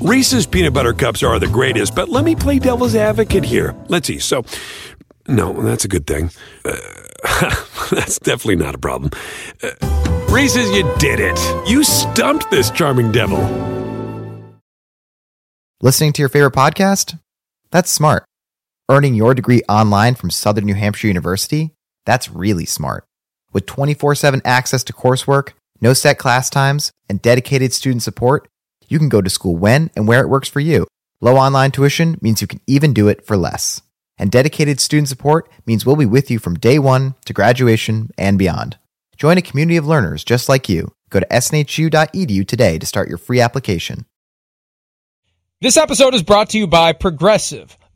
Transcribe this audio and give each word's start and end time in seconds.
Reese's 0.00 0.46
peanut 0.46 0.74
butter 0.74 0.92
cups 0.92 1.24
are 1.24 1.40
the 1.40 1.48
greatest, 1.48 1.96
but 1.96 2.08
let 2.08 2.24
me 2.24 2.36
play 2.36 2.60
devil's 2.60 2.94
advocate 2.94 3.44
here. 3.44 3.74
Let's 3.88 4.06
see. 4.06 4.20
So, 4.20 4.44
no, 5.26 5.52
that's 5.60 5.84
a 5.84 5.88
good 5.88 6.06
thing. 6.06 6.30
Uh, 6.64 6.76
that's 7.90 8.20
definitely 8.20 8.56
not 8.64 8.76
a 8.76 8.78
problem. 8.78 9.10
Uh, 9.60 9.70
Reese's, 10.30 10.70
you 10.70 10.88
did 10.98 11.18
it. 11.18 11.68
You 11.68 11.82
stumped 11.82 12.48
this 12.48 12.70
charming 12.70 13.10
devil. 13.10 13.38
Listening 15.80 16.12
to 16.12 16.22
your 16.22 16.28
favorite 16.28 16.54
podcast? 16.54 17.18
That's 17.72 17.90
smart. 17.90 18.24
Earning 18.88 19.16
your 19.16 19.34
degree 19.34 19.62
online 19.68 20.14
from 20.14 20.30
Southern 20.30 20.64
New 20.64 20.74
Hampshire 20.74 21.08
University? 21.08 21.74
That's 22.06 22.30
really 22.30 22.66
smart. 22.66 23.04
With 23.52 23.66
24 23.66 24.14
7 24.14 24.42
access 24.44 24.84
to 24.84 24.92
coursework, 24.92 25.54
no 25.80 25.92
set 25.92 26.18
class 26.18 26.48
times, 26.50 26.92
and 27.08 27.20
dedicated 27.20 27.72
student 27.72 28.04
support, 28.04 28.46
you 28.88 28.98
can 28.98 29.08
go 29.08 29.20
to 29.20 29.30
school 29.30 29.56
when 29.56 29.90
and 29.94 30.08
where 30.08 30.20
it 30.20 30.28
works 30.28 30.48
for 30.48 30.60
you. 30.60 30.86
Low 31.20 31.36
online 31.36 31.70
tuition 31.70 32.18
means 32.20 32.40
you 32.40 32.46
can 32.46 32.60
even 32.66 32.92
do 32.92 33.08
it 33.08 33.26
for 33.26 33.36
less. 33.36 33.82
And 34.18 34.30
dedicated 34.30 34.80
student 34.80 35.08
support 35.08 35.50
means 35.66 35.86
we'll 35.86 35.96
be 35.96 36.06
with 36.06 36.30
you 36.30 36.38
from 36.38 36.58
day 36.58 36.78
one 36.78 37.14
to 37.24 37.32
graduation 37.32 38.10
and 38.18 38.38
beyond. 38.38 38.78
Join 39.16 39.38
a 39.38 39.42
community 39.42 39.76
of 39.76 39.86
learners 39.86 40.24
just 40.24 40.48
like 40.48 40.68
you. 40.68 40.92
Go 41.10 41.20
to 41.20 41.26
snhu.edu 41.26 42.46
today 42.46 42.78
to 42.78 42.86
start 42.86 43.08
your 43.08 43.18
free 43.18 43.40
application. 43.40 44.06
This 45.60 45.76
episode 45.76 46.14
is 46.14 46.22
brought 46.22 46.50
to 46.50 46.58
you 46.58 46.68
by 46.68 46.92
Progressive. 46.92 47.76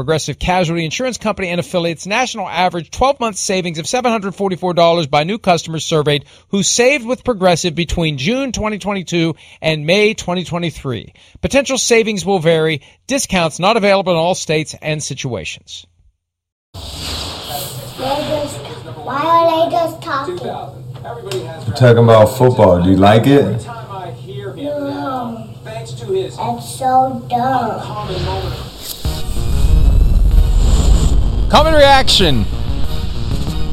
Progressive 0.00 0.38
Casualty 0.38 0.86
Insurance 0.86 1.18
Company 1.18 1.48
and 1.48 1.60
affiliates 1.60 2.06
national 2.06 2.48
average 2.48 2.90
12 2.90 3.20
month 3.20 3.36
savings 3.36 3.78
of 3.78 3.84
$744 3.84 5.10
by 5.10 5.24
new 5.24 5.38
customers 5.38 5.84
surveyed 5.84 6.24
who 6.48 6.62
saved 6.62 7.04
with 7.04 7.22
Progressive 7.22 7.74
between 7.74 8.16
June 8.16 8.52
2022 8.52 9.34
and 9.60 9.84
May 9.84 10.14
2023. 10.14 11.12
Potential 11.42 11.76
savings 11.76 12.24
will 12.24 12.38
vary. 12.38 12.80
Discounts 13.08 13.58
not 13.58 13.76
available 13.76 14.12
in 14.12 14.18
all 14.18 14.34
states 14.34 14.74
and 14.80 15.02
situations. 15.02 15.86
Why 16.72 16.80
are 19.22 19.68
they 19.68 19.70
just 19.70 20.00
talking? 20.00 20.38
We're 20.38 21.76
talking 21.76 22.04
about 22.04 22.38
football. 22.38 22.82
Do 22.82 22.88
you 22.88 22.96
like 22.96 23.26
it? 23.26 23.66
No. 24.56 25.46
That's 25.62 26.78
so 26.78 27.26
dumb. 27.28 28.69
Common 31.50 31.74
reaction 31.74 32.44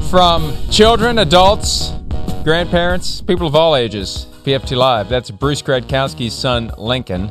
from 0.10 0.52
children, 0.72 1.20
adults, 1.20 1.92
grandparents, 2.44 3.22
people 3.22 3.46
of 3.48 3.56
all 3.56 3.76
ages. 3.76 4.26
PFT 4.44 4.76
Live. 4.76 5.10
That's 5.10 5.30
Bruce 5.30 5.62
Gradkowski's 5.62 6.34
son, 6.34 6.72
Lincoln. 6.78 7.30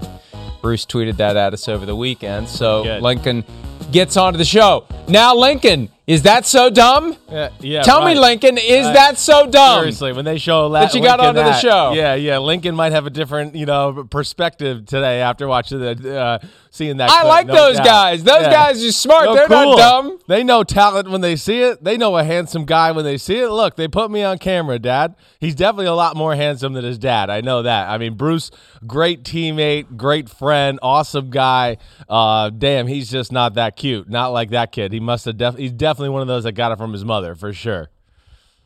Bruce 0.63 0.85
tweeted 0.87 1.17
that 1.17 1.37
at 1.37 1.53
us 1.53 1.69
over 1.69 1.85
the 1.87 1.97
weekend. 1.97 2.49
So 2.49 2.85
Good. 2.85 3.03
Lincoln 3.03 3.45
gets 3.91 4.17
onto 4.17 4.37
the 4.39 4.45
show. 4.45 4.87
Now, 5.09 5.35
Lincoln, 5.35 5.89
is 6.07 6.23
that 6.23 6.45
so 6.47 6.71
dumb? 6.71 7.17
Yeah, 7.31 7.51
yeah, 7.61 7.83
Tell 7.83 8.05
me. 8.05 8.15
Lincoln, 8.15 8.59
is 8.59 8.85
Right. 8.87 8.95
that 8.95 9.19
so 9.19 9.47
dumb? 9.47 9.81
Seriously, 9.81 10.13
when 10.13 10.25
they 10.25 10.39
show 10.39 10.67
la- 10.67 10.81
That 10.81 10.95
you 10.95 11.01
got 11.03 11.21
Lincoln 11.21 11.39
onto 11.39 11.51
the 11.51 11.59
show. 11.61 11.93
yeah, 11.93 12.15
yeah, 12.15 12.39
Lincoln 12.39 12.75
might 12.75 12.93
have 12.93 13.07
a 13.07 13.11
different, 13.11 13.55
you 13.55 13.67
know, 13.67 14.07
perspective 14.11 14.87
today 14.87 15.21
after 15.21 15.47
watching 15.49 15.79
the 15.81 16.21
uh, 16.21 16.39
seeing 16.77 16.99
that. 16.99 17.11
I 17.11 17.21
clip, 17.23 17.25
like 17.29 17.47
no 17.49 17.55
those 17.55 17.77
doubt. 17.79 17.85
guys. 17.87 18.25
Those 18.25 18.43
Yeah. 18.43 18.51
guys 18.53 18.85
are 18.85 18.93
smart. 18.93 19.25
No, 19.27 19.35
They're 19.35 19.47
cool. 19.49 19.77
not 19.77 19.79
dumb. 19.79 20.19
They 20.29 20.45
know 20.45 20.63
talent 20.63 21.11
when 21.11 21.21
they 21.23 21.35
see 21.37 21.61
it. 21.63 21.83
They 21.83 21.97
know 21.97 22.17
a 22.17 22.23
handsome 22.25 22.65
guy 22.65 22.93
when 22.93 23.05
they 23.05 23.17
see 23.19 23.39
it. 23.39 23.49
Look, 23.49 23.77
they 23.77 23.89
put 23.89 24.11
me 24.11 24.23
on 24.23 24.39
camera, 24.39 24.79
Dad. 24.79 25.15
He's 25.41 25.55
definitely 25.55 25.87
a 25.87 25.95
lot 25.95 26.17
more 26.17 26.35
handsome 26.35 26.73
than 26.75 26.85
his 26.85 26.99
dad. 26.99 27.31
I 27.31 27.41
know 27.41 27.63
that. 27.63 27.89
I 27.89 27.99
mean, 27.99 28.15
Bruce, 28.15 28.51
great 28.87 29.23
teammate, 29.25 29.97
great 29.97 30.29
friend, 30.29 30.79
awesome 30.83 31.31
guy. 31.31 31.79
Uh, 32.09 32.51
damn, 32.51 32.87
he's 32.87 33.11
just 33.11 33.33
not 33.33 33.55
that 33.55 33.77
cute. 33.77 34.09
Not 34.09 34.29
like 34.29 34.51
that 34.51 34.73
kid. 34.73 34.93
He 34.93 35.01
must 35.01 35.25
have. 35.25 35.37
Def- 35.37 35.57
he's 35.57 35.73
definitely 35.73 36.11
one 36.11 36.23
of 36.23 36.29
those 36.29 36.45
that 36.45 36.53
got 36.53 36.73
it 36.73 36.79
from 36.79 36.93
his 36.93 37.05
mother 37.05 37.35
for 37.35 37.53
sure. 37.53 37.91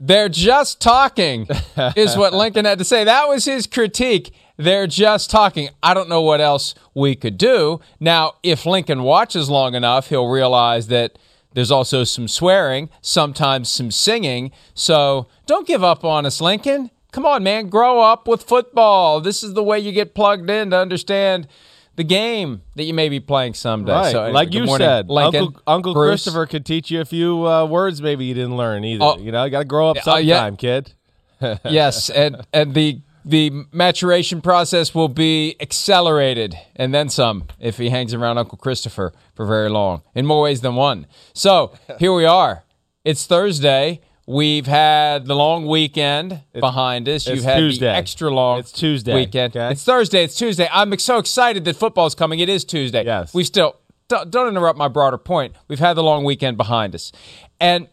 They're 0.02 0.30
just 0.30 0.80
talking, 0.80 1.46
is 1.94 2.16
what 2.16 2.32
Lincoln 2.34 2.64
had 2.64 2.78
to 2.78 2.84
say. 2.84 3.04
That 3.04 3.28
was 3.28 3.44
his 3.44 3.66
critique. 3.66 4.32
They're 4.62 4.87
just 4.87 5.31
talking. 5.31 5.71
I 5.82 5.94
don't 5.94 6.09
know 6.09 6.22
what 6.22 6.41
else 6.41 6.75
we 6.94 7.15
could 7.15 7.38
do. 7.38 7.81
Now, 7.98 8.34
if 8.43 8.66
Lincoln 8.66 9.03
watches 9.03 9.48
long 9.48 9.75
enough, 9.75 10.09
he'll 10.09 10.28
realize 10.28 10.88
that 10.88 11.19
there's 11.54 11.71
also 11.71 12.04
some 12.04 12.28
swearing, 12.28 12.91
sometimes 13.00 13.69
some 13.69 13.91
singing. 13.91 14.53
So 14.75 15.26
don't 15.47 15.66
give 15.66 15.82
up 15.82 16.04
on 16.04 16.26
us, 16.26 16.41
Lincoln. 16.41 16.91
Come 17.12 17.26
on, 17.26 17.43
man. 17.43 17.69
Grow 17.69 18.00
up 18.00 18.28
with 18.28 18.43
football. 18.44 19.21
This 19.21 19.43
is 19.43 19.54
the 19.54 19.62
way 19.65 19.81
you 19.81 19.91
get 19.93 20.15
plugged 20.15 20.48
in 20.48 20.71
to 20.71 20.77
understand 20.78 21.48
the 21.97 22.04
game 22.04 22.62
that 22.77 22.84
you 22.84 22.94
may 22.94 23.09
be 23.09 23.19
playing 23.19 23.54
someday. 23.54 23.92
Right, 23.92 24.12
So, 24.12 24.31
like 24.31 24.54
you 24.54 24.65
morning, 24.65 24.87
said, 24.87 25.09
Lincoln, 25.10 25.42
Uncle 25.42 25.62
Uncle 25.66 25.94
Christopher 25.94 26.47
could 26.47 26.65
teach 26.65 26.91
you 26.91 27.00
a 27.00 27.04
few 27.04 27.47
uh, 27.48 27.65
words 27.66 28.00
maybe 28.00 28.25
you 28.27 28.34
didn't 28.34 28.56
learn 28.56 28.84
either. 28.84 29.04
Oh. 29.04 29.19
you 29.19 29.32
know, 29.32 29.44
you 29.44 29.50
got 29.50 29.59
to 29.60 29.65
grow 29.65 29.91
up 29.91 29.97
Uh, 29.97 30.03
sometime, 30.03 30.25
yeah. 30.27 30.50
kid. 30.56 30.92
yes, 31.65 32.10
and 32.10 32.47
and 32.53 32.75
the 32.75 33.00
the 33.25 33.64
maturation 33.72 34.41
process 34.41 34.94
will 34.94 35.08
be 35.08 35.56
accelerated 35.60 36.54
and 36.76 36.94
then 36.94 37.08
some 37.08 37.44
if 37.58 37.78
he 37.78 37.91
hangs 37.91 38.14
around 38.14 38.38
Uncle 38.38 38.56
Christopher 38.58 39.12
for 39.34 39.47
very 39.47 39.69
long, 39.69 40.03
in 40.14 40.26
more 40.26 40.42
ways 40.42 40.60
than 40.60 40.75
one. 40.75 41.06
So 41.34 41.72
here 41.98 42.12
we 42.14 42.25
are. 42.25 42.64
It's 43.04 43.26
Thursday. 43.26 44.00
We've 44.26 44.66
had 44.66 45.26
the 45.26 45.34
long 45.34 45.66
weekend 45.66 46.42
behind 46.53 47.09
us. 47.09 47.26
You've 47.26 47.42
had 47.42 47.56
Tuesday. 47.59 47.86
the 47.86 47.92
extra 47.92 48.30
long 48.30 48.60
It's 48.60 48.70
Tuesday, 48.70 49.14
weekend. 49.14 49.56
okay? 49.56 49.72
It's 49.72 49.82
Thursday. 49.82 50.22
It's 50.22 50.36
Tuesday. 50.36 50.69
I'm 50.72 50.97
so 50.98 51.19
excited 51.19 51.64
that 51.64 51.75
football's 51.76 52.14
coming. 52.14 52.38
It 52.38 52.48
is 52.48 52.64
Tuesday. 52.64 53.04
Yes. 53.04 53.34
We 53.34 53.42
still 53.42 53.76
don't, 54.06 54.30
don't 54.30 54.47
interrupt 54.48 54.78
my 54.78 54.86
broader 54.88 55.19
point. 55.19 55.56
We've 55.66 55.80
had 55.80 55.94
the 55.94 56.04
long 56.04 56.22
weekend 56.25 56.56
behind 56.56 56.94
us, 56.94 57.10
and 57.59 57.88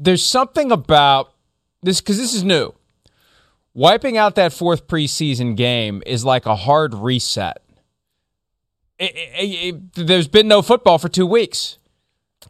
there's 0.00 0.24
something 0.26 0.72
about 0.72 1.32
this 1.82 2.00
because 2.00 2.18
this 2.18 2.34
is 2.34 2.42
new. 2.42 2.74
Wiping 3.74 4.16
out 4.18 4.34
that 4.34 4.52
fourth 4.52 4.86
preseason 4.86 5.56
game 5.56 6.02
is 6.06 6.24
like 6.24 6.46
a 6.46 6.54
hard 6.56 6.94
reset. 6.94 7.58
It- 8.98 9.14
it- 9.16 9.74
it- 9.96 10.06
there's 10.06 10.28
been 10.28 10.46
no 10.46 10.62
football 10.62 10.98
for 10.98 11.08
two 11.08 11.26
weeks 11.26 11.78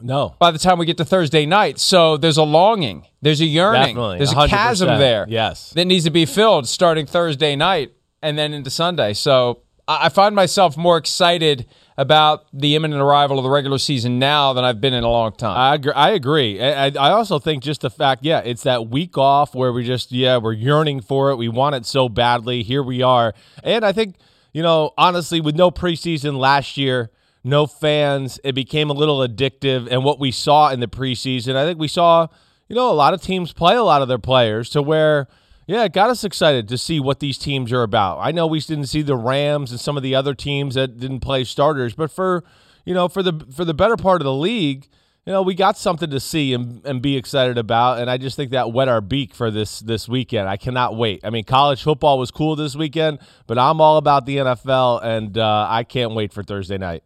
No, 0.01 0.35
by 0.39 0.51
the 0.51 0.59
time 0.59 0.77
we 0.79 0.85
get 0.85 0.97
to 0.97 1.05
Thursday 1.05 1.45
night. 1.45 1.79
So 1.79 2.17
there's 2.17 2.37
a 2.37 2.43
longing, 2.43 3.07
there's 3.21 3.41
a 3.41 3.45
yearning, 3.45 3.95
Definitely, 3.95 4.17
there's 4.17 4.31
a 4.31 4.35
100%, 4.35 4.49
chasm 4.49 4.87
there. 4.99 5.25
yes. 5.29 5.69
that 5.71 5.85
needs 5.85 6.03
to 6.03 6.11
be 6.11 6.25
filled 6.25 6.67
starting 6.67 7.05
Thursday 7.05 7.55
night 7.55 7.91
and 8.21 8.37
then 8.37 8.53
into 8.53 8.69
Sunday. 8.69 9.13
So 9.13 9.59
I 9.87 10.09
find 10.09 10.35
myself 10.35 10.75
more 10.77 10.97
excited 10.97 11.65
about 11.97 12.45
the 12.53 12.75
imminent 12.75 13.01
arrival 13.01 13.37
of 13.37 13.43
the 13.43 13.49
regular 13.49 13.77
season 13.77 14.17
now 14.19 14.53
than 14.53 14.63
I've 14.63 14.81
been 14.81 14.93
in 14.93 15.03
a 15.03 15.09
long 15.09 15.31
time. 15.33 15.57
I 15.57 15.75
agree. 15.75 15.93
I 15.93 16.09
agree. 16.09 16.61
I, 16.61 16.85
I 16.87 17.11
also 17.11 17.39
think 17.39 17.63
just 17.63 17.81
the 17.81 17.89
fact, 17.89 18.23
yeah, 18.23 18.39
it's 18.39 18.63
that 18.63 18.89
week 18.89 19.17
off 19.17 19.53
where 19.53 19.71
we 19.71 19.83
just, 19.83 20.11
yeah, 20.11 20.37
we're 20.37 20.53
yearning 20.53 21.01
for 21.01 21.31
it. 21.31 21.35
We 21.35 21.49
want 21.49 21.75
it 21.75 21.85
so 21.85 22.09
badly. 22.09 22.63
Here 22.63 22.81
we 22.81 23.01
are, 23.01 23.33
and 23.63 23.85
I 23.85 23.91
think, 23.91 24.15
you 24.53 24.63
know, 24.63 24.91
honestly, 24.97 25.41
with 25.41 25.55
no 25.55 25.71
preseason 25.71 26.37
last 26.37 26.77
year, 26.77 27.11
no 27.43 27.67
fans, 27.67 28.39
it 28.43 28.53
became 28.53 28.89
a 28.89 28.93
little 28.93 29.19
addictive. 29.19 29.87
And 29.91 30.03
what 30.03 30.19
we 30.19 30.31
saw 30.31 30.69
in 30.69 30.79
the 30.79 30.87
preseason, 30.87 31.55
I 31.55 31.65
think 31.65 31.79
we 31.79 31.87
saw, 31.87 32.27
you 32.67 32.75
know, 32.75 32.89
a 32.89 32.93
lot 32.93 33.13
of 33.13 33.21
teams 33.21 33.53
play 33.53 33.75
a 33.75 33.83
lot 33.83 34.01
of 34.01 34.07
their 34.07 34.17
players 34.17 34.69
to 34.71 34.81
where. 34.81 35.27
Yeah, 35.65 35.83
it 35.83 35.93
got 35.93 36.09
us 36.09 36.23
excited 36.23 36.67
to 36.67 36.77
see 36.77 36.99
what 36.99 37.19
these 37.19 37.37
teams 37.37 37.71
are 37.71 37.83
about. 37.83 38.19
I 38.19 38.31
know 38.31 38.47
we 38.47 38.59
didn't 38.59 38.87
see 38.87 39.01
the 39.01 39.15
Rams 39.15 39.71
and 39.71 39.79
some 39.79 39.95
of 39.95 40.03
the 40.03 40.13
other 40.13 40.33
teams 40.33 40.75
that 40.75 40.99
didn't 40.99 41.21
play 41.21 41.43
starters, 41.43 41.93
but 41.93 42.11
for 42.11 42.43
you 42.85 42.93
know, 42.93 43.07
for 43.07 43.23
the 43.23 43.45
for 43.55 43.63
the 43.63 43.73
better 43.73 43.95
part 43.95 44.21
of 44.21 44.25
the 44.25 44.33
league, 44.33 44.87
you 45.25 45.31
know, 45.31 45.41
we 45.41 45.55
got 45.55 45.77
something 45.77 46.09
to 46.09 46.19
see 46.19 46.53
and, 46.53 46.85
and 46.85 47.01
be 47.01 47.15
excited 47.15 47.57
about, 47.57 47.99
and 47.99 48.09
I 48.09 48.17
just 48.17 48.35
think 48.35 48.51
that 48.51 48.73
wet 48.73 48.89
our 48.89 48.99
beak 48.99 49.33
for 49.33 49.49
this 49.49 49.79
this 49.79 50.09
weekend. 50.09 50.49
I 50.49 50.57
cannot 50.57 50.97
wait. 50.97 51.21
I 51.23 51.29
mean, 51.29 51.45
college 51.45 51.81
football 51.81 52.19
was 52.19 52.29
cool 52.29 52.57
this 52.57 52.75
weekend, 52.75 53.19
but 53.47 53.57
I'm 53.57 53.79
all 53.79 53.97
about 53.97 54.25
the 54.25 54.37
NFL, 54.37 55.03
and 55.03 55.37
uh, 55.37 55.67
I 55.69 55.83
can't 55.83 56.13
wait 56.13 56.33
for 56.33 56.43
Thursday 56.43 56.77
night. 56.77 57.03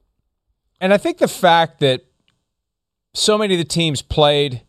And 0.82 0.94
I 0.94 0.98
think 0.98 1.20
the 1.20 1.28
fact 1.28 1.80
that 1.82 2.06
so 3.14 3.38
many 3.38 3.54
of 3.54 3.60
the 3.60 3.66
teams 3.66 4.02
played 4.02 4.64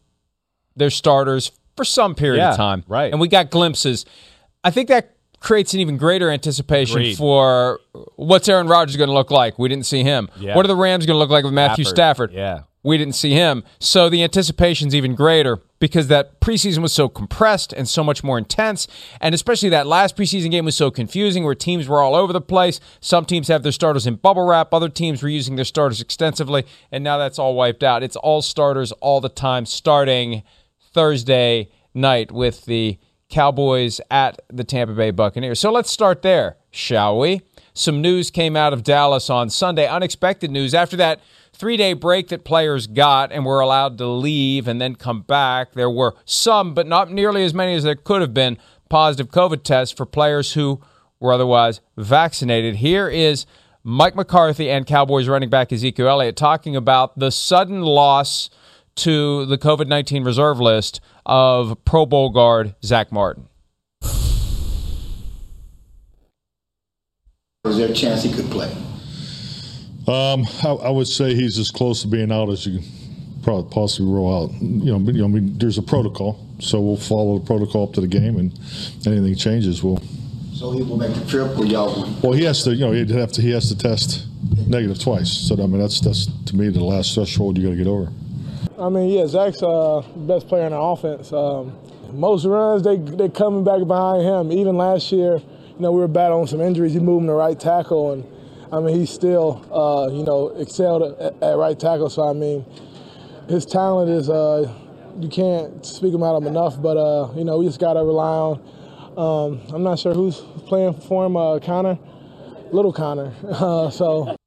their 0.77 0.91
starters 0.91 1.51
for 1.79 1.85
some 1.85 2.15
period 2.15 2.41
Yeah, 2.41 2.51
of 2.51 2.57
time, 2.57 2.85
right. 2.89 3.11
And 3.11 3.21
we 3.21 3.29
got 3.29 3.51
glimpses. 3.51 4.05
I 4.63 4.71
think 4.71 4.89
that 4.89 5.15
creates 5.41 5.73
an 5.73 5.81
even 5.81 5.97
greater 5.97 6.31
anticipation 6.31 6.97
Agreed. 6.99 7.17
for 7.17 7.79
what's 8.17 8.49
Aaron 8.49 8.67
Rodgers 8.67 8.97
going 8.97 9.09
to 9.09 9.15
look 9.15 9.31
like. 9.31 9.59
We 9.59 9.69
didn't 9.69 9.87
see 9.87 10.03
him. 10.03 10.29
Yeah. 10.39 10.55
What 10.57 10.65
are 10.65 10.69
the 10.69 10.77
Rams 10.77 11.07
going 11.07 11.15
to 11.15 11.19
look 11.19 11.31
like 11.31 11.45
with 11.45 11.55
Matthew 11.55 11.85
Stafford? 11.85 12.33
Yeah. 12.33 12.63
We 12.83 12.99
didn't 12.99 13.15
see 13.15 13.33
him. 13.33 13.63
So 13.79 14.09
the 14.09 14.23
anticipation's 14.23 14.95
even 14.95 15.15
greater. 15.15 15.59
because 15.81 16.09
that 16.09 16.41
preseason 16.41 16.79
was 16.79 16.93
so 16.93 17.09
compressed 17.09 17.73
and 17.73 17.89
so 17.89 18.03
much 18.03 18.25
more 18.25 18.37
intense. 18.39 18.89
And 19.21 19.35
especially 19.35 19.69
that 19.69 19.87
last 19.87 20.17
preseason 20.17 20.51
game 20.51 20.65
was 20.65 20.77
so 20.77 20.91
confusing 20.91 21.45
where 21.45 21.55
teams 21.55 21.87
were 21.89 22.01
all 22.03 22.15
over 22.15 22.33
the 22.33 22.41
place. 22.41 22.81
Some 23.01 23.25
teams 23.25 23.49
have 23.49 23.63
their 23.63 23.73
starters 23.73 24.07
in 24.07 24.17
bubble 24.17 24.47
wrap, 24.47 24.73
other 24.75 24.89
teams 24.89 25.23
were 25.23 25.29
using 25.29 25.57
their 25.57 25.65
starters 25.65 26.01
extensively, 26.01 26.65
and 26.91 27.05
now 27.05 27.19
that's 27.19 27.39
all 27.39 27.55
wiped 27.55 27.83
out. 27.85 28.03
It's 28.03 28.17
all 28.17 28.43
starters 28.43 28.91
all 28.93 29.21
the 29.21 29.29
time, 29.29 29.67
starting 29.67 30.43
Thursday 30.99 31.69
night 31.95 32.33
with 32.33 32.65
the 32.65 32.99
Cowboys 33.29 34.01
at 34.11 34.43
the 34.49 34.65
Tampa 34.65 34.95
Bay 34.95 35.13
Buccaneers. 35.13 35.61
So 35.61 35.71
let's 35.71 35.93
start 35.93 36.23
there, 36.23 36.57
shall 36.73 37.21
we? 37.21 37.43
Some 37.73 38.03
news 38.03 38.33
came 38.33 38.57
out 38.57 38.73
of 38.73 38.83
Dallas 38.83 39.31
on 39.31 39.49
Sunday, 39.49 39.87
unexpected 39.87 40.51
news 40.51 40.75
after 40.75 40.97
that 40.97 41.21
three 41.53 41.77
day 41.77 41.93
break 41.93 42.31
that 42.31 42.43
players 42.43 42.89
got 42.89 43.31
and 43.31 43.47
were 43.47 43.61
allowed 43.61 43.97
to 43.99 44.09
leave 44.09 44.67
and 44.67 44.81
then 44.81 44.97
come 44.97 45.23
back. 45.23 45.75
There 45.75 45.89
were 45.89 46.17
some, 46.25 46.75
but 46.75 46.89
not 46.89 47.13
nearly 47.13 47.45
as 47.45 47.55
many 47.55 47.75
as 47.75 47.85
there 47.85 47.95
could 47.95 48.21
have 48.21 48.35
been, 48.35 48.59
positive 48.91 49.31
COVID 49.31 49.63
tests 49.63 49.97
for 49.97 50.05
players 50.05 50.55
who 50.55 50.81
were 51.21 51.33
otherwise 51.33 51.81
vaccinated. 51.97 52.75
Here 52.75 53.09
is 53.09 53.47
Mike 53.85 54.17
McCarthy 54.17 54.69
and 54.69 54.85
Cowboys 54.85 55.29
running 55.29 55.49
back 55.49 55.73
Ezekiel 55.73 56.09
Elliott 56.09 56.35
talking 56.35 56.75
about 56.75 57.17
the 57.17 57.31
sudden 57.31 57.83
loss 57.83 58.51
to 58.99 59.47
the 59.47 59.59
COVID 59.59 59.87
19 59.87 60.25
reserve 60.25 60.61
list 60.61 61.01
of 61.25 61.85
Pro 61.85 62.07
Bowl 62.07 62.31
guard 62.31 62.75
Zack 62.85 63.13
Martin. 63.13 63.49
Is 67.65 67.77
there 67.77 67.91
a 67.91 67.93
chance 67.93 68.23
he 68.23 68.33
could 68.33 68.51
play? 68.51 68.71
Um, 70.07 70.47
I, 70.65 70.71
I, 70.71 70.91
would 70.91 71.07
say 71.07 71.35
he's 71.35 71.59
as 71.59 71.71
close 71.71 72.01
to 72.01 72.09
being 72.09 72.33
out 72.33 72.49
as 72.49 72.67
you 72.67 72.79
can 72.79 72.89
probably 73.43 73.71
possibly 73.71 74.11
roll 74.11 74.45
out. 74.45 74.53
You 74.61 74.99
know, 74.99 74.99
you 74.99 75.19
know, 75.19 75.25
I 75.25 75.29
mean, 75.29 75.59
there's 75.59 75.77
a 75.77 75.83
protocol, 75.83 76.39
so 76.61 76.81
we'll 76.81 76.97
follow 76.97 77.39
the 77.39 77.45
protocol 77.45 77.85
up 77.85 77.93
to 77.95 78.01
the 78.01 78.07
game, 78.07 78.39
and 78.39 78.59
anything 79.07 79.35
changes, 79.35 79.83
we'll. 79.83 80.01
So 80.55 80.73
he 80.73 80.83
will 80.83 80.97
make 80.97 81.15
the 81.15 81.25
trip, 81.27 81.59
or 81.59 81.67
y'all 81.67 81.95
will? 81.95 82.17
Well, 82.23 82.33
he 82.33 82.45
has 82.45 82.65
to. 82.65 82.75
You 82.75 82.87
know, 82.87 82.93
he'd 82.93 83.11
have 83.11 83.33
to. 83.33 83.43
He 83.43 83.51
has 83.51 83.69
to 83.69 83.77
test 83.77 84.27
negative 84.67 84.99
twice. 84.99 85.31
So 85.31 85.55
I 85.55 85.67
mean, 85.67 85.79
that's 85.79 86.01
that's 86.01 86.27
to 86.47 86.57
me 86.57 86.69
the 86.71 86.83
last 86.83 87.15
threshold 87.15 87.59
you 87.59 87.65
got 87.65 87.71
to 87.71 87.77
get 87.77 87.87
over. 87.87 88.11
I 88.79 88.89
mean, 88.89 89.11
yeah, 89.11 89.27
Zack's 89.27 89.63
uh, 89.63 90.03
best 90.17 90.49
player 90.49 90.67
in 90.67 90.73
the 90.73 90.79
offense. 90.79 91.33
Um, 91.33 91.79
most 92.13 92.45
runs 92.47 92.83
they 92.83 92.97
they 92.97 93.29
coming 93.29 93.65
back 93.65 93.87
behind 93.87 94.23
him. 94.23 94.53
Even 94.53 94.77
last 94.77 95.13
year, 95.13 95.37
you 95.37 95.81
know, 95.81 95.93
we 95.93 96.01
were 96.01 96.09
battling 96.09 96.47
some 96.47 96.61
injuries. 96.61 96.95
He 96.95 97.01
moved 97.01 97.23
him 97.23 97.27
to 97.29 97.35
right 97.35 97.59
tackle 97.59 98.13
and 98.13 98.25
I 98.71 98.81
mean, 98.81 98.99
he 98.99 99.07
still, 99.07 99.65
uh, 99.73 100.13
you 100.13 100.25
know, 100.25 100.49
excelled 100.49 101.03
at, 101.03 101.43
at, 101.43 101.57
right 101.57 101.79
tackle. 101.79 102.11
So, 102.11 102.29
I 102.29 102.35
mean, 102.35 102.67
his 103.49 103.65
talent 103.65 104.11
is, 104.11 104.29
uh, 104.29 104.71
you 105.19 105.29
can't 105.29 105.85
speak 105.85 106.15
about 106.15 106.37
him 106.37 106.47
enough, 106.47 106.81
but, 106.81 106.97
uh, 106.97 107.33
you 107.35 107.45
know, 107.45 107.59
we 107.59 107.67
just 107.67 107.81
got 107.81 107.95
to 107.95 108.01
rely 108.01 108.29
on, 108.29 108.61
um, 109.17 109.75
I'm 109.75 109.83
not 109.83 109.99
sure 109.99 110.13
who's 110.13 110.37
playing 110.67 110.95
for 111.01 111.25
him, 111.25 111.37
uh, 111.37 111.59
Connor, 111.61 111.99
little 112.71 112.93
Connor. 112.93 113.33
Uh, 113.45 113.91
so. 113.91 114.38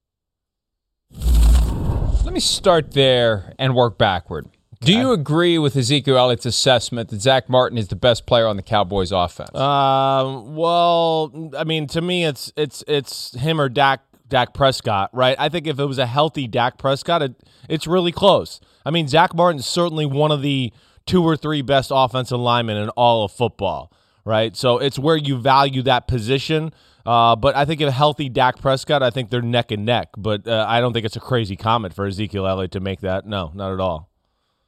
Let 2.31 2.35
me 2.35 2.39
start 2.39 2.91
there 2.91 3.53
and 3.59 3.75
work 3.75 3.97
backward. 3.97 4.47
Do 4.79 4.93
you 4.93 5.11
agree 5.11 5.59
with 5.59 5.75
Ezekiel 5.75 6.17
Elliott's 6.17 6.45
assessment 6.45 7.09
that 7.09 7.19
Zack 7.19 7.49
Martin 7.49 7.77
is 7.77 7.89
the 7.89 7.97
best 7.97 8.25
player 8.25 8.47
on 8.47 8.55
the 8.55 8.63
Cowboys 8.63 9.11
offense? 9.11 9.53
Um, 9.53 10.55
well, 10.55 11.51
I 11.57 11.65
mean, 11.65 11.87
to 11.87 11.99
me, 11.99 12.23
it's 12.23 12.53
it's 12.55 12.85
it's 12.87 13.33
him 13.33 13.59
or 13.59 13.67
Dak 13.67 14.05
Dak 14.29 14.53
Prescott, 14.53 15.09
right? 15.11 15.35
I 15.37 15.49
think 15.49 15.67
if 15.67 15.77
it 15.77 15.83
was 15.83 15.97
a 15.97 16.05
healthy 16.05 16.47
Dak 16.47 16.77
Prescott, 16.77 17.21
it, 17.21 17.35
it's 17.67 17.85
really 17.85 18.13
close. 18.13 18.61
I 18.85 18.91
mean, 18.91 19.09
Zack 19.09 19.35
Martin's 19.35 19.65
certainly 19.65 20.05
one 20.05 20.31
of 20.31 20.41
the 20.41 20.71
two 21.05 21.25
or 21.25 21.35
three 21.35 21.61
best 21.61 21.91
offensive 21.93 22.39
linemen 22.39 22.77
in 22.77 22.87
all 22.91 23.25
of 23.25 23.33
football, 23.33 23.91
right? 24.23 24.55
So 24.55 24.77
it's 24.77 24.97
where 24.97 25.17
you 25.17 25.37
value 25.37 25.81
that 25.81 26.07
position. 26.07 26.71
Uh, 27.05 27.35
but 27.35 27.55
I 27.55 27.65
think 27.65 27.81
if 27.81 27.91
healthy 27.93 28.29
Dak 28.29 28.59
Prescott, 28.59 29.01
I 29.03 29.09
think 29.09 29.29
they're 29.29 29.41
neck 29.41 29.71
and 29.71 29.85
neck. 29.85 30.09
But 30.17 30.47
uh, 30.47 30.65
I 30.67 30.81
don't 30.81 30.93
think 30.93 31.05
it's 31.05 31.15
a 31.15 31.21
crazy 31.21 31.55
comment 31.55 31.93
for 31.93 32.05
Ezekiel 32.05 32.47
Elliott 32.47 32.71
to 32.71 32.79
make 32.79 33.01
that. 33.01 33.25
No, 33.25 33.51
not 33.53 33.73
at 33.73 33.79
all. 33.79 34.09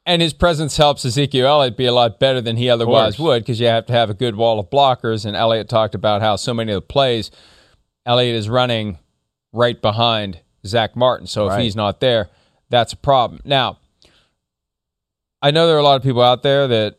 And 0.06 0.22
his 0.22 0.34
presence 0.34 0.76
helps 0.76 1.06
Ezekiel 1.06 1.48
Elliott 1.48 1.78
be 1.78 1.86
a 1.86 1.94
lot 1.94 2.20
better 2.20 2.42
than 2.42 2.58
he 2.58 2.70
otherwise 2.70 3.18
would 3.20 3.44
because 3.44 3.60
you 3.60 3.68
have 3.68 3.86
to 3.86 3.94
have 3.94 4.10
a 4.10 4.14
good 4.14 4.36
wall 4.36 4.60
of 4.60 4.70
blockers. 4.70 5.26
And 5.26 5.36
Elliott 5.36 5.70
talked 5.70 5.96
about 5.96 6.22
how 6.22 6.36
so 6.36 6.54
many 6.54 6.74
of 6.74 6.78
the 6.78 6.82
plays 6.82 7.32
Elliott 8.06 8.36
is 8.36 8.50
running 8.50 8.98
right 9.54 9.82
behind 9.82 10.42
Zack 10.66 10.96
Martin. 10.96 11.28
So 11.28 11.50
if 11.50 11.60
he's 11.60 11.76
not 11.76 12.02
there, 12.02 12.30
that's 12.70 12.92
a 12.92 12.98
problem. 12.98 13.40
Now, 13.46 13.80
I 15.42 15.52
know 15.52 15.68
there 15.68 15.76
are 15.76 15.80
a 15.80 15.84
lot 15.84 15.96
of 15.96 16.04
people 16.04 16.22
out 16.22 16.44
there 16.44 16.68
that 16.68 16.98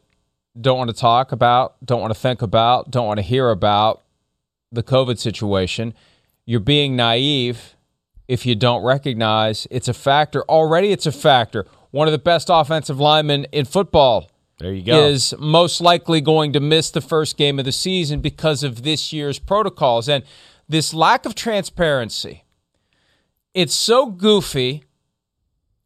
don't 0.58 0.78
want 0.78 0.88
to 0.88 0.96
talk 0.96 1.32
about, 1.32 1.74
don't 1.84 2.00
want 2.00 2.14
to 2.14 2.18
think 2.18 2.42
about, 2.42 2.90
don't 2.90 3.06
want 3.06 3.18
to 3.18 3.22
hear 3.22 3.50
about 3.50 4.02
the 4.74 4.82
COVID 4.82 5.18
situation. 5.18 5.94
You're 6.44 6.60
being 6.60 6.96
naive 6.96 7.76
if 8.28 8.46
you 8.46 8.54
don't 8.54 8.84
recognize 8.84 9.66
it's 9.70 9.88
a 9.88 9.94
factor. 9.94 10.42
Already, 10.48 10.92
it's 10.92 11.06
a 11.06 11.12
factor. 11.12 11.66
One 11.90 12.08
of 12.08 12.12
the 12.12 12.18
best 12.18 12.48
offensive 12.50 12.98
linemen 12.98 13.46
in 13.52 13.64
football 13.64 14.30
there 14.58 14.72
you 14.72 14.82
go. 14.82 15.06
Is 15.06 15.34
most 15.38 15.80
likely 15.80 16.20
going 16.20 16.52
to 16.52 16.60
miss 16.60 16.90
the 16.90 17.00
first 17.00 17.36
game 17.36 17.58
of 17.58 17.64
the 17.64 17.72
season 17.72 18.20
because 18.20 18.62
of 18.62 18.84
this 18.84 19.12
year's 19.12 19.38
protocols. 19.38 20.08
And 20.08 20.22
this 20.68 20.94
lack 20.94 21.26
of 21.26 21.34
transparency 21.34 22.44
it's 23.52 23.74
so 23.74 24.06
goofy 24.06 24.82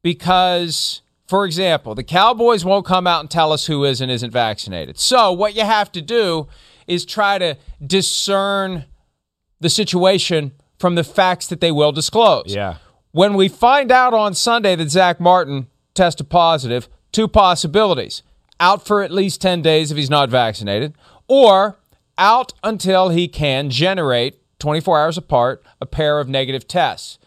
because, 0.02 1.02
for 1.26 1.44
example, 1.44 1.94
the 1.94 2.02
Cowboys 2.02 2.64
won't 2.64 2.86
come 2.86 3.06
out 3.06 3.20
and 3.20 3.30
tell 3.30 3.52
us 3.52 3.66
who 3.66 3.84
is 3.84 4.00
and 4.00 4.10
isn't 4.10 4.30
vaccinated. 4.30 4.98
So, 4.98 5.32
what 5.32 5.54
you 5.54 5.64
have 5.64 5.92
to 5.92 6.00
do 6.00 6.48
is 6.88 7.04
try 7.04 7.38
to 7.38 7.56
discern 7.84 8.86
the 9.60 9.70
situation 9.70 10.52
from 10.78 10.94
the 10.94 11.04
facts 11.04 11.46
that 11.48 11.60
they 11.60 11.70
will 11.70 11.92
disclose. 11.92 12.54
Yeah. 12.54 12.76
When 13.12 13.34
we 13.34 13.48
find 13.48 13.92
out 13.92 14.14
on 14.14 14.34
Sunday 14.34 14.76
that 14.76 14.90
Zack 14.90 15.20
Martin 15.20 15.68
tested 15.94 16.28
positive, 16.28 16.88
two 17.12 17.28
possibilities 17.28 18.22
out 18.60 18.86
for 18.86 19.02
at 19.02 19.10
least 19.10 19.40
10 19.40 19.62
days 19.62 19.90
if 19.90 19.96
he's 19.96 20.10
not 20.10 20.30
vaccinated, 20.30 20.94
or 21.28 21.78
out 22.16 22.52
until 22.64 23.10
he 23.10 23.28
can 23.28 23.70
generate 23.70 24.40
24 24.58 24.98
hours 24.98 25.16
apart 25.16 25.64
a 25.80 25.86
pair 25.86 26.18
of 26.18 26.28
negative 26.28 26.66
tests. 26.66 27.18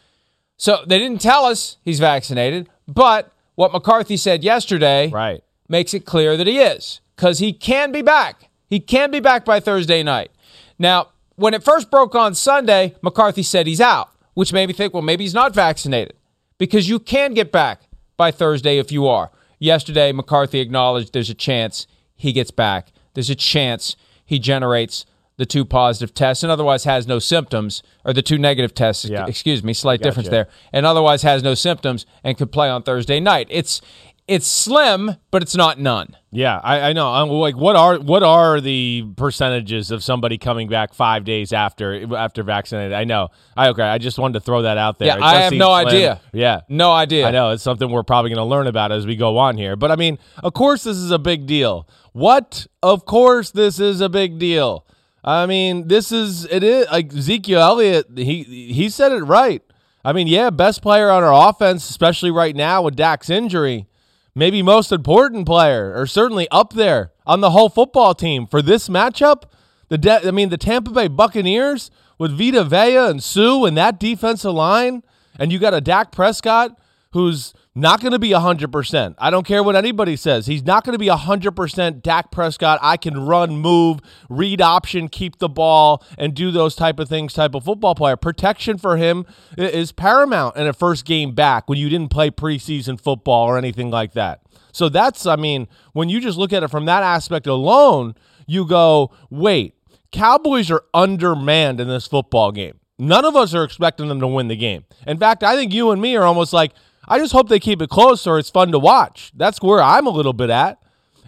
So 0.58 0.84
they 0.86 1.00
didn't 1.00 1.22
tell 1.22 1.46
us 1.46 1.78
he's 1.84 2.00
vaccinated, 2.00 2.70
but 2.88 3.32
what 3.56 3.72
McCarthy 3.72 4.18
said 4.18 4.44
yesterday 4.44 5.10
right. 5.10 5.44
makes 5.70 5.94
it 5.94 6.06
clear 6.06 6.36
that 6.36 6.48
he 6.48 6.60
is 6.60 7.02
because 7.16 7.40
he 7.40 7.54
can 7.54 7.92
be 7.92 8.02
back. 8.02 8.51
He 8.72 8.80
can 8.80 9.12
be 9.12 9.20
back 9.20 9.44
by 9.44 9.60
Thursday 9.60 10.02
night. 10.02 10.32
Now, 10.80 11.10
when 11.36 11.54
it 11.54 11.62
first 11.62 11.92
broke 11.92 12.16
on 12.16 12.34
Sunday, 12.34 12.96
McCarthy 13.02 13.44
said 13.44 13.68
he's 13.68 13.82
out, 13.82 14.10
which 14.34 14.54
made 14.54 14.68
me 14.68 14.74
think, 14.74 14.94
well, 14.94 15.04
maybe 15.04 15.26
he's 15.26 15.34
not 15.34 15.54
vaccinated 15.54 16.16
because 16.58 16.88
you 16.88 16.98
can 16.98 17.34
get 17.34 17.52
back 17.52 17.82
by 18.16 18.32
Thursday 18.32 18.78
if 18.78 18.90
you 18.90 19.08
are. 19.08 19.30
Yesterday, 19.60 20.14
McCarthy 20.14 20.62
acknowledged 20.62 21.12
there's 21.12 21.30
a 21.30 21.36
chance 21.36 21.86
he 22.16 22.32
gets 22.32 22.50
back. 22.50 22.94
There's 23.14 23.30
a 23.30 23.36
chance 23.36 23.98
he 24.26 24.40
generates 24.40 25.06
the 25.36 25.46
two 25.46 25.66
positive 25.66 26.14
tests 26.14 26.42
and 26.42 26.52
otherwise 26.52 26.86
has 26.86 27.08
no 27.08 27.20
symptoms, 27.20 27.84
or 28.06 28.14
the 28.14 28.22
two 28.22 28.38
negative 28.38 28.74
tests, 28.74 29.06
yeah. 29.06 29.26
excuse 29.26 29.64
me, 29.64 29.74
slight 29.74 30.00
gotcha. 30.00 30.10
difference 30.10 30.30
there, 30.30 30.48
and 30.72 30.86
otherwise 30.86 31.24
has 31.24 31.44
no 31.44 31.56
symptoms 31.56 32.06
and 32.24 32.38
could 32.38 32.52
play 32.52 32.70
on 32.70 32.84
Thursday 32.84 33.20
night. 33.20 33.48
It's 33.50 33.82
it's 34.28 34.48
slim, 34.48 35.18
but 35.30 35.42
it's 35.42 35.56
not 35.56 35.80
none. 35.80 36.16
Yeah, 36.32 36.60
I, 36.64 36.90
I 36.90 36.94
know. 36.94 37.12
I'm 37.12 37.30
like, 37.30 37.58
what 37.58 37.76
are 37.76 38.00
what 38.00 38.24
are 38.24 38.62
the 38.62 39.06
percentages 39.18 39.92
of 39.92 40.04
somebody 40.04 40.38
coming 40.38 40.70
back 40.70 40.94
five 40.94 41.26
days 41.26 41.52
after 41.52 42.16
after 42.16 42.44
vaccinated? 42.44 42.94
I 42.94 43.04
know. 43.04 43.30
I 43.58 43.70
okay. 43.70 43.84
I 43.84 43.98
just 43.98 44.18
wanted 44.18 44.36
to 44.36 44.40
throw 44.40 44.62
that 44.62 44.78
out 44.78 45.00
there. 45.00 45.08
Yeah, 45.10 45.26
I 45.26 45.42
have 45.42 45.54
no 45.54 45.74
slim. 45.74 45.88
idea. 45.88 46.22
Yeah, 46.32 46.62
no 46.70 46.92
idea. 46.92 47.28
I 47.28 47.32
know 47.32 47.50
it's 47.50 47.64
something 47.64 47.90
we're 47.90 48.04
probably 48.04 48.30
going 48.30 48.38
to 48.38 48.50
learn 48.50 48.68
about 48.68 48.92
as 48.92 49.06
we 49.06 49.16
go 49.16 49.38
on 49.38 49.58
here. 49.58 49.76
But 49.76 49.92
I 49.92 49.98
mean, 49.98 50.20
of 50.42 50.54
course, 50.54 50.84
this 50.84 50.98
is 50.98 51.12
a 51.12 51.20
big 51.20 51.46
deal. 51.46 51.88
What? 52.14 52.68
Of 52.82 53.06
course, 53.06 53.52
this 53.52 53.80
is 53.80 54.00
a 54.00 54.10
big 54.10 54.40
deal. 54.40 54.86
I 55.24 55.46
mean, 55.46 55.88
this 55.88 56.12
is 56.12 56.46
it 56.46 56.64
is 56.64 56.88
like 56.90 57.14
Ezekiel 57.14 57.60
Elliott. 57.60 58.08
He 58.16 58.44
he 58.44 58.90
said 58.90 59.12
it 59.12 59.24
right. 59.24 59.62
I 60.04 60.14
mean, 60.14 60.28
yeah, 60.28 60.50
best 60.50 60.82
player 60.82 61.10
on 61.10 61.24
our 61.24 61.50
offense, 61.50 61.90
especially 61.90 62.32
right 62.32 62.56
now 62.56 62.82
with 62.82 62.96
Dak's 62.96 63.30
injury. 63.30 63.88
Maybe 64.34 64.62
most 64.62 64.92
important 64.92 65.46
player, 65.46 65.94
or 65.96 66.08
certainly 66.08 66.48
up 66.50 66.74
there 66.74 67.12
on 67.26 67.42
the 67.42 67.52
whole 67.52 67.70
football 67.70 68.16
team 68.16 68.48
for 68.48 68.62
this 68.62 68.88
matchup. 68.88 69.44
The 69.90 69.98
de- 69.98 70.28
I 70.28 70.32
mean, 70.32 70.50
the 70.50 70.58
Tampa 70.58 70.92
Bay 70.92 71.10
Buccaneers 71.10 71.92
with 72.18 72.38
Vita 72.38 72.64
Vea 72.64 73.10
and 73.10 73.22
Suh 73.22 73.66
and 73.66 73.76
that 73.76 74.00
defensive 74.00 74.54
line, 74.54 75.04
and 75.38 75.52
you 75.52 75.60
got 75.60 75.74
a 75.74 75.82
Dak 75.82 76.12
Prescott 76.12 76.80
who's 77.12 77.54
not 77.74 78.02
going 78.02 78.12
to 78.12 78.20
be 78.20 78.32
100%. 78.32 79.16
I 79.18 79.30
don't 79.30 79.46
care 79.46 79.64
what 79.64 79.78
anybody 79.78 80.18
says. 80.18 80.46
He's 80.46 80.64
not 80.64 80.84
going 80.84 80.94
to 80.94 81.00
be 81.00 81.08
100% 81.08 82.02
Dak 82.02 82.30
Prescott. 82.30 82.80
I 82.82 82.98
can 82.98 83.26
run, 83.26 83.56
move, 83.58 84.00
read 84.30 84.62
option, 84.62 85.08
keep 85.08 85.40
the 85.40 85.48
ball, 85.48 86.04
and 86.18 86.34
do 86.34 86.52
those 86.52 86.76
type 86.76 87.00
of 87.00 87.08
things 87.08 87.34
type 87.34 87.56
of 87.56 87.64
football 87.64 87.96
player. 87.96 88.18
Protection 88.18 88.78
for 88.78 88.98
him 88.98 89.26
is 89.58 89.94
paramount 89.94 90.58
in 90.58 90.68
a 90.68 90.74
first 90.74 91.06
game 91.06 91.34
back 91.34 91.70
when 91.70 91.78
you 91.78 91.88
didn't 91.88 92.12
play 92.12 92.30
preseason 92.30 93.00
football 93.00 93.48
or 93.48 93.58
anything 93.58 93.90
like 93.90 94.12
that. 94.14 94.42
So 94.74 94.90
that's, 94.90 95.26
I 95.26 95.38
mean, 95.38 95.68
when 95.94 96.10
you 96.10 96.20
just 96.20 96.38
look 96.38 96.52
at 96.52 96.64
it 96.64 96.70
from 96.70 96.86
that 96.86 97.04
aspect 97.04 97.48
alone, 97.48 98.16
you 98.48 98.66
go, 98.66 99.12
wait, 99.30 99.76
Cowboys 100.12 100.70
are 100.70 100.84
undermanned 100.94 101.80
in 101.80 101.88
this 101.88 102.06
football 102.06 102.52
game. 102.52 102.80
None 103.00 103.24
of 103.24 103.36
us 103.36 103.54
are 103.54 103.64
expecting 103.64 104.10
them 104.10 104.20
to 104.20 104.28
win 104.28 104.50
the 104.50 104.58
game. 104.58 104.84
In 105.08 105.18
fact, 105.18 105.42
I 105.42 105.56
think 105.56 105.74
you 105.74 105.92
and 105.92 106.02
me 106.02 106.18
are 106.18 106.24
almost 106.24 106.52
like, 106.52 106.74
I 107.08 107.20
just 107.20 107.34
hope 107.34 107.50
they 107.50 107.60
keep 107.60 107.82
it 107.82 107.90
close 107.90 108.26
or 108.28 108.40
it's 108.40 108.50
fun 108.50 108.72
to 108.72 108.80
watch. 108.80 109.32
That's 109.36 109.62
where 109.62 109.82
I'm 109.82 110.08
a 110.08 110.12
little 110.12 110.34
bit 110.34 110.50
at. 110.50 110.82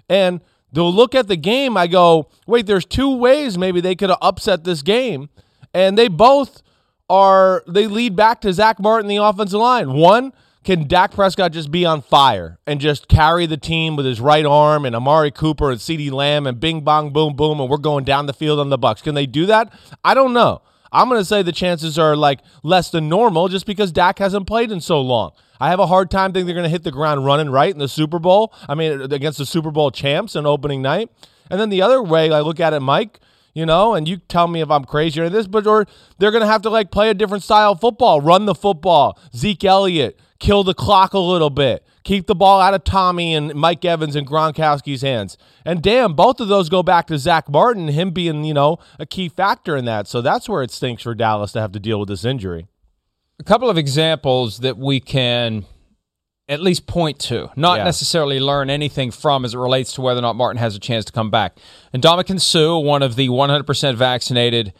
And 0.09 0.41
they'll 0.71 0.93
look 0.93 1.15
at 1.15 1.27
the 1.27 1.35
game, 1.35 1.77
I 1.77 1.87
go, 1.87 2.29
wait, 2.45 2.65
there's 2.65 2.85
two 2.85 3.15
ways 3.15 3.57
maybe 3.57 3.81
they 3.81 3.95
could 3.95 4.09
have 4.09 4.19
upset 4.21 4.63
this 4.63 4.81
game. 4.81 5.29
And 5.73 5.97
they 5.97 6.07
both 6.07 6.61
are, 7.09 7.63
they 7.67 7.87
lead 7.87 8.15
back 8.15 8.41
to 8.41 8.53
Zack 8.53 8.79
Martin, 8.79 9.07
the 9.07 9.17
offensive 9.17 9.59
line. 9.59 9.93
One, 9.93 10.33
can 10.63 10.87
Dak 10.87 11.11
Prescott 11.11 11.51
just 11.51 11.71
be 11.71 11.85
on 11.85 12.01
fire 12.01 12.57
and 12.65 12.79
just 12.79 13.09
carry 13.09 13.45
the 13.45 13.57
team 13.57 13.95
with 13.95 14.05
his 14.05 14.21
right 14.21 14.45
arm 14.45 14.85
and 14.85 14.95
Amari 14.95 15.31
Cooper 15.31 15.69
and 15.69 15.79
CeeDee 15.79 16.11
Lamb 16.11 16.47
and 16.47 16.59
bing 16.59 16.81
bong 16.81 17.11
boom 17.11 17.35
boom 17.35 17.59
and 17.59 17.69
we're 17.69 17.77
going 17.77 18.05
down 18.05 18.27
the 18.27 18.33
field 18.33 18.59
on 18.59 18.69
the 18.69 18.79
Bucs? 18.79 19.03
Can 19.03 19.13
they 19.13 19.25
do 19.25 19.45
that? 19.47 19.73
I 20.03 20.13
don't 20.13 20.33
know. 20.33 20.61
I'm 20.93 21.09
going 21.09 21.19
to 21.19 21.25
say 21.25 21.41
the 21.41 21.51
chances 21.51 21.99
are 21.99 22.15
like 22.15 22.39
less 22.61 22.91
than 22.91 23.09
normal 23.09 23.49
just 23.49 23.65
because 23.65 23.91
Dak 23.91 24.19
hasn't 24.19 24.47
played 24.47 24.71
in 24.71 24.79
so 24.79 25.01
long. 25.01 25.31
I 25.59 25.69
have 25.69 25.79
a 25.79 25.87
hard 25.87 26.11
time 26.11 26.31
thinking 26.31 26.45
they're 26.45 26.55
going 26.55 26.65
to 26.65 26.69
hit 26.69 26.83
the 26.83 26.91
ground 26.91 27.25
running 27.25 27.49
right 27.49 27.73
in 27.73 27.79
the 27.79 27.87
Super 27.87 28.19
Bowl. 28.19 28.53
I 28.69 28.75
mean, 28.75 29.01
against 29.01 29.39
the 29.39 29.45
Super 29.45 29.71
Bowl 29.71 29.91
champs 29.91 30.35
on 30.35 30.45
opening 30.45 30.81
night. 30.81 31.09
And 31.49 31.59
then 31.59 31.69
the 31.69 31.81
other 31.81 32.01
way 32.01 32.31
I 32.31 32.41
look 32.41 32.59
at 32.59 32.73
it, 32.73 32.79
Mike, 32.79 33.19
you 33.53 33.65
know, 33.65 33.93
and 33.93 34.07
you 34.07 34.17
tell 34.17 34.47
me 34.47 34.61
if 34.61 34.69
I'm 34.69 34.85
crazy 34.85 35.19
or 35.21 35.29
this, 35.29 35.47
but 35.47 35.67
or 35.67 35.85
they're 36.17 36.31
going 36.31 36.41
to 36.41 36.47
have 36.47 36.61
to 36.63 36.69
like 36.69 36.91
play 36.91 37.09
a 37.09 37.13
different 37.13 37.43
style 37.43 37.73
of 37.73 37.81
football, 37.81 38.21
run 38.21 38.45
the 38.45 38.55
football. 38.55 39.19
Zeke 39.35 39.65
Elliott, 39.65 40.19
kill 40.39 40.63
the 40.63 40.73
clock 40.73 41.13
a 41.13 41.19
little 41.19 41.49
bit, 41.49 41.85
keep 42.03 42.27
the 42.27 42.35
ball 42.35 42.59
out 42.59 42.73
of 42.73 42.83
Tommy 42.83 43.33
and 43.33 43.53
Mike 43.55 43.83
Evans 43.85 44.15
and 44.15 44.27
Gronkowski's 44.27 45.01
hands. 45.01 45.37
And 45.65 45.81
damn, 45.81 46.13
both 46.13 46.39
of 46.39 46.47
those 46.47 46.69
go 46.69 46.83
back 46.83 47.07
to 47.07 47.17
Zack 47.17 47.49
Martin, 47.49 47.87
him 47.87 48.11
being, 48.11 48.43
you 48.43 48.53
know, 48.53 48.77
a 48.99 49.05
key 49.05 49.29
factor 49.29 49.75
in 49.77 49.85
that. 49.85 50.07
So 50.07 50.21
that's 50.21 50.49
where 50.49 50.63
it 50.63 50.71
stinks 50.71 51.03
for 51.03 51.15
Dallas 51.15 51.51
to 51.53 51.61
have 51.61 51.71
to 51.73 51.79
deal 51.79 51.99
with 51.99 52.09
this 52.09 52.25
injury. 52.25 52.67
A 53.39 53.43
couple 53.43 53.69
of 53.69 53.77
examples 53.77 54.59
that 54.59 54.77
we 54.77 54.99
can 54.99 55.65
at 56.49 56.59
least 56.59 56.85
point 56.87 57.19
to, 57.19 57.49
not 57.55 57.77
Yeah. 57.77 57.85
necessarily 57.85 58.39
learn 58.39 58.69
anything 58.69 59.11
from 59.11 59.45
as 59.45 59.53
it 59.53 59.57
relates 59.57 59.93
to 59.93 60.01
whether 60.01 60.19
or 60.19 60.21
not 60.23 60.35
Martin 60.35 60.59
has 60.59 60.75
a 60.75 60.79
chance 60.79 61.05
to 61.05 61.11
come 61.13 61.31
back. 61.31 61.57
And 61.93 62.03
Ndamukong 62.03 62.41
Suh, 62.41 62.77
one 62.77 63.01
of 63.01 63.15
the 63.15 63.29
100% 63.29 63.95
vaccinated 63.95 64.73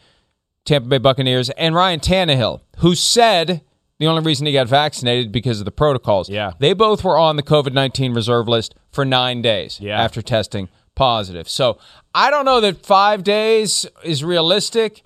Tampa 0.66 0.88
Bay 0.88 0.98
Buccaneers, 0.98 1.48
and 1.50 1.74
Ryan 1.74 2.00
Tannehill, 2.00 2.60
who 2.78 2.94
said 2.94 3.62
the 3.98 4.06
only 4.06 4.22
reason 4.22 4.46
he 4.46 4.52
got 4.52 4.68
vaccinated 4.68 5.30
because 5.32 5.60
of 5.60 5.64
the 5.64 5.70
protocols. 5.70 6.28
Yeah. 6.28 6.52
They 6.58 6.72
both 6.72 7.04
were 7.04 7.16
on 7.18 7.36
the 7.36 7.42
COVID 7.42 7.72
19 7.72 8.12
reserve 8.14 8.48
list 8.48 8.74
for 8.90 9.04
nine 9.04 9.42
days 9.42 9.78
Yeah. 9.80 10.00
after 10.02 10.20
testing 10.22 10.68
positive. 10.94 11.48
So 11.48 11.78
I 12.14 12.30
don't 12.30 12.44
know 12.44 12.60
that 12.60 12.84
five 12.84 13.24
days 13.24 13.86
is 14.04 14.22
realistic. 14.24 15.02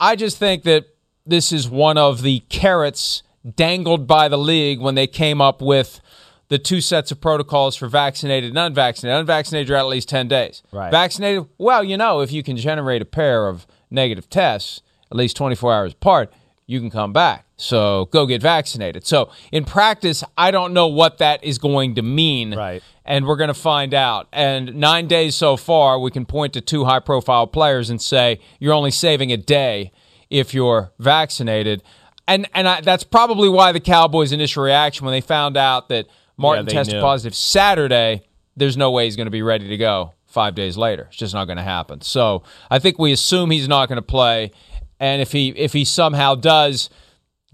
I 0.00 0.16
just 0.16 0.38
think 0.38 0.62
that 0.64 0.86
this 1.26 1.52
is 1.52 1.68
one 1.68 1.98
of 1.98 2.22
the 2.22 2.40
carrots 2.48 3.22
dangled 3.56 4.06
by 4.06 4.28
the 4.28 4.38
league 4.38 4.80
when 4.80 4.94
they 4.94 5.06
came 5.06 5.40
up 5.40 5.60
with 5.60 6.00
the 6.48 6.58
two 6.58 6.80
sets 6.80 7.10
of 7.10 7.20
protocols 7.20 7.76
for 7.76 7.88
vaccinated 7.88 8.48
and 8.50 8.58
unvaccinated. 8.58 9.20
Unvaccinated, 9.20 9.68
you're 9.68 9.76
at 9.76 9.86
least 9.86 10.08
10 10.08 10.28
days. 10.28 10.62
Right. 10.72 10.90
Vaccinated, 10.90 11.46
well, 11.58 11.84
you 11.84 11.96
know, 11.98 12.20
if 12.20 12.32
you 12.32 12.42
can 12.42 12.56
generate 12.56 13.02
a 13.02 13.04
pair 13.04 13.48
of 13.48 13.66
negative 13.90 14.30
tests 14.30 14.80
at 15.10 15.16
least 15.18 15.36
24 15.36 15.74
hours 15.74 15.92
apart, 15.92 16.32
you 16.68 16.78
can 16.80 16.90
come 16.90 17.12
back. 17.12 17.46
So 17.56 18.04
go 18.12 18.26
get 18.26 18.42
vaccinated. 18.42 19.04
So 19.06 19.30
in 19.50 19.64
practice, 19.64 20.22
I 20.36 20.52
don't 20.52 20.72
know 20.72 20.86
what 20.86 21.18
that 21.18 21.42
is 21.42 21.58
going 21.58 21.96
to 21.96 22.02
mean. 22.02 22.54
Right. 22.54 22.82
And 23.06 23.26
we're 23.26 23.36
going 23.36 23.48
to 23.48 23.54
find 23.54 23.94
out. 23.94 24.28
And 24.32 24.74
nine 24.74 25.08
days 25.08 25.34
so 25.34 25.56
far, 25.56 25.98
we 25.98 26.10
can 26.10 26.26
point 26.26 26.52
to 26.52 26.60
two 26.60 26.84
high 26.84 27.00
profile 27.00 27.46
players 27.46 27.88
and 27.88 28.00
say 28.00 28.38
you're 28.60 28.74
only 28.74 28.90
saving 28.90 29.32
a 29.32 29.38
day 29.38 29.92
if 30.28 30.52
you're 30.52 30.92
vaccinated. 30.98 31.82
And 32.28 32.46
and 32.52 32.68
I, 32.68 32.82
that's 32.82 33.02
probably 33.02 33.48
why 33.48 33.72
the 33.72 33.80
Cowboys' 33.80 34.30
initial 34.30 34.62
reaction 34.62 35.06
when 35.06 35.12
they 35.12 35.22
found 35.22 35.56
out 35.56 35.88
that 35.88 36.06
Martin 36.36 36.66
they 36.66 36.72
tested 36.72 36.96
knew. 36.96 37.00
positive 37.00 37.34
Saturday, 37.34 38.24
there's 38.56 38.76
no 38.76 38.90
way 38.90 39.06
he's 39.06 39.16
going 39.16 39.26
to 39.26 39.30
be 39.30 39.42
ready 39.42 39.68
to 39.68 39.76
go 39.78 40.12
five 40.26 40.54
days 40.54 40.76
later. 40.76 41.06
It's 41.08 41.16
just 41.16 41.32
not 41.32 41.46
going 41.46 41.56
to 41.56 41.62
happen. 41.62 42.02
So 42.02 42.42
I 42.70 42.78
think 42.78 42.98
we 42.98 43.12
assume 43.12 43.50
he's 43.50 43.68
not 43.68 43.88
going 43.88 43.96
to 43.96 44.02
play. 44.02 44.52
And 45.00 45.22
if 45.22 45.32
he 45.32 45.50
if 45.50 45.72
he 45.72 45.84
somehow 45.84 46.34
does, 46.34 46.90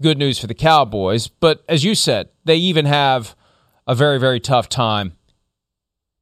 good 0.01 0.17
news 0.17 0.39
for 0.39 0.47
the 0.47 0.53
Cowboys. 0.53 1.27
But 1.27 1.63
as 1.69 1.83
you 1.83 1.95
said, 1.95 2.29
they 2.43 2.57
even 2.57 2.85
have 2.85 3.35
a 3.87 3.95
very 3.95 4.19
very 4.19 4.39
tough 4.39 4.69
time 4.69 5.13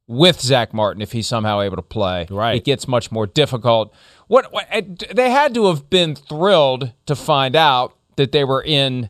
with 0.08 0.42
Zack 0.42 0.74
Martin 0.74 1.02
if 1.02 1.12
he's 1.12 1.28
somehow 1.28 1.62
able 1.62 1.78
to 1.78 1.82
play. 1.82 2.28
Right. 2.30 2.58
It 2.58 2.66
gets 2.66 2.88
much 2.88 3.12
more 3.12 3.26
difficult. 3.26 3.94
What, 4.28 4.52
what 4.52 4.68
they 5.14 5.30
had 5.30 5.54
to 5.56 5.68
have 5.68 5.90
been 5.90 6.16
thrilled 6.16 6.92
to 7.06 7.16
find 7.16 7.56
out 7.56 7.96
that 8.16 8.32
they 8.32 8.44
were 8.44 8.62
in 8.62 9.10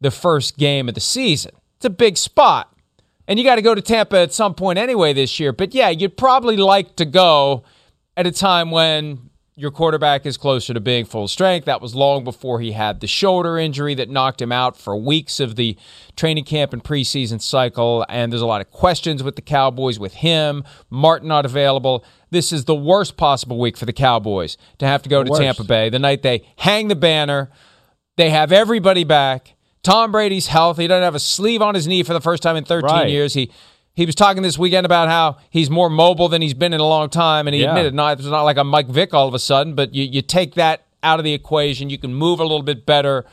the 0.00 0.10
first 0.10 0.56
game 0.56 0.88
of 0.88 0.94
the 0.94 1.00
season. 1.00 1.52
It's 1.76 1.84
a 1.84 1.90
big 1.90 2.16
spot. 2.16 2.72
And 3.28 3.38
you 3.38 3.44
got 3.44 3.56
to 3.56 3.62
go 3.62 3.74
to 3.74 3.82
Tampa 3.82 4.18
at 4.18 4.32
some 4.32 4.54
point 4.54 4.78
anyway 4.78 5.12
this 5.12 5.40
year. 5.40 5.52
But 5.52 5.74
yeah, 5.74 5.88
you'd 5.88 6.16
probably 6.16 6.56
like 6.56 6.96
to 6.96 7.04
go 7.04 7.64
at 8.16 8.26
a 8.26 8.30
time 8.30 8.70
when 8.70 9.30
your 9.58 9.70
quarterback 9.70 10.26
is 10.26 10.36
closer 10.36 10.74
to 10.74 10.80
being 10.80 11.06
full 11.06 11.26
strength. 11.26 11.64
That 11.64 11.80
was 11.80 11.94
long 11.94 12.24
before 12.24 12.60
he 12.60 12.72
had 12.72 13.00
the 13.00 13.06
shoulder 13.06 13.58
injury 13.58 13.94
that 13.94 14.10
knocked 14.10 14.42
him 14.42 14.52
out 14.52 14.76
for 14.76 14.94
weeks 14.94 15.40
of 15.40 15.56
the 15.56 15.78
training 16.14 16.44
camp 16.44 16.74
and 16.74 16.84
preseason 16.84 17.40
cycle. 17.40 18.04
And 18.10 18.30
there's 18.30 18.42
a 18.42 18.46
lot 18.46 18.60
of 18.60 18.70
questions 18.70 19.22
with 19.22 19.34
the 19.34 19.40
Cowboys 19.42 19.98
with 19.98 20.14
him, 20.14 20.62
Martin 20.90 21.28
not 21.28 21.46
available. 21.46 22.04
This 22.30 22.52
is 22.52 22.66
the 22.66 22.74
worst 22.74 23.16
possible 23.16 23.58
week 23.58 23.78
for 23.78 23.86
the 23.86 23.94
Cowboys 23.94 24.58
to 24.78 24.86
have 24.86 25.02
to 25.02 25.08
go 25.08 25.24
to 25.24 25.30
worst. 25.30 25.40
Tampa 25.40 25.64
Bay 25.64 25.88
the 25.88 25.98
night 25.98 26.22
they 26.22 26.46
hang 26.58 26.88
the 26.88 26.96
banner. 26.96 27.50
They 28.16 28.28
have 28.30 28.52
everybody 28.52 29.04
back. 29.04 29.54
Tom 29.82 30.12
Brady's 30.12 30.48
healthy. 30.48 30.82
He 30.82 30.88
doesn't 30.88 31.02
have 31.02 31.14
a 31.14 31.20
sleeve 31.20 31.62
on 31.62 31.74
his 31.74 31.86
knee 31.86 32.02
for 32.02 32.12
the 32.12 32.20
first 32.20 32.42
time 32.42 32.56
in 32.56 32.64
13 32.64 32.90
Right. 32.90 33.08
years. 33.08 33.32
He 33.32 33.50
he 33.96 34.06
was 34.06 34.14
talking 34.14 34.42
this 34.42 34.56
weekend 34.58 34.84
about 34.86 35.08
how 35.08 35.38
he's 35.50 35.68
more 35.70 35.90
mobile 35.90 36.28
than 36.28 36.42
he's 36.42 36.54
been 36.54 36.72
in 36.72 36.80
a 36.80 36.86
long 36.86 37.08
time, 37.08 37.48
and 37.48 37.54
he 37.54 37.62
Yeah. 37.62 37.70
admitted, 37.70 37.94
"No, 37.94 38.06
it's 38.08 38.24
not 38.24 38.42
like 38.42 38.58
I'm 38.58 38.68
Mike 38.68 38.86
Vick 38.88 39.12
all 39.12 39.26
of 39.26 39.34
a 39.34 39.38
sudden." 39.40 39.74
But 39.74 39.94
you 39.94 40.04
you 40.04 40.22
take 40.22 40.54
that 40.54 40.82
out 41.02 41.18
of 41.18 41.24
the 41.24 41.32
equation, 41.32 41.90
you 41.90 41.98
can 41.98 42.14
move 42.14 42.38
a 42.38 42.42
little 42.44 42.62
bit 42.62 42.84
better. 42.86 43.24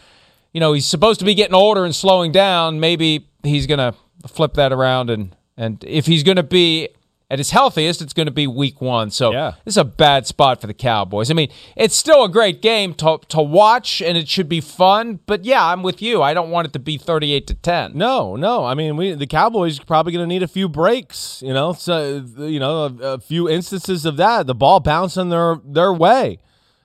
You 0.53 0.60
know, 0.60 0.74
he's 0.74 0.86
supposed 0.88 1.20
to 1.20 1.25
be 1.25 1.34
getting 1.36 1.53
older 1.55 1.84
and 1.86 1.93
slowing 1.96 2.32
down. 2.32 2.79
Maybe 2.79 3.25
he's 3.43 3.67
gonna 3.67 3.93
flip 4.27 4.53
that 4.55 4.72
around, 4.72 5.10
and 5.10 5.36
and 5.58 5.84
if 5.86 6.05
he's 6.08 6.24
gonna 6.24 6.43
be 6.43 6.88
at 7.33 7.39
his 7.39 7.49
healthiest, 7.49 7.99
it's 7.99 8.13
going 8.13 8.27
to 8.27 8.31
be 8.31 8.45
week 8.45 8.79
one. 8.79 9.09
So 9.09 9.31
Yeah. 9.33 9.53
this 9.65 9.73
is 9.73 9.77
a 9.77 9.83
bad 9.83 10.27
spot 10.27 10.61
for 10.61 10.67
the 10.67 10.73
Cowboys. 10.73 11.31
I 11.31 11.33
mean, 11.33 11.49
it's 11.75 11.95
still 11.95 12.23
a 12.23 12.29
great 12.29 12.61
game 12.61 12.93
to, 12.95 13.17
to 13.29 13.41
watch, 13.41 14.03
and 14.03 14.15
it 14.15 14.29
should 14.29 14.47
be 14.47 14.61
fun. 14.61 15.19
But 15.25 15.43
yeah, 15.43 15.65
I'm 15.65 15.81
with 15.81 15.99
you. 15.99 16.21
I 16.21 16.35
don't 16.35 16.51
want 16.51 16.67
it 16.67 16.73
to 16.73 16.79
be 16.79 16.97
38 16.99 17.47
to 17.47 17.55
10. 17.55 17.91
No, 17.97 18.35
no. 18.35 18.63
I 18.63 18.75
mean, 18.75 18.95
we 18.97 19.13
the 19.13 19.25
Cowboys 19.25 19.79
are 19.79 19.85
probably 19.85 20.13
going 20.13 20.23
to 20.23 20.27
need 20.27 20.43
a 20.43 20.47
few 20.47 20.69
breaks. 20.69 21.41
You 21.41 21.53
know, 21.53 21.73
so 21.73 22.23
you 22.37 22.59
know, 22.59 22.85
a, 22.85 23.13
a 23.13 23.19
few 23.19 23.49
instances 23.49 24.05
of 24.05 24.15
that. 24.17 24.45
The 24.45 24.53
ball 24.53 24.79
bouncing 24.79 25.29
their 25.29 25.57
their 25.65 25.91
way. 25.91 26.37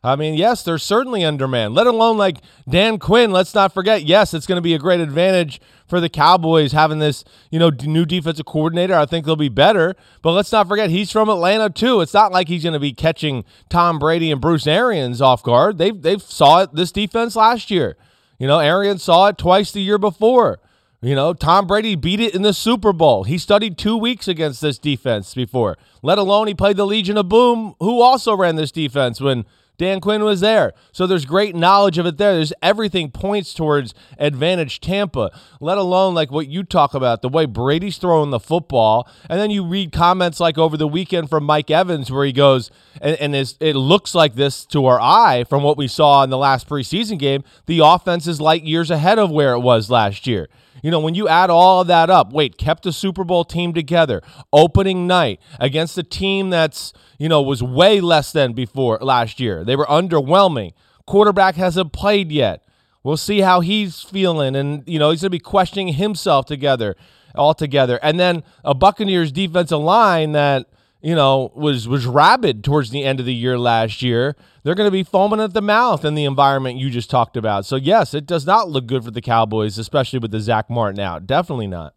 I 0.02 0.14
mean, 0.16 0.34
yes, 0.34 0.62
they're 0.62 0.78
certainly 0.78 1.24
undermanned. 1.24 1.74
Let 1.74 1.86
alone 1.88 2.16
like 2.16 2.38
Dan 2.68 2.98
Quinn. 2.98 3.32
Let's 3.32 3.54
not 3.54 3.74
forget. 3.74 4.04
Yes, 4.04 4.32
it's 4.32 4.46
going 4.46 4.56
to 4.56 4.62
be 4.62 4.72
a 4.72 4.78
great 4.78 5.00
advantage 5.00 5.60
for 5.88 6.00
the 6.00 6.08
Cowboys 6.08 6.72
having 6.72 6.98
this, 6.98 7.24
you 7.50 7.58
know, 7.58 7.70
new 7.82 8.04
defensive 8.04 8.46
coordinator. 8.46 8.94
I 8.94 9.06
think 9.06 9.26
they'll 9.26 9.36
be 9.36 9.48
better. 9.48 9.96
But 10.22 10.32
let's 10.32 10.52
not 10.52 10.68
forget 10.68 10.90
he's 10.90 11.10
from 11.10 11.28
Atlanta 11.28 11.70
too. 11.70 12.00
It's 12.00 12.14
not 12.14 12.32
like 12.32 12.48
he's 12.48 12.62
going 12.62 12.74
to 12.74 12.80
be 12.80 12.92
catching 12.92 13.44
Tom 13.68 13.98
Brady 13.98 14.30
and 14.30 14.40
Bruce 14.40 14.66
Arians 14.66 15.20
off 15.20 15.42
guard. 15.42 15.78
They've 15.78 16.00
they've 16.00 16.22
saw 16.22 16.62
it 16.62 16.74
this 16.74 16.92
defense 16.92 17.36
last 17.36 17.70
year. 17.70 17.96
You 18.38 18.46
know, 18.46 18.60
Arians 18.60 19.02
saw 19.02 19.26
it 19.26 19.38
twice 19.38 19.72
the 19.72 19.82
year 19.82 19.98
before. 19.98 20.60
You 21.00 21.14
know, 21.14 21.32
Tom 21.32 21.68
Brady 21.68 21.94
beat 21.94 22.18
it 22.18 22.34
in 22.34 22.42
the 22.42 22.52
Super 22.52 22.92
Bowl. 22.92 23.22
He 23.22 23.38
studied 23.38 23.78
two 23.78 23.96
weeks 23.96 24.26
against 24.26 24.60
this 24.60 24.78
defense 24.78 25.32
before, 25.32 25.78
let 26.02 26.18
alone 26.18 26.48
he 26.48 26.54
played 26.54 26.76
the 26.76 26.86
Legion 26.86 27.16
of 27.16 27.28
Boom, 27.28 27.74
who 27.78 28.00
also 28.00 28.36
ran 28.36 28.56
this 28.56 28.72
defense 28.72 29.20
when 29.20 29.44
Dan 29.78 30.00
Quinn 30.00 30.24
was 30.24 30.40
there. 30.40 30.74
So 30.92 31.06
there's 31.06 31.24
great 31.24 31.54
knowledge 31.54 31.98
of 31.98 32.06
it 32.06 32.18
there. 32.18 32.34
There's 32.34 32.52
everything 32.60 33.10
points 33.10 33.54
towards 33.54 33.94
advantage 34.18 34.80
Tampa, 34.80 35.30
let 35.60 35.78
alone 35.78 36.14
like 36.14 36.30
what 36.30 36.48
you 36.48 36.64
talk 36.64 36.94
about, 36.94 37.22
the 37.22 37.28
way 37.28 37.46
Brady's 37.46 37.96
throwing 37.96 38.30
the 38.30 38.40
football. 38.40 39.08
And 39.30 39.40
then 39.40 39.50
you 39.50 39.64
read 39.64 39.92
comments 39.92 40.40
like 40.40 40.58
over 40.58 40.76
the 40.76 40.88
weekend 40.88 41.30
from 41.30 41.44
Mike 41.44 41.70
Evans 41.70 42.10
where 42.10 42.26
he 42.26 42.32
goes, 42.32 42.70
and, 43.00 43.16
and 43.20 43.34
it 43.34 43.76
looks 43.76 44.14
like 44.14 44.34
this 44.34 44.66
to 44.66 44.86
our 44.86 45.00
eye 45.00 45.44
from 45.44 45.62
what 45.62 45.76
we 45.76 45.86
saw 45.86 46.24
in 46.24 46.30
the 46.30 46.38
last 46.38 46.68
preseason 46.68 47.18
game. 47.18 47.44
The 47.66 47.80
offense 47.82 48.26
is 48.26 48.40
light 48.40 48.64
years 48.64 48.90
ahead 48.90 49.18
of 49.18 49.30
where 49.30 49.52
it 49.52 49.60
was 49.60 49.90
last 49.90 50.26
year. 50.26 50.48
You 50.82 50.90
know, 50.90 51.00
when 51.00 51.14
you 51.14 51.28
add 51.28 51.50
all 51.50 51.80
of 51.80 51.86
that 51.88 52.10
up, 52.10 52.32
wait, 52.32 52.58
kept 52.58 52.84
the 52.84 52.92
Super 52.92 53.24
Bowl 53.24 53.44
team 53.44 53.72
together, 53.74 54.22
opening 54.52 55.06
night 55.06 55.40
against 55.58 55.98
a 55.98 56.02
team 56.02 56.50
that's, 56.50 56.92
you 57.18 57.28
know, 57.28 57.42
was 57.42 57.62
way 57.62 58.00
less 58.00 58.32
than 58.32 58.52
before 58.52 58.98
last 59.00 59.40
year. 59.40 59.64
They 59.64 59.76
were 59.76 59.86
underwhelming. 59.86 60.72
Quarterback 61.06 61.56
hasn't 61.56 61.92
played 61.92 62.30
yet. 62.30 62.64
We'll 63.02 63.16
see 63.16 63.40
how 63.40 63.60
he's 63.60 64.02
feeling. 64.02 64.54
And, 64.54 64.82
you 64.86 64.98
know, 64.98 65.10
he's 65.10 65.22
going 65.22 65.28
to 65.28 65.30
be 65.30 65.38
questioning 65.38 65.94
himself 65.94 66.46
together. 66.46 66.96
altogether. 67.34 67.98
And 68.02 68.18
then 68.18 68.42
a 68.64 68.74
Buccaneers 68.74 69.32
defensive 69.32 69.80
line 69.80 70.32
that 70.32 70.66
you 71.00 71.14
know 71.14 71.52
was 71.54 71.86
was 71.86 72.06
rabid 72.06 72.64
towards 72.64 72.90
the 72.90 73.04
end 73.04 73.20
of 73.20 73.26
the 73.26 73.34
year 73.34 73.58
last 73.58 74.02
year. 74.02 74.36
They're 74.62 74.74
going 74.74 74.88
to 74.88 74.92
be 74.92 75.04
foaming 75.04 75.40
at 75.40 75.54
the 75.54 75.62
mouth 75.62 76.04
in 76.04 76.14
the 76.14 76.24
environment 76.24 76.78
you 76.78 76.90
just 76.90 77.10
talked 77.10 77.36
about. 77.36 77.64
So 77.64 77.76
yes, 77.76 78.14
it 78.14 78.26
does 78.26 78.46
not 78.46 78.68
look 78.68 78.86
good 78.86 79.04
for 79.04 79.10
the 79.10 79.20
Cowboys, 79.20 79.78
especially 79.78 80.18
with 80.18 80.30
the 80.30 80.40
Zack 80.40 80.68
Martin 80.68 81.00
out. 81.00 81.26
Definitely 81.26 81.68
not. 81.68 81.94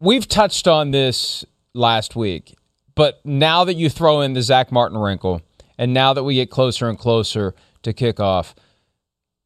We've 0.00 0.28
touched 0.28 0.68
on 0.68 0.90
this 0.92 1.44
last 1.74 2.14
week, 2.14 2.56
but 2.94 3.24
now 3.24 3.64
that 3.64 3.74
you 3.74 3.88
throw 3.88 4.20
in 4.20 4.34
the 4.34 4.42
Zack 4.42 4.70
Martin 4.70 4.98
wrinkle, 4.98 5.42
and 5.76 5.94
now 5.94 6.12
that 6.12 6.24
we 6.24 6.34
get 6.34 6.50
closer 6.50 6.88
and 6.88 6.98
closer 6.98 7.54
to 7.82 7.92
kickoff, 7.92 8.54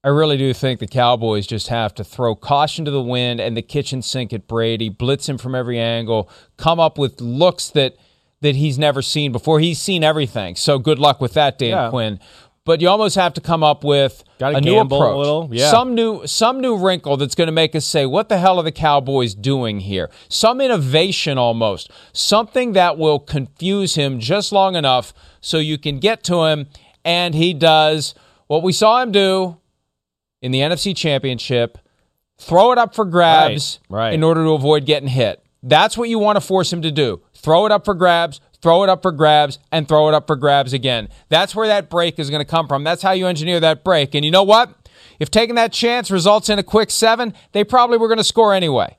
I 0.04 0.08
really 0.08 0.36
do 0.36 0.52
think 0.52 0.80
the 0.80 0.88
Cowboys 0.88 1.46
just 1.46 1.68
have 1.68 1.94
to 1.94 2.02
throw 2.02 2.34
caution 2.34 2.84
to 2.84 2.90
the 2.90 3.02
wind 3.02 3.40
and 3.40 3.56
the 3.56 3.62
kitchen 3.62 4.02
sink 4.02 4.32
at 4.32 4.48
Brady, 4.48 4.88
blitz 4.88 5.28
him 5.28 5.38
from 5.38 5.54
every 5.54 5.78
angle, 5.78 6.28
come 6.56 6.80
up 6.80 6.98
with 6.98 7.20
looks 7.20 7.68
that 7.70 7.96
that 8.42 8.54
he's 8.56 8.78
never 8.78 9.00
seen 9.02 9.32
before. 9.32 9.58
He's 9.60 9.80
seen 9.80 10.04
everything. 10.04 10.54
So 10.56 10.78
good 10.78 10.98
luck 10.98 11.20
with 11.20 11.32
that, 11.34 11.58
Dan 11.58 11.70
Yeah. 11.70 11.90
Quinn. 11.90 12.20
But 12.64 12.80
you 12.80 12.88
almost 12.88 13.16
have 13.16 13.34
to 13.34 13.40
come 13.40 13.64
up 13.64 13.82
with 13.82 14.22
Gotta 14.38 14.58
a 14.58 14.60
new 14.60 14.76
a 14.78 14.82
approach, 14.82 15.16
little, 15.16 15.48
yeah. 15.50 15.68
some 15.68 15.96
new 15.96 16.24
some 16.28 16.60
new 16.60 16.76
wrinkle 16.76 17.16
that's 17.16 17.34
going 17.34 17.48
to 17.48 17.52
make 17.52 17.74
us 17.74 17.84
say, 17.84 18.06
"What 18.06 18.28
the 18.28 18.38
hell 18.38 18.58
are 18.58 18.62
the 18.62 18.70
Cowboys 18.70 19.34
doing 19.34 19.80
here?" 19.80 20.10
Some 20.28 20.60
innovation, 20.60 21.38
almost 21.38 21.90
something 22.12 22.72
that 22.74 22.96
will 22.98 23.18
confuse 23.18 23.96
him 23.96 24.20
just 24.20 24.52
long 24.52 24.76
enough 24.76 25.12
so 25.40 25.58
you 25.58 25.76
can 25.76 25.98
get 25.98 26.22
to 26.24 26.44
him, 26.44 26.68
and 27.04 27.34
he 27.34 27.52
does 27.52 28.14
what 28.46 28.62
we 28.62 28.72
saw 28.72 29.02
him 29.02 29.10
do 29.10 29.56
in 30.40 30.52
the 30.52 30.60
NFC 30.60 30.94
Championship: 30.94 31.78
throw 32.38 32.70
it 32.70 32.78
up 32.78 32.94
for 32.94 33.04
grabs 33.04 33.80
Right, 33.88 34.04
right. 34.04 34.14
in 34.14 34.22
order 34.22 34.44
to 34.44 34.50
avoid 34.50 34.86
getting 34.86 35.08
hit. 35.08 35.42
That's 35.64 35.98
what 35.98 36.08
you 36.08 36.20
want 36.20 36.36
to 36.36 36.40
force 36.40 36.72
him 36.72 36.82
to 36.82 36.92
do. 36.92 37.22
Throw 37.42 37.66
it 37.66 37.72
up 37.72 37.84
for 37.84 37.94
grabs, 37.94 38.40
throw 38.60 38.84
it 38.84 38.88
up 38.88 39.02
for 39.02 39.12
grabs, 39.12 39.58
and 39.72 39.88
throw 39.88 40.08
it 40.08 40.14
up 40.14 40.26
for 40.26 40.36
grabs 40.36 40.72
again. 40.72 41.08
That's 41.28 41.54
where 41.54 41.66
that 41.66 41.90
break 41.90 42.18
is 42.18 42.30
going 42.30 42.40
to 42.40 42.50
come 42.50 42.68
from. 42.68 42.84
That's 42.84 43.02
how 43.02 43.12
you 43.12 43.26
engineer 43.26 43.60
that 43.60 43.82
break. 43.82 44.14
And 44.14 44.24
you 44.24 44.30
know 44.30 44.44
what? 44.44 44.74
If 45.18 45.30
taking 45.30 45.56
that 45.56 45.72
chance 45.72 46.10
results 46.10 46.48
in 46.48 46.58
a 46.58 46.62
quick 46.62 46.90
seven, 46.90 47.34
they 47.52 47.64
probably 47.64 47.98
were 47.98 48.08
going 48.08 48.18
to 48.18 48.24
score 48.24 48.54
anyway. 48.54 48.96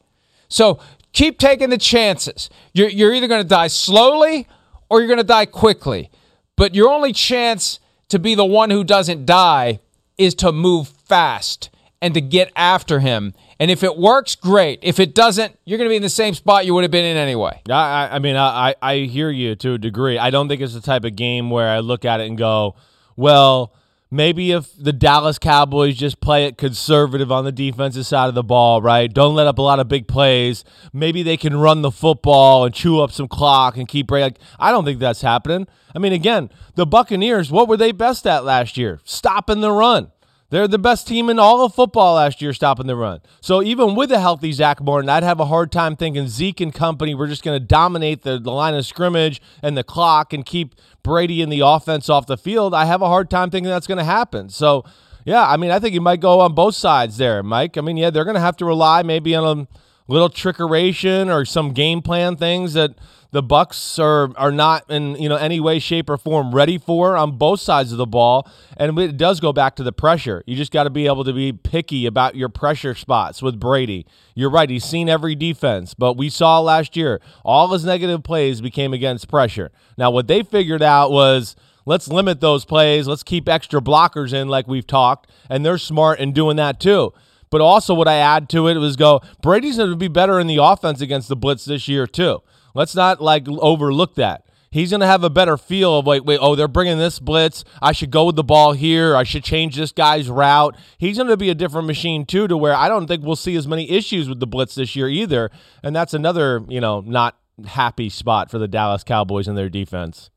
So 0.50 0.80
keep 1.14 1.40
taking 1.40 1.70
the 1.70 1.78
chances. 1.78 2.50
You're, 2.74 2.90
you're 2.90 3.14
either 3.14 3.28
going 3.28 3.42
to 3.42 3.48
die 3.48 3.68
slowly 3.68 4.48
or 4.90 5.00
you're 5.00 5.08
going 5.08 5.18
to 5.18 5.24
die 5.24 5.46
quickly. 5.46 6.12
But 6.56 6.76
your 6.76 6.92
only 6.92 7.14
chance 7.14 7.80
to 8.10 8.20
be 8.20 8.36
the 8.36 8.46
one 8.46 8.70
who 8.70 8.84
doesn't 8.84 9.26
die 9.26 9.80
is 10.18 10.36
to 10.36 10.52
move 10.52 10.90
fast 10.90 11.70
and 12.04 12.14
to 12.16 12.22
get 12.22 12.52
after 12.58 13.00
him. 13.00 13.34
And 13.60 13.72
if 13.72 13.82
it 13.82 13.98
works, 13.98 14.36
great. 14.36 14.80
If 14.82 15.00
it 15.00 15.16
doesn't, 15.16 15.58
you're 15.64 15.78
going 15.78 15.88
to 15.88 15.90
be 15.90 15.96
in 15.96 16.02
the 16.02 16.10
same 16.10 16.34
spot 16.34 16.66
you 16.66 16.74
would 16.74 16.84
have 16.84 16.92
been 16.92 17.06
in 17.06 17.16
anyway. 17.16 17.62
I, 17.70 18.10
I- 18.12 18.20
mean, 18.20 18.36
I, 18.36 18.76
I 18.82 18.98
hear 18.98 19.30
you 19.30 19.56
to 19.56 19.74
a 19.74 19.78
degree. 19.78 20.18
I 20.18 20.30
don't 20.30 20.50
think 20.50 20.62
it's 20.62 20.74
the 20.74 20.82
type 20.82 21.06
of 21.06 21.16
game 21.16 21.50
where 21.50 21.70
I 21.70 21.80
look 21.80 22.04
at 22.04 22.20
it 22.20 22.28
and 22.28 22.38
go, 22.38 22.76
well, 23.16 23.74
maybe 24.12 24.52
if 24.52 24.70
the 24.78 24.92
Dallas 24.92 25.40
Cowboys 25.40 25.96
just 25.96 26.20
play 26.20 26.46
it 26.46 26.58
conservative 26.58 27.32
on 27.32 27.46
the 27.46 27.54
defensive 27.54 28.06
side 28.06 28.28
of 28.28 28.36
the 28.36 28.44
ball, 28.44 28.82
right? 28.82 29.12
Don't 29.12 29.34
let 29.34 29.48
up 29.48 29.58
a 29.58 29.62
lot 29.62 29.80
of 29.80 29.88
big 29.88 30.06
plays. 30.06 30.66
Maybe 30.92 31.24
they 31.24 31.38
can 31.38 31.56
run 31.56 31.84
the 31.84 31.92
football 31.92 32.66
and 32.66 32.76
chew 32.76 33.00
up 33.00 33.14
some 33.14 33.30
clock 33.30 33.78
and 33.78 33.88
keep 33.88 34.08
break. 34.08 34.24
Like, 34.24 34.40
I 34.60 34.72
don't 34.72 34.84
think 34.84 35.00
that's 35.00 35.22
happening. 35.22 35.68
I 35.96 36.00
mean, 36.00 36.12
again, 36.12 36.50
the 36.76 36.86
Buccaneers, 36.86 37.50
what 37.50 37.70
were 37.70 37.78
they 37.78 37.94
best 37.94 38.28
at 38.28 38.44
last 38.44 38.76
year? 38.78 39.00
Stopping 39.06 39.62
the 39.62 39.72
run. 39.72 40.12
They're 40.54 40.68
the 40.68 40.78
best 40.78 41.08
team 41.08 41.32
in 41.32 41.40
all 41.40 41.66
of 41.66 41.74
football 41.74 42.14
last 42.14 42.40
year, 42.40 42.54
stopping 42.54 42.86
the 42.86 42.96
run. 42.96 43.22
So 43.42 43.64
even 43.64 43.96
with 43.96 44.12
a 44.12 44.20
healthy 44.20 44.52
Zack 44.52 44.84
Martin, 44.84 45.10
I'd 45.10 45.24
have 45.24 45.40
a 45.40 45.46
hard 45.46 45.72
time 45.72 45.96
thinking 45.96 46.28
Zeke 46.28 46.62
and 46.62 46.72
company 46.72 47.16
were 47.16 47.26
just 47.26 47.42
going 47.42 47.60
to 47.60 47.66
dominate 47.66 48.22
the, 48.22 48.38
the 48.38 48.52
line 48.52 48.76
of 48.76 48.86
scrimmage 48.86 49.42
and 49.64 49.76
the 49.76 49.84
clock 49.84 50.32
and 50.32 50.46
keep 50.46 50.76
Brady 51.02 51.42
and 51.42 51.52
the 51.52 51.62
offense 51.62 52.08
off 52.08 52.28
the 52.28 52.38
field. 52.38 52.76
I 52.76 52.86
have 52.86 53.02
a 53.02 53.08
hard 53.08 53.32
time 53.32 53.50
thinking 53.50 53.72
that's 53.72 53.88
going 53.88 53.98
to 53.98 54.04
happen. 54.04 54.50
So, 54.50 54.86
yeah, 55.26 55.44
I 55.44 55.58
mean, 55.58 55.72
I 55.72 55.80
think 55.80 55.96
you 55.96 56.02
might 56.02 56.20
go 56.20 56.42
on 56.42 56.54
both 56.54 56.76
sides 56.76 57.18
there, 57.18 57.42
Mike. 57.42 57.76
I 57.76 57.82
mean, 57.82 57.98
yeah, 57.98 58.12
they're 58.12 58.24
going 58.24 58.36
to 58.36 58.40
have 58.40 58.58
to 58.58 58.66
rely 58.66 59.02
maybe 59.02 59.34
on 59.34 59.58
a 59.58 59.68
little 60.08 60.30
trickeration 60.30 61.34
or 61.34 61.46
some 61.46 61.72
game 61.72 62.02
plan 62.02 62.36
things 62.36 62.74
that 62.74 62.96
the 63.34 63.42
Bucs 63.42 63.98
are 63.98 64.32
are 64.38 64.52
not 64.52 64.90
in 64.90 65.16
you 65.16 65.28
know 65.28 65.36
any 65.36 65.60
way, 65.60 65.80
shape, 65.80 66.08
or 66.08 66.18
form 66.18 66.54
ready 66.54 66.78
for 66.78 67.18
on 67.18 67.36
both 67.38 67.60
sides 67.60 67.92
of 67.92 67.98
the 67.98 68.06
ball. 68.06 68.48
And 68.78 68.98
it 69.00 69.18
does 69.18 69.40
go 69.40 69.52
back 69.52 69.76
to 69.78 69.84
the 69.84 69.92
pressure. 69.92 70.44
You 70.46 70.56
just 70.56 70.72
got 70.72 70.84
to 70.84 70.92
be 70.92 71.08
able 71.08 71.24
to 71.24 71.34
be 71.34 71.52
picky 71.52 72.06
about 72.06 72.36
your 72.36 72.48
pressure 72.48 72.94
spots 72.94 73.42
with 73.42 73.60
Brady. 73.60 74.06
You're 74.36 74.52
right; 74.52 74.70
he's 74.70 74.86
seen 74.86 75.10
every 75.10 75.34
defense, 75.34 75.96
but 75.96 76.16
we 76.16 76.30
saw 76.30 76.60
last 76.60 76.96
year 76.96 77.20
all 77.44 77.68
his 77.74 77.84
negative 77.84 78.24
plays 78.24 78.62
became 78.62 78.94
against 78.94 79.28
pressure. 79.28 79.72
Now, 79.98 80.12
what 80.12 80.28
they 80.28 80.44
figured 80.44 80.84
out 80.84 81.12
was. 81.12 81.56
Let's 81.86 82.08
limit 82.08 82.40
those 82.40 82.64
plays. 82.64 83.10
Let's 83.10 83.24
keep 83.24 83.50
extra 83.50 83.82
blockers 83.82 84.32
in, 84.32 84.48
like 84.48 84.70
we've 84.70 84.88
talked, 84.88 85.30
and 85.50 85.66
they're 85.66 85.78
smart 85.78 86.18
in 86.20 86.32
doing 86.32 86.56
that 86.56 86.80
too. 86.80 87.12
But 87.54 87.62
also, 87.62 87.94
what 87.94 88.08
I 88.08 88.16
add 88.16 88.50
to 88.50 88.68
it 88.68 88.80
was 88.80 88.96
go 88.96 89.22
Brady's 89.44 89.78
going 89.78 89.92
to 89.92 89.96
be 89.96 90.08
better 90.08 90.40
in 90.40 90.48
the 90.48 90.58
offense 90.58 91.02
against 91.02 91.30
the 91.30 91.36
blitz 91.36 91.66
this 91.66 91.88
year 91.88 92.08
too. 92.08 92.42
Let's 92.74 92.96
not 92.96 93.22
like 93.22 93.48
overlook 93.48 94.16
that. 94.16 94.48
He's 94.72 94.90
going 94.90 95.02
to 95.02 95.06
have 95.06 95.24
a 95.24 95.30
better 95.30 95.56
feel 95.56 96.00
of 96.00 96.08
like, 96.08 96.26
wait, 96.26 96.40
oh, 96.42 96.56
they're 96.56 96.68
bringing 96.68 96.98
this 96.98 97.20
blitz. 97.20 97.64
I 97.80 97.92
should 97.92 98.10
go 98.10 98.26
with 98.26 98.38
the 98.38 98.44
ball 98.44 98.74
here. 98.74 99.16
I 99.16 99.22
should 99.22 99.44
change 99.44 99.76
this 99.76 99.92
guy's 99.92 100.32
route. 100.32 100.76
He's 100.98 101.18
going 101.18 101.30
to 101.30 101.38
be 101.38 101.52
a 101.52 101.54
different 101.54 101.86
machine 101.86 102.26
too, 102.26 102.48
to 102.48 102.58
where 102.58 102.74
I 102.74 102.90
don't 102.90 103.06
think 103.06 103.24
we'll 103.24 103.36
see 103.36 103.56
as 103.56 103.68
many 103.68 103.88
issues 103.92 104.28
with 104.28 104.40
the 104.40 104.48
blitz 104.48 104.74
this 104.74 104.96
year 104.96 105.08
either. 105.08 105.52
And 105.84 105.96
that's 105.96 106.16
another, 106.16 106.66
you 106.68 106.82
know, 106.82 107.02
not 107.02 107.38
happy 107.68 108.10
spot 108.10 108.50
for 108.50 108.58
the 108.58 108.68
Dallas 108.68 109.04
Cowboys 109.04 109.48
and 109.48 109.56
their 109.56 109.70
defense. 109.70 110.32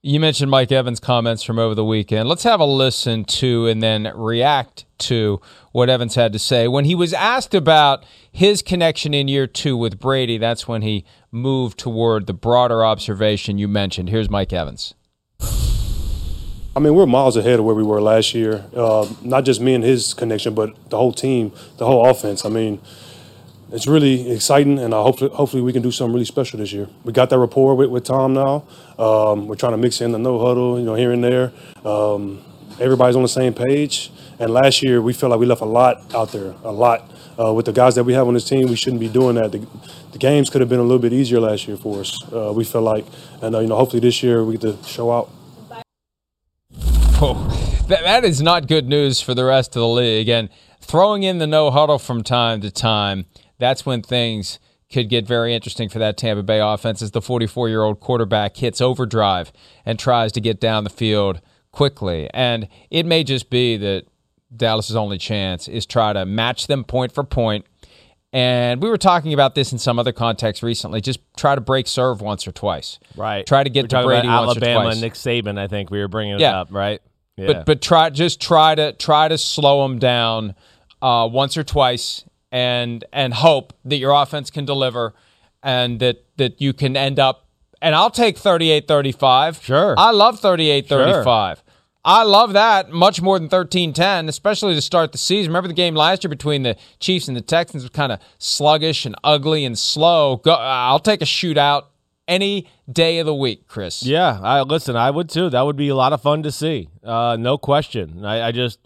You 0.00 0.20
mentioned 0.20 0.48
Mike 0.48 0.70
Evans' 0.70 1.00
comments 1.00 1.42
from 1.42 1.58
over 1.58 1.74
the 1.74 1.84
weekend. 1.84 2.28
Let's 2.28 2.44
have 2.44 2.60
a 2.60 2.64
listen 2.64 3.24
to 3.24 3.66
and 3.66 3.82
then 3.82 4.12
react 4.14 4.84
to 4.98 5.40
what 5.72 5.90
Evans 5.90 6.14
had 6.14 6.32
to 6.34 6.38
say. 6.38 6.68
When 6.68 6.84
he 6.84 6.94
was 6.94 7.12
asked 7.12 7.52
about 7.52 8.06
his 8.30 8.62
connection 8.62 9.12
in 9.12 9.26
year 9.26 9.48
two 9.48 9.76
with 9.76 9.98
Brady, 9.98 10.38
that's 10.38 10.68
when 10.68 10.82
he 10.82 11.04
moved 11.32 11.80
toward 11.80 12.28
the 12.28 12.32
broader 12.32 12.84
observation 12.84 13.58
you 13.58 13.66
mentioned. 13.66 14.08
Here's 14.08 14.30
Mike 14.30 14.52
Evans. 14.52 14.94
I 15.40 16.80
mean, 16.80 16.94
we're 16.94 17.06
miles 17.06 17.36
ahead 17.36 17.58
of 17.58 17.64
where 17.64 17.74
we 17.74 17.82
were 17.82 18.00
last 18.00 18.34
year. 18.34 18.66
Uh, 18.76 19.12
not 19.22 19.44
just 19.44 19.60
me 19.60 19.74
and 19.74 19.82
his 19.82 20.14
connection, 20.14 20.54
but 20.54 20.76
the 20.90 20.96
whole 20.96 21.12
team, 21.12 21.52
the 21.78 21.86
whole 21.86 22.08
offense. 22.08 22.44
I 22.44 22.50
mean, 22.50 22.80
it's 23.70 23.86
really 23.86 24.30
exciting, 24.30 24.78
and 24.78 24.94
I 24.94 25.02
hope 25.02 25.18
hopefully 25.18 25.62
we 25.62 25.72
can 25.72 25.82
do 25.82 25.90
something 25.90 26.14
really 26.14 26.24
special 26.24 26.58
this 26.58 26.72
year. 26.72 26.88
We 27.04 27.12
got 27.12 27.30
that 27.30 27.38
rapport 27.38 27.74
with, 27.74 27.90
with 27.90 28.04
Tom 28.04 28.32
now. 28.32 28.64
Um, 28.98 29.46
we're 29.46 29.56
trying 29.56 29.72
to 29.72 29.78
mix 29.78 30.00
in 30.00 30.12
the 30.12 30.18
no 30.18 30.38
huddle, 30.38 30.78
you 30.78 30.84
know, 30.84 30.94
here 30.94 31.12
and 31.12 31.22
there. 31.22 31.52
Um, 31.84 32.42
everybody's 32.80 33.16
on 33.16 33.22
the 33.22 33.28
same 33.28 33.52
page. 33.52 34.10
And 34.38 34.52
last 34.52 34.82
year, 34.82 35.02
we 35.02 35.12
felt 35.12 35.30
like 35.30 35.40
we 35.40 35.46
left 35.46 35.60
a 35.60 35.66
lot 35.66 36.14
out 36.14 36.32
there, 36.32 36.54
a 36.62 36.72
lot. 36.72 37.10
Uh, 37.38 37.52
with 37.52 37.66
the 37.66 37.72
guys 37.72 37.94
that 37.96 38.04
we 38.04 38.14
have 38.14 38.26
on 38.26 38.34
this 38.34 38.44
team, 38.44 38.68
we 38.68 38.76
shouldn't 38.76 39.00
be 39.00 39.08
doing 39.08 39.34
that. 39.34 39.52
The, 39.52 39.66
the 40.12 40.18
games 40.18 40.48
could 40.48 40.60
have 40.60 40.68
been 40.68 40.80
a 40.80 40.84
little 40.84 40.98
bit 40.98 41.12
easier 41.12 41.40
last 41.40 41.68
year 41.68 41.76
for 41.76 42.00
us. 42.00 42.20
Uh, 42.32 42.52
we 42.54 42.64
felt 42.64 42.84
like, 42.84 43.04
and 43.42 43.54
uh, 43.54 43.60
you 43.60 43.68
know, 43.68 43.76
hopefully 43.76 44.00
this 44.00 44.22
year 44.22 44.44
we 44.44 44.56
get 44.56 44.82
to 44.82 44.88
show 44.88 45.12
out. 45.12 45.30
Oh, 47.20 47.84
that, 47.88 48.02
that 48.04 48.24
is 48.24 48.40
not 48.40 48.68
good 48.68 48.88
news 48.88 49.20
for 49.20 49.34
the 49.34 49.44
rest 49.44 49.76
of 49.76 49.80
the 49.80 49.88
league. 49.88 50.28
And 50.28 50.48
throwing 50.80 51.24
in 51.24 51.38
the 51.38 51.46
no 51.46 51.70
huddle 51.70 51.98
from 51.98 52.22
time 52.22 52.60
to 52.60 52.70
time, 52.70 53.26
that's 53.58 53.84
when 53.86 54.02
things 54.02 54.58
could 54.90 55.08
get 55.08 55.26
very 55.26 55.54
interesting 55.54 55.88
for 55.88 55.98
that 55.98 56.16
Tampa 56.16 56.42
Bay 56.42 56.60
offense 56.60 57.02
as 57.02 57.10
the 57.10 57.20
44 57.20 57.68
year 57.68 57.82
old 57.82 58.00
quarterback 58.00 58.56
hits 58.56 58.80
overdrive 58.80 59.52
and 59.84 59.98
tries 59.98 60.32
to 60.32 60.40
get 60.40 60.60
down 60.60 60.84
the 60.84 60.90
field 60.90 61.40
quickly. 61.72 62.28
And 62.32 62.68
it 62.90 63.04
may 63.04 63.22
just 63.24 63.50
be 63.50 63.76
that 63.76 64.04
Dallas's 64.56 64.96
only 64.96 65.18
chance 65.18 65.68
is 65.68 65.84
try 65.84 66.14
to 66.14 66.24
match 66.24 66.66
them 66.68 66.84
point 66.84 67.12
for 67.12 67.22
point. 67.22 67.66
And 68.32 68.82
we 68.82 68.88
were 68.90 68.98
talking 68.98 69.32
about 69.32 69.54
this 69.54 69.72
in 69.72 69.78
some 69.78 69.98
other 69.98 70.12
context 70.12 70.62
recently. 70.62 71.00
Just 71.00 71.20
try 71.36 71.54
to 71.54 71.60
break 71.60 71.86
serve 71.86 72.20
once 72.20 72.46
or 72.46 72.52
twice. 72.52 72.98
Right. 73.16 73.46
Try 73.46 73.64
to 73.64 73.70
get 73.70 73.84
We're 73.92 74.00
to 74.00 74.06
Brady 74.06 74.28
about 74.28 74.46
once 74.46 74.56
Alabama 74.58 74.80
or 74.80 74.84
twice. 74.92 75.00
Nick 75.00 75.14
Saban, 75.14 75.58
I 75.58 75.66
think 75.66 75.90
we 75.90 75.98
were 75.98 76.08
bringing 76.08 76.34
it 76.34 76.40
Yeah. 76.40 76.60
up, 76.60 76.68
right? 76.70 77.00
Yeah. 77.36 77.46
But 77.46 77.66
but 77.66 77.82
try 77.82 78.10
just 78.10 78.40
try 78.40 78.74
to 78.74 78.92
try 78.92 79.28
to 79.28 79.38
slow 79.38 79.82
them 79.82 79.98
down 79.98 80.54
uh, 81.00 81.28
once 81.30 81.56
or 81.56 81.62
twice 81.64 82.24
and 82.50 83.04
and 83.12 83.34
hope 83.34 83.72
that 83.84 83.96
your 83.96 84.12
offense 84.12 84.50
can 84.50 84.64
deliver 84.64 85.14
and 85.62 86.00
that 86.00 86.24
that 86.36 86.60
you 86.60 86.72
can 86.72 86.96
end 86.96 87.18
up 87.18 87.46
and 87.80 87.94
I'll 87.94 88.10
take 88.10 88.36
38-35. 88.36 89.62
Sure. 89.62 89.94
I 89.96 90.10
love 90.10 90.40
38-35. 90.40 91.58
I 92.04 92.22
love 92.22 92.54
that 92.54 92.90
much 92.90 93.20
more 93.20 93.38
than 93.38 93.48
13-10, 93.48 94.28
especially 94.28 94.74
to 94.74 94.80
start 94.80 95.12
the 95.12 95.18
season. 95.18 95.50
Remember 95.50 95.68
the 95.68 95.74
game 95.74 95.94
last 95.94 96.24
year 96.24 96.28
between 96.28 96.62
the 96.62 96.76
Chiefs 97.00 97.28
and 97.28 97.36
the 97.36 97.40
Texans 97.40 97.82
was 97.82 97.90
kind 97.90 98.12
of 98.12 98.20
sluggish 98.38 99.04
and 99.04 99.14
ugly 99.22 99.64
and 99.64 99.78
slow. 99.78 100.36
Go, 100.36 100.52
I'll 100.52 101.00
take 101.00 101.22
a 101.22 101.26
shootout 101.26 101.84
any 102.26 102.68
day 102.90 103.18
of 103.18 103.26
the 103.26 103.34
week, 103.34 103.66
Chris. 103.68 104.02
Yeah, 104.02 104.38
I 104.42 104.62
listen. 104.62 104.96
I 104.96 105.10
would 105.10 105.28
too. 105.28 105.50
That 105.50 105.62
would 105.62 105.76
be 105.76 105.88
a 105.88 105.94
lot 105.94 106.12
of 106.12 106.22
fun 106.22 106.42
to 106.44 106.52
see. 106.52 106.88
Uh, 107.04 107.36
no 107.38 107.58
question. 107.58 108.24
I, 108.24 108.48
I 108.48 108.52
just, 108.52 108.78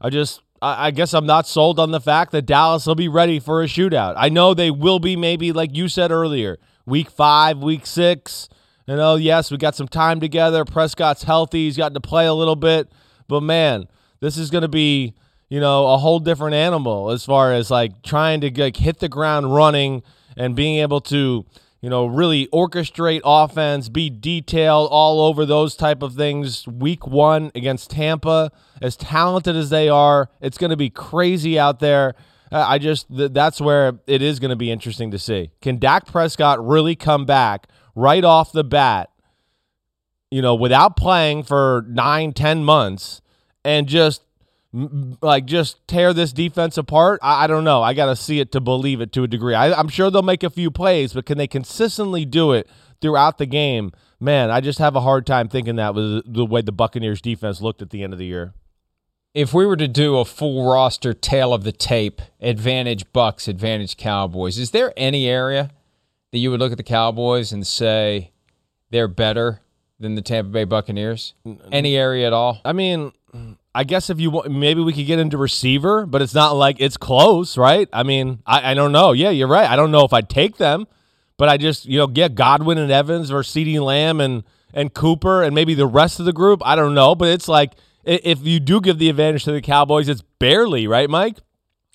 I 0.00 0.10
just, 0.10 0.40
I, 0.60 0.90
guess 0.90 1.14
I'm 1.14 1.26
not 1.26 1.46
sold 1.46 1.78
on 1.78 1.90
the 1.90 2.00
fact 2.00 2.32
that 2.32 2.42
Dallas 2.42 2.86
will 2.86 2.94
be 2.94 3.08
ready 3.08 3.38
for 3.38 3.62
a 3.62 3.66
shootout. 3.66 4.14
I 4.16 4.28
know 4.28 4.54
they 4.54 4.70
will 4.70 4.98
be 4.98 5.16
maybe 5.16 5.52
like 5.52 5.76
you 5.76 5.88
said 5.88 6.10
earlier, 6.10 6.58
week 6.86 7.10
five, 7.10 7.58
week 7.58 7.86
six. 7.86 8.48
You 8.86 8.96
know, 8.96 9.16
yes, 9.16 9.50
we 9.50 9.58
got 9.58 9.74
some 9.74 9.88
time 9.88 10.18
together. 10.18 10.64
Prescott's 10.64 11.22
healthy. 11.22 11.66
He's 11.66 11.76
gotten 11.76 11.94
to 11.94 12.00
play 12.00 12.26
a 12.26 12.34
little 12.34 12.56
bit. 12.56 12.90
But 13.28 13.42
man, 13.42 13.86
this 14.20 14.38
is 14.38 14.50
going 14.50 14.62
to 14.62 14.68
be, 14.68 15.14
you 15.48 15.60
know, 15.60 15.88
a 15.88 15.98
whole 15.98 16.18
different 16.18 16.54
animal 16.54 17.10
as 17.10 17.24
far 17.24 17.52
as 17.52 17.70
like 17.70 18.02
trying 18.02 18.40
to 18.40 18.62
like 18.62 18.76
hit 18.76 18.98
the 18.98 19.08
ground 19.08 19.54
running 19.54 20.02
and 20.36 20.56
being 20.56 20.78
able 20.78 21.00
to, 21.02 21.44
you 21.80 21.88
know, 21.88 22.06
really 22.06 22.48
orchestrate 22.48 23.20
offense, 23.24 23.88
be 23.88 24.10
detailed 24.10 24.88
all 24.90 25.20
over 25.20 25.46
those 25.46 25.76
type 25.76 26.02
of 26.02 26.14
things. 26.14 26.66
Week 26.66 27.06
one 27.06 27.52
against 27.54 27.90
Tampa, 27.90 28.50
as 28.82 28.96
talented 28.96 29.54
as 29.54 29.70
they 29.70 29.88
are, 29.88 30.28
it's 30.40 30.58
going 30.58 30.70
to 30.70 30.76
be 30.76 30.90
crazy 30.90 31.58
out 31.58 31.78
there. 31.78 32.14
Uh, 32.50 32.64
I 32.66 32.78
just 32.78 33.08
th- 33.14 33.32
that's 33.32 33.60
where 33.60 34.00
it 34.06 34.22
is 34.22 34.40
going 34.40 34.50
to 34.50 34.56
be 34.56 34.70
interesting 34.70 35.10
to 35.12 35.18
see. 35.18 35.50
Can 35.60 35.78
Dak 35.78 36.06
Prescott 36.06 36.64
really 36.66 36.96
come 36.96 37.26
back 37.26 37.68
right 37.94 38.24
off 38.24 38.52
the 38.52 38.64
bat? 38.64 39.10
You 40.30 40.42
know, 40.42 40.54
without 40.54 40.96
playing 40.96 41.44
for 41.44 41.84
nine, 41.88 42.32
ten 42.32 42.64
months, 42.64 43.20
and 43.64 43.86
just 43.86 44.22
like 44.72 45.46
just 45.46 45.86
tear 45.88 46.12
this 46.12 46.30
defense 46.32 46.76
apart 46.76 47.18
i, 47.22 47.44
I 47.44 47.46
don't 47.46 47.64
know. 47.64 47.82
I 47.82 47.94
gotta 47.94 48.14
see 48.14 48.38
it 48.38 48.52
to 48.52 48.60
believe 48.60 49.00
it 49.00 49.12
to 49.12 49.22
a 49.22 49.26
degree. 49.26 49.54
I, 49.54 49.72
i'm 49.72 49.88
sure 49.88 50.10
they'll 50.10 50.22
make 50.22 50.42
a 50.42 50.50
few 50.50 50.70
plays 50.70 51.14
but 51.14 51.24
can 51.26 51.38
they 51.38 51.46
consistently 51.46 52.24
do 52.24 52.52
it 52.52 52.68
throughout 53.00 53.38
the 53.38 53.46
game? 53.46 53.92
Man 54.20 54.50
i 54.50 54.60
just 54.60 54.78
have 54.78 54.94
a 54.94 55.00
hard 55.00 55.26
time 55.26 55.48
thinking 55.48 55.76
that 55.76 55.94
was 55.94 56.22
the 56.26 56.44
way 56.44 56.60
the 56.60 56.72
buccaneers 56.72 57.22
defense 57.22 57.60
looked 57.60 57.80
at 57.80 57.90
the 57.90 58.02
end 58.02 58.12
of 58.12 58.18
the 58.18 58.26
year. 58.26 58.52
If 59.34 59.54
we 59.54 59.64
were 59.64 59.76
to 59.76 59.88
do 59.88 60.18
a 60.18 60.24
full 60.24 60.68
roster 60.70 61.14
tail 61.14 61.54
of 61.54 61.64
the 61.64 61.72
tape 61.72 62.20
advantage 62.40 63.10
bucs 63.12 63.48
advantage 63.48 63.96
cowboys 63.96 64.58
is 64.58 64.72
there 64.72 64.92
any 64.98 65.26
area 65.28 65.70
that 66.30 66.38
you 66.38 66.50
would 66.50 66.60
look 66.60 66.72
at 66.72 66.78
the 66.78 66.84
cowboys 66.84 67.52
and 67.52 67.66
say 67.66 68.32
they're 68.90 69.08
better 69.08 69.62
than 69.98 70.14
the 70.14 70.22
tampa 70.22 70.50
bay 70.50 70.64
buccaneers? 70.64 71.32
Any 71.72 71.96
area 71.96 72.26
at 72.26 72.34
all? 72.34 72.60
I 72.66 72.74
mean 72.74 73.12
I 73.78 73.84
guess 73.84 74.10
if 74.10 74.18
you 74.18 74.42
maybe 74.50 74.80
we 74.80 74.92
could 74.92 75.06
get 75.06 75.20
into 75.20 75.38
receiver, 75.38 76.04
but 76.04 76.20
it's 76.20 76.34
not 76.34 76.56
like 76.56 76.80
it's 76.80 76.96
close, 76.96 77.56
right? 77.56 77.88
I 77.92 78.02
mean, 78.02 78.42
I, 78.44 78.72
I 78.72 78.74
don't 78.74 78.90
know. 78.90 79.12
Yeah, 79.12 79.30
you're 79.30 79.46
right. 79.46 79.70
I 79.70 79.76
don't 79.76 79.92
know 79.92 80.04
if 80.04 80.12
I'd 80.12 80.28
take 80.28 80.56
them, 80.56 80.88
but 81.36 81.48
I 81.48 81.58
just, 81.58 81.86
you 81.86 81.96
know, 81.96 82.08
get 82.08 82.34
Godwin 82.34 82.76
and 82.76 82.90
Evans 82.90 83.30
or 83.30 83.42
CeeDee 83.42 83.80
Lamb 83.80 84.20
and, 84.20 84.42
and 84.74 84.92
Cooper 84.92 85.44
and 85.44 85.54
maybe 85.54 85.74
the 85.74 85.86
rest 85.86 86.18
of 86.18 86.26
the 86.26 86.32
group. 86.32 86.60
I 86.64 86.74
don't 86.74 86.92
know, 86.92 87.14
but 87.14 87.28
it's 87.28 87.46
like 87.46 87.74
if 88.02 88.44
you 88.44 88.58
do 88.58 88.80
give 88.80 88.98
the 88.98 89.08
advantage 89.10 89.44
to 89.44 89.52
the 89.52 89.60
Cowboys, 89.60 90.08
it's 90.08 90.22
barely, 90.40 90.88
right, 90.88 91.08
Mike? 91.08 91.36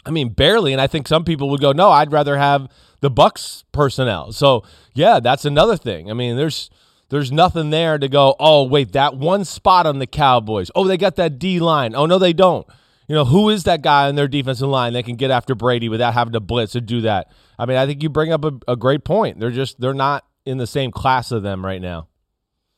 I 0.06 0.12
mean, 0.12 0.30
barely. 0.30 0.72
And 0.72 0.80
I 0.80 0.88
think 0.88 1.06
some 1.06 1.26
people 1.26 1.50
would 1.50 1.60
go, 1.60 1.74
no, 1.74 1.89
I'd 1.89 2.13
rather 2.13 2.38
have 2.38 2.72
the 3.02 3.12
Bucs 3.12 3.65
personnel. 3.74 4.32
So, 4.32 4.63
yeah, 4.93 5.19
that's 5.19 5.43
another 5.43 5.76
thing. 5.76 6.10
I 6.10 6.13
mean, 6.13 6.38
there's 6.38 6.69
there's 7.13 7.32
nothing 7.32 7.69
there 7.69 7.99
to 7.99 8.10
go, 8.10 8.36
oh, 8.39 8.63
wait, 8.63 8.93
that 8.93 9.15
one 9.15 9.45
spot 9.45 9.86
on 9.86 9.99
the 9.99 10.08
Cowboys. 10.08 10.71
Oh, 10.73 10.88
they 10.88 10.97
got 10.97 11.15
that 11.17 11.38
D 11.38 11.60
line. 11.60 11.93
Oh, 11.93 12.08
no, 12.08 12.17
they 12.17 12.34
don't. 12.34 12.65
You 13.08 13.13
know, 13.13 13.23
who 13.23 13.52
is 13.52 13.65
that 13.65 13.84
guy 13.84 14.08
on 14.08 14.15
their 14.15 14.28
defensive 14.28 14.67
line 14.67 14.93
that 14.93 15.06
can 15.06 15.15
get 15.15 15.30
after 15.30 15.54
Brady 15.54 15.89
without 15.89 16.15
having 16.15 16.34
to 16.34 16.39
blitz 16.39 16.76
or 16.76 16.80
do 16.80 17.02
that? 17.02 17.32
I 17.60 17.67
mean, 17.67 17.78
I 17.78 17.86
think 17.86 18.02
you 18.02 18.10
bring 18.10 18.34
up 18.34 18.43
a, 18.43 18.54
a 18.67 18.76
great 18.76 19.04
point. 19.04 19.39
They're 19.39 19.52
just, 19.52 19.80
they're 19.80 19.93
not 19.93 20.26
in 20.43 20.58
the 20.58 20.65
same 20.65 20.89
class 20.89 21.32
of 21.32 21.43
them 21.43 21.63
right 21.63 21.80
now. 21.80 22.08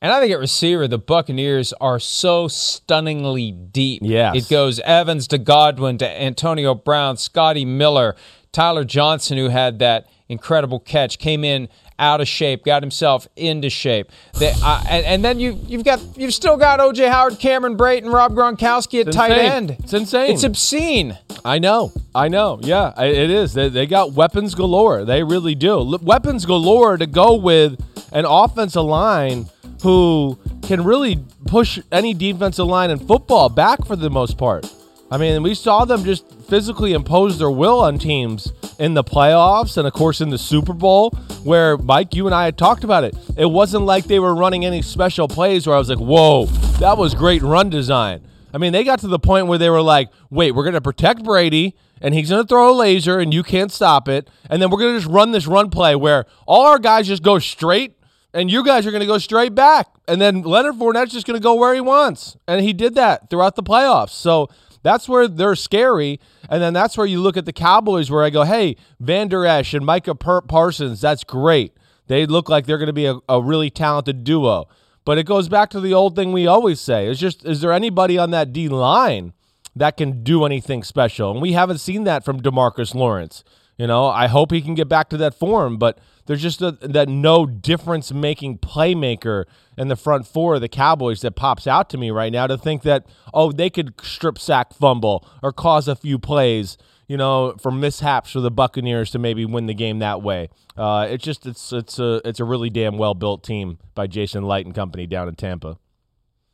And 0.02 0.12
I 0.12 0.20
think 0.20 0.34
at 0.34 0.38
receiver, 0.38 0.86
the 0.86 0.98
Buccaneers 0.98 1.72
are 1.80 1.98
so 1.98 2.46
stunningly 2.46 3.52
deep. 3.52 4.02
Yes. 4.04 4.36
It 4.36 4.50
goes 4.50 4.80
Evans 4.80 5.28
to 5.28 5.38
Godwin 5.38 5.96
to 5.96 6.22
Antonio 6.22 6.74
Brown, 6.74 7.16
Scotty 7.16 7.64
Miller, 7.64 8.14
Tyler 8.52 8.84
Johnson, 8.84 9.38
who 9.38 9.48
had 9.48 9.78
that 9.78 10.08
incredible 10.28 10.78
catch, 10.78 11.18
came 11.18 11.42
in 11.42 11.70
out 11.98 12.20
of 12.20 12.28
shape, 12.28 12.64
got 12.64 12.82
himself 12.82 13.26
into 13.36 13.70
shape. 13.70 14.10
They, 14.38 14.52
uh, 14.62 14.84
and, 14.88 15.06
and, 15.06 15.24
then 15.24 15.40
you 15.40 15.58
you've 15.66 15.84
got 15.84 16.00
you've 16.16 16.34
still 16.34 16.56
got 16.56 16.80
OJ 16.80 17.08
Howard, 17.10 17.38
Cameron 17.38 17.76
Brate, 17.76 18.10
Rob 18.10 18.34
Gronkowski 18.34 19.06
at 19.06 19.12
tight 19.12 19.32
end. 19.32 19.76
It's 19.80 19.92
insane. 19.92 20.32
It's 20.32 20.44
obscene. 20.44 21.18
I 21.44 21.58
know. 21.58 21.92
I 22.14 22.28
know. 22.28 22.58
Yeah, 22.62 22.92
it 23.00 23.30
is. 23.30 23.54
They, 23.54 23.68
they 23.68 23.86
got 23.86 24.12
weapons 24.12 24.54
galore. 24.54 25.04
They 25.04 25.22
really 25.22 25.54
do. 25.54 25.98
Weapons 26.02 26.44
galore 26.44 26.96
to 26.96 27.06
go 27.06 27.34
with 27.34 27.80
an 28.12 28.24
offensive 28.26 28.84
line 28.84 29.46
who 29.82 30.38
can 30.62 30.82
really 30.84 31.24
push 31.46 31.78
any 31.92 32.14
defensive 32.14 32.66
line 32.66 32.90
in 32.90 32.98
football 32.98 33.48
back 33.48 33.84
for 33.86 33.96
the 33.96 34.10
most 34.10 34.36
part. 34.36 34.70
I 35.10 35.18
mean, 35.18 35.42
we 35.42 35.54
saw 35.54 35.84
them 35.84 36.02
just 36.04 36.28
physically 36.48 36.92
impose 36.92 37.38
their 37.38 37.50
will 37.50 37.80
on 37.80 37.98
teams 37.98 38.52
in 38.78 38.94
the 38.94 39.04
playoffs 39.04 39.76
and, 39.76 39.86
of 39.86 39.92
course, 39.92 40.20
in 40.20 40.30
the 40.30 40.38
Super 40.38 40.72
Bowl, 40.72 41.10
where 41.42 41.76
Mike, 41.76 42.14
you 42.14 42.26
and 42.26 42.34
I 42.34 42.44
had 42.44 42.58
talked 42.58 42.84
about 42.84 43.04
it. 43.04 43.16
It 43.36 43.46
wasn't 43.46 43.84
like 43.84 44.04
they 44.04 44.18
were 44.18 44.34
running 44.34 44.64
any 44.64 44.82
special 44.82 45.28
plays 45.28 45.66
where 45.66 45.76
I 45.76 45.78
was 45.78 45.88
like, 45.88 45.98
whoa, 45.98 46.46
that 46.78 46.98
was 46.98 47.14
great 47.14 47.42
run 47.42 47.70
design. 47.70 48.22
I 48.52 48.58
mean, 48.58 48.72
they 48.72 48.84
got 48.84 49.00
to 49.00 49.08
the 49.08 49.18
point 49.18 49.48
where 49.48 49.58
they 49.58 49.70
were 49.70 49.82
like, 49.82 50.08
wait, 50.30 50.52
we're 50.52 50.62
going 50.62 50.74
to 50.74 50.80
protect 50.80 51.22
Brady 51.22 51.74
and 52.00 52.14
he's 52.14 52.30
going 52.30 52.42
to 52.42 52.48
throw 52.48 52.70
a 52.70 52.74
laser 52.74 53.18
and 53.18 53.32
you 53.32 53.42
can't 53.42 53.72
stop 53.72 54.08
it. 54.08 54.28
And 54.48 54.62
then 54.62 54.70
we're 54.70 54.78
going 54.78 54.94
to 54.94 55.00
just 55.00 55.12
run 55.12 55.32
this 55.32 55.46
run 55.46 55.70
play 55.70 55.94
where 55.94 56.26
all 56.46 56.66
our 56.66 56.78
guys 56.78 57.06
just 57.06 57.22
go 57.22 57.38
straight 57.38 57.96
and 58.32 58.50
you 58.50 58.64
guys 58.64 58.86
are 58.86 58.90
going 58.90 59.00
to 59.00 59.06
go 59.06 59.18
straight 59.18 59.54
back. 59.54 59.88
And 60.08 60.20
then 60.20 60.42
Leonard 60.42 60.76
Fournette's 60.76 61.12
just 61.12 61.26
going 61.26 61.38
to 61.38 61.42
go 61.42 61.54
where 61.54 61.74
he 61.74 61.80
wants. 61.80 62.36
And 62.46 62.60
he 62.62 62.72
did 62.72 62.94
that 62.94 63.30
throughout 63.30 63.56
the 63.56 63.62
playoffs. 63.62 64.10
So 64.10 64.48
that's 64.86 65.08
where 65.08 65.26
they're 65.26 65.56
scary. 65.56 66.20
And 66.48 66.62
then 66.62 66.72
that's 66.72 66.96
where 66.96 67.06
you 67.06 67.20
look 67.20 67.36
at 67.36 67.44
the 67.44 67.52
Cowboys, 67.52 68.10
where 68.10 68.24
I 68.24 68.30
go, 68.30 68.44
hey, 68.44 68.76
Vander 69.00 69.44
Esch 69.44 69.74
and 69.74 69.84
Micah 69.84 70.14
Parsons, 70.14 71.00
that's 71.00 71.24
great. 71.24 71.76
They 72.06 72.24
look 72.24 72.48
like 72.48 72.66
they're 72.66 72.78
going 72.78 72.86
to 72.86 72.92
be 72.92 73.06
a, 73.06 73.18
a 73.28 73.42
really 73.42 73.68
talented 73.68 74.22
duo. 74.22 74.68
But 75.04 75.18
it 75.18 75.26
goes 75.26 75.48
back 75.48 75.70
to 75.70 75.80
the 75.80 75.94
old 75.94 76.14
thing 76.14 76.32
we 76.32 76.46
always 76.46 76.80
say. 76.80 77.08
It's 77.08 77.20
just, 77.20 77.44
is 77.44 77.60
there 77.60 77.72
anybody 77.72 78.16
on 78.16 78.30
that 78.30 78.52
D 78.52 78.68
line 78.68 79.32
that 79.74 79.96
can 79.96 80.22
do 80.22 80.44
anything 80.44 80.82
special? 80.82 81.32
And 81.32 81.42
we 81.42 81.52
haven't 81.52 81.78
seen 81.78 82.04
that 82.04 82.24
from 82.24 82.40
Demarcus 82.40 82.94
Lawrence. 82.94 83.44
You 83.76 83.86
know, 83.86 84.06
I 84.06 84.26
hope 84.26 84.52
he 84.52 84.62
can 84.62 84.74
get 84.74 84.88
back 84.88 85.10
to 85.10 85.18
that 85.18 85.34
form, 85.34 85.76
but 85.76 85.98
there's 86.24 86.40
just 86.40 86.62
a, 86.62 86.72
that 86.80 87.08
no 87.10 87.44
difference 87.44 88.10
making 88.10 88.58
playmaker 88.58 89.44
in 89.76 89.88
the 89.88 89.96
front 89.96 90.26
four 90.26 90.54
of 90.54 90.62
the 90.62 90.68
Cowboys 90.68 91.20
that 91.20 91.32
pops 91.32 91.66
out 91.66 91.90
to 91.90 91.98
me 91.98 92.10
right 92.10 92.32
now 92.32 92.46
to 92.46 92.56
think 92.56 92.82
that, 92.82 93.06
oh, 93.34 93.52
they 93.52 93.68
could 93.68 94.00
strip 94.02 94.38
sack 94.38 94.72
fumble 94.72 95.28
or 95.42 95.52
cause 95.52 95.88
a 95.88 95.94
few 95.94 96.18
plays, 96.18 96.78
you 97.06 97.18
know, 97.18 97.54
for 97.60 97.70
mishaps 97.70 98.30
for 98.30 98.40
the 98.40 98.50
Buccaneers 98.50 99.10
to 99.10 99.18
maybe 99.18 99.44
win 99.44 99.66
the 99.66 99.74
game 99.74 99.98
that 99.98 100.22
way. 100.22 100.48
Uh, 100.74 101.06
it's 101.10 101.24
just 101.24 101.46
it's 101.46 101.70
it's 101.72 101.98
a 101.98 102.22
it's 102.24 102.40
a 102.40 102.44
really 102.44 102.70
damn 102.70 102.96
well 102.96 103.14
built 103.14 103.44
team 103.44 103.78
by 103.94 104.06
Jason 104.06 104.44
Licht 104.44 104.66
and 104.66 104.74
company 104.74 105.06
down 105.06 105.28
in 105.28 105.34
Tampa. 105.34 105.78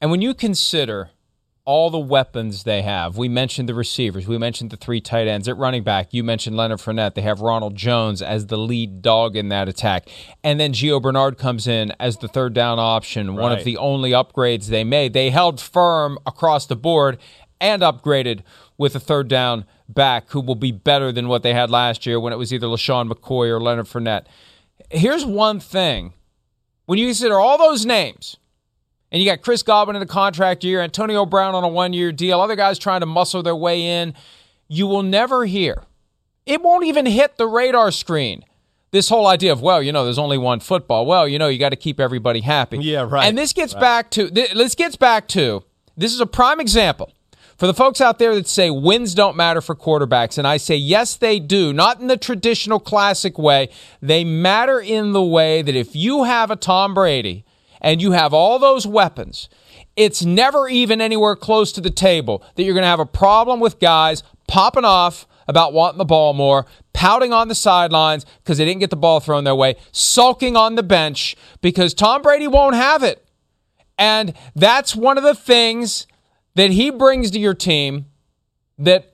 And 0.01 0.11
when 0.11 0.21
you 0.21 0.35
consider 0.35 1.11
all 1.65 1.91
the 1.91 1.99
weapons 1.99 2.65
they 2.65 2.83
have. 2.83 3.17
We 3.17 3.29
mentioned 3.29 3.69
the 3.69 3.75
receivers. 3.75 4.27
We 4.27 4.37
mentioned 4.37 4.71
the 4.71 4.77
three 4.77 5.01
tight 5.01 5.29
ends 5.29 5.47
at 5.47 5.57
running 5.57 5.85
back. 5.85 6.13
You 6.13 6.25
mentioned 6.25 6.57
Leonard 6.57 6.81
Fournette. 6.81 7.15
They 7.15 7.23
have 7.23 7.41
Ronald 7.41 7.77
Jones 7.77 8.21
as 8.21 8.47
the 8.47 8.57
lead 8.59 9.01
dog 9.01 9.37
in 9.37 9.49
that 9.51 9.69
attack. 9.69 10.09
And 10.43 10.59
then 10.59 10.73
Gio 10.73 11.01
Bernard 11.01 11.39
comes 11.39 11.69
in 11.69 11.93
as 12.01 12.17
the 12.17 12.27
third 12.27 12.53
down 12.53 12.81
option, 12.81 13.31
right. 13.31 13.43
one 13.43 13.53
of 13.53 13.65
the 13.65 13.77
only 13.77 14.11
upgrades 14.11 14.67
they 14.67 14.83
made. 14.83 15.13
They 15.13 15.31
held 15.31 15.61
firm 15.61 16.19
across 16.27 16.67
the 16.67 16.77
board 16.77 17.19
and 17.61 17.81
upgraded 17.83 18.41
with 18.77 18.97
a 18.97 19.01
third 19.01 19.29
down 19.29 19.65
back 19.89 20.31
who 20.31 20.41
will 20.41 20.57
be 20.57 20.73
better 20.73 21.13
than 21.13 21.29
what 21.29 21.45
they 21.45 21.55
had 21.55 21.71
last 21.71 22.07
year 22.07 22.19
when 22.19 22.33
it 22.33 22.37
was 22.37 22.53
either 22.53 22.67
LeSean 22.67 23.09
McCoy 23.09 23.49
or 23.49 23.61
Leonard 23.61 23.87
Fournette. 23.87 24.25
Here's 24.91 25.25
one 25.25 25.61
thing. 25.61 26.15
When 26.87 26.99
you 26.99 27.07
consider 27.07 27.39
all 27.39 27.57
those 27.57 27.87
names, 27.87 28.37
and 29.13 29.23
you 29.23 29.29
got 29.31 29.43
Chris 29.43 29.63
Godwin 29.63 29.95
in 29.95 30.03
a 30.03 30.07
contract 30.07 30.65
year, 30.65 30.81
Antonio 30.81 31.27
Brown 31.27 31.55
on 31.55 31.63
a 31.63 31.69
one 31.69 31.93
year 31.93 32.11
deal, 32.11 32.41
other 32.41 32.57
guys 32.57 32.79
trying 32.79 33.01
to 33.01 33.07
muscle 33.07 33.43
their 33.43 33.55
way 33.55 34.01
in. 34.01 34.15
You 34.67 34.87
will 34.87 35.03
never 35.03 35.45
hear, 35.45 35.85
it 36.47 36.63
won't 36.63 36.87
even 36.87 37.07
hit 37.07 37.37
the 37.37 37.47
radar 37.47 37.93
screen. 37.93 38.45
This 38.91 39.09
whole 39.09 39.27
idea 39.27 39.53
of, 39.53 39.63
well, 39.63 39.83
you 39.83 39.93
know, 39.93 40.05
there's 40.05 40.19
only 40.19 40.37
one 40.37 40.61
football. 40.61 41.07
Well, 41.07 41.29
you 41.29 41.39
know, 41.39 41.49
you 41.49 41.59
got 41.59 41.71
to 41.71 41.77
keep 41.77 42.01
everybody 42.01 42.41
happy. 42.41 42.79
Yeah, 42.79 43.07
right. 43.09 43.27
And 43.27 43.39
this 43.39 43.53
gets 43.53 43.75
right. 43.75 43.81
back 43.81 44.11
to, 44.13 44.29
this 44.29 44.75
gets 44.75 44.97
back 44.97 45.29
to, 45.29 45.65
this 45.97 46.13
is 46.13 46.21
a 46.21 46.27
prime 46.27 46.61
example 46.61 47.13
for 47.57 47.67
the 47.67 47.75
folks 47.75 48.01
out 48.01 48.19
there 48.19 48.35
that 48.35 48.49
say 48.49 48.71
wins 48.71 49.15
don't 49.15 49.37
matter 49.37 49.61
for 49.61 49.75
quarterbacks, 49.75 50.37
and 50.37 50.47
I 50.47 50.57
say 50.57 50.75
yes, 50.75 51.17
they 51.17 51.39
do. 51.39 51.73
Not 51.73 52.01
in 52.01 52.07
the 52.07 52.17
traditional 52.17 52.81
classic 52.81 53.39
way. 53.39 53.69
They 54.01 54.25
matter 54.25 54.81
in 54.81 55.13
the 55.13 55.23
way 55.23 55.63
that 55.63 55.77
if 55.77 55.95
you 55.95 56.25
have 56.25 56.51
a 56.51 56.57
Tom 56.57 56.93
Brady 56.93 57.45
and 57.83 58.01
you 58.01 58.13
have 58.13 58.33
all 58.33 58.59
those 58.59 58.87
weapons, 58.87 59.51
it's 59.97 60.25
never 60.25 60.69
even 60.69 61.03
anywhere 61.03 61.37
close 61.37 61.73
to 61.73 61.83
the 61.83 61.91
table 61.91 62.43
that 62.55 62.63
you're 62.63 62.75
going 62.75 62.83
to 62.83 62.89
have 62.89 63.01
a 63.01 63.05
problem 63.07 63.61
with 63.61 63.79
guys 63.79 64.23
popping 64.49 64.85
off 64.85 65.27
about 65.49 65.73
wanting 65.75 65.99
the 65.99 66.05
ball 66.05 66.33
more, 66.33 66.65
pouting 66.93 67.33
on 67.33 67.49
the 67.49 67.55
sidelines 67.55 68.25
because 68.43 68.57
they 68.57 68.65
didn't 68.65 68.81
get 68.81 68.91
the 68.91 68.97
ball 68.97 69.21
thrown 69.21 69.45
their 69.45 69.55
way, 69.55 69.75
sulking 69.91 70.57
on 70.57 70.77
the 70.77 70.83
bench 70.83 71.37
because 71.61 71.93
Tom 71.93 72.23
Brady 72.23 72.47
won't 72.47 72.77
have 72.77 73.03
it. 73.03 73.27
And 73.99 74.35
that's 74.55 74.97
one 74.97 75.19
of 75.19 75.25
the 75.25 75.35
things 75.35 76.07
that 76.55 76.71
he 76.71 76.91
brings 76.91 77.31
to 77.33 77.39
your 77.39 77.55
team 77.55 78.07
that 78.79 79.12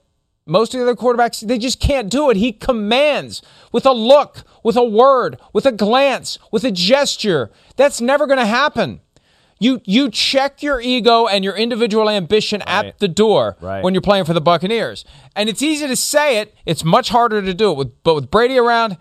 Most 0.48 0.74
of 0.74 0.80
the 0.80 0.86
other 0.86 0.96
quarterbacks, 0.96 1.46
they 1.46 1.58
just 1.58 1.78
can't 1.78 2.10
do 2.10 2.30
it. 2.30 2.36
He 2.36 2.52
commands 2.52 3.42
with 3.70 3.84
a 3.84 3.92
look, 3.92 4.44
with 4.62 4.76
a 4.76 4.84
word, 4.84 5.38
with 5.52 5.66
a 5.66 5.72
glance, 5.72 6.38
with 6.50 6.64
a 6.64 6.70
gesture. 6.70 7.50
That's 7.76 8.00
never 8.00 8.26
going 8.26 8.38
to 8.38 8.46
happen. 8.46 9.00
You 9.60 9.80
you 9.84 10.08
check 10.10 10.62
your 10.62 10.80
ego 10.80 11.26
and 11.26 11.44
your 11.44 11.56
individual 11.56 12.08
ambition 12.08 12.60
right. 12.60 12.86
at 12.86 12.98
the 13.00 13.08
door 13.08 13.56
right. 13.60 13.82
when 13.82 13.92
you're 13.92 14.00
playing 14.00 14.24
for 14.24 14.32
the 14.32 14.40
Buccaneers. 14.40 15.04
And 15.34 15.48
it's 15.48 15.62
easy 15.62 15.86
to 15.86 15.96
say 15.96 16.38
it, 16.38 16.54
it's 16.64 16.84
much 16.84 17.08
harder 17.08 17.42
to 17.42 17.52
do 17.52 17.72
it 17.72 17.76
with 17.76 18.02
but 18.04 18.14
with 18.14 18.30
Brady 18.30 18.56
around, 18.56 18.98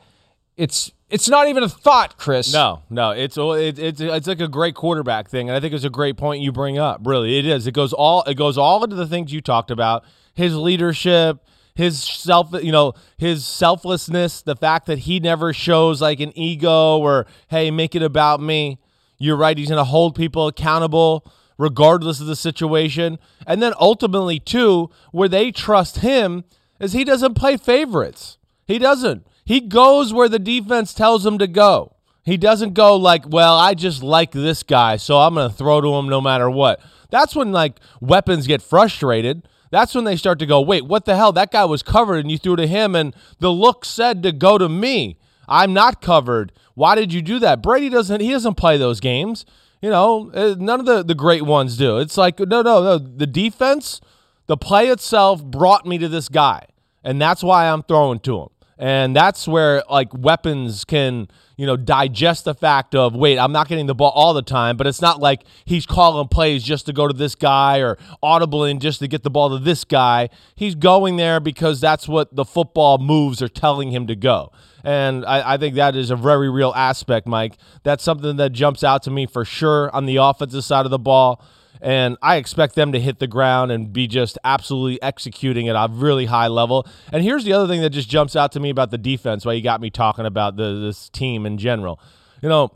it's 0.56 0.92
it's 1.10 1.30
not 1.30 1.48
even 1.48 1.64
a 1.64 1.70
thought, 1.70 2.18
Chris. 2.18 2.52
No, 2.52 2.82
no, 2.90 3.12
it's 3.12 3.38
it's 3.38 3.80
it's 3.80 4.02
it's 4.02 4.28
like 4.28 4.42
a 4.42 4.48
great 4.48 4.76
quarterback 4.76 5.30
thing, 5.30 5.48
and 5.48 5.56
I 5.56 5.60
think 5.60 5.74
it's 5.74 5.86
a 5.86 5.90
great 5.90 6.18
point 6.18 6.42
you 6.42 6.52
bring 6.52 6.78
up. 6.78 7.02
Really, 7.06 7.38
it 7.38 7.46
is. 7.46 7.66
It 7.68 7.74
goes 7.74 7.94
all 7.94 8.24
it 8.24 8.36
goes 8.36 8.58
all 8.58 8.84
into 8.84 8.96
the 8.96 9.08
things 9.08 9.32
you 9.32 9.40
talked 9.40 9.72
about: 9.72 10.04
his 10.38 10.56
leadership, 10.56 11.44
his 11.74 12.02
self, 12.02 12.54
you 12.64 12.72
know, 12.72 12.94
his 13.18 13.44
selflessness, 13.44 14.44
the 14.44 14.56
fact 14.56 14.86
that 14.86 15.00
he 15.00 15.20
never 15.20 15.52
shows 15.52 16.00
like 16.00 16.20
an 16.20 16.32
ego 16.38 17.00
or 17.00 17.26
hey, 17.48 17.72
make 17.72 17.96
it 17.96 18.04
about 18.04 18.40
me. 18.40 18.80
You're 19.18 19.36
right. 19.36 19.58
He's 19.58 19.68
going 19.68 19.80
to 19.80 19.84
hold 19.84 20.16
people 20.16 20.48
accountable 20.48 21.30
regardless 21.58 22.20
of 22.20 22.28
the 22.28 22.36
situation, 22.36 23.18
and 23.48 23.64
then 23.64 23.74
ultimately 23.80 24.40
too, 24.40 24.92
where 25.12 25.28
they 25.28 25.52
trust 25.52 25.98
him 25.98 26.44
is 26.80 26.94
he 26.94 27.04
doesn't 27.04 27.34
play 27.34 27.58
favorites. 27.58 28.38
He 28.68 28.78
doesn't. 28.78 29.26
He 29.44 29.62
goes 29.62 30.14
where 30.14 30.30
the 30.30 30.38
defense 30.38 30.94
tells 30.94 31.26
him 31.26 31.40
to 31.40 31.48
go. 31.48 31.96
He 32.24 32.38
doesn't 32.38 32.76
go 32.76 32.96
like, 32.96 33.24
well, 33.28 33.56
I 33.56 33.74
just 33.74 34.04
like 34.04 34.34
this 34.34 34.62
guy, 34.62 34.98
so 34.98 35.18
I'm 35.18 35.34
going 35.34 35.50
to 35.50 35.56
throw 35.56 35.82
to 35.82 35.96
him 35.96 36.08
no 36.10 36.22
matter 36.22 36.48
what. 36.48 36.80
That's 37.10 37.36
when 37.36 37.52
like 37.52 37.80
weapons 38.02 38.46
get 38.46 38.62
frustrated. 38.62 39.48
That's 39.72 39.94
when 39.96 40.04
they 40.04 40.16
start 40.16 40.40
to 40.40 40.46
go, 40.46 40.62
wait, 40.62 40.86
what 40.86 41.06
the 41.06 41.16
hell? 41.16 41.32
That 41.32 41.52
guy 41.52 41.66
was 41.66 41.84
covered 41.84 42.20
and 42.20 42.32
you 42.32 42.38
threw 42.38 42.56
to 42.56 42.68
him, 42.68 42.96
and 42.96 43.16
the 43.40 43.52
look 43.52 43.86
said 43.86 44.24
to 44.24 44.32
go 44.32 44.58
to 44.58 44.70
me. 44.70 45.18
I'm 45.48 45.74
not 45.74 46.02
covered. 46.02 46.52
Why 46.74 46.96
did 46.96 47.14
you 47.14 47.22
do 47.22 47.40
that? 47.40 47.62
Brady 47.62 47.90
doesn't. 47.90 48.20
He 48.22 48.32
doesn't 48.32 48.56
play 48.56 48.78
those 48.78 49.00
games. 49.00 49.46
You 49.82 49.90
know, 49.90 50.32
uh, 50.34 50.56
none 50.58 50.80
of 50.80 50.86
the 50.86 51.04
the 51.04 51.16
great 51.16 51.44
ones 51.44 51.78
do. 51.78 52.00
It's 52.00 52.18
like 52.18 52.40
no, 52.40 52.62
no, 52.62 52.84
no. 52.84 52.98
The 52.98 53.28
defense, 53.28 54.02
the 54.48 54.58
play 54.58 54.88
itself 54.88 55.44
brought 55.44 55.86
me 55.86 55.98
to 56.00 56.10
this 56.10 56.30
guy, 56.30 56.68
and 57.04 57.22
that's 57.22 57.44
why 57.44 57.70
I'm 57.70 57.84
throwing 57.84 58.20
to 58.22 58.42
him. 58.42 58.50
And 58.80 59.16
that's 59.16 59.48
where 59.48 59.84
like 59.90 60.10
weapons 60.14 60.86
can, 60.86 61.28
you 61.56 61.66
know, 61.66 61.76
digest 61.76 62.46
the 62.46 62.54
fact 62.54 62.94
of, 62.94 63.16
wait, 63.16 63.40
I'm 63.40 63.52
not 63.52 63.68
getting 63.68 63.88
the 63.88 63.96
ball 63.96 64.12
all 64.12 64.34
the 64.34 64.44
time, 64.44 64.78
but 64.78 64.86
it's 64.86 65.02
not 65.02 65.20
like 65.20 65.44
he's 65.66 65.86
calling 65.86 66.28
plays 66.28 66.64
just 66.64 66.86
to 66.86 66.94
go 66.94 67.08
to 67.08 67.14
this 67.14 67.34
guy 67.34 67.80
or 67.80 67.98
audibling 68.22 68.80
just 68.80 69.00
to 69.00 69.08
get 69.08 69.24
the 69.24 69.32
ball 69.32 69.50
to 69.50 69.64
this 69.64 69.84
guy. 69.84 70.30
He's 70.56 70.76
going 70.76 71.18
there 71.18 71.40
because 71.40 71.82
that's 71.82 72.08
what 72.08 72.36
the 72.36 72.46
football 72.46 73.00
moves 73.00 73.42
are 73.42 73.50
telling 73.50 73.92
him 73.92 74.06
to 74.08 74.16
go. 74.16 74.52
And 74.84 75.26
I, 75.26 75.56
I, 75.56 75.58
think 75.58 75.76
that 75.76 75.96
is 75.96 76.12
a 76.12 76.16
very 76.16 76.50
real 76.50 76.72
aspect, 76.74 77.28
Mike. 77.28 77.58
That's 77.84 78.04
something 78.04 78.38
that 78.38 78.52
jumps 78.54 78.84
out 78.84 79.04
to 79.04 79.12
me 79.12 79.26
for 79.26 79.44
sure 79.44 79.94
on 79.94 80.06
the 80.06 80.18
offensive 80.18 80.64
side 80.64 80.86
of 80.86 80.92
the 80.92 81.00
ball 81.00 81.44
and 81.82 82.18
I 82.22 82.38
expect 82.38 82.76
them 82.76 82.92
to 82.92 83.00
hit 83.00 83.20
the 83.20 83.28
ground 83.28 83.72
and 83.72 83.92
be 83.92 84.08
just 84.08 84.38
absolutely 84.44 85.02
executing 85.02 85.70
at 85.70 85.76
a 85.76 85.88
really 85.92 86.26
high 86.26 86.48
level. 86.48 86.88
And 87.12 87.24
here's 87.24 87.44
the 87.44 87.54
other 87.54 87.68
thing 87.68 87.82
that 87.82 87.92
just 87.92 88.10
jumps 88.10 88.36
out 88.36 88.52
to 88.54 88.60
me 88.60 88.70
about 88.70 88.92
the 88.92 88.98
defense, 88.98 89.46
why 89.46 89.54
you 89.54 89.62
got 89.62 89.82
me 89.82 89.90
talking 89.90 90.26
about 90.26 90.56
the, 90.58 90.80
this 90.80 91.10
team 91.10 91.46
in 91.46 91.58
general. 91.58 92.00
You 92.42 92.50
know, 92.50 92.72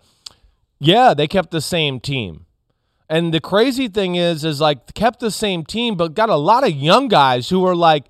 yeah, 0.80 1.14
they 1.14 1.28
kept 1.28 1.52
the 1.52 1.62
same 1.62 2.00
team. 2.00 2.46
And 3.10 3.34
the 3.34 3.42
crazy 3.42 3.88
thing 3.88 4.16
is, 4.16 4.46
is 4.46 4.62
like 4.62 4.94
kept 4.94 5.20
the 5.20 5.32
same 5.32 5.66
team, 5.66 5.96
but 5.96 6.14
got 6.14 6.30
a 6.30 6.38
lot 6.38 6.64
of 6.64 6.72
young 6.72 7.08
guys 7.10 7.50
who 7.50 7.66
are 7.66 7.76
like 7.76 8.06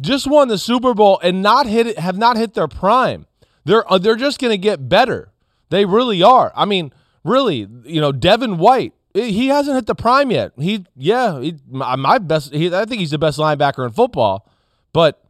just 0.00 0.26
won 0.26 0.48
the 0.48 0.58
Super 0.58 0.94
Bowl 0.94 1.20
and 1.22 1.42
not 1.42 1.66
hit 1.66 1.86
it, 1.86 1.98
have 1.98 2.16
not 2.16 2.36
hit 2.36 2.54
their 2.54 2.68
prime. 2.68 3.26
They're 3.64 3.90
uh, 3.92 3.98
they're 3.98 4.16
just 4.16 4.40
going 4.40 4.52
to 4.52 4.58
get 4.58 4.88
better. 4.88 5.32
They 5.68 5.84
really 5.84 6.22
are. 6.22 6.52
I 6.56 6.64
mean, 6.64 6.92
really, 7.24 7.68
you 7.84 8.00
know, 8.00 8.12
Devin 8.12 8.56
White 8.56 8.94
he 9.14 9.48
hasn't 9.48 9.74
hit 9.74 9.86
the 9.86 9.94
prime 9.94 10.30
yet. 10.30 10.52
He, 10.58 10.84
yeah, 10.96 11.40
he, 11.40 11.56
my 11.68 12.18
best. 12.18 12.54
He, 12.54 12.74
I 12.74 12.84
think 12.84 13.00
he's 13.00 13.10
the 13.10 13.18
best 13.18 13.38
linebacker 13.38 13.84
in 13.84 13.92
football, 13.92 14.48
but 14.92 15.24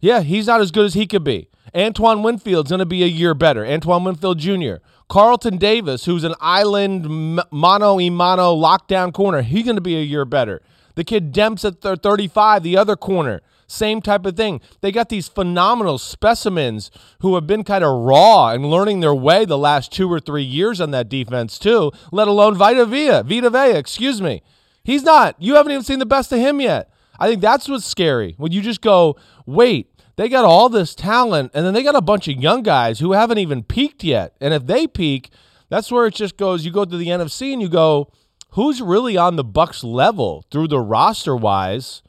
yeah, 0.00 0.20
he's 0.20 0.46
not 0.46 0.60
as 0.60 0.70
good 0.70 0.86
as 0.86 0.94
he 0.94 1.06
could 1.06 1.24
be. 1.24 1.48
Antoine 1.74 2.22
Winfield's 2.22 2.70
going 2.70 2.80
to 2.80 2.86
be 2.86 3.02
a 3.02 3.06
year 3.06 3.34
better. 3.34 3.64
Antoine 3.64 4.04
Winfield 4.04 4.38
Jr. 4.38 4.76
Carlton 5.08 5.56
Davis, 5.56 6.04
who's 6.04 6.24
an 6.24 6.34
island 6.40 7.40
mono 7.50 7.96
y 7.96 8.08
mano 8.08 8.54
lockdown 8.54 9.12
corner, 9.12 9.42
he's 9.42 9.64
going 9.64 9.76
to 9.76 9.82
be 9.82 9.96
a 9.96 10.02
year 10.02 10.24
better. 10.24 10.62
The 10.94 11.04
kid 11.04 11.32
Demps 11.32 11.64
at 11.64 12.02
35, 12.02 12.62
the 12.62 12.76
other 12.76 12.96
corner. 12.96 13.40
Same 13.70 14.02
type 14.02 14.26
of 14.26 14.36
thing. 14.36 14.60
They 14.80 14.90
got 14.90 15.10
these 15.10 15.28
phenomenal 15.28 15.98
specimens 15.98 16.90
who 17.20 17.36
have 17.36 17.46
been 17.46 17.62
kind 17.62 17.84
of 17.84 18.02
raw 18.02 18.48
and 18.48 18.68
learning 18.68 18.98
their 18.98 19.14
way 19.14 19.44
the 19.44 19.56
last 19.56 19.92
two 19.92 20.12
or 20.12 20.18
three 20.18 20.42
years 20.42 20.80
on 20.80 20.90
that 20.90 21.08
defense, 21.08 21.56
too, 21.56 21.92
let 22.10 22.26
alone 22.26 22.56
Vita 22.56 22.84
Vea, 22.84 23.22
Vita 23.22 23.48
Vea, 23.48 23.78
excuse 23.78 24.20
me. 24.20 24.42
He's 24.82 25.04
not. 25.04 25.36
You 25.38 25.54
haven't 25.54 25.70
even 25.70 25.84
seen 25.84 26.00
the 26.00 26.06
best 26.06 26.32
of 26.32 26.40
him 26.40 26.60
yet. 26.60 26.90
I 27.20 27.28
think 27.28 27.40
that's 27.40 27.68
what's 27.68 27.84
scary 27.84 28.34
when 28.38 28.50
you 28.50 28.60
just 28.60 28.80
go, 28.80 29.16
wait, 29.46 29.88
they 30.16 30.28
got 30.28 30.44
all 30.44 30.68
this 30.68 30.96
talent, 30.96 31.52
and 31.54 31.64
then 31.64 31.72
they 31.72 31.84
got 31.84 31.94
a 31.94 32.00
bunch 32.00 32.26
of 32.26 32.42
young 32.42 32.64
guys 32.64 32.98
who 32.98 33.12
haven't 33.12 33.38
even 33.38 33.62
peaked 33.62 34.02
yet. 34.02 34.34
And 34.40 34.52
if 34.52 34.66
they 34.66 34.88
peak, 34.88 35.30
that's 35.68 35.92
where 35.92 36.06
it 36.06 36.14
just 36.14 36.36
goes. 36.36 36.64
You 36.64 36.72
go 36.72 36.84
to 36.84 36.96
the 36.96 37.06
NFC 37.06 37.52
and 37.52 37.62
you 37.62 37.68
go, 37.68 38.10
who's 38.50 38.82
really 38.82 39.16
on 39.16 39.36
the 39.36 39.44
Bucs 39.44 39.84
level 39.84 40.44
through 40.50 40.68
the 40.68 40.80
roster 40.80 41.36
wise? 41.36 42.02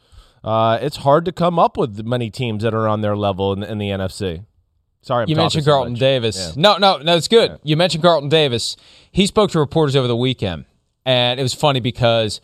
Uh, 0.44 0.80
it's 0.82 0.98
hard 0.98 1.26
to 1.26 1.32
come 1.32 1.60
up 1.60 1.78
with 1.78 2.06
many 2.06 2.30
teams 2.30 2.64
that 2.64 2.74
are 2.74 2.88
on 2.88 3.02
their 3.02 3.16
level 3.16 3.54
in, 3.54 3.64
in 3.64 3.78
the 3.78 3.90
NFC. 3.90 4.46
Sorry, 5.04 5.24
I'm 5.24 5.30
you 5.30 5.36
mentioned 5.36 5.66
Carlton 5.66 5.96
so 5.96 6.00
Davis. 6.00 6.38
Yeah. 6.38 6.62
No, 6.62 6.78
no, 6.78 6.98
no, 6.98 7.16
it's 7.16 7.28
good. 7.28 7.52
Yeah. 7.52 7.58
You 7.64 7.78
mentioned 7.78 8.04
Carlton 8.04 8.30
Davis. 8.30 8.76
He 9.12 9.26
spoke 9.26 9.52
to 9.52 9.60
reporters 9.60 9.96
over 9.96 10.08
the 10.08 10.16
weekend, 10.16 10.66
and 11.06 11.40
it 11.40 11.44
was 11.44 11.54
funny 11.54 11.80
because 11.80 12.40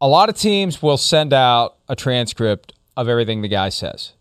a 0.00 0.08
lot 0.08 0.28
of 0.28 0.36
teams 0.36 0.82
will 0.82 0.98
send 0.98 1.32
out 1.32 1.76
a 1.88 1.96
transcript 1.96 2.74
of 2.96 3.08
everything 3.08 3.42
the 3.42 3.48
guy 3.48 3.70
says. 3.70 4.12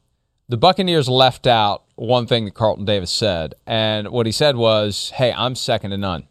The 0.49 0.57
Buccaneers 0.57 1.09
left 1.09 1.45
out 1.45 1.83
one 1.95 2.25
thing 2.25 2.45
that 2.45 2.53
Carlton 2.53 2.85
Davis 2.85 3.11
said, 3.11 3.53
and 3.65 4.09
what 4.09 4.25
he 4.25 4.31
said 4.31 4.55
was, 4.55 5.11
"Hey, 5.15 5.33
I'm 5.33 5.55
second 5.55 5.91
to 5.91 5.97
none." 5.97 6.27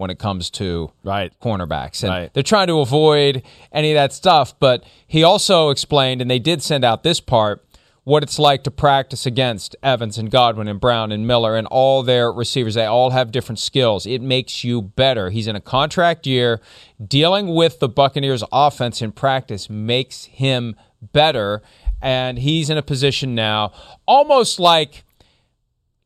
When 0.00 0.10
it 0.10 0.18
comes 0.18 0.48
to 0.48 0.90
right. 1.04 1.32
cornerbacks. 1.42 2.02
And 2.02 2.10
right. 2.10 2.34
they're 2.34 2.42
trying 2.42 2.68
to 2.68 2.80
avoid 2.80 3.42
any 3.70 3.92
of 3.92 3.96
that 3.96 4.14
stuff. 4.14 4.58
But 4.58 4.82
he 5.06 5.22
also 5.22 5.68
explained, 5.68 6.22
and 6.22 6.30
they 6.30 6.38
did 6.38 6.62
send 6.62 6.84
out 6.84 7.02
this 7.02 7.20
part, 7.20 7.64
what 8.04 8.22
it's 8.22 8.38
like 8.38 8.64
to 8.64 8.70
practice 8.70 9.26
against 9.26 9.76
Evans 9.82 10.16
and 10.16 10.30
Godwin 10.30 10.68
and 10.68 10.80
Brown 10.80 11.12
and 11.12 11.26
Miller 11.26 11.54
and 11.54 11.66
all 11.66 12.02
their 12.02 12.32
receivers. 12.32 12.74
They 12.74 12.86
all 12.86 13.10
have 13.10 13.30
different 13.30 13.58
skills. 13.58 14.06
It 14.06 14.22
makes 14.22 14.64
you 14.64 14.80
better. 14.80 15.28
He's 15.28 15.46
in 15.46 15.54
a 15.54 15.60
contract 15.60 16.26
year. 16.26 16.62
Dealing 17.06 17.48
with 17.48 17.78
the 17.78 17.88
Buccaneers 17.88 18.42
offense 18.50 19.02
in 19.02 19.12
practice 19.12 19.68
makes 19.68 20.24
him 20.24 20.76
better. 21.12 21.60
And 22.00 22.38
he's 22.38 22.70
in 22.70 22.78
a 22.78 22.82
position 22.82 23.34
now 23.34 23.72
almost 24.06 24.58
like 24.58 25.04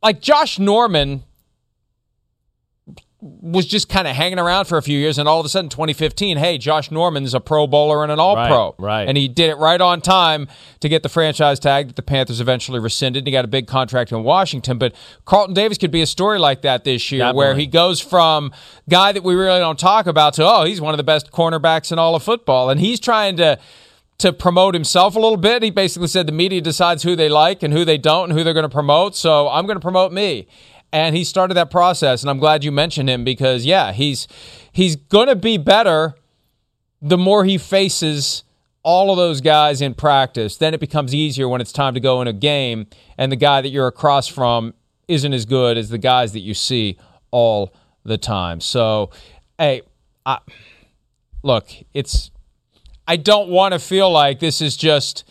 like 0.02 0.20
Josh 0.20 0.58
Norman 0.58 1.22
was 3.24 3.64
just 3.64 3.88
kind 3.88 4.06
of 4.06 4.14
hanging 4.14 4.38
around 4.38 4.66
for 4.66 4.76
a 4.76 4.82
few 4.82 4.98
years, 4.98 5.16
and 5.16 5.26
all 5.26 5.40
of 5.40 5.46
a 5.46 5.48
sudden, 5.48 5.70
2015, 5.70 6.36
hey, 6.36 6.58
Josh 6.58 6.90
Norman's 6.90 7.32
a 7.32 7.40
Pro 7.40 7.66
Bowler 7.66 8.02
and 8.02 8.12
an 8.12 8.20
All 8.20 8.34
Pro, 8.34 8.74
right, 8.78 8.98
right? 8.98 9.08
And 9.08 9.16
he 9.16 9.28
did 9.28 9.48
it 9.48 9.56
right 9.56 9.80
on 9.80 10.02
time 10.02 10.46
to 10.80 10.90
get 10.90 11.02
the 11.02 11.08
franchise 11.08 11.58
tag 11.58 11.86
that 11.86 11.96
the 11.96 12.02
Panthers 12.02 12.38
eventually 12.38 12.78
rescinded. 12.78 13.22
And 13.22 13.26
He 13.26 13.32
got 13.32 13.46
a 13.46 13.48
big 13.48 13.66
contract 13.66 14.12
in 14.12 14.22
Washington, 14.24 14.76
but 14.76 14.94
Carlton 15.24 15.54
Davis 15.54 15.78
could 15.78 15.90
be 15.90 16.02
a 16.02 16.06
story 16.06 16.38
like 16.38 16.60
that 16.62 16.84
this 16.84 17.10
year, 17.10 17.20
Definitely. 17.20 17.38
where 17.38 17.54
he 17.54 17.66
goes 17.66 17.98
from 17.98 18.52
guy 18.90 19.12
that 19.12 19.24
we 19.24 19.34
really 19.34 19.58
don't 19.58 19.78
talk 19.78 20.06
about 20.06 20.34
to 20.34 20.44
oh, 20.44 20.64
he's 20.64 20.80
one 20.80 20.92
of 20.92 20.98
the 20.98 21.04
best 21.04 21.32
cornerbacks 21.32 21.90
in 21.90 21.98
all 21.98 22.14
of 22.14 22.22
football, 22.22 22.68
and 22.68 22.78
he's 22.78 23.00
trying 23.00 23.38
to 23.38 23.58
to 24.18 24.32
promote 24.32 24.74
himself 24.74 25.16
a 25.16 25.18
little 25.18 25.36
bit. 25.36 25.62
He 25.62 25.70
basically 25.70 26.08
said 26.08 26.26
the 26.26 26.32
media 26.32 26.60
decides 26.60 27.02
who 27.02 27.16
they 27.16 27.28
like 27.28 27.62
and 27.62 27.72
who 27.72 27.84
they 27.84 27.98
don't 27.98 28.30
and 28.30 28.38
who 28.38 28.44
they're 28.44 28.54
going 28.54 28.62
to 28.62 28.68
promote. 28.68 29.16
So 29.16 29.48
I'm 29.48 29.66
going 29.66 29.76
to 29.76 29.82
promote 29.82 30.12
me 30.12 30.46
and 30.94 31.16
he 31.16 31.24
started 31.24 31.54
that 31.54 31.72
process. 31.72 32.22
And 32.22 32.30
I'm 32.30 32.38
glad 32.38 32.62
you 32.62 32.70
mentioned 32.70 33.10
him 33.10 33.24
because 33.24 33.66
yeah, 33.66 33.92
he's 33.92 34.28
he's 34.72 34.94
going 34.94 35.26
to 35.26 35.34
be 35.34 35.58
better 35.58 36.14
the 37.02 37.18
more 37.18 37.44
he 37.44 37.58
faces 37.58 38.44
all 38.84 39.10
of 39.10 39.16
those 39.16 39.40
guys 39.40 39.82
in 39.82 39.94
practice. 39.94 40.56
Then 40.56 40.72
it 40.72 40.78
becomes 40.78 41.12
easier 41.12 41.48
when 41.48 41.60
it's 41.60 41.72
time 41.72 41.94
to 41.94 42.00
go 42.00 42.22
in 42.22 42.28
a 42.28 42.32
game, 42.32 42.86
and 43.18 43.32
the 43.32 43.36
guy 43.36 43.60
that 43.60 43.70
you're 43.70 43.88
across 43.88 44.28
from 44.28 44.72
isn't 45.08 45.32
as 45.32 45.44
good 45.44 45.76
as 45.76 45.90
the 45.90 45.98
guys 45.98 46.32
that 46.32 46.40
you 46.40 46.54
see 46.54 46.96
all 47.32 47.74
the 48.04 48.16
time. 48.16 48.60
So, 48.60 49.10
hey, 49.58 49.82
I, 50.24 50.38
look, 51.42 51.70
it's 51.92 52.30
I 53.08 53.16
don't 53.16 53.48
want 53.48 53.72
to 53.72 53.80
feel 53.80 54.12
like 54.12 54.38
this 54.38 54.60
is 54.60 54.76
just 54.76 55.28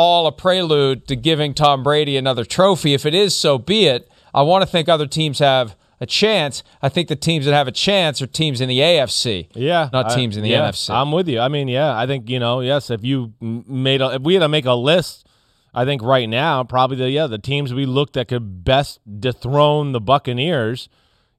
all 0.00 0.26
a 0.26 0.32
prelude 0.32 1.06
to 1.08 1.14
giving 1.14 1.52
Tom 1.52 1.82
Brady 1.82 2.16
another 2.16 2.44
trophy. 2.44 2.94
If 2.94 3.04
it 3.04 3.14
is, 3.14 3.36
so 3.36 3.58
be 3.58 3.84
it. 3.84 4.10
I 4.32 4.40
want 4.42 4.62
to 4.62 4.66
think 4.66 4.88
other 4.88 5.06
teams 5.06 5.40
have 5.40 5.76
a 6.00 6.06
chance. 6.06 6.62
I 6.80 6.88
think 6.88 7.08
the 7.08 7.16
teams 7.16 7.44
that 7.44 7.52
have 7.52 7.68
a 7.68 7.72
chance 7.72 8.22
are 8.22 8.26
teams 8.26 8.62
in 8.62 8.68
the 8.70 8.78
AFC. 8.78 9.48
Yeah, 9.54 9.90
not 9.92 10.10
I- 10.10 10.14
teams 10.14 10.38
in 10.38 10.42
the 10.42 10.48
yeah, 10.48 10.70
NFC. 10.70 10.88
I'm 10.90 11.12
with 11.12 11.28
you. 11.28 11.38
I 11.38 11.48
mean, 11.48 11.68
yeah, 11.68 11.94
I 11.94 12.06
think 12.06 12.30
you 12.30 12.38
know, 12.38 12.60
yes. 12.60 12.88
If 12.88 13.04
you 13.04 13.34
made, 13.40 14.00
a, 14.00 14.14
if 14.14 14.22
we 14.22 14.34
had 14.34 14.40
to 14.40 14.48
make 14.48 14.64
a 14.64 14.72
list, 14.72 15.26
I 15.74 15.84
think 15.84 16.00
right 16.02 16.28
now 16.28 16.64
probably 16.64 16.96
the 16.96 17.10
yeah 17.10 17.26
the 17.26 17.38
teams 17.38 17.74
we 17.74 17.84
looked 17.84 18.14
that 18.14 18.28
could 18.28 18.64
best 18.64 19.00
dethrone 19.20 19.92
the 19.92 20.00
Buccaneers. 20.00 20.88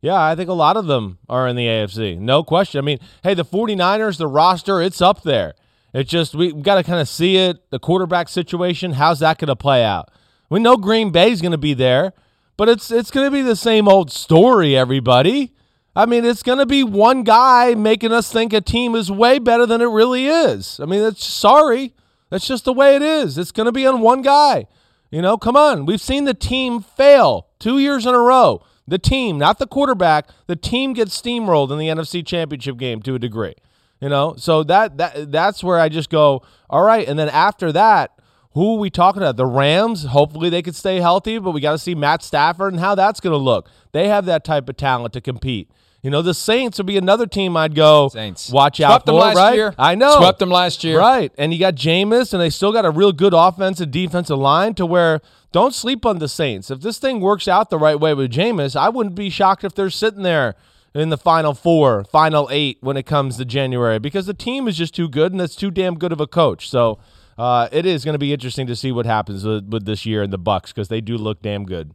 Yeah, 0.02 0.22
I 0.22 0.36
think 0.36 0.50
a 0.50 0.54
lot 0.54 0.78
of 0.78 0.86
them 0.86 1.18
are 1.30 1.48
in 1.48 1.56
the 1.56 1.66
AFC. 1.66 2.20
No 2.20 2.44
question. 2.44 2.80
I 2.80 2.82
mean, 2.82 3.00
hey, 3.24 3.34
the 3.36 3.46
49ers, 3.46 4.18
the 4.18 4.28
roster, 4.28 4.82
it's 4.82 5.00
up 5.02 5.22
there. 5.24 5.54
It's 5.94 6.10
just 6.10 6.36
we 6.36 6.54
got 6.54 6.76
to 6.76 6.84
kind 6.84 7.00
of 7.00 7.08
see 7.08 7.38
it. 7.38 7.70
The 7.70 7.80
quarterback 7.80 8.30
situation, 8.30 8.94
how's 8.94 9.20
that 9.20 9.38
going 9.38 9.48
to 9.48 9.56
play 9.56 9.84
out? 9.84 10.10
We 10.50 10.60
know 10.60 10.78
Green 10.78 11.12
Bay's 11.12 11.42
going 11.42 11.52
to 11.52 11.58
be 11.58 11.74
there, 11.74 12.14
but 12.58 12.70
it's 12.70 12.92
it's 12.92 13.12
going 13.12 13.28
to 13.28 13.32
be 13.32 13.42
the 13.42 13.56
same 13.56 13.88
old 13.88 14.12
story, 14.12 14.76
everybody. 14.76 15.54
I 15.96 16.06
mean, 16.06 16.24
it's 16.24 16.44
going 16.44 16.60
to 16.60 16.66
be 16.66 16.84
one 16.84 17.24
guy 17.24 17.76
making 17.76 18.14
us 18.14 18.32
think 18.32 18.54
a 18.54 18.62
team 18.62 18.96
is 18.96 19.12
way 19.12 19.40
better 19.40 19.66
than 19.66 19.82
it 19.82 19.88
really 19.88 20.28
is. 20.28 20.80
I 20.80 20.86
mean, 20.86 21.02
that's 21.02 21.26
sorry. 21.26 21.94
That's 22.30 22.48
just 22.48 22.64
the 22.64 22.72
way 22.72 22.96
it 22.96 23.02
is. 23.02 23.38
It's 23.38 23.52
going 23.52 23.66
to 23.66 23.74
be 23.74 23.86
on 23.86 24.00
one 24.00 24.22
guy. 24.22 24.68
You 25.10 25.22
know, 25.22 25.38
come 25.38 25.58
on. 25.58 25.86
We've 25.86 26.00
seen 26.00 26.24
the 26.24 26.34
team 26.34 26.82
fail 26.82 27.50
two 27.60 27.78
years 27.78 28.06
in 28.06 28.16
a 28.16 28.20
row. 28.20 28.64
The 28.88 28.98
team, 28.98 29.38
not 29.38 29.60
the 29.60 29.68
quarterback, 29.68 30.30
the 30.48 30.56
team 30.56 30.94
gets 30.94 31.20
steamrolled 31.22 31.72
in 31.72 31.78
the 31.78 31.88
NFC 31.88 32.26
Championship 32.26 32.78
game 32.78 33.02
to 33.02 33.16
a 33.16 33.20
degree. 33.20 33.56
You 34.02 34.10
know, 34.10 34.34
so 34.36 34.64
that 34.64 34.98
that 34.98 35.32
that's 35.32 35.64
where 35.64 35.80
I 35.80 35.88
just 35.88 36.10
go, 36.10 36.42
all 36.70 36.82
right. 36.84 37.08
And 37.08 37.20
then 37.20 37.30
after 37.30 37.72
that, 37.72 38.20
who 38.54 38.76
are 38.76 38.80
we 38.80 38.90
talking 38.90 39.22
about? 39.22 39.38
The 39.38 39.46
Rams. 39.46 40.06
Hopefully 40.06 40.50
they 40.50 40.64
could 40.64 40.76
stay 40.76 41.00
healthy, 41.00 41.38
but 41.38 41.52
we 41.52 41.62
got 41.62 41.74
to 41.74 41.78
see 41.78 41.94
Matt 41.94 42.24
Stafford 42.24 42.74
and 42.74 42.80
how 42.80 42.96
that's 42.96 43.20
going 43.20 43.32
to 43.34 43.38
look. 43.38 43.70
They 43.92 44.08
have 44.08 44.26
that 44.26 44.44
type 44.44 44.68
of 44.68 44.76
talent 44.76 45.14
to 45.14 45.22
compete. 45.22 45.70
You 46.02 46.10
know, 46.10 46.24
the 46.24 46.34
Saints 46.34 46.80
would 46.80 46.88
be 46.88 46.98
another 46.98 47.28
team 47.28 47.56
I'd 47.56 47.76
go 47.76 48.10
Saints. 48.10 48.50
watch 48.50 48.82
out 48.82 48.90
Swept 48.90 49.06
them 49.06 49.14
for. 49.14 49.20
last 49.20 49.36
right? 49.36 49.54
year. 49.54 49.76
I 49.78 49.94
know. 49.94 50.18
Swept 50.18 50.40
them 50.40 50.50
last 50.50 50.84
year. 50.84 50.98
Right. 50.98 51.32
And 51.38 51.54
you 51.54 51.60
got 51.60 51.76
Jameis, 51.76 52.34
and 52.34 52.42
they 52.42 52.50
still 52.50 52.72
got 52.74 52.86
a 52.86 52.90
real 52.90 53.12
good 53.12 53.36
offensive 53.36 53.92
defensive 53.92 54.40
line 54.40 54.74
to 54.76 54.86
where 54.88 55.22
don't 55.52 55.76
sleep 55.76 56.04
on 56.08 56.18
the 56.18 56.28
Saints. 56.28 56.72
If 56.72 56.82
this 56.82 56.98
thing 56.98 57.20
works 57.20 57.48
out 57.48 57.70
the 57.70 57.78
right 57.78 58.00
way 58.00 58.16
with 58.16 58.32
Jameis, 58.32 58.76
I 58.76 58.90
wouldn't 58.90 59.14
be 59.14 59.30
shocked 59.30 59.64
if 59.64 59.76
they're 59.76 59.92
sitting 59.92 60.24
there 60.24 60.56
in 60.94 61.10
the 61.10 61.18
final 61.18 61.54
four, 61.54 62.04
final 62.04 62.48
eight 62.52 62.78
when 62.82 62.98
it 62.98 63.04
comes 63.06 63.38
to 63.38 63.46
January 63.46 64.00
because 64.00 64.26
the 64.26 64.34
team 64.34 64.68
is 64.68 64.78
just 64.78 64.94
too 64.94 65.08
good 65.08 65.32
and 65.32 65.40
that's 65.40 65.56
too 65.56 65.72
damn 65.72 65.98
good 65.98 66.12
of 66.12 66.20
a 66.20 66.28
coach. 66.28 66.70
So 66.70 67.00
uh, 67.38 67.70
it 67.72 67.86
is 67.86 68.04
going 68.04 68.14
to 68.14 68.20
be 68.20 68.34
interesting 68.34 68.68
to 68.68 68.76
see 68.76 68.92
what 68.92 69.06
happens 69.06 69.46
with, 69.46 69.68
with 69.70 69.86
this 69.86 70.06
year 70.06 70.22
in 70.22 70.30
the 70.32 70.40
Bucs 70.40 70.68
because 70.68 70.90
they 70.90 71.02
do 71.02 71.18
look 71.18 71.42
damn 71.42 71.66
good. 71.66 71.94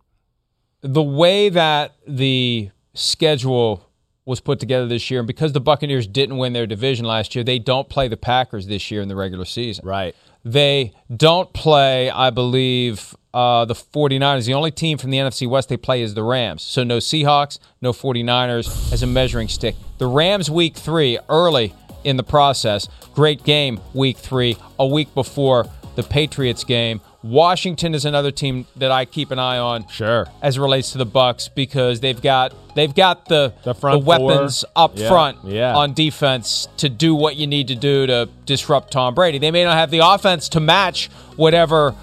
the 0.80 1.02
way 1.02 1.48
that 1.48 1.94
the 2.06 2.70
schedule 2.94 3.82
was 4.24 4.40
put 4.40 4.58
together 4.58 4.86
this 4.88 5.08
year, 5.10 5.20
and 5.20 5.26
because 5.26 5.52
the 5.52 5.60
Buccaneers 5.60 6.06
didn't 6.08 6.36
win 6.38 6.52
their 6.52 6.66
division 6.66 7.04
last 7.06 7.34
year, 7.36 7.44
they 7.44 7.60
don't 7.60 7.88
play 7.88 8.08
the 8.08 8.16
Packers 8.16 8.66
this 8.66 8.90
year 8.90 9.00
in 9.00 9.08
the 9.08 9.14
regular 9.14 9.44
season. 9.44 9.86
Right. 9.86 10.16
They 10.46 10.92
don't 11.14 11.52
play, 11.52 12.08
I 12.08 12.30
believe, 12.30 13.16
uh, 13.34 13.64
the 13.64 13.74
49ers. 13.74 14.46
The 14.46 14.54
only 14.54 14.70
team 14.70 14.96
from 14.96 15.10
the 15.10 15.18
NFC 15.18 15.48
West 15.48 15.68
they 15.68 15.76
play 15.76 16.02
is 16.02 16.14
the 16.14 16.22
Rams. 16.22 16.62
So 16.62 16.84
no 16.84 16.98
Seahawks, 16.98 17.58
no 17.82 17.92
49ers 17.92 18.92
as 18.92 19.02
a 19.02 19.08
measuring 19.08 19.48
stick. 19.48 19.74
The 19.98 20.06
Rams 20.06 20.48
week 20.48 20.76
three, 20.76 21.18
early 21.28 21.74
in 22.04 22.16
the 22.16 22.22
process. 22.22 22.86
Great 23.12 23.42
game 23.42 23.80
week 23.92 24.18
three, 24.18 24.56
a 24.78 24.86
week 24.86 25.12
before 25.14 25.66
the 25.96 26.04
Patriots 26.04 26.62
game. 26.62 27.00
Washington 27.30 27.94
is 27.94 28.04
another 28.04 28.30
team 28.30 28.66
that 28.76 28.90
I 28.90 29.04
keep 29.04 29.30
an 29.30 29.38
eye 29.38 29.58
on. 29.58 29.88
Sure. 29.88 30.26
As 30.42 30.56
it 30.56 30.60
relates 30.60 30.92
to 30.92 30.98
the 30.98 31.06
Bucs 31.06 31.48
because 31.54 32.00
they've 32.00 32.20
got 32.20 32.54
they've 32.74 32.94
got 32.94 33.26
the 33.26 33.52
The 33.64 33.74
front 33.74 34.04
weapons 34.04 34.62
four. 34.74 34.84
up 34.84 34.92
Yeah, 34.98 35.08
front 35.08 35.38
yeah. 35.44 35.74
on 35.74 35.92
defense 35.94 36.68
to 36.78 36.88
do 36.88 37.14
what 37.14 37.36
you 37.36 37.46
need 37.46 37.68
to 37.68 37.74
do 37.74 38.06
to 38.06 38.28
disrupt 38.44 38.92
Tom 38.92 39.14
Brady. 39.14 39.38
They 39.38 39.50
may 39.50 39.64
not 39.64 39.74
have 39.76 39.90
the 39.90 40.00
offense 40.06 40.48
to 40.50 40.60
match 40.60 41.08
whatever 41.36 41.94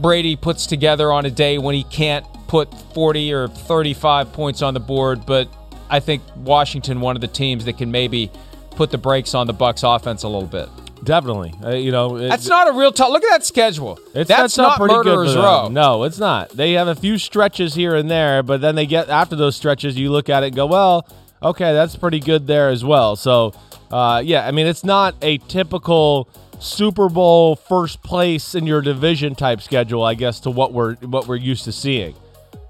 Brady 0.00 0.36
puts 0.36 0.66
together 0.66 1.12
on 1.12 1.26
a 1.26 1.30
day 1.30 1.58
when 1.58 1.74
he 1.74 1.84
can't 1.84 2.24
put 2.48 2.72
40 2.94 3.32
or 3.32 3.48
35 3.48 4.32
points 4.32 4.62
on 4.62 4.74
the 4.74 4.80
board, 4.80 5.24
but 5.26 5.48
I 5.90 6.00
think 6.00 6.22
Washington 6.36 7.00
one 7.00 7.16
of 7.16 7.20
the 7.20 7.28
teams 7.28 7.64
that 7.66 7.78
can 7.78 7.90
maybe 7.90 8.30
put 8.72 8.90
the 8.90 8.98
brakes 8.98 9.34
on 9.34 9.46
the 9.46 9.54
Bucs 9.54 9.84
offense 9.84 10.22
a 10.22 10.28
little 10.28 10.48
bit. 10.48 10.68
Definitely. 11.04 11.52
Uh, 11.64 11.70
you 11.70 11.90
know, 11.90 12.16
it- 12.16 12.28
That's 12.28 12.46
not 12.48 12.68
a 12.68 12.72
real 12.72 12.92
tough. 12.92 13.10
Look 13.10 13.24
at 13.24 13.30
that 13.30 13.44
schedule. 13.44 13.98
It's 14.14 14.28
That's 14.28 14.56
not 14.56 14.78
pretty 14.78 14.94
murderers 14.94 15.34
row. 15.34 15.68
No, 15.68 16.04
it's 16.04 16.18
not. 16.18 16.50
They 16.50 16.72
have 16.74 16.88
a 16.88 16.94
few 16.94 17.18
stretches 17.18 17.74
here 17.74 17.94
and 17.96 18.10
there, 18.10 18.42
but 18.42 18.60
then 18.60 18.74
they 18.76 18.86
get 18.86 19.08
after 19.08 19.34
those 19.36 19.56
stretches, 19.56 19.98
you 19.98 20.10
look 20.10 20.28
at 20.28 20.42
it 20.44 20.48
and 20.48 20.56
go, 20.56 20.66
well, 20.66 21.06
okay, 21.42 21.72
that's 21.72 21.96
pretty 21.96 22.20
good 22.20 22.46
there 22.46 22.68
as 22.68 22.84
well. 22.84 23.16
So, 23.16 23.52
uh, 23.90 24.22
yeah, 24.24 24.46
I 24.46 24.52
mean, 24.52 24.66
it's 24.66 24.84
not 24.84 25.16
a 25.22 25.38
typical 25.38 26.28
Super 26.60 27.08
Bowl 27.08 27.56
first 27.56 28.02
place 28.04 28.54
in 28.54 28.66
your 28.66 28.80
division 28.80 29.34
type 29.34 29.60
schedule, 29.60 30.04
I 30.04 30.14
guess, 30.14 30.38
to 30.40 30.50
what 30.50 30.72
we're 30.72 30.94
what 30.96 31.26
we're 31.26 31.34
used 31.36 31.64
to 31.64 31.72
seeing. 31.72 32.14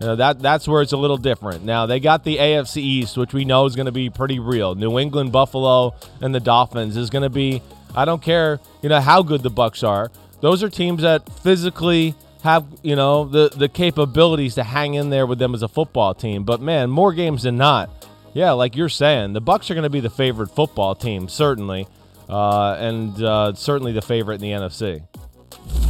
You 0.00 0.06
know, 0.08 0.16
that 0.16 0.40
that's 0.40 0.66
where 0.66 0.80
it's 0.80 0.92
a 0.92 0.96
little 0.96 1.18
different. 1.18 1.64
Now 1.64 1.84
they 1.84 2.00
got 2.00 2.24
the 2.24 2.38
AFC 2.38 2.78
East, 2.78 3.16
which 3.18 3.34
we 3.34 3.44
know 3.44 3.66
is 3.66 3.76
going 3.76 3.86
to 3.86 3.92
be 3.92 4.08
pretty 4.08 4.38
real. 4.38 4.74
New 4.74 4.98
England, 4.98 5.30
Buffalo, 5.30 5.94
and 6.22 6.34
the 6.34 6.40
Dolphins 6.40 6.96
is 6.96 7.10
going 7.10 7.22
to 7.22 7.28
be. 7.30 7.62
I 7.94 8.04
don't 8.04 8.22
care, 8.22 8.60
you 8.82 8.88
know, 8.88 9.00
how 9.00 9.22
good 9.22 9.42
the 9.42 9.50
Bucs 9.50 9.86
are. 9.86 10.10
Those 10.40 10.62
are 10.62 10.68
teams 10.68 11.02
that 11.02 11.28
physically 11.40 12.14
have, 12.42 12.66
you 12.82 12.96
know, 12.96 13.24
the 13.24 13.50
the 13.54 13.68
capabilities 13.68 14.56
to 14.56 14.64
hang 14.64 14.94
in 14.94 15.10
there 15.10 15.26
with 15.26 15.38
them 15.38 15.54
as 15.54 15.62
a 15.62 15.68
football 15.68 16.14
team. 16.14 16.44
But 16.44 16.60
man, 16.60 16.90
more 16.90 17.12
games 17.12 17.44
than 17.44 17.56
not. 17.56 17.90
Yeah, 18.34 18.52
like 18.52 18.76
you're 18.76 18.88
saying, 18.88 19.34
the 19.34 19.42
Bucs 19.42 19.70
are 19.70 19.74
going 19.74 19.84
to 19.84 19.90
be 19.90 20.00
the 20.00 20.10
favorite 20.10 20.48
football 20.48 20.94
team, 20.94 21.28
certainly, 21.28 21.86
uh, 22.30 22.76
and 22.78 23.22
uh, 23.22 23.52
certainly 23.54 23.92
the 23.92 24.00
favorite 24.00 24.36
in 24.36 24.40
the 24.40 24.52
NFC. 24.52 25.06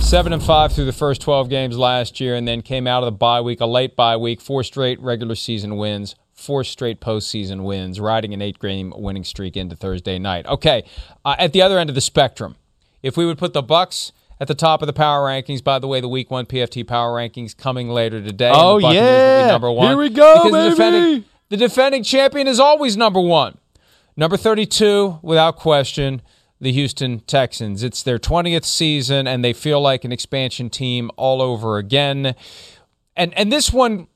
Seven 0.01 0.33
and 0.33 0.43
five 0.43 0.73
through 0.73 0.87
the 0.87 0.93
first 0.93 1.21
12 1.23 1.49
games 1.49 1.79
last 1.79 2.21
year, 2.21 2.35
and 2.35 2.47
then 2.47 2.61
came 2.61 2.89
out 2.89 3.05
of 3.05 3.07
the 3.07 3.17
bye 3.17 3.41
week, 3.41 3.61
a 3.61 3.67
late 3.67 3.95
bye 3.95 4.17
week, 4.17 4.41
four 4.41 4.65
straight 4.65 5.01
regular 5.01 5.37
season 5.37 5.77
wins, 5.77 6.17
four 6.43 6.65
straight 6.65 7.01
postseason 7.01 7.63
wins, 7.63 8.01
riding 8.01 8.35
an 8.35 8.43
eight 8.43 8.59
game 8.59 8.93
winning 8.97 9.25
streak 9.25 9.57
into 9.57 9.77
Thursday 9.77 10.19
night. 10.19 10.47
Okay, 10.47 10.85
uh, 11.25 11.37
at 11.39 11.53
the 11.53 11.63
other 11.63 11.79
end 11.79 11.89
of 11.89 11.95
the 11.95 12.01
spectrum, 12.01 12.57
if 13.03 13.17
we 13.17 13.25
would 13.25 13.39
put 13.39 13.53
the 13.53 13.63
Bucs 13.63 14.13
at 14.41 14.49
the 14.49 14.55
top 14.55 14.83
of 14.83 14.87
the 14.87 14.93
power 14.93 15.27
rankings, 15.27 15.63
by 15.63 15.79
the 15.79 15.87
way, 15.87 16.01
the 16.01 16.09
Week 16.09 16.31
One 16.31 16.47
PFT 16.47 16.87
power 16.87 17.15
rankings 17.17 17.57
coming 17.57 17.89
later 17.89 18.21
today. 18.21 18.49
and 18.49 18.55
the 18.57 18.61
Oh, 18.61 18.81
Buccaneers 18.81 19.03
will 19.03 19.37
be 19.37 19.41
yeah. 19.43 19.47
number 19.47 19.71
one. 19.71 19.87
Here 19.89 19.97
we 19.97 20.09
go, 20.09 20.35
because 20.45 20.51
The 20.53 20.59
baby. 20.59 20.71
defending, 20.71 21.25
the 21.49 21.57
defending 21.57 22.03
champion 22.03 22.49
is 22.49 22.59
always 22.61 22.97
number 22.97 23.21
one. 23.21 23.59
Number 24.17 24.37
32, 24.37 25.21
without 25.23 25.57
question, 25.57 26.21
the 26.61 26.71
Houston 26.73 27.21
Texans. 27.21 27.83
It's 27.83 28.03
their 28.03 28.19
20th 28.19 28.65
season, 28.65 29.27
and 29.27 29.45
they 29.45 29.53
feel 29.53 29.81
like 29.81 30.05
an 30.05 30.13
expansion 30.13 30.71
team 30.71 31.11
all 31.17 31.41
over 31.41 31.79
again. 31.79 32.35
And 33.17 33.33
and 33.35 33.51
this 33.53 33.73
one, 33.73 34.07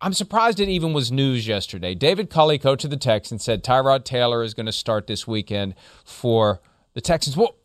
I'm 0.00 0.12
surprised 0.12 0.60
it 0.60 0.68
even 0.68 0.92
was 0.92 1.10
news 1.10 1.48
yesterday. 1.48 1.94
David 1.94 2.30
Culley, 2.30 2.58
coach 2.58 2.84
of 2.84 2.90
the 2.90 2.96
Texans, 2.96 3.42
said 3.42 3.64
Tyrod 3.64 4.04
Taylor 4.04 4.44
is 4.44 4.54
going 4.54 4.66
to 4.66 4.72
start 4.72 5.08
this 5.08 5.26
weekend 5.26 5.74
for 6.04 6.60
the 6.94 7.00
Texans. 7.00 7.36
Well, 7.36 7.56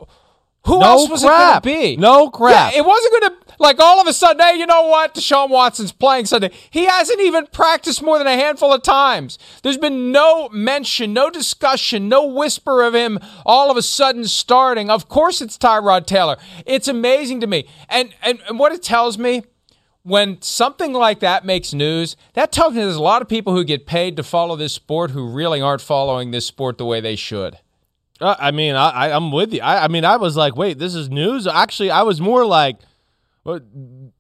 who 0.66 0.80
No 0.80 0.86
else 0.86 1.10
was 1.10 1.24
crap. 1.24 1.66
it 1.66 1.70
going 1.70 1.78
to 1.78 1.88
be? 1.96 1.98
No 1.98 2.30
crap. 2.32 2.74
Yeah, 2.74 2.80
it 2.80 2.86
wasn't 2.86 3.12
going 3.22 3.32
to 3.34 3.54
like 3.60 3.80
all 3.80 4.02
of 4.02 4.08
a 4.08 4.14
sudden. 4.14 4.42
Hey, 4.42 4.58
you 4.58 4.66
know 4.66 4.88
what? 4.88 5.14
Deshaun 5.14 5.50
Watson's 5.50 5.92
playing 5.92 6.26
Sunday. 6.26 6.50
He 6.72 6.86
hasn't 6.86 7.20
even 7.22 7.46
practiced 7.48 8.02
more 8.02 8.18
than 8.18 8.26
a 8.26 8.34
handful 8.36 8.74
of 8.74 8.82
times. 8.82 9.38
There's 9.62 9.78
been 9.78 10.12
no 10.12 10.50
mention, 10.50 11.14
no 11.14 11.30
discussion, 11.30 12.10
no 12.10 12.26
whisper 12.26 12.82
of 12.82 12.96
him 12.96 13.20
all 13.46 13.70
of 13.70 13.78
a 13.78 13.82
sudden 13.84 14.26
starting. 14.26 14.90
Of 14.90 15.08
course, 15.08 15.40
it's 15.42 15.58
Tyrod 15.58 16.08
Taylor. 16.08 16.38
It's 16.66 16.88
amazing 16.88 17.42
to 17.42 17.48
me, 17.48 17.68
and 17.90 18.16
and, 18.24 18.40
and 18.48 18.58
what 18.58 18.72
it 18.72 18.82
tells 18.82 19.20
me. 19.20 19.44
When 20.04 20.42
something 20.42 20.92
like 20.92 21.22
that 21.22 21.46
makes 21.46 21.74
news, 21.74 22.18
that 22.34 22.52
tells 22.52 22.74
me 22.74 22.82
there's 22.82 22.96
a 22.98 23.02
lot 23.02 23.22
of 23.22 23.30
people 23.30 23.56
who 23.56 23.64
get 23.64 23.86
paid 23.86 24.18
to 24.18 24.24
follow 24.24 24.56
this 24.56 24.74
sport 24.74 25.12
who 25.12 25.30
really 25.30 25.62
aren't 25.62 25.82
following 25.82 26.32
this 26.32 26.46
sport 26.46 26.78
the 26.78 26.86
way 26.86 27.00
they 27.00 27.16
should. 27.16 27.58
Uh, 28.20 28.36
I 28.38 28.52
mean, 28.52 28.76
I, 28.76 28.90
I, 28.90 29.16
I'm 29.16 29.32
with 29.32 29.54
you. 29.54 29.62
I, 29.62 29.86
I 29.86 29.88
mean, 29.88 30.06
I 30.06 30.18
was 30.18 30.36
like, 30.36 30.56
wait, 30.56 30.78
this 30.78 30.94
is 30.94 31.10
news. 31.10 31.48
Actually, 31.48 31.92
I 31.92 32.04
was 32.04 32.22
more 32.22 32.46
like, 32.46 32.78
what, 33.44 33.64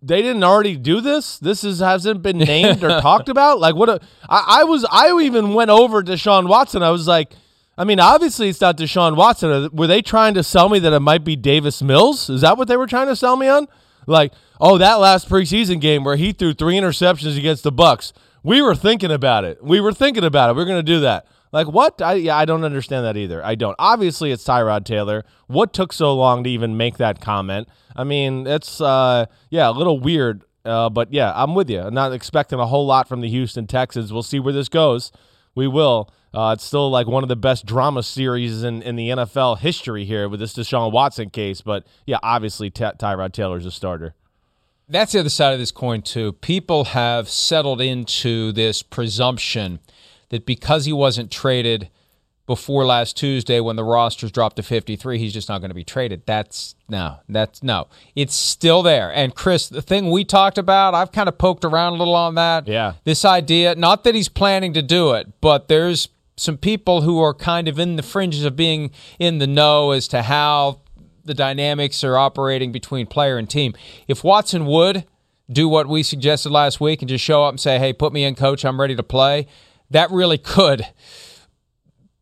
they 0.01 0.21
didn't 0.21 0.43
already 0.43 0.75
do 0.75 0.99
this. 0.99 1.37
This 1.37 1.63
is 1.63 1.79
hasn't 1.79 2.21
been 2.21 2.37
named 2.39 2.83
or 2.83 3.01
talked 3.01 3.29
about. 3.29 3.59
Like, 3.59 3.75
what? 3.75 3.89
A, 3.89 3.99
I, 4.27 4.59
I 4.59 4.63
was. 4.63 4.85
I 4.89 5.17
even 5.21 5.53
went 5.53 5.69
over 5.69 6.03
to 6.03 6.11
Deshaun 6.11 6.47
Watson. 6.47 6.83
I 6.83 6.91
was 6.91 7.07
like, 7.07 7.33
I 7.77 7.85
mean, 7.85 7.99
obviously 7.99 8.49
it's 8.49 8.61
not 8.61 8.77
Deshaun 8.77 9.15
Watson. 9.15 9.69
Were 9.73 9.87
they 9.87 10.01
trying 10.01 10.33
to 10.35 10.43
sell 10.43 10.69
me 10.69 10.79
that 10.79 10.93
it 10.93 10.99
might 10.99 11.23
be 11.23 11.35
Davis 11.35 11.81
Mills? 11.81 12.29
Is 12.29 12.41
that 12.41 12.57
what 12.57 12.67
they 12.67 12.77
were 12.77 12.87
trying 12.87 13.07
to 13.07 13.15
sell 13.15 13.35
me 13.35 13.47
on? 13.47 13.67
Like, 14.05 14.33
oh, 14.63 14.77
that 14.77 14.95
last 14.95 15.29
preseason 15.29 15.81
game 15.81 16.03
where 16.05 16.15
he 16.15 16.31
threw 16.31 16.53
three 16.53 16.75
interceptions 16.75 17.37
against 17.37 17.63
the 17.63 17.71
Bucs. 17.71 18.13
We 18.43 18.61
were 18.61 18.75
thinking 18.75 19.11
about 19.11 19.43
it. 19.45 19.63
We 19.63 19.79
were 19.81 19.93
thinking 19.93 20.23
about 20.23 20.49
it. 20.49 20.55
We 20.55 20.63
are 20.63 20.65
going 20.65 20.79
to 20.79 20.83
do 20.83 21.01
that. 21.01 21.27
Like 21.51 21.67
what? 21.67 22.01
I 22.01 22.13
yeah, 22.15 22.35
I 22.37 22.45
don't 22.45 22.63
understand 22.63 23.05
that 23.05 23.15
either. 23.17 23.45
I 23.45 23.55
don't. 23.55 23.75
Obviously, 23.77 24.31
it's 24.31 24.43
Tyrod 24.43 24.85
Taylor. 24.85 25.23
What 25.47 25.73
took 25.73 25.93
so 25.93 26.15
long 26.15 26.43
to 26.45 26.49
even 26.49 26.77
make 26.77 26.97
that 26.97 27.21
comment? 27.21 27.67
I 27.95 28.03
mean, 28.03 28.47
it's 28.47 28.81
uh 28.81 29.27
yeah, 29.51 29.69
a 29.69 29.71
little 29.71 29.99
weird 29.99 30.43
Uh, 30.65 30.89
but 30.89 31.13
yeah, 31.13 31.31
I'm 31.35 31.55
with 31.55 31.69
you. 31.69 31.81
I'm 31.81 31.93
not 31.93 32.13
expecting 32.13 32.59
a 32.59 32.65
whole 32.65 32.85
lot 32.87 33.07
from 33.07 33.21
the 33.21 33.29
Houston 33.29 33.67
Texans. 33.67 34.11
We'll 34.13 34.23
see 34.23 34.39
where 34.39 34.53
this 34.53 34.69
goes. 34.69 35.11
We 35.55 35.67
will. 35.67 36.09
Uh, 36.33 36.53
it's 36.55 36.63
still 36.63 36.89
like 36.89 37.05
one 37.05 37.21
of 37.21 37.29
the 37.29 37.35
best 37.35 37.65
drama 37.67 38.01
series 38.01 38.63
in, 38.63 38.81
in 38.81 38.95
the 38.95 39.09
NFL 39.09 39.59
history 39.59 40.05
here 40.05 40.27
with 40.29 40.39
this 40.39 40.53
Deshaun 40.55 40.91
Watson 40.91 41.29
case. 41.29 41.61
But 41.61 41.85
yeah, 42.07 42.17
obviously 42.23 42.71
Ty- 42.71 42.93
Tyrod 42.93 43.33
Taylor's 43.33 43.65
a 43.67 43.71
starter. 43.71 44.15
That's 44.89 45.13
the 45.13 45.19
other 45.19 45.29
side 45.29 45.53
of 45.53 45.59
this 45.59 45.71
coin, 45.71 46.01
too. 46.01 46.33
People 46.33 46.85
have 46.85 47.29
settled 47.29 47.81
into 47.81 48.51
this 48.51 48.83
presumption 48.83 49.79
that 50.29 50.45
because 50.45 50.85
he 50.85 50.93
wasn't 50.93 51.31
traded 51.31 51.89
before 52.45 52.85
last 52.85 53.15
Tuesday 53.15 53.59
when 53.61 53.77
the 53.77 53.83
rosters 53.83 54.31
dropped 54.31 54.57
to 54.57 54.63
53, 54.63 55.17
he's 55.17 55.33
just 55.33 55.47
not 55.47 55.59
going 55.59 55.69
to 55.69 55.75
be 55.75 55.83
traded. 55.83 56.23
That's 56.25 56.75
no, 56.89 57.17
that's 57.29 57.63
no. 57.63 57.87
It's 58.15 58.35
still 58.35 58.83
there. 58.83 59.13
And 59.13 59.33
Chris, 59.33 59.69
the 59.69 59.81
thing 59.81 60.11
we 60.11 60.25
talked 60.25 60.57
about, 60.57 60.93
I've 60.93 61.11
kind 61.11 61.29
of 61.29 61.37
poked 61.37 61.63
around 61.63 61.93
a 61.93 61.95
little 61.95 62.15
on 62.15 62.35
that. 62.35 62.67
Yeah. 62.67 62.93
This 63.05 63.23
idea, 63.23 63.75
not 63.75 64.03
that 64.03 64.13
he's 64.13 64.27
planning 64.27 64.73
to 64.73 64.81
do 64.81 65.13
it, 65.13 65.39
but 65.39 65.69
there's 65.69 66.09
some 66.35 66.57
people 66.57 67.01
who 67.01 67.21
are 67.21 67.33
kind 67.33 67.67
of 67.67 67.79
in 67.79 67.95
the 67.95 68.03
fringes 68.03 68.43
of 68.43 68.55
being 68.55 68.91
in 69.19 69.37
the 69.37 69.47
know 69.47 69.91
as 69.91 70.07
to 70.09 70.23
how 70.23 70.81
the 71.25 71.33
dynamics 71.33 72.03
are 72.03 72.17
operating 72.17 72.71
between 72.71 73.07
player 73.07 73.37
and 73.37 73.49
team. 73.49 73.73
If 74.07 74.23
Watson 74.23 74.65
would 74.65 75.05
do 75.51 75.67
what 75.67 75.87
we 75.87 76.03
suggested 76.03 76.51
last 76.51 76.79
week 76.79 77.01
and 77.01 77.09
just 77.09 77.23
show 77.23 77.43
up 77.43 77.51
and 77.51 77.59
say, 77.59 77.79
"Hey, 77.79 77.93
put 77.93 78.13
me 78.13 78.23
in, 78.23 78.35
coach. 78.35 78.63
I'm 78.65 78.79
ready 78.79 78.95
to 78.95 79.03
play," 79.03 79.47
that 79.89 80.09
really 80.11 80.37
could 80.37 80.85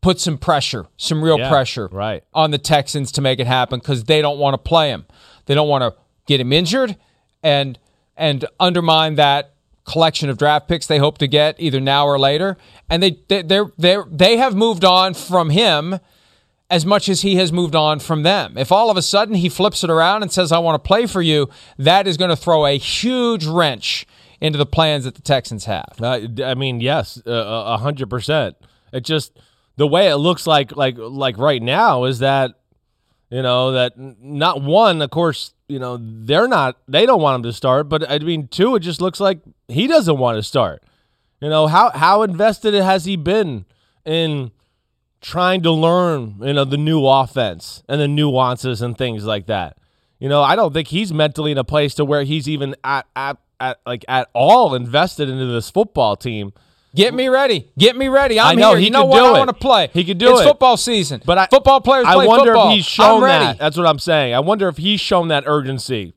put 0.00 0.20
some 0.20 0.36
pressure, 0.36 0.86
some 0.96 1.22
real 1.22 1.38
Yeah, 1.38 1.48
pressure 1.48 1.88
right. 1.92 2.24
on 2.34 2.50
the 2.50 2.58
Texans 2.58 3.12
to 3.12 3.20
make 3.20 3.38
it 3.38 3.46
happen 3.46 3.78
because 3.78 4.04
they 4.04 4.20
don't 4.20 4.38
want 4.38 4.54
to 4.54 4.58
play 4.58 4.90
him. 4.90 5.06
They 5.46 5.54
don't 5.54 5.68
want 5.68 5.82
to 5.82 5.94
get 6.26 6.40
him 6.40 6.52
injured 6.52 6.96
and 7.42 7.78
and 8.16 8.44
undermine 8.60 9.14
that 9.14 9.54
collection 9.84 10.28
of 10.28 10.36
draft 10.38 10.68
picks 10.68 10.86
they 10.86 10.98
hope 10.98 11.18
to 11.18 11.26
get 11.26 11.56
either 11.58 11.80
now 11.80 12.06
or 12.06 12.18
later. 12.18 12.56
And 12.90 13.02
they 13.02 13.18
they 13.28 13.42
they 13.42 13.60
they 13.78 13.96
they 14.10 14.36
have 14.36 14.54
moved 14.54 14.84
on 14.84 15.14
from 15.14 15.50
him 15.50 15.98
as 16.72 16.86
much 16.86 17.06
as 17.10 17.20
he 17.20 17.36
has 17.36 17.52
moved 17.52 17.76
on 17.76 18.00
from 18.00 18.22
them. 18.22 18.56
If 18.56 18.72
all 18.72 18.90
of 18.90 18.96
a 18.96 19.02
sudden 19.02 19.34
he 19.34 19.50
flips 19.50 19.84
it 19.84 19.90
around 19.90 20.22
and 20.22 20.32
says 20.32 20.50
I 20.50 20.58
want 20.58 20.82
to 20.82 20.88
play 20.88 21.04
for 21.04 21.20
you, 21.20 21.50
that 21.76 22.06
is 22.06 22.16
going 22.16 22.30
to 22.30 22.36
throw 22.36 22.64
a 22.64 22.78
huge 22.78 23.44
wrench 23.44 24.06
into 24.40 24.56
the 24.56 24.64
plans 24.64 25.04
that 25.04 25.14
the 25.14 25.20
Texans 25.20 25.66
have. 25.66 25.92
Uh, 26.00 26.20
I 26.42 26.54
mean, 26.54 26.80
yes, 26.80 27.20
uh, 27.26 27.30
a 27.30 27.76
hundred 27.76 28.08
percent. 28.08 28.56
It 28.90 29.04
just 29.04 29.38
the 29.76 29.86
way 29.86 30.08
it 30.08 30.16
looks 30.16 30.46
like, 30.46 30.74
like, 30.74 30.96
like 30.96 31.36
right 31.36 31.62
now 31.62 32.04
is 32.04 32.20
that 32.20 32.52
you 33.30 33.42
know 33.42 33.72
that 33.72 33.92
not 33.98 34.62
one, 34.62 35.02
of 35.02 35.10
course, 35.10 35.52
you 35.68 35.78
know 35.78 35.98
they're 36.00 36.48
not, 36.48 36.78
they 36.88 37.04
don't 37.04 37.20
want 37.20 37.36
him 37.36 37.42
to 37.42 37.52
start, 37.52 37.90
but 37.90 38.10
I 38.10 38.18
mean, 38.18 38.48
two, 38.48 38.76
it 38.76 38.80
just 38.80 39.02
looks 39.02 39.20
like 39.20 39.40
he 39.68 39.86
doesn't 39.86 40.16
want 40.16 40.38
to 40.38 40.42
start. 40.42 40.82
You 41.42 41.50
know 41.50 41.66
how 41.66 41.90
how 41.90 42.22
invested 42.22 42.72
has 42.72 43.04
he 43.04 43.16
been 43.16 43.66
in 44.06 44.52
trying 45.22 45.62
to 45.62 45.70
learn, 45.70 46.36
you 46.42 46.52
know, 46.52 46.64
the 46.64 46.76
new 46.76 47.06
offense 47.06 47.82
and 47.88 48.00
the 48.00 48.08
nuances 48.08 48.82
and 48.82 48.98
things 48.98 49.24
like 49.24 49.46
that. 49.46 49.78
You 50.18 50.28
know, 50.28 50.42
I 50.42 50.54
don't 50.54 50.72
think 50.72 50.88
he's 50.88 51.12
mentally 51.12 51.52
in 51.52 51.58
a 51.58 51.64
place 51.64 51.94
to 51.94 52.04
where 52.04 52.24
he's 52.24 52.48
even 52.48 52.76
at 52.84 53.06
at, 53.16 53.38
at 53.58 53.80
like 53.86 54.04
at 54.08 54.28
all 54.34 54.74
invested 54.74 55.28
into 55.28 55.46
this 55.46 55.70
football 55.70 56.16
team. 56.16 56.52
Get 56.94 57.14
me 57.14 57.28
ready. 57.28 57.70
Get 57.78 57.96
me 57.96 58.08
ready. 58.08 58.38
I'm 58.38 58.58
I 58.58 58.60
know 58.60 58.70
here. 58.70 58.78
he 58.80 58.84
you 58.84 58.90
know 58.90 59.06
what? 59.06 59.24
I 59.24 59.38
want 59.38 59.48
to 59.48 59.54
play. 59.54 59.88
He 59.94 60.04
could 60.04 60.18
do 60.18 60.32
it's 60.32 60.42
it. 60.42 60.44
football 60.44 60.76
season. 60.76 61.22
But 61.24 61.38
I, 61.38 61.46
football 61.46 61.80
players 61.80 62.04
I 62.06 62.14
play 62.14 62.26
wonder 62.26 62.52
football. 62.52 62.70
if 62.70 62.74
he's 62.74 62.84
shown 62.84 63.22
that. 63.22 63.58
That's 63.58 63.78
what 63.78 63.86
I'm 63.86 63.98
saying. 63.98 64.34
I 64.34 64.40
wonder 64.40 64.68
if 64.68 64.76
he's 64.76 65.00
shown 65.00 65.28
that 65.28 65.44
urgency 65.46 66.12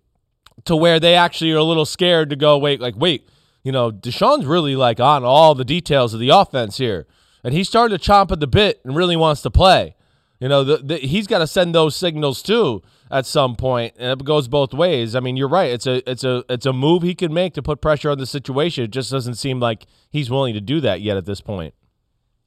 to 0.66 0.76
where 0.76 1.00
they 1.00 1.16
actually 1.16 1.54
are 1.54 1.58
a 1.58 1.64
little 1.64 1.86
scared 1.86 2.30
to 2.32 2.36
go. 2.36 2.58
Wait, 2.58 2.82
like 2.82 2.96
wait, 2.98 3.30
you 3.64 3.72
know, 3.72 3.90
Deshaun's 3.92 4.46
really 4.46 4.76
like 4.76 5.00
on 5.00 5.24
all 5.24 5.56
the 5.56 5.66
details 5.66 6.14
of 6.14 6.20
the 6.20 6.30
offense 6.30 6.78
here, 6.78 7.08
and 7.46 7.54
he's 7.54 7.70
starting 7.70 7.96
to 7.96 8.04
chomp 8.04 8.32
at 8.32 8.40
the 8.40 8.48
bit 8.48 8.82
and 8.84 8.96
really 8.96 9.16
wants 9.16 9.44
to 9.44 9.52
play. 9.52 9.96
You 10.40 10.50
know, 10.50 10.64
the, 10.64 10.78
the, 10.78 10.98
he's 10.98 11.28
got 11.28 11.40
to 11.40 11.48
send 11.48 11.76
those 11.76 11.96
signals 11.96 12.42
too 12.42 12.82
at 13.12 13.28
some 13.28 13.56
point, 13.56 13.94
and 13.98 14.20
it 14.20 14.26
goes 14.26 14.48
both 14.48 14.74
ways. 14.74 15.16
I 15.16 15.20
mean, 15.20 15.38
you're 15.38 15.48
right. 15.48 15.72
It's 15.72 15.86
a 15.86 16.10
it's 16.10 16.24
a 16.24 16.44
it's 16.50 16.66
a 16.66 16.74
move 16.74 17.04
he 17.04 17.14
can 17.14 17.32
make 17.34 17.54
to 17.54 17.62
put 17.62 17.82
pressure 17.82 18.10
on 18.10 18.18
the 18.18 18.26
situation. 18.26 18.84
It 18.84 18.92
just 18.92 19.12
doesn't 19.12 19.36
seem 19.36 19.60
like 19.60 19.86
he's 20.10 20.30
willing 20.30 20.56
to 20.56 20.60
do 20.60 20.82
that 20.82 21.02
yet 21.02 21.18
at 21.18 21.26
this 21.26 21.40
point. 21.40 21.76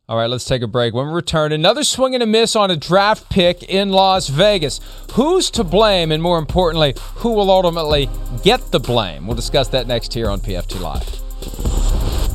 All 0.08 0.16
right, 0.16 0.28
let's 0.28 0.44
take 0.44 0.62
a 0.62 0.66
break. 0.66 0.94
When 0.94 1.06
we 1.06 1.12
return, 1.12 1.52
another 1.52 1.84
swing 1.84 2.14
and 2.14 2.22
a 2.22 2.26
miss 2.26 2.56
on 2.56 2.70
a 2.70 2.76
draft 2.76 3.30
pick 3.30 3.62
in 3.62 3.90
Las 3.90 4.28
Vegas. 4.28 4.80
Who's 5.12 5.48
to 5.52 5.62
blame, 5.62 6.10
and 6.10 6.22
more 6.22 6.38
importantly, 6.38 6.94
who 7.16 7.32
will 7.34 7.50
ultimately 7.52 8.10
get 8.42 8.72
the 8.72 8.80
blame? 8.80 9.28
We'll 9.28 9.36
discuss 9.36 9.68
that 9.68 9.86
next 9.86 10.12
here 10.12 10.28
on 10.28 10.40
PFT 10.40 10.80
Live. 10.80 12.27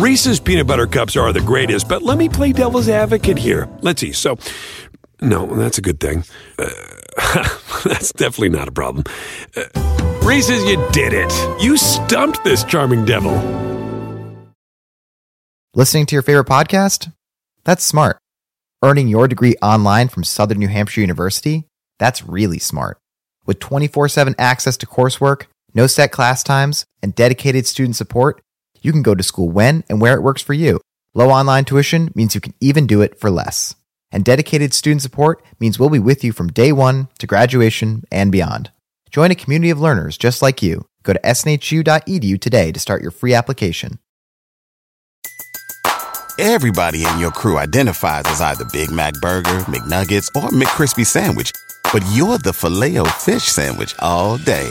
Reese's 0.00 0.40
peanut 0.40 0.66
butter 0.66 0.86
cups 0.86 1.14
are 1.14 1.30
the 1.30 1.42
greatest, 1.42 1.86
but 1.86 2.00
let 2.00 2.16
me 2.16 2.26
play 2.26 2.54
devil's 2.54 2.88
advocate 2.88 3.36
here. 3.36 3.68
Let's 3.82 4.00
see. 4.00 4.12
So, 4.12 4.38
no, 5.20 5.44
that's 5.44 5.76
a 5.76 5.82
good 5.82 6.00
thing. 6.00 6.24
Uh, 6.58 6.70
that's 7.84 8.10
definitely 8.14 8.48
not 8.48 8.66
a 8.66 8.72
problem. 8.72 9.04
Uh, 9.54 9.64
Reese's, 10.22 10.64
you 10.64 10.82
did 10.92 11.12
it. 11.12 11.30
You 11.62 11.76
stumped 11.76 12.42
this 12.44 12.64
charming 12.64 13.04
devil. 13.04 13.34
Listening 15.74 16.06
to 16.06 16.14
your 16.14 16.22
favorite 16.22 16.48
podcast? 16.48 17.12
That's 17.64 17.84
smart. 17.84 18.16
Earning 18.82 19.06
your 19.06 19.28
degree 19.28 19.56
online 19.60 20.08
from 20.08 20.24
Southern 20.24 20.60
New 20.60 20.68
Hampshire 20.68 21.02
University? 21.02 21.64
That's 21.98 22.24
really 22.24 22.58
smart. 22.58 22.96
With 23.44 23.58
24 23.58 24.08
7 24.08 24.34
access 24.38 24.78
to 24.78 24.86
coursework, 24.86 25.44
no 25.74 25.86
set 25.86 26.10
class 26.10 26.42
times, 26.42 26.86
and 27.02 27.14
dedicated 27.14 27.66
student 27.66 27.96
support, 27.96 28.40
you 28.82 28.92
can 28.92 29.02
go 29.02 29.14
to 29.14 29.22
school 29.22 29.48
when 29.48 29.84
and 29.88 30.00
where 30.00 30.14
it 30.14 30.22
works 30.22 30.42
for 30.42 30.54
you. 30.54 30.80
Low 31.14 31.30
online 31.30 31.64
tuition 31.64 32.10
means 32.14 32.34
you 32.34 32.40
can 32.40 32.54
even 32.60 32.86
do 32.86 33.02
it 33.02 33.18
for 33.18 33.30
less. 33.30 33.74
And 34.12 34.24
dedicated 34.24 34.74
student 34.74 35.02
support 35.02 35.42
means 35.58 35.78
we'll 35.78 35.90
be 35.90 35.98
with 35.98 36.24
you 36.24 36.32
from 36.32 36.48
day 36.48 36.72
one 36.72 37.08
to 37.18 37.26
graduation 37.26 38.04
and 38.10 38.32
beyond. 38.32 38.70
Join 39.10 39.30
a 39.30 39.34
community 39.34 39.70
of 39.70 39.80
learners 39.80 40.16
just 40.16 40.42
like 40.42 40.62
you. 40.62 40.86
Go 41.02 41.12
to 41.12 41.20
snhu.edu 41.20 42.40
today 42.40 42.72
to 42.72 42.80
start 42.80 43.02
your 43.02 43.10
free 43.10 43.34
application. 43.34 43.98
Everybody 46.38 47.04
in 47.04 47.18
your 47.18 47.32
crew 47.32 47.58
identifies 47.58 48.22
as 48.26 48.40
either 48.40 48.64
Big 48.72 48.90
Mac 48.90 49.14
Burger, 49.20 49.60
McNuggets, 49.68 50.28
or 50.34 50.48
McCrispy 50.48 51.04
Sandwich. 51.04 51.52
But 51.92 52.02
you're 52.12 52.38
the 52.38 52.52
Filet-O-Fish 52.52 53.44
Sandwich 53.44 53.94
all 53.98 54.38
day. 54.38 54.70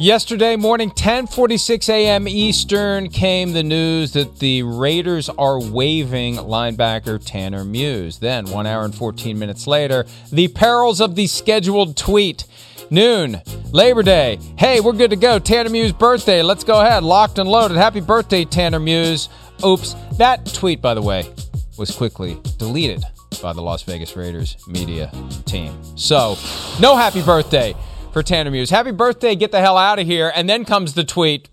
Yesterday 0.00 0.54
morning, 0.54 0.92
10:46 0.92 1.88
a.m. 1.88 2.28
Eastern, 2.28 3.08
came 3.08 3.52
the 3.52 3.64
news 3.64 4.12
that 4.12 4.38
the 4.38 4.62
Raiders 4.62 5.28
are 5.28 5.60
waiving 5.60 6.36
linebacker 6.36 7.20
Tanner 7.20 7.64
Muse. 7.64 8.20
Then, 8.20 8.48
one 8.48 8.64
hour 8.64 8.84
and 8.84 8.94
14 8.94 9.36
minutes 9.36 9.66
later, 9.66 10.06
the 10.30 10.46
perils 10.46 11.00
of 11.00 11.16
the 11.16 11.26
scheduled 11.26 11.96
tweet. 11.96 12.44
Noon, 12.90 13.42
Labor 13.72 14.04
Day. 14.04 14.38
Hey, 14.56 14.78
we're 14.78 14.92
good 14.92 15.10
to 15.10 15.16
go. 15.16 15.40
Tanner 15.40 15.68
Muse 15.68 15.90
birthday. 15.90 16.44
Let's 16.44 16.62
go 16.62 16.80
ahead. 16.80 17.02
Locked 17.02 17.40
and 17.40 17.48
loaded. 17.48 17.76
Happy 17.76 18.00
birthday, 18.00 18.44
Tanner 18.44 18.78
Muse. 18.78 19.28
Oops. 19.66 19.96
That 20.12 20.46
tweet, 20.46 20.80
by 20.80 20.94
the 20.94 21.02
way, 21.02 21.28
was 21.76 21.90
quickly 21.90 22.40
deleted 22.56 23.02
by 23.42 23.52
the 23.52 23.62
Las 23.62 23.82
Vegas 23.82 24.16
Raiders 24.16 24.56
media 24.68 25.10
team. 25.44 25.76
So, 25.96 26.36
no 26.78 26.94
happy 26.94 27.20
birthday 27.20 27.74
for 28.18 28.22
Tanner 28.24 28.50
Muse. 28.50 28.70
Happy 28.70 28.90
birthday, 28.90 29.36
get 29.36 29.52
the 29.52 29.60
hell 29.60 29.78
out 29.78 30.00
of 30.00 30.06
here. 30.08 30.32
And 30.34 30.50
then 30.50 30.64
comes 30.64 30.94
the 30.94 31.04
tweet 31.04 31.50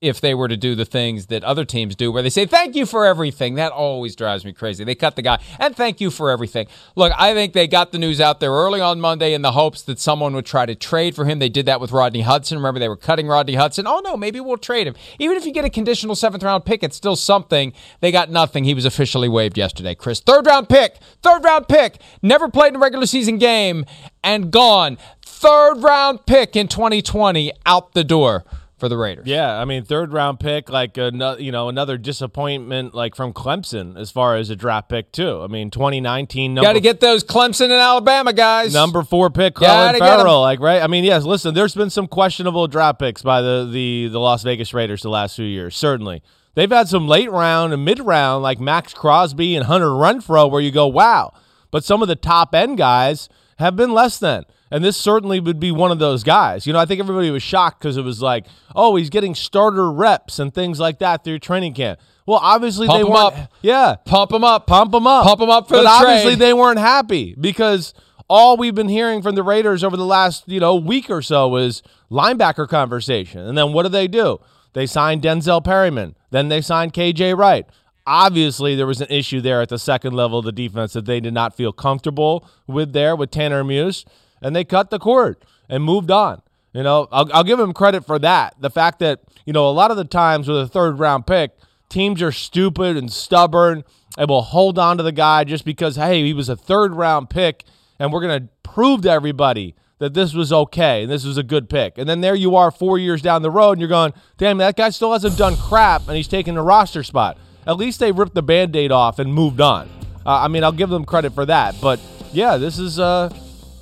if 0.00 0.20
they 0.20 0.32
were 0.32 0.46
to 0.46 0.56
do 0.56 0.74
the 0.74 0.84
things 0.84 1.26
that 1.26 1.42
other 1.42 1.64
teams 1.64 1.96
do 1.96 2.12
where 2.12 2.22
they 2.22 2.30
say 2.30 2.46
thank 2.46 2.76
you 2.76 2.86
for 2.86 3.04
everything. 3.04 3.56
That 3.56 3.72
always 3.72 4.14
drives 4.14 4.44
me 4.44 4.52
crazy. 4.52 4.84
They 4.84 4.94
cut 4.94 5.16
the 5.16 5.22
guy 5.22 5.40
and 5.58 5.74
thank 5.74 6.00
you 6.00 6.10
for 6.10 6.30
everything. 6.30 6.68
Look 6.94 7.12
i 7.18 7.34
think 7.34 7.52
they 7.52 7.66
got 7.66 7.90
the 7.90 7.98
news 7.98 8.20
out 8.20 8.40
there 8.40 8.52
early 8.52 8.80
on 8.80 9.00
monday 9.00 9.34
in 9.34 9.42
the 9.42 9.52
hopes 9.52 9.82
that 9.82 9.98
someone 9.98 10.34
would 10.34 10.46
try 10.46 10.66
to 10.66 10.74
trade 10.74 11.16
for 11.16 11.24
him. 11.24 11.38
They 11.38 11.48
did 11.48 11.66
that 11.66 11.80
with 11.80 11.90
rodney 11.90 12.20
hudson. 12.20 12.58
Remember 12.58 12.78
they 12.78 12.88
were 12.88 12.96
cutting 12.96 13.26
rodney 13.26 13.54
hudson. 13.54 13.86
Oh 13.86 14.00
no 14.04 14.16
maybe 14.16 14.40
we'll 14.40 14.56
trade 14.56 14.86
him. 14.86 14.94
Even 15.18 15.36
if 15.36 15.44
you 15.44 15.52
get 15.52 15.64
a 15.64 15.70
conditional 15.70 16.14
seventh 16.14 16.42
round 16.42 16.64
pick 16.64 16.82
it's 16.82 16.96
still 16.96 17.16
something. 17.16 17.72
They 18.00 18.12
got 18.12 18.30
nothing. 18.30 18.64
He 18.64 18.74
was 18.74 18.84
officially 18.84 19.28
waived 19.28 19.58
yesterday. 19.58 19.94
Chris 19.94 20.20
third 20.20 20.46
round 20.46 20.68
pick 20.68 20.98
third 21.22 21.42
round 21.44 21.66
pick. 21.66 22.00
Never 22.22 22.48
played 22.48 22.68
in 22.68 22.76
a 22.76 22.78
regular 22.78 23.06
season 23.06 23.38
game 23.38 23.84
and 24.22 24.50
gone 24.52 24.98
third 25.38 25.82
round 25.82 26.26
pick 26.26 26.56
in 26.56 26.68
2020 26.68 27.52
out 27.64 27.94
the 27.94 28.04
door 28.04 28.44
for 28.78 28.88
the 28.88 28.96
Raiders. 28.96 29.26
Yeah, 29.26 29.58
I 29.58 29.64
mean, 29.64 29.84
third 29.84 30.12
round 30.12 30.38
pick, 30.40 30.70
like 30.70 30.96
a, 30.98 31.36
you 31.38 31.52
know, 31.52 31.68
another 31.68 31.98
disappointment, 31.98 32.94
like 32.94 33.14
from 33.14 33.32
Clemson 33.32 33.98
as 33.98 34.10
far 34.10 34.36
as 34.36 34.50
a 34.50 34.56
draft 34.56 34.88
pick 34.88 35.12
too. 35.12 35.42
I 35.42 35.48
mean, 35.48 35.70
2019. 35.70 36.54
Got 36.54 36.74
to 36.74 36.80
get 36.80 37.00
those 37.00 37.24
Clemson 37.24 37.64
and 37.64 37.72
Alabama 37.72 38.32
guys. 38.32 38.72
Number 38.72 39.02
four 39.02 39.30
pick, 39.30 39.54
Clelin 39.54 39.98
Ferrell. 39.98 40.40
Like 40.40 40.60
right. 40.60 40.82
I 40.82 40.86
mean, 40.86 41.04
yes. 41.04 41.24
Listen, 41.24 41.54
there's 41.54 41.74
been 41.74 41.90
some 41.90 42.06
questionable 42.06 42.68
draft 42.68 42.98
picks 42.98 43.22
by 43.22 43.42
the 43.42 43.68
the 43.70 44.08
the 44.08 44.20
Las 44.20 44.42
Vegas 44.42 44.72
Raiders 44.72 45.02
the 45.02 45.10
last 45.10 45.36
few 45.36 45.44
years. 45.44 45.76
Certainly, 45.76 46.22
they've 46.54 46.70
had 46.70 46.88
some 46.88 47.08
late 47.08 47.30
round 47.30 47.72
and 47.72 47.84
mid 47.84 48.00
round 48.00 48.42
like 48.42 48.60
Maxx 48.60 48.94
Crosby 48.94 49.56
and 49.56 49.66
Hunter 49.66 49.88
Renfrow, 49.88 50.50
where 50.50 50.60
you 50.60 50.70
go, 50.70 50.86
wow. 50.86 51.32
But 51.70 51.84
some 51.84 52.00
of 52.00 52.08
the 52.08 52.16
top 52.16 52.54
end 52.54 52.78
guys 52.78 53.28
have 53.58 53.76
been 53.76 53.92
less 53.92 54.18
than. 54.18 54.44
And 54.70 54.84
this 54.84 54.96
certainly 54.96 55.40
would 55.40 55.58
be 55.58 55.70
one 55.70 55.90
of 55.90 55.98
those 55.98 56.22
guys. 56.22 56.66
You 56.66 56.72
know, 56.72 56.78
I 56.78 56.84
think 56.84 57.00
everybody 57.00 57.30
was 57.30 57.42
shocked 57.42 57.80
because 57.80 57.96
it 57.96 58.02
was 58.02 58.20
like, 58.20 58.46
oh, 58.76 58.96
he's 58.96 59.10
getting 59.10 59.34
starter 59.34 59.90
reps 59.90 60.38
and 60.38 60.52
things 60.52 60.78
like 60.78 60.98
that 60.98 61.24
through 61.24 61.38
training 61.38 61.74
camp. 61.74 62.00
Well, 62.26 62.40
obviously 62.42 62.86
pump 62.86 62.98
they 62.98 63.04
weren't. 63.04 63.16
Up. 63.16 63.52
Yeah, 63.62 63.96
pump 64.04 64.30
them 64.30 64.44
up, 64.44 64.66
pump 64.66 64.92
them 64.92 65.06
up, 65.06 65.24
pump 65.24 65.40
them 65.40 65.48
up 65.48 65.66
for 65.66 65.76
but 65.76 65.82
the 65.84 65.88
obviously 65.88 66.32
trade. 66.32 66.38
they 66.40 66.52
weren't 66.52 66.78
happy 66.78 67.34
because 67.40 67.94
all 68.28 68.58
we've 68.58 68.74
been 68.74 68.90
hearing 68.90 69.22
from 69.22 69.34
the 69.34 69.42
Raiders 69.42 69.82
over 69.82 69.96
the 69.96 70.04
last 70.04 70.44
you 70.46 70.60
know 70.60 70.76
week 70.76 71.08
or 71.08 71.22
so 71.22 71.56
is 71.56 71.82
linebacker 72.10 72.68
conversation. 72.68 73.40
And 73.40 73.56
then 73.56 73.72
what 73.72 73.84
do 73.84 73.88
they 73.88 74.08
do? 74.08 74.40
They 74.74 74.84
signed 74.86 75.22
Denzel 75.22 75.64
Perryman. 75.64 76.14
Then 76.30 76.48
they 76.48 76.60
signed 76.60 76.92
KJ 76.92 77.36
Wright. 77.36 77.66
Obviously, 78.06 78.74
there 78.74 78.86
was 78.86 79.00
an 79.00 79.08
issue 79.10 79.40
there 79.40 79.62
at 79.62 79.70
the 79.70 79.78
second 79.78 80.12
level 80.12 80.38
of 80.38 80.44
the 80.44 80.52
defense 80.52 80.92
that 80.92 81.06
they 81.06 81.20
did 81.20 81.32
not 81.32 81.56
feel 81.56 81.72
comfortable 81.72 82.46
with 82.66 82.92
there 82.92 83.16
with 83.16 83.30
Tanner 83.30 83.64
Muse 83.64 84.04
and 84.40 84.54
they 84.54 84.64
cut 84.64 84.90
the 84.90 84.98
cord 84.98 85.36
and 85.68 85.82
moved 85.82 86.10
on. 86.10 86.42
You 86.72 86.82
know, 86.82 87.08
I'll, 87.10 87.30
I'll 87.32 87.44
give 87.44 87.58
them 87.58 87.72
credit 87.72 88.04
for 88.04 88.18
that. 88.18 88.54
The 88.60 88.70
fact 88.70 88.98
that, 89.00 89.20
you 89.44 89.52
know, 89.52 89.68
a 89.68 89.72
lot 89.72 89.90
of 89.90 89.96
the 89.96 90.04
times 90.04 90.48
with 90.48 90.58
a 90.58 90.68
third 90.68 90.98
round 90.98 91.26
pick, 91.26 91.52
teams 91.88 92.22
are 92.22 92.32
stupid 92.32 92.96
and 92.96 93.10
stubborn 93.12 93.84
and 94.16 94.28
will 94.28 94.42
hold 94.42 94.78
on 94.78 94.96
to 94.98 95.02
the 95.02 95.12
guy 95.12 95.44
just 95.44 95.64
because, 95.64 95.96
hey, 95.96 96.24
he 96.24 96.34
was 96.34 96.48
a 96.48 96.56
third 96.56 96.94
round 96.94 97.30
pick 97.30 97.64
and 97.98 98.12
we're 98.12 98.20
going 98.20 98.42
to 98.42 98.48
prove 98.62 99.02
to 99.02 99.10
everybody 99.10 99.74
that 99.98 100.14
this 100.14 100.34
was 100.34 100.52
okay 100.52 101.02
and 101.02 101.10
this 101.10 101.24
was 101.24 101.38
a 101.38 101.42
good 101.42 101.68
pick. 101.68 101.98
And 101.98 102.08
then 102.08 102.20
there 102.20 102.34
you 102.34 102.54
are 102.54 102.70
four 102.70 102.98
years 102.98 103.22
down 103.22 103.42
the 103.42 103.50
road 103.50 103.72
and 103.72 103.80
you're 103.80 103.88
going, 103.88 104.12
damn, 104.36 104.58
that 104.58 104.76
guy 104.76 104.90
still 104.90 105.12
hasn't 105.12 105.36
done 105.36 105.56
crap 105.56 106.06
and 106.06 106.16
he's 106.16 106.28
taking 106.28 106.54
the 106.54 106.62
roster 106.62 107.02
spot. 107.02 107.38
At 107.66 107.76
least 107.76 107.98
they 107.98 108.12
ripped 108.12 108.34
the 108.34 108.42
band 108.42 108.76
aid 108.76 108.92
off 108.92 109.18
and 109.18 109.32
moved 109.32 109.60
on. 109.60 109.88
Uh, 110.24 110.42
I 110.42 110.48
mean, 110.48 110.62
I'll 110.62 110.72
give 110.72 110.90
them 110.90 111.04
credit 111.04 111.32
for 111.32 111.46
that. 111.46 111.74
But 111.80 111.98
yeah, 112.32 112.56
this 112.56 112.78
is. 112.78 112.98
Uh, 112.98 113.30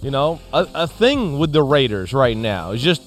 you 0.03 0.11
know, 0.11 0.40
a, 0.53 0.66
a 0.74 0.86
thing 0.86 1.38
with 1.38 1.53
the 1.53 1.62
Raiders 1.62 2.12
right 2.12 2.36
now. 2.36 2.72
It's 2.72 2.82
just, 2.82 3.03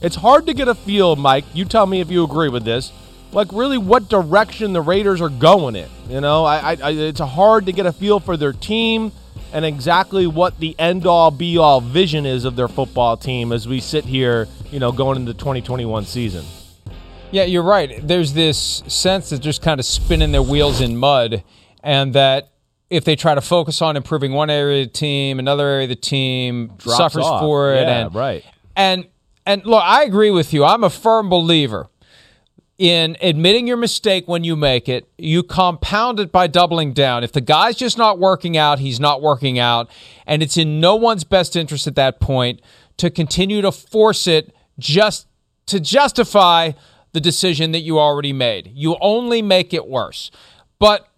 it's 0.00 0.16
hard 0.16 0.46
to 0.46 0.54
get 0.54 0.68
a 0.68 0.74
feel, 0.74 1.16
Mike. 1.16 1.44
You 1.54 1.64
tell 1.64 1.86
me 1.86 2.00
if 2.00 2.10
you 2.10 2.24
agree 2.24 2.48
with 2.48 2.64
this. 2.64 2.92
Like, 3.30 3.48
really, 3.52 3.76
what 3.76 4.08
direction 4.08 4.72
the 4.72 4.80
Raiders 4.80 5.20
are 5.20 5.28
going 5.28 5.76
in. 5.76 5.88
You 6.08 6.20
know, 6.20 6.44
I, 6.44 6.76
I, 6.82 6.90
it's 6.92 7.20
hard 7.20 7.66
to 7.66 7.72
get 7.72 7.84
a 7.84 7.92
feel 7.92 8.20
for 8.20 8.36
their 8.36 8.54
team 8.54 9.12
and 9.52 9.64
exactly 9.64 10.26
what 10.26 10.58
the 10.58 10.74
end 10.78 11.06
all 11.06 11.30
be 11.30 11.58
all 11.58 11.80
vision 11.80 12.26
is 12.26 12.44
of 12.44 12.56
their 12.56 12.68
football 12.68 13.16
team 13.16 13.52
as 13.52 13.66
we 13.66 13.80
sit 13.80 14.04
here, 14.04 14.48
you 14.70 14.78
know, 14.78 14.92
going 14.92 15.16
into 15.18 15.32
the 15.32 15.38
2021 15.38 16.04
season. 16.04 16.44
Yeah, 17.30 17.44
you're 17.44 17.62
right. 17.62 18.00
There's 18.02 18.32
this 18.32 18.82
sense 18.86 19.30
that 19.30 19.40
just 19.40 19.62
kind 19.62 19.78
of 19.78 19.86
spinning 19.86 20.32
their 20.32 20.42
wheels 20.42 20.80
in 20.80 20.96
mud 20.96 21.44
and 21.82 22.14
that 22.14 22.50
if 22.90 23.04
they 23.04 23.16
try 23.16 23.34
to 23.34 23.40
focus 23.40 23.82
on 23.82 23.96
improving 23.96 24.32
one 24.32 24.50
area 24.50 24.82
of 24.82 24.88
the 24.88 24.92
team, 24.92 25.38
another 25.38 25.66
area 25.66 25.84
of 25.84 25.90
the 25.90 25.96
team 25.96 26.72
Drops 26.78 26.96
suffers 26.96 27.24
off. 27.24 27.40
for 27.40 27.74
it. 27.74 27.82
Yeah, 27.82 28.06
and 28.06 28.14
right. 28.14 28.44
And 28.76 29.06
and 29.44 29.64
look, 29.64 29.82
I 29.82 30.04
agree 30.04 30.30
with 30.30 30.52
you. 30.52 30.64
I'm 30.64 30.84
a 30.84 30.90
firm 30.90 31.28
believer 31.28 31.88
in 32.78 33.16
admitting 33.20 33.66
your 33.66 33.76
mistake 33.76 34.28
when 34.28 34.44
you 34.44 34.54
make 34.56 34.88
it. 34.88 35.08
You 35.18 35.42
compound 35.42 36.20
it 36.20 36.30
by 36.30 36.46
doubling 36.46 36.92
down. 36.92 37.24
If 37.24 37.32
the 37.32 37.40
guy's 37.40 37.76
just 37.76 37.98
not 37.98 38.18
working 38.18 38.56
out, 38.56 38.78
he's 38.78 39.00
not 39.00 39.20
working 39.20 39.58
out, 39.58 39.90
and 40.26 40.42
it's 40.42 40.56
in 40.56 40.80
no 40.80 40.94
one's 40.94 41.24
best 41.24 41.56
interest 41.56 41.86
at 41.86 41.96
that 41.96 42.20
point 42.20 42.60
to 42.98 43.10
continue 43.10 43.60
to 43.62 43.72
force 43.72 44.26
it 44.26 44.54
just 44.78 45.26
to 45.66 45.80
justify 45.80 46.72
the 47.12 47.20
decision 47.20 47.72
that 47.72 47.80
you 47.80 47.98
already 47.98 48.32
made. 48.32 48.70
You 48.74 48.96
only 49.00 49.42
make 49.42 49.74
it 49.74 49.86
worse. 49.86 50.30
But 50.78 51.08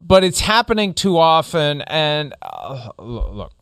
but 0.00 0.24
it's 0.24 0.40
happening 0.40 0.94
too 0.94 1.18
often. 1.18 1.82
And 1.82 2.34
uh, 2.42 2.90
look, 2.98 3.52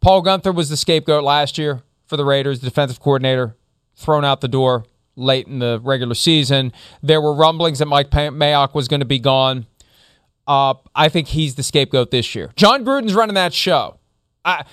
Paul 0.00 0.22
Guenther 0.22 0.54
was 0.54 0.68
the 0.68 0.76
scapegoat 0.76 1.24
last 1.24 1.58
year 1.58 1.82
for 2.06 2.16
the 2.16 2.24
Raiders, 2.24 2.60
the 2.60 2.66
defensive 2.66 3.00
coordinator, 3.00 3.56
thrown 3.96 4.24
out 4.24 4.40
the 4.40 4.48
door 4.48 4.84
late 5.16 5.46
in 5.46 5.58
the 5.58 5.80
regular 5.82 6.14
season. 6.14 6.72
There 7.02 7.20
were 7.20 7.34
rumblings 7.34 7.80
that 7.80 7.86
Mike 7.86 8.10
Mayock 8.10 8.74
was 8.74 8.88
going 8.88 9.00
to 9.00 9.06
be 9.06 9.18
gone. 9.18 9.66
Uh, 10.46 10.74
I 10.94 11.08
think 11.08 11.28
he's 11.28 11.54
the 11.54 11.62
scapegoat 11.62 12.10
this 12.10 12.34
year. 12.34 12.50
Jon 12.56 12.84
Gruden's 12.84 13.14
running 13.14 13.34
that 13.34 13.52
show. 13.52 13.98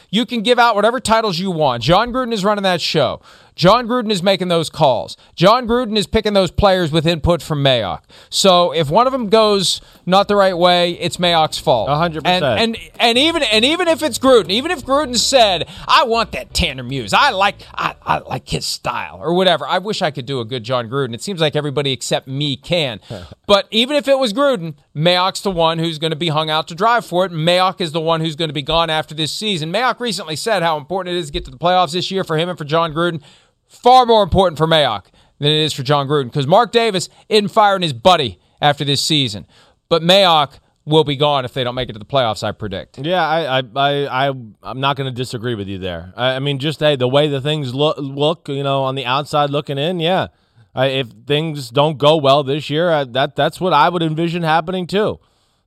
You 0.10 0.26
can 0.26 0.42
give 0.42 0.58
out 0.58 0.76
whatever 0.76 1.00
titles 1.00 1.38
you 1.40 1.52
want. 1.52 1.84
Jon 1.84 2.14
Gruden 2.14 2.32
is 2.32 2.46
running 2.46 2.64
that 2.64 2.80
show. 2.80 3.22
Jon 3.58 3.88
Gruden 3.88 4.12
is 4.12 4.22
making 4.22 4.48
those 4.48 4.70
calls. 4.70 5.18
Jon 5.36 5.68
Gruden 5.68 5.98
is 5.98 6.06
picking 6.06 6.34
those 6.34 6.52
players 6.52 6.92
with 6.92 7.08
input 7.08 7.42
from 7.42 7.64
Mayock. 7.64 8.04
So 8.30 8.72
if 8.72 8.90
one 8.90 9.08
of 9.08 9.14
them 9.14 9.30
goes 9.30 9.82
not 10.06 10.28
the 10.28 10.36
right 10.36 10.56
way, 10.56 10.92
it's 10.92 11.18
Mayock's 11.18 11.58
fault. 11.58 11.90
hundred 11.90 12.26
and, 12.26 12.44
percent. 12.44 12.60
and 12.60 12.78
and 13.00 13.18
even 13.18 13.42
and 13.44 13.66
even 13.66 13.88
if 13.88 14.04
it's 14.04 14.20
Gruden, 14.20 14.52
even 14.52 14.70
if 14.70 14.86
Gruden 14.86 15.18
said, 15.18 15.68
"I 15.88 16.04
want 16.04 16.32
that 16.34 16.54
Tanner 16.54 16.84
Muse. 16.84 17.14
I 17.14 17.32
like 17.32 17.56
I, 17.74 17.96
I 18.04 18.20
like 18.20 18.48
his 18.48 18.66
style 18.66 19.18
or 19.20 19.34
whatever." 19.34 19.68
I 19.68 19.80
wish 19.80 20.04
I 20.04 20.12
could 20.12 20.28
do 20.28 20.40
a 20.40 20.46
good 20.46 20.64
Jon 20.64 20.88
Gruden. 20.88 21.16
It 21.16 21.24
seems 21.24 21.42
like 21.42 21.56
everybody 21.56 21.92
except 21.92 22.28
me 22.28 22.56
can. 22.56 23.00
but 23.48 23.68
even 23.72 23.96
if 23.96 24.08
it 24.08 24.20
was 24.20 24.34
Gruden, 24.34 24.76
Mayock's 24.96 25.42
the 25.42 25.52
one 25.52 25.80
who's 25.80 25.98
going 25.98 26.12
to 26.12 26.18
be 26.18 26.30
hung 26.30 26.52
out 26.52 26.68
to 26.68 26.76
drive 26.76 27.06
for 27.06 27.26
it. 27.26 27.32
Mayock 27.32 27.82
is 27.82 27.92
the 27.92 28.02
one 28.02 28.22
who's 28.22 28.36
going 28.36 28.50
to 28.50 28.54
be 28.54 28.62
gone 28.62 28.92
after 28.92 29.16
this 29.16 29.32
season. 29.32 29.74
Mayock 29.74 30.00
recently 30.00 30.36
said 30.36 30.62
how 30.62 30.78
important 30.78 31.16
it 31.16 31.20
is 31.20 31.28
to 31.28 31.34
get 31.34 31.46
to 31.46 31.52
the 31.52 31.58
playoffs 31.58 31.94
this 31.94 32.12
year 32.12 32.24
for 32.24 32.38
him 32.38 32.50
and 32.50 32.58
for 32.58 32.66
Jon 32.66 32.94
Gruden 32.94 33.24
far 33.68 34.06
more 34.06 34.24
important 34.24 34.58
for 34.58 34.68
Mayock 34.68 35.06
than 35.40 35.50
it 35.50 35.64
is 35.64 35.74
for 35.74 35.84
Jon 35.84 36.08
Gruden 36.08 36.26
because 36.26 36.48
Mark 36.48 36.72
Davis 36.72 37.10
isn't 37.30 37.50
firing 37.50 37.82
his 37.82 37.94
buddy 37.94 38.40
after 38.62 38.84
this 38.84 39.02
season. 39.02 39.46
But 39.90 40.02
Mayock 40.02 40.60
will 40.88 41.04
be 41.04 41.18
gone 41.18 41.44
if 41.44 41.54
they 41.54 41.64
don't 41.64 41.76
make 41.76 41.90
it 41.90 41.94
to 41.94 42.00
the 42.00 42.06
playoffs, 42.06 42.44
I 42.44 42.54
predict. 42.54 42.98
Yeah, 42.98 43.26
I, 43.28 43.60
I, 43.60 43.64
I, 43.76 44.28
I 44.28 44.34
I'm 44.64 44.80
not 44.80 44.96
going 44.96 45.14
to 45.14 45.16
disagree 45.16 45.54
with 45.54 45.68
you 45.68 45.78
there. 45.78 46.14
I, 46.16 46.36
I, 46.36 46.40
mean, 46.40 46.60
just 46.60 46.80
hey, 46.80 46.96
the 46.96 47.10
way 47.10 47.28
the 47.28 47.42
things 47.42 47.76
look, 47.76 47.98
look, 48.00 48.48
you 48.48 48.64
know, 48.64 48.84
on 48.84 48.96
the 48.96 49.06
outside 49.06 49.50
looking 49.50 49.78
in, 49.78 50.00
yeah. 50.00 50.28
I, 50.74 50.88
if 50.88 51.08
things 51.26 51.70
don't 51.70 51.98
go 51.98 52.18
well 52.18 52.44
this 52.44 52.70
year, 52.70 52.92
I, 52.92 53.04
that 53.04 53.36
that's 53.36 53.60
what 53.60 53.74
I 53.74 53.90
would 53.90 54.04
envision 54.04 54.44
happening 54.44 54.88
too. 54.88 55.20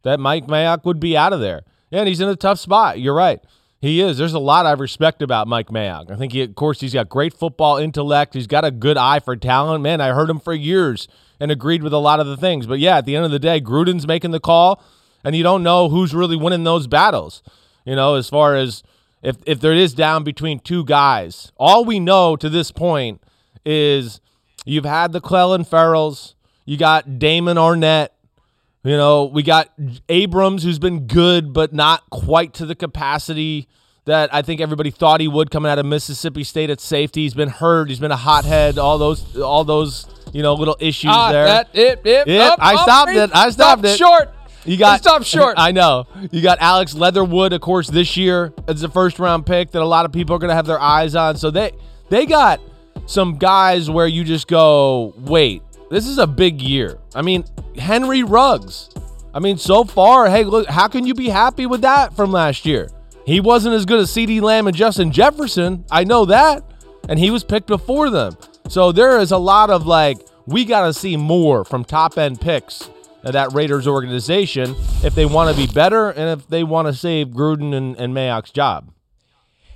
That 0.03 0.20
Mike 0.20 0.46
Mayock 0.46 0.84
would 0.84 1.01
be 1.01 1.16
out 1.16 1.32
of 1.32 1.40
there. 1.40 1.62
Yeah, 1.90 2.01
and 2.01 2.09
he's 2.09 2.20
in 2.20 2.28
a 2.28 2.36
tough 2.36 2.59
spot. 2.59 3.01
You're 3.01 3.14
right. 3.14 3.40
He 3.80 4.02
is. 4.02 4.18
There's 4.18 4.34
a 4.34 4.38
lot 4.38 4.66
I 4.66 4.72
respect 4.72 5.22
about 5.22 5.48
Mike 5.48 5.68
Mayock. 5.68 6.10
I 6.10 6.16
think, 6.16 6.32
he, 6.32 6.42
of 6.42 6.54
course, 6.54 6.80
he's 6.80 6.92
got 6.92 7.08
great 7.08 7.32
football 7.32 7.78
intellect. 7.78 8.34
He's 8.34 8.46
got 8.46 8.64
a 8.64 8.70
good 8.70 8.98
eye 8.98 9.20
for 9.20 9.36
talent. 9.36 9.82
Man, 9.82 10.02
I 10.02 10.08
heard 10.08 10.28
him 10.28 10.38
for 10.38 10.52
years 10.52 11.08
and 11.40 11.50
agreed 11.50 11.82
with 11.82 11.94
a 11.94 11.98
lot 11.98 12.20
of 12.20 12.26
the 12.26 12.36
things. 12.36 12.66
But 12.66 12.78
yeah, 12.78 12.98
at 12.98 13.06
the 13.06 13.16
end 13.16 13.24
of 13.24 13.30
the 13.30 13.38
day, 13.38 13.58
Gruden's 13.60 14.06
making 14.06 14.32
the 14.32 14.40
call, 14.40 14.82
and 15.24 15.34
you 15.34 15.42
don't 15.42 15.62
know 15.62 15.88
who's 15.88 16.14
really 16.14 16.36
winning 16.36 16.64
those 16.64 16.86
battles. 16.86 17.42
You 17.86 17.96
know, 17.96 18.16
as 18.16 18.28
far 18.28 18.54
as 18.54 18.82
if 19.22 19.36
if 19.46 19.60
there 19.60 19.72
is 19.72 19.94
down 19.94 20.24
between 20.24 20.60
two 20.60 20.84
guys, 20.84 21.50
all 21.56 21.84
we 21.84 21.98
know 21.98 22.36
to 22.36 22.50
this 22.50 22.70
point 22.70 23.22
is 23.64 24.20
you've 24.66 24.84
had 24.84 25.12
the 25.12 25.20
Clelin 25.22 25.66
Ferrells, 25.66 26.34
you 26.66 26.76
got 26.76 27.18
Damon 27.18 27.56
Arnette. 27.56 28.08
You 28.82 28.96
know, 28.96 29.26
we 29.26 29.42
got 29.42 29.70
Abrams, 30.08 30.62
who's 30.62 30.78
been 30.78 31.06
good, 31.06 31.52
but 31.52 31.72
not 31.74 32.08
quite 32.08 32.54
to 32.54 32.66
the 32.66 32.74
capacity 32.74 33.68
that 34.06 34.32
I 34.32 34.40
think 34.40 34.60
everybody 34.62 34.90
thought 34.90 35.20
he 35.20 35.28
would 35.28 35.50
coming 35.50 35.70
out 35.70 35.78
of 35.78 35.84
Mississippi 35.84 36.44
State 36.44 36.70
at 36.70 36.80
safety. 36.80 37.22
He's 37.22 37.34
been 37.34 37.50
hurt. 37.50 37.90
He's 37.90 38.00
been 38.00 38.10
a 38.10 38.16
hothead. 38.16 38.78
All 38.78 38.96
those, 38.96 39.36
all 39.38 39.64
those, 39.64 40.06
you 40.32 40.42
know, 40.42 40.54
little 40.54 40.76
issues 40.80 41.10
Ah, 41.12 41.30
there. 41.30 41.44
that 41.44 41.68
it, 41.74 42.00
it, 42.06 42.26
Yep, 42.26 42.52
up, 42.52 42.58
I 42.62 42.76
stopped 42.82 43.10
it, 43.10 43.16
it. 43.16 43.30
I 43.34 43.50
stopped 43.50 43.84
it. 43.84 43.98
Short. 43.98 44.32
You 44.64 44.76
got 44.78 45.00
Stop 45.00 45.24
short. 45.24 45.54
I 45.58 45.72
know. 45.72 46.06
You 46.30 46.40
got 46.42 46.58
Alex 46.60 46.94
Leatherwood, 46.94 47.52
of 47.52 47.60
course, 47.60 47.88
this 47.88 48.16
year 48.16 48.52
as 48.66 48.82
a 48.82 48.88
first 48.88 49.18
round 49.18 49.44
pick 49.46 49.70
that 49.72 49.82
a 49.82 49.86
lot 49.86 50.04
of 50.06 50.12
people 50.12 50.34
are 50.36 50.38
going 50.38 50.50
to 50.50 50.54
have 50.54 50.66
their 50.66 50.80
eyes 50.80 51.14
on. 51.14 51.36
So 51.36 51.50
they 51.50 51.72
they 52.08 52.24
got 52.26 52.60
some 53.06 53.36
guys 53.36 53.90
where 53.90 54.06
you 54.06 54.24
just 54.24 54.48
go, 54.48 55.14
wait, 55.18 55.62
this 55.91 56.07
is 56.07 56.18
a 56.18 56.26
big 56.26 56.62
year. 56.62 56.99
I 57.14 57.22
mean, 57.22 57.45
Henry 57.76 58.22
Ruggs. 58.22 58.91
I 59.34 59.41
mean, 59.41 59.59
so 59.59 59.84
far, 59.84 60.30
hey, 60.30 60.45
look, 60.45 60.68
how 60.68 60.88
can 60.88 61.05
you 61.05 61.14
be 61.14 61.28
happy 61.28 61.66
with 61.66 61.82
that 61.82 62.14
from 62.14 62.32
last 62.32 62.64
year? 62.64 62.88
He 63.26 63.41
wasn't 63.41 63.74
as 63.74 63.84
good 63.84 64.01
as 64.01 64.11
CeeDee 64.11 64.41
Lamb 64.41 64.66
and 64.66 64.76
Justin 64.76 65.12
Jefferson. 65.12 65.84
I 65.91 66.05
know 66.05 66.24
that. 66.24 66.64
And 67.09 67.18
he 67.18 67.30
was 67.30 67.45
picked 67.45 67.66
before 67.66 68.09
them. 68.11 68.36
So 68.68 68.93
there 68.93 69.18
is 69.18 69.32
a 69.32 69.38
lot 69.38 69.70
of 69.70 69.86
like, 69.86 70.18
we 70.47 70.64
got 70.64 70.86
to 70.86 70.93
see 70.93 71.16
more 71.16 71.64
from 71.64 71.84
top 71.84 72.18
end 72.18 72.41
picks 72.41 72.88
of 73.24 73.32
that 73.32 73.53
Raiders 73.53 73.86
organization 73.86 74.74
if 75.03 75.14
they 75.14 75.26
want 75.26 75.55
to 75.55 75.66
be 75.66 75.72
better 75.72 76.11
and 76.11 76.41
if 76.41 76.49
they 76.49 76.64
want 76.64 76.88
to 76.88 76.95
save 76.95 77.28
Gruden 77.28 77.74
and, 77.74 77.97
and 77.97 78.14
Mayock's 78.14 78.51
job. 78.51 78.93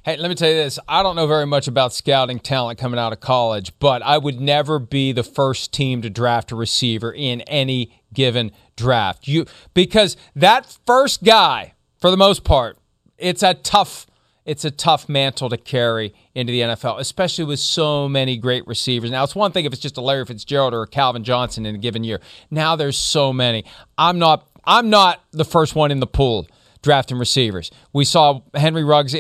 Hey, 0.04 0.18
let 0.18 0.28
me 0.28 0.34
tell 0.34 0.50
you 0.50 0.56
this. 0.56 0.78
I 0.86 1.02
don't 1.02 1.16
know 1.16 1.26
very 1.26 1.46
much 1.46 1.66
about 1.66 1.94
scouting 1.94 2.38
talent 2.38 2.78
coming 2.78 3.00
out 3.00 3.14
of 3.14 3.20
college, 3.20 3.72
but 3.78 4.02
I 4.02 4.18
would 4.18 4.38
never 4.38 4.78
be 4.78 5.12
the 5.12 5.22
first 5.22 5.72
team 5.72 6.02
to 6.02 6.10
draft 6.10 6.52
a 6.52 6.56
receiver 6.56 7.10
in 7.10 7.40
any 7.42 8.02
given 8.12 8.52
draft. 8.76 9.26
You 9.26 9.46
because 9.72 10.18
that 10.36 10.76
first 10.84 11.24
guy, 11.24 11.72
for 12.02 12.10
the 12.10 12.18
most 12.18 12.44
part, 12.44 12.76
it's 13.16 13.42
a 13.42 13.54
tough 13.54 14.06
it's 14.44 14.66
a 14.66 14.70
tough 14.70 15.08
mantle 15.08 15.48
to 15.48 15.56
carry 15.56 16.12
into 16.34 16.52
the 16.52 16.60
NFL, 16.60 17.00
especially 17.00 17.46
with 17.46 17.58
so 17.58 18.06
many 18.06 18.36
great 18.36 18.66
receivers. 18.66 19.10
Now, 19.10 19.24
it's 19.24 19.34
one 19.34 19.52
thing 19.52 19.64
if 19.64 19.72
it's 19.72 19.80
just 19.80 19.96
a 19.96 20.02
Larry 20.02 20.26
Fitzgerald 20.26 20.74
or 20.74 20.82
a 20.82 20.86
Calvin 20.86 21.24
Johnson 21.24 21.64
in 21.64 21.76
a 21.76 21.78
given 21.78 22.04
year. 22.04 22.20
Now 22.50 22.76
there's 22.76 22.98
so 22.98 23.32
many. 23.32 23.64
I'm 23.96 24.18
not 24.18 24.46
I'm 24.66 24.90
not 24.90 25.24
the 25.30 25.46
first 25.46 25.74
one 25.74 25.90
in 25.90 26.00
the 26.00 26.06
pool 26.06 26.46
drafting 26.84 27.18
receivers. 27.18 27.70
We 27.92 28.04
saw 28.04 28.42
Henry 28.54 28.84
Ruggs, 28.84 29.16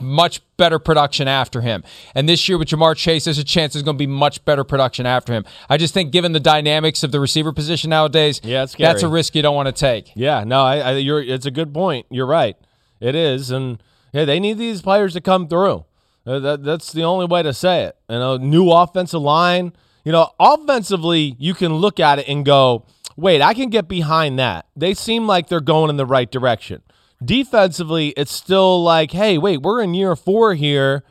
much 0.00 0.40
better 0.56 0.78
production 0.78 1.26
after 1.26 1.62
him. 1.62 1.82
And 2.14 2.28
this 2.28 2.48
year 2.48 2.58
with 2.58 2.68
Ja'Marr 2.68 2.94
Chase, 2.96 3.24
there's 3.24 3.38
a 3.38 3.44
chance 3.44 3.72
there's 3.72 3.82
going 3.82 3.96
to 3.96 3.98
be 3.98 4.06
much 4.06 4.44
better 4.44 4.62
production 4.62 5.06
after 5.06 5.32
him. 5.32 5.44
I 5.68 5.78
just 5.78 5.94
think, 5.94 6.12
given 6.12 6.32
the 6.32 6.40
dynamics 6.40 7.02
of 7.02 7.10
the 7.10 7.18
receiver 7.18 7.52
position 7.52 7.90
nowadays, 7.90 8.40
yeah, 8.44 8.66
that's 8.66 9.02
a 9.02 9.08
risk 9.08 9.34
you 9.34 9.42
don't 9.42 9.56
want 9.56 9.66
to 9.66 9.72
take. 9.72 10.12
Yeah, 10.14 10.44
no, 10.44 10.62
I, 10.62 10.76
I, 10.78 10.90
you're, 10.92 11.22
it's 11.22 11.46
a 11.46 11.50
good 11.50 11.74
point. 11.74 12.06
You're 12.10 12.26
right. 12.26 12.56
It 13.00 13.14
is. 13.14 13.50
And 13.50 13.82
yeah, 14.12 14.24
they 14.24 14.38
need 14.38 14.58
these 14.58 14.82
players 14.82 15.14
to 15.14 15.20
come 15.20 15.48
through. 15.48 15.84
Uh, 16.26 16.38
that, 16.40 16.62
that's 16.62 16.92
the 16.92 17.02
only 17.02 17.26
way 17.26 17.42
to 17.42 17.52
say 17.52 17.84
it. 17.84 17.96
You 18.08 18.18
know, 18.18 18.36
new 18.36 18.70
offensive 18.70 19.22
line. 19.22 19.72
You 20.04 20.12
know, 20.12 20.30
offensively, 20.38 21.34
you 21.38 21.54
can 21.54 21.74
look 21.74 21.98
at 21.98 22.18
it 22.18 22.28
and 22.28 22.44
go, 22.44 22.84
wait, 23.16 23.42
I 23.42 23.54
can 23.54 23.70
get 23.70 23.88
behind 23.88 24.38
that. 24.38 24.66
They 24.76 24.94
seem 24.94 25.26
like 25.26 25.48
they're 25.48 25.60
going 25.60 25.90
in 25.90 25.96
the 25.96 26.06
right 26.06 26.30
direction. 26.30 26.82
Defensively, 27.24 28.08
it's 28.10 28.32
still 28.32 28.82
like, 28.82 29.12
hey, 29.12 29.38
wait, 29.38 29.62
we're 29.62 29.82
in 29.82 29.94
year 29.94 30.14
four 30.14 30.54
here, 30.54 31.02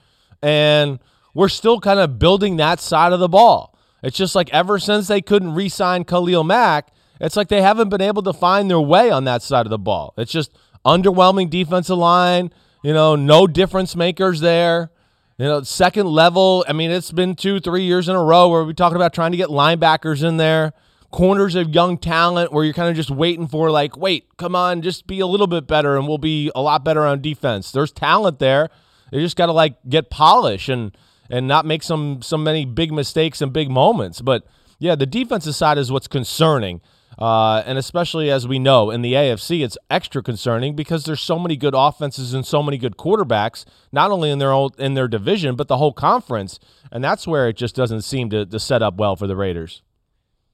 and 0.41 0.99
we're 1.34 1.49
still 1.49 1.80
kind 1.80 1.99
of 1.99 2.20
building 2.20 2.58
that 2.58 2.80
side 2.80 3.12
of 3.12 3.20
the 3.20 3.28
ball. 3.28 3.78
It's 4.03 4.16
just 4.16 4.36
like 4.36 4.53
ever 4.53 4.78
since 4.78 5.08
they 5.08 5.22
couldn't 5.22 5.56
re 5.56 5.68
sign 5.68 6.03
Khalil 6.03 6.43
Mack, 6.43 6.89
it's 7.20 7.36
like 7.36 7.47
they 7.47 7.62
haven't 7.62 7.89
been 7.89 8.01
able 8.01 8.22
to 8.24 8.34
find 8.34 8.70
their 8.70 8.80
way 8.80 9.10
on 9.10 9.24
that 9.24 9.41
side 9.41 9.66
of 9.66 9.72
the 9.72 9.80
ball. 9.80 10.14
It's 10.16 10.32
just 10.32 10.56
underwhelming 10.86 11.49
defensive 11.49 11.97
line, 11.97 12.51
you 12.84 12.93
know, 12.93 13.16
no 13.16 13.47
difference 13.47 13.95
makers 13.95 14.41
there. 14.41 14.91
You 15.38 15.45
know, 15.45 15.64
second 15.64 16.06
level. 16.06 16.64
I 16.66 16.72
mean, 16.72 16.91
it's 16.91 17.12
been 17.12 17.36
two, 17.36 17.60
three 17.60 17.84
years 17.84 18.08
in 18.08 18.16
a 18.16 18.24
row 18.24 18.47
where 18.47 18.64
we're 18.64 18.72
talking 18.72 18.95
about 18.95 19.14
trying 19.14 19.32
to 19.32 19.38
get 19.38 19.49
linebackers 19.49 20.24
in 20.24 20.38
there 20.38 20.72
corners 21.16 21.55
of 21.55 21.74
young 21.74 21.97
talent 21.97 22.51
where 22.51 22.66
you're 22.66 22.74
kind 22.74 22.89
of 22.89 22.95
just 22.97 23.09
waiting 23.09 23.47
for 23.47 23.72
like, 23.72 23.95
wait, 23.95 24.28
come 24.36 24.53
on, 24.53 24.82
just 24.82 25.07
be 25.07 25.22
a 25.22 25.26
little 25.26 25.47
bit 25.47 25.66
better 25.66 25.95
and 25.95 26.09
we'll 26.09 26.18
be 26.18 26.51
a 26.53 26.61
lot 26.61 26.84
better 26.84 27.05
on 27.05 27.22
defense. 27.22 27.72
There's 27.72 27.93
talent 27.93 28.39
there. 28.39 28.70
You 29.13 29.22
just 29.22 29.38
got 29.38 29.45
to 29.45 29.53
like 29.53 29.78
get 29.88 30.09
polish 30.09 30.68
and 30.68 30.95
and 31.30 31.47
not 31.47 31.66
make 31.66 31.84
some 31.84 32.22
so 32.22 32.36
many 32.36 32.66
big 32.66 32.91
mistakes 32.91 33.41
and 33.41 33.53
big 33.53 33.70
moments. 33.70 34.20
But 34.20 34.45
yeah, 34.78 34.95
the 34.95 35.05
defensive 35.05 35.55
side 35.55 35.78
is 35.78 35.89
what's 35.89 36.09
concerning. 36.09 36.82
Uh, 37.18 37.63
and 37.66 37.78
especially 37.78 38.30
as 38.30 38.45
we 38.45 38.59
know 38.59 38.91
in 38.91 39.01
the 39.01 39.13
AFC, 39.13 39.63
it's 39.63 39.78
extra 39.89 40.22
concerning 40.22 40.76
because 40.76 41.05
there's 41.05 41.22
so 41.22 41.39
many 41.39 41.55
good 41.55 41.74
offenses 41.74 42.34
and 42.34 42.45
so 42.45 42.61
many 42.61 42.78
good 42.78 42.97
quarterbacks, 42.97 43.63
not 43.93 44.11
only 44.11 44.32
in 44.32 44.39
their 44.39 44.51
own, 44.51 44.72
in 44.78 44.95
their 44.95 45.07
division 45.07 45.55
but 45.55 45.70
the 45.70 45.78
whole 45.78 45.93
conference, 45.93 46.59
and 46.91 47.01
that's 47.01 47.26
where 47.26 47.47
it 47.47 47.55
just 47.55 47.74
doesn't 47.74 48.01
seem 48.01 48.30
to, 48.32 48.45
to 48.45 48.59
set 48.59 48.82
up 48.82 48.95
well 48.97 49.16
for 49.16 49.28
the 49.28 49.36
Raiders. 49.38 49.82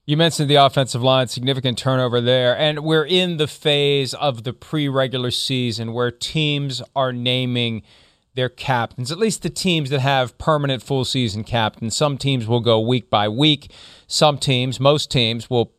You 0.03 0.17
mentioned 0.17 0.49
the 0.49 0.55
offensive 0.55 1.03
line, 1.03 1.27
significant 1.27 1.77
turnover 1.77 2.19
there. 2.21 2.57
And 2.57 2.79
we're 2.79 3.05
in 3.05 3.37
the 3.37 3.47
phase 3.47 4.15
of 4.15 4.43
the 4.43 4.51
pre 4.51 4.89
regular 4.89 5.29
season 5.29 5.93
where 5.93 6.09
teams 6.09 6.81
are 6.95 7.13
naming 7.13 7.83
their 8.33 8.49
captains, 8.49 9.11
at 9.11 9.19
least 9.19 9.43
the 9.43 9.49
teams 9.49 9.89
that 9.91 9.99
have 9.99 10.37
permanent 10.37 10.81
full 10.81 11.05
season 11.05 11.43
captains. 11.43 11.95
Some 11.95 12.17
teams 12.17 12.47
will 12.47 12.61
go 12.61 12.79
week 12.79 13.09
by 13.09 13.27
week. 13.27 13.71
Some 14.07 14.37
teams, 14.37 14.79
most 14.79 15.11
teams, 15.11 15.49
will 15.49 15.73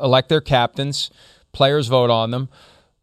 elect 0.00 0.28
their 0.28 0.40
captains, 0.40 1.10
players 1.52 1.88
vote 1.88 2.10
on 2.10 2.30
them. 2.30 2.48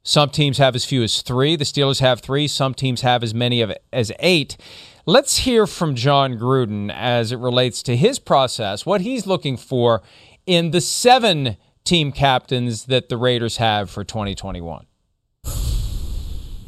Some 0.04 0.30
teams 0.30 0.58
have 0.58 0.76
as 0.76 0.86
few 0.86 1.04
as 1.04 1.22
three. 1.22 1.56
The 1.56 1.66
Steelers 1.66 2.00
have 2.00 2.22
three. 2.22 2.48
Some 2.48 2.74
teams 2.74 3.02
have 3.02 3.22
as 3.22 3.36
many 3.36 3.64
as 3.94 4.12
eight. 4.20 4.58
Let's 5.06 5.38
hear 5.38 5.68
from 5.68 5.96
Jon 5.96 6.40
Gruden 6.40 6.92
as 6.92 7.32
it 7.32 7.38
relates 7.38 7.84
to 7.84 7.96
his 7.96 8.18
process, 8.18 8.86
what 8.86 9.02
he's 9.02 9.28
looking 9.28 9.58
for 9.58 10.02
in 10.46 10.72
the 10.72 10.82
seven 10.82 11.58
team 11.84 12.12
captains 12.12 12.86
that 12.86 13.10
the 13.10 13.18
Raiders 13.18 13.58
have 13.58 13.90
for 13.90 14.04
2021? 14.04 14.86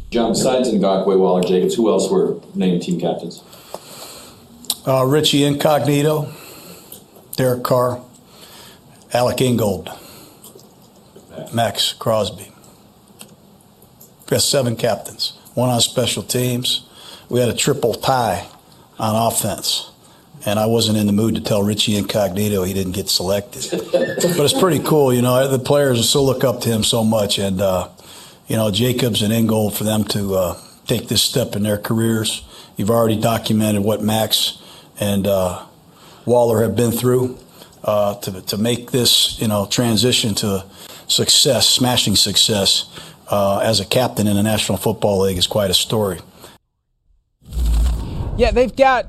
Jon, 0.10 0.34
besides 0.34 0.70
Ngakoue, 0.70 1.18
Waller, 1.18 1.44
Jacobs, 1.44 1.76
who 1.76 1.90
else 1.90 2.10
were 2.10 2.40
named 2.54 2.84
team 2.84 3.00
captains? 3.00 3.44
Uh, 4.86 5.06
Richie 5.06 5.44
Incognito, 5.44 6.32
Derek 7.36 7.64
Carr, 7.64 8.04
Alec 9.12 9.42
Ingold, 9.42 9.90
Maxx 11.54 11.94
Crosby. 11.94 12.52
We 14.22 14.30
got 14.30 14.42
seven 14.42 14.76
captains, 14.76 15.38
one 15.54 15.70
on 15.70 15.82
special 15.82 16.22
teams. 16.22 16.88
We 17.30 17.40
had 17.40 17.50
a 17.50 17.56
triple 17.56 17.94
tie 17.94 18.46
on 19.00 19.16
offense 19.16 19.93
and 20.46 20.60
I 20.60 20.66
wasn't 20.66 20.98
in 20.98 21.08
the 21.08 21.14
mood 21.14 21.36
to 21.36 21.42
tell 21.42 21.64
Richie 21.64 21.96
Incognito 21.96 22.64
he 22.64 22.74
didn't 22.74 22.92
get 22.94 23.10
selected. 23.10 23.66
but 23.72 24.40
it's 24.40 24.60
pretty 24.60 24.80
cool, 24.80 25.14
you 25.14 25.22
know. 25.22 25.48
The 25.48 25.60
players 25.60 26.08
still 26.08 26.26
look 26.26 26.44
up 26.44 26.62
to 26.62 26.70
him 26.70 26.84
so 26.84 27.04
much, 27.04 27.40
and 27.40 27.62
uh, 27.62 27.90
you 28.48 28.56
know 28.56 28.72
Jacobs 28.72 29.22
and 29.22 29.34
Ingold 29.34 29.76
for 29.76 29.84
them 29.84 30.04
to 30.06 30.36
uh, 30.36 30.58
take 30.86 31.08
this 31.08 31.22
step 31.22 31.56
in 31.56 31.64
their 31.64 31.78
careers. 31.78 32.44
You've 32.76 32.92
already 32.92 33.20
documented 33.20 33.84
what 33.84 34.02
Max 34.02 34.62
and 35.00 35.28
uh, 35.28 35.66
Waller 36.26 36.62
have 36.62 36.76
been 36.76 36.92
through 36.92 37.38
uh, 37.84 38.16
to 38.16 38.42
to 38.42 38.58
make 38.58 38.92
this, 38.92 39.40
you 39.40 39.48
know, 39.48 39.66
transition 39.66 40.36
to 40.36 40.66
success, 41.08 41.68
smashing 41.70 42.16
success 42.16 42.90
uh, 43.30 43.60
as 43.60 43.80
a 43.80 43.86
captain 43.86 44.28
in 44.28 44.36
the 44.36 44.44
National 44.44 44.78
Football 44.78 45.22
League 45.22 45.38
is 45.38 45.48
quite 45.48 45.70
a 45.70 45.74
story. 45.74 46.20
Yeah, 48.36 48.52
they've 48.52 48.76
got 48.76 49.08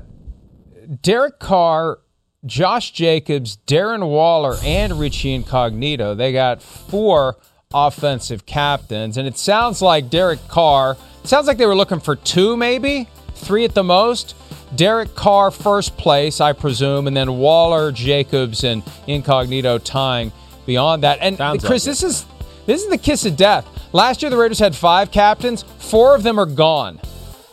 Derek 1.01 1.39
Carr, 1.39 1.99
Josh 2.45 2.91
Jacobs, 2.91 3.57
Darren 3.67 4.07
Waller, 4.07 4.55
and 4.63 4.99
Richie 4.99 5.33
Incognito. 5.33 6.13
They 6.13 6.31
got 6.31 6.61
four 6.61 7.37
offensive 7.73 8.45
captains, 8.45 9.17
and 9.17 9.27
it 9.27 9.37
sounds 9.37 9.81
like 9.81 10.09
Derek 10.09 10.47
Carr. 10.47 10.97
It 11.23 11.27
sounds 11.27 11.47
like 11.47 11.57
they 11.57 11.65
were 11.65 11.75
looking 11.75 11.99
for 11.99 12.15
two, 12.15 12.55
maybe 12.55 13.07
three 13.33 13.65
at 13.65 13.73
the 13.73 13.83
most. 13.83 14.35
Derek 14.75 15.15
Carr 15.15 15.51
first 15.51 15.97
place, 15.97 16.41
I 16.41 16.53
presume, 16.53 17.07
and 17.07 17.15
then 17.15 17.37
Waller, 17.37 17.91
Jacobs, 17.91 18.63
and 18.63 18.83
Incognito 19.07 19.77
tying 19.77 20.31
beyond 20.65 21.03
that. 21.03 21.19
And 21.21 21.37
sounds 21.37 21.63
Chris, 21.63 21.85
like 21.85 21.91
this 21.91 22.03
is 22.03 22.25
this 22.65 22.83
is 22.83 22.89
the 22.89 22.97
kiss 22.97 23.25
of 23.25 23.35
death. 23.35 23.67
Last 23.93 24.21
year 24.21 24.29
the 24.29 24.37
Raiders 24.37 24.59
had 24.59 24.75
five 24.75 25.11
captains, 25.11 25.63
four 25.79 26.15
of 26.15 26.23
them 26.23 26.39
are 26.39 26.45
gone. 26.45 26.99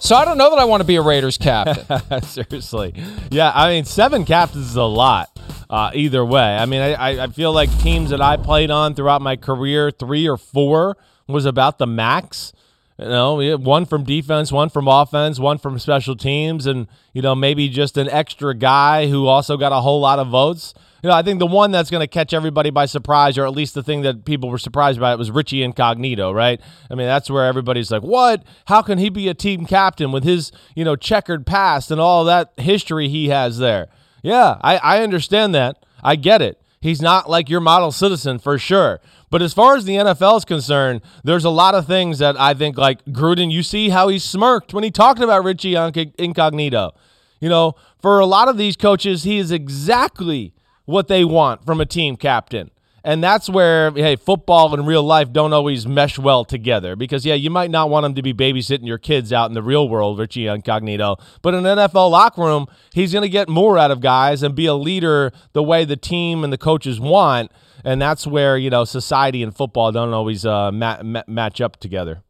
So 0.02 0.16
I 0.16 0.24
don't 0.24 0.36
know 0.36 0.50
that 0.50 0.58
I 0.58 0.64
want 0.64 0.80
to 0.80 0.84
be 0.84 0.96
a 0.96 1.00
Raiders 1.00 1.38
captain. 1.38 2.22
Seriously. 2.22 2.92
Yeah, 3.30 3.52
I 3.54 3.68
mean, 3.68 3.84
seven 3.84 4.24
captains 4.24 4.70
is 4.70 4.74
a 4.74 4.82
lot. 4.82 5.30
Uh, 5.70 5.92
either 5.94 6.24
way, 6.24 6.56
I 6.56 6.66
mean, 6.66 6.80
I, 6.80 7.22
I 7.22 7.26
feel 7.28 7.52
like 7.52 7.70
teams 7.78 8.10
that 8.10 8.20
I 8.20 8.36
played 8.36 8.72
on 8.72 8.96
throughout 8.96 9.22
my 9.22 9.36
career, 9.36 9.92
three 9.92 10.28
or 10.28 10.36
four 10.36 10.96
was 11.28 11.44
about 11.44 11.78
the 11.78 11.86
max. 11.86 12.52
You 12.98 13.10
know, 13.10 13.56
one 13.58 13.86
from 13.86 14.02
defense, 14.02 14.50
one 14.50 14.70
from 14.70 14.88
offense, 14.88 15.38
one 15.38 15.58
from 15.58 15.78
special 15.78 16.16
teams, 16.16 16.66
and 16.66 16.88
you 17.12 17.22
know 17.22 17.36
maybe 17.36 17.68
just 17.68 17.96
an 17.96 18.08
extra 18.10 18.56
guy 18.56 19.06
who 19.06 19.26
also 19.26 19.56
got 19.56 19.70
a 19.70 19.80
whole 19.82 20.00
lot 20.00 20.18
of 20.18 20.26
votes 20.26 20.74
you 21.02 21.08
know, 21.08 21.14
I 21.14 21.22
think 21.22 21.40
the 21.40 21.46
one 21.46 21.72
that's 21.72 21.90
going 21.90 22.00
to 22.00 22.06
catch 22.06 22.32
everybody 22.32 22.70
by 22.70 22.86
surprise, 22.86 23.36
or 23.36 23.44
at 23.44 23.52
least 23.52 23.74
the 23.74 23.82
thing 23.82 24.02
that 24.02 24.24
people 24.24 24.48
were 24.48 24.58
surprised 24.58 25.00
by, 25.00 25.12
it 25.12 25.18
was 25.18 25.32
Richie 25.32 25.64
Incognito, 25.64 26.30
right? 26.32 26.60
I 26.90 26.94
mean, 26.94 27.06
that's 27.06 27.28
where 27.28 27.44
everybody's 27.44 27.90
like, 27.90 28.02
"What? 28.02 28.44
How 28.66 28.82
can 28.82 28.98
he 28.98 29.08
be 29.08 29.28
a 29.28 29.34
team 29.34 29.66
captain 29.66 30.12
with 30.12 30.22
his, 30.22 30.52
you 30.76 30.84
know, 30.84 30.94
checkered 30.94 31.44
past 31.44 31.90
and 31.90 32.00
all 32.00 32.24
that 32.24 32.52
history 32.56 33.08
he 33.08 33.28
has 33.30 33.58
there?" 33.58 33.88
Yeah, 34.22 34.58
I, 34.62 34.76
I 34.76 35.02
understand 35.02 35.54
that. 35.56 35.84
I 36.04 36.14
get 36.14 36.40
it. 36.40 36.60
He's 36.80 37.02
not 37.02 37.28
like 37.28 37.48
your 37.48 37.60
model 37.60 37.92
citizen 37.92 38.38
for 38.38 38.58
sure. 38.58 39.00
But 39.30 39.42
as 39.42 39.52
far 39.52 39.76
as 39.76 39.84
the 39.84 39.94
NFL 39.94 40.38
is 40.38 40.44
concerned, 40.44 41.00
there's 41.24 41.44
a 41.44 41.50
lot 41.50 41.74
of 41.74 41.86
things 41.86 42.18
that 42.18 42.38
I 42.38 42.54
think, 42.54 42.76
like 42.76 43.04
Gruden, 43.06 43.50
you 43.50 43.62
see 43.62 43.88
how 43.88 44.08
he 44.08 44.18
smirked 44.18 44.74
when 44.74 44.84
he 44.84 44.90
talked 44.90 45.20
about 45.20 45.42
Richie 45.42 45.74
Incognito. 45.74 46.92
You 47.40 47.48
know, 47.48 47.74
for 48.00 48.20
a 48.20 48.26
lot 48.26 48.48
of 48.48 48.56
these 48.56 48.76
coaches, 48.76 49.24
he 49.24 49.38
is 49.38 49.50
exactly 49.50 50.54
what 50.84 51.08
they 51.08 51.24
want 51.24 51.64
from 51.64 51.80
a 51.80 51.86
team 51.86 52.16
captain. 52.16 52.70
And 53.04 53.22
that's 53.22 53.48
where, 53.50 53.90
hey, 53.90 54.14
football 54.14 54.72
and 54.72 54.86
real 54.86 55.02
life 55.02 55.32
don't 55.32 55.52
always 55.52 55.86
mesh 55.88 56.18
well 56.18 56.44
together 56.44 56.94
because, 56.94 57.26
yeah, 57.26 57.34
you 57.34 57.50
might 57.50 57.70
not 57.70 57.90
want 57.90 58.06
him 58.06 58.14
to 58.14 58.22
be 58.22 58.32
babysitting 58.32 58.86
your 58.86 58.98
kids 58.98 59.32
out 59.32 59.50
in 59.50 59.54
the 59.54 59.62
real 59.62 59.88
world, 59.88 60.20
Richie 60.20 60.46
Incognito. 60.46 61.16
But 61.42 61.54
in 61.54 61.66
an 61.66 61.78
NFL 61.78 62.10
locker 62.12 62.42
room, 62.42 62.66
he's 62.92 63.12
going 63.12 63.22
to 63.22 63.28
get 63.28 63.48
more 63.48 63.76
out 63.76 63.90
of 63.90 64.00
guys 64.00 64.44
and 64.44 64.54
be 64.54 64.66
a 64.66 64.74
leader 64.74 65.32
the 65.52 65.64
way 65.64 65.84
the 65.84 65.96
team 65.96 66.44
and 66.44 66.52
the 66.52 66.58
coaches 66.58 67.00
want. 67.00 67.50
And 67.84 68.00
that's 68.00 68.24
where, 68.24 68.56
you 68.56 68.70
know, 68.70 68.84
society 68.84 69.42
and 69.42 69.54
football 69.54 69.90
don't 69.90 70.12
always 70.12 70.46
uh, 70.46 70.70
ma- 70.70 71.02
ma- 71.02 71.24
match 71.26 71.60
up 71.60 71.78
together. 71.78 72.22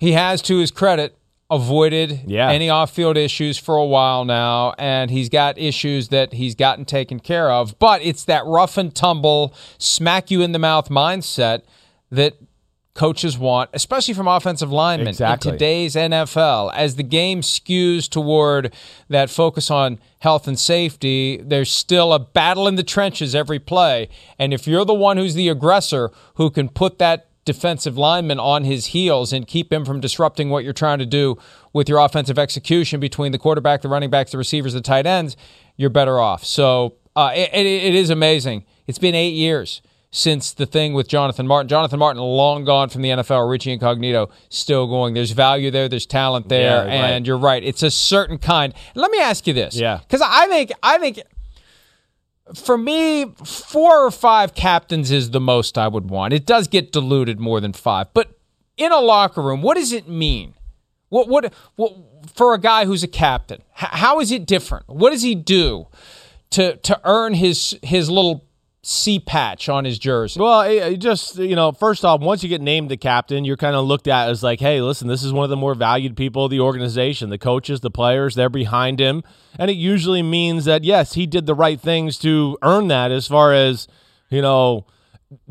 He 0.00 0.12
has, 0.12 0.42
to 0.42 0.58
his 0.58 0.72
credit, 0.72 1.16
avoided 1.52 2.22
Yeah. 2.26 2.50
any 2.50 2.68
off-field 2.70 3.16
issues 3.16 3.58
for 3.58 3.76
a 3.76 3.84
while 3.84 4.24
now, 4.24 4.72
and 4.78 5.10
he's 5.10 5.28
got 5.28 5.58
issues 5.58 6.08
that 6.08 6.32
he's 6.32 6.54
gotten 6.54 6.84
taken 6.84 7.20
care 7.20 7.50
of. 7.52 7.78
But 7.78 8.02
it's 8.02 8.24
that 8.24 8.44
rough 8.46 8.76
and 8.78 8.94
tumble, 8.94 9.54
smack 9.78 10.30
you 10.30 10.40
in 10.42 10.52
the 10.52 10.58
mouth 10.58 10.88
mindset 10.88 11.62
that 12.10 12.34
coaches 12.94 13.38
want, 13.38 13.70
especially 13.72 14.12
from 14.12 14.28
offensive 14.28 14.70
linemen 14.70 15.08
Exactly. 15.08 15.48
in 15.50 15.54
today's 15.54 15.96
NFL. 15.96 16.70
As 16.74 16.96
the 16.96 17.02
game 17.02 17.40
skews 17.40 18.06
toward 18.08 18.72
that 19.08 19.30
focus 19.30 19.70
on 19.70 19.98
health 20.18 20.46
and 20.46 20.58
safety, 20.58 21.40
there's 21.42 21.70
still 21.72 22.12
a 22.12 22.18
battle 22.18 22.68
in 22.68 22.74
the 22.76 22.82
trenches 22.82 23.34
every 23.34 23.58
play. 23.58 24.08
And 24.38 24.52
if 24.52 24.66
you're 24.66 24.84
the 24.84 24.92
one 24.92 25.16
who's 25.16 25.32
the 25.34 25.48
aggressor 25.48 26.10
who 26.34 26.50
can 26.50 26.68
put 26.68 26.98
that 26.98 27.28
defensive 27.44 27.98
lineman 27.98 28.38
on 28.38 28.64
his 28.64 28.86
heels 28.86 29.32
and 29.32 29.46
keep 29.46 29.72
him 29.72 29.84
from 29.84 30.00
disrupting 30.00 30.48
what 30.50 30.64
you're 30.64 30.72
trying 30.72 30.98
to 30.98 31.06
do 31.06 31.36
with 31.72 31.88
your 31.88 31.98
offensive 31.98 32.38
execution 32.38 33.00
between 33.00 33.32
the 33.32 33.38
quarterback, 33.38 33.82
the 33.82 33.88
running 33.88 34.10
backs, 34.10 34.30
the 34.32 34.38
receivers, 34.38 34.72
the 34.74 34.80
tight 34.80 35.06
ends, 35.06 35.36
you're 35.76 35.90
better 35.90 36.20
off. 36.20 36.44
So 36.44 36.94
uh, 37.16 37.32
it, 37.34 37.50
it, 37.52 37.66
it 37.66 37.94
is 37.94 38.10
amazing. 38.10 38.64
It's 38.86 38.98
been 38.98 39.14
eight 39.14 39.34
years 39.34 39.82
since 40.14 40.52
the 40.52 40.66
thing 40.66 40.92
with 40.92 41.08
Jonathan 41.08 41.46
Martin. 41.46 41.68
Jonathan 41.68 41.98
Martin, 41.98 42.20
long 42.22 42.64
gone 42.64 42.90
from 42.90 43.00
the 43.02 43.08
NFL. 43.08 43.48
Richie 43.50 43.72
Incognito, 43.72 44.28
still 44.50 44.86
going. 44.86 45.14
There's 45.14 45.30
value 45.30 45.70
there. 45.70 45.88
There's 45.88 46.04
talent 46.06 46.48
there, 46.50 46.84
Yeah, 46.86 47.00
right. 47.00 47.10
and 47.10 47.26
you're 47.26 47.38
right. 47.38 47.62
It's 47.64 47.82
a 47.82 47.90
certain 47.90 48.36
kind. 48.38 48.74
Let 48.94 49.10
me 49.10 49.18
ask 49.18 49.46
you 49.46 49.54
this, 49.54 49.74
Yeah. 49.74 49.98
because 49.98 50.20
I 50.20 50.46
think 50.48 50.70
I 50.82 50.98
think 50.98 51.22
for 52.54 52.76
me, 52.76 53.26
four 53.44 54.04
or 54.04 54.10
five 54.10 54.54
captains 54.54 55.10
is 55.10 55.30
the 55.30 55.40
most 55.40 55.78
I 55.78 55.88
would 55.88 56.10
want. 56.10 56.32
It 56.32 56.46
does 56.46 56.68
get 56.68 56.92
diluted 56.92 57.38
more 57.40 57.60
than 57.60 57.72
five, 57.72 58.12
but 58.14 58.38
in 58.76 58.92
a 58.92 59.00
locker 59.00 59.42
room, 59.42 59.62
what 59.62 59.76
does 59.76 59.92
it 59.92 60.08
mean? 60.08 60.54
What 61.08 61.28
what 61.28 61.52
what 61.76 61.94
for 62.34 62.54
a 62.54 62.58
guy 62.58 62.86
who's 62.86 63.02
a 63.02 63.08
captain? 63.08 63.62
How 63.72 64.20
is 64.20 64.32
it 64.32 64.46
different? 64.46 64.88
What 64.88 65.10
does 65.10 65.22
he 65.22 65.34
do 65.34 65.88
to 66.50 66.76
to 66.76 67.00
earn 67.04 67.34
his 67.34 67.78
his 67.82 68.10
little 68.10 68.44
C 68.84 69.20
patch 69.20 69.68
on 69.68 69.84
his 69.84 69.98
jersey? 69.98 70.40
Well, 70.40 70.62
it, 70.62 70.94
it 70.94 70.96
just 70.98 71.38
you 71.38 71.54
know, 71.54 71.70
first 71.70 72.04
off, 72.04 72.20
once 72.20 72.42
you 72.42 72.48
get 72.48 72.60
named 72.60 72.90
the 72.90 72.96
captain, 72.96 73.44
you're 73.44 73.56
kind 73.56 73.76
of 73.76 73.86
looked 73.86 74.08
at 74.08 74.28
as 74.28 74.42
like, 74.42 74.58
hey, 74.58 74.80
listen, 74.80 75.06
this 75.06 75.22
is 75.22 75.32
one 75.32 75.44
of 75.44 75.50
the 75.50 75.56
more 75.56 75.74
valued 75.74 76.16
people 76.16 76.46
of 76.46 76.50
the 76.50 76.58
organization. 76.60 77.30
The 77.30 77.38
coaches, 77.38 77.80
the 77.80 77.90
players, 77.92 78.34
they're 78.34 78.48
behind 78.48 78.98
him, 78.98 79.22
and 79.56 79.70
it 79.70 79.76
usually 79.76 80.22
means 80.22 80.64
that 80.64 80.82
yes, 80.82 81.14
he 81.14 81.26
did 81.26 81.46
the 81.46 81.54
right 81.54 81.80
things 81.80 82.18
to 82.18 82.58
earn 82.62 82.88
that. 82.88 83.12
As 83.12 83.28
far 83.28 83.52
as 83.52 83.86
you 84.30 84.42
know, 84.42 84.86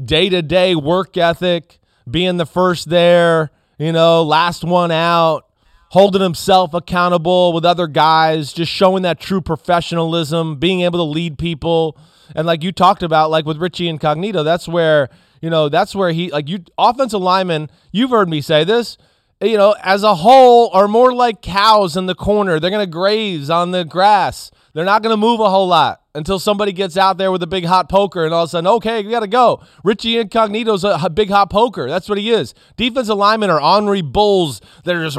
day 0.04 0.28
to 0.28 0.42
day 0.42 0.76
work 0.76 1.16
ethic, 1.16 1.80
being 2.10 2.36
the 2.36 2.46
first 2.46 2.90
there, 2.90 3.52
you 3.78 3.94
know, 3.94 4.24
last 4.24 4.64
one 4.66 4.92
out, 4.92 5.48
holding 5.90 6.22
himself 6.22 6.74
accountable 6.74 7.54
with 7.54 7.64
other 7.64 7.88
guys, 7.88 8.52
just 8.52 8.72
showing 8.72 9.04
that 9.04 9.20
true 9.20 9.42
professionalism, 9.42 10.58
being 10.58 10.82
able 10.82 11.00
to 11.00 11.04
lead 11.04 11.38
people. 11.38 11.98
And 12.36 12.48
like 12.48 12.64
you 12.64 12.72
talked 12.72 13.04
about, 13.04 13.30
like 13.30 13.46
with 13.46 13.58
Richie 13.58 13.88
Incognito, 13.88 14.44
that's 14.44 14.68
where, 14.68 15.10
you 15.42 15.50
know, 15.50 15.70
that's 15.70 15.96
where 15.96 16.12
he, 16.12 16.32
like 16.32 16.48
you, 16.48 16.64
offensive 16.78 17.22
linemen, 17.22 17.70
you've 17.92 18.12
heard 18.12 18.30
me 18.30 18.42
say 18.42 18.64
this, 18.64 18.98
you 19.42 19.58
know, 19.58 19.76
as 19.82 20.04
a 20.04 20.16
whole 20.16 20.70
are 20.70 20.88
more 20.88 21.14
like 21.14 21.42
cows 21.42 21.98
in 21.98 22.06
the 22.06 22.16
corner. 22.16 22.60
They're 22.60 22.70
going 22.70 22.86
to 22.86 22.92
graze 22.92 23.50
on 23.50 23.72
the 23.72 23.84
grass. 23.84 24.52
They're 24.74 24.86
not 24.86 25.02
going 25.02 25.14
to 25.14 25.18
move 25.18 25.40
a 25.40 25.50
whole 25.50 25.68
lot 25.68 26.02
until 26.14 26.40
somebody 26.40 26.72
gets 26.72 26.98
out 26.98 27.18
there 27.18 27.32
with 27.32 27.42
a 27.42 27.48
big 27.48 27.66
hot 27.66 27.90
poker 27.90 28.26
and 28.26 28.34
all 28.34 28.44
of 28.44 28.48
a 28.48 28.52
sudden, 28.52 28.68
okay, 28.68 29.04
we 29.04 29.12
got 29.12 29.22
to 29.22 29.28
go. 29.28 29.64
Richie 29.84 30.18
Incognito's 30.18 30.84
a, 30.84 31.10
big 31.10 31.30
hot 31.30 31.50
poker. 31.50 31.88
That's 31.88 32.08
what 32.08 32.18
he 32.18 32.32
is. 32.32 32.54
Defensive 32.78 33.18
linemen 33.18 33.50
are 33.50 33.62
ornery 33.62 34.02
bulls 34.02 34.62
that 34.84 34.96
are 34.96 35.04
just 35.04 35.18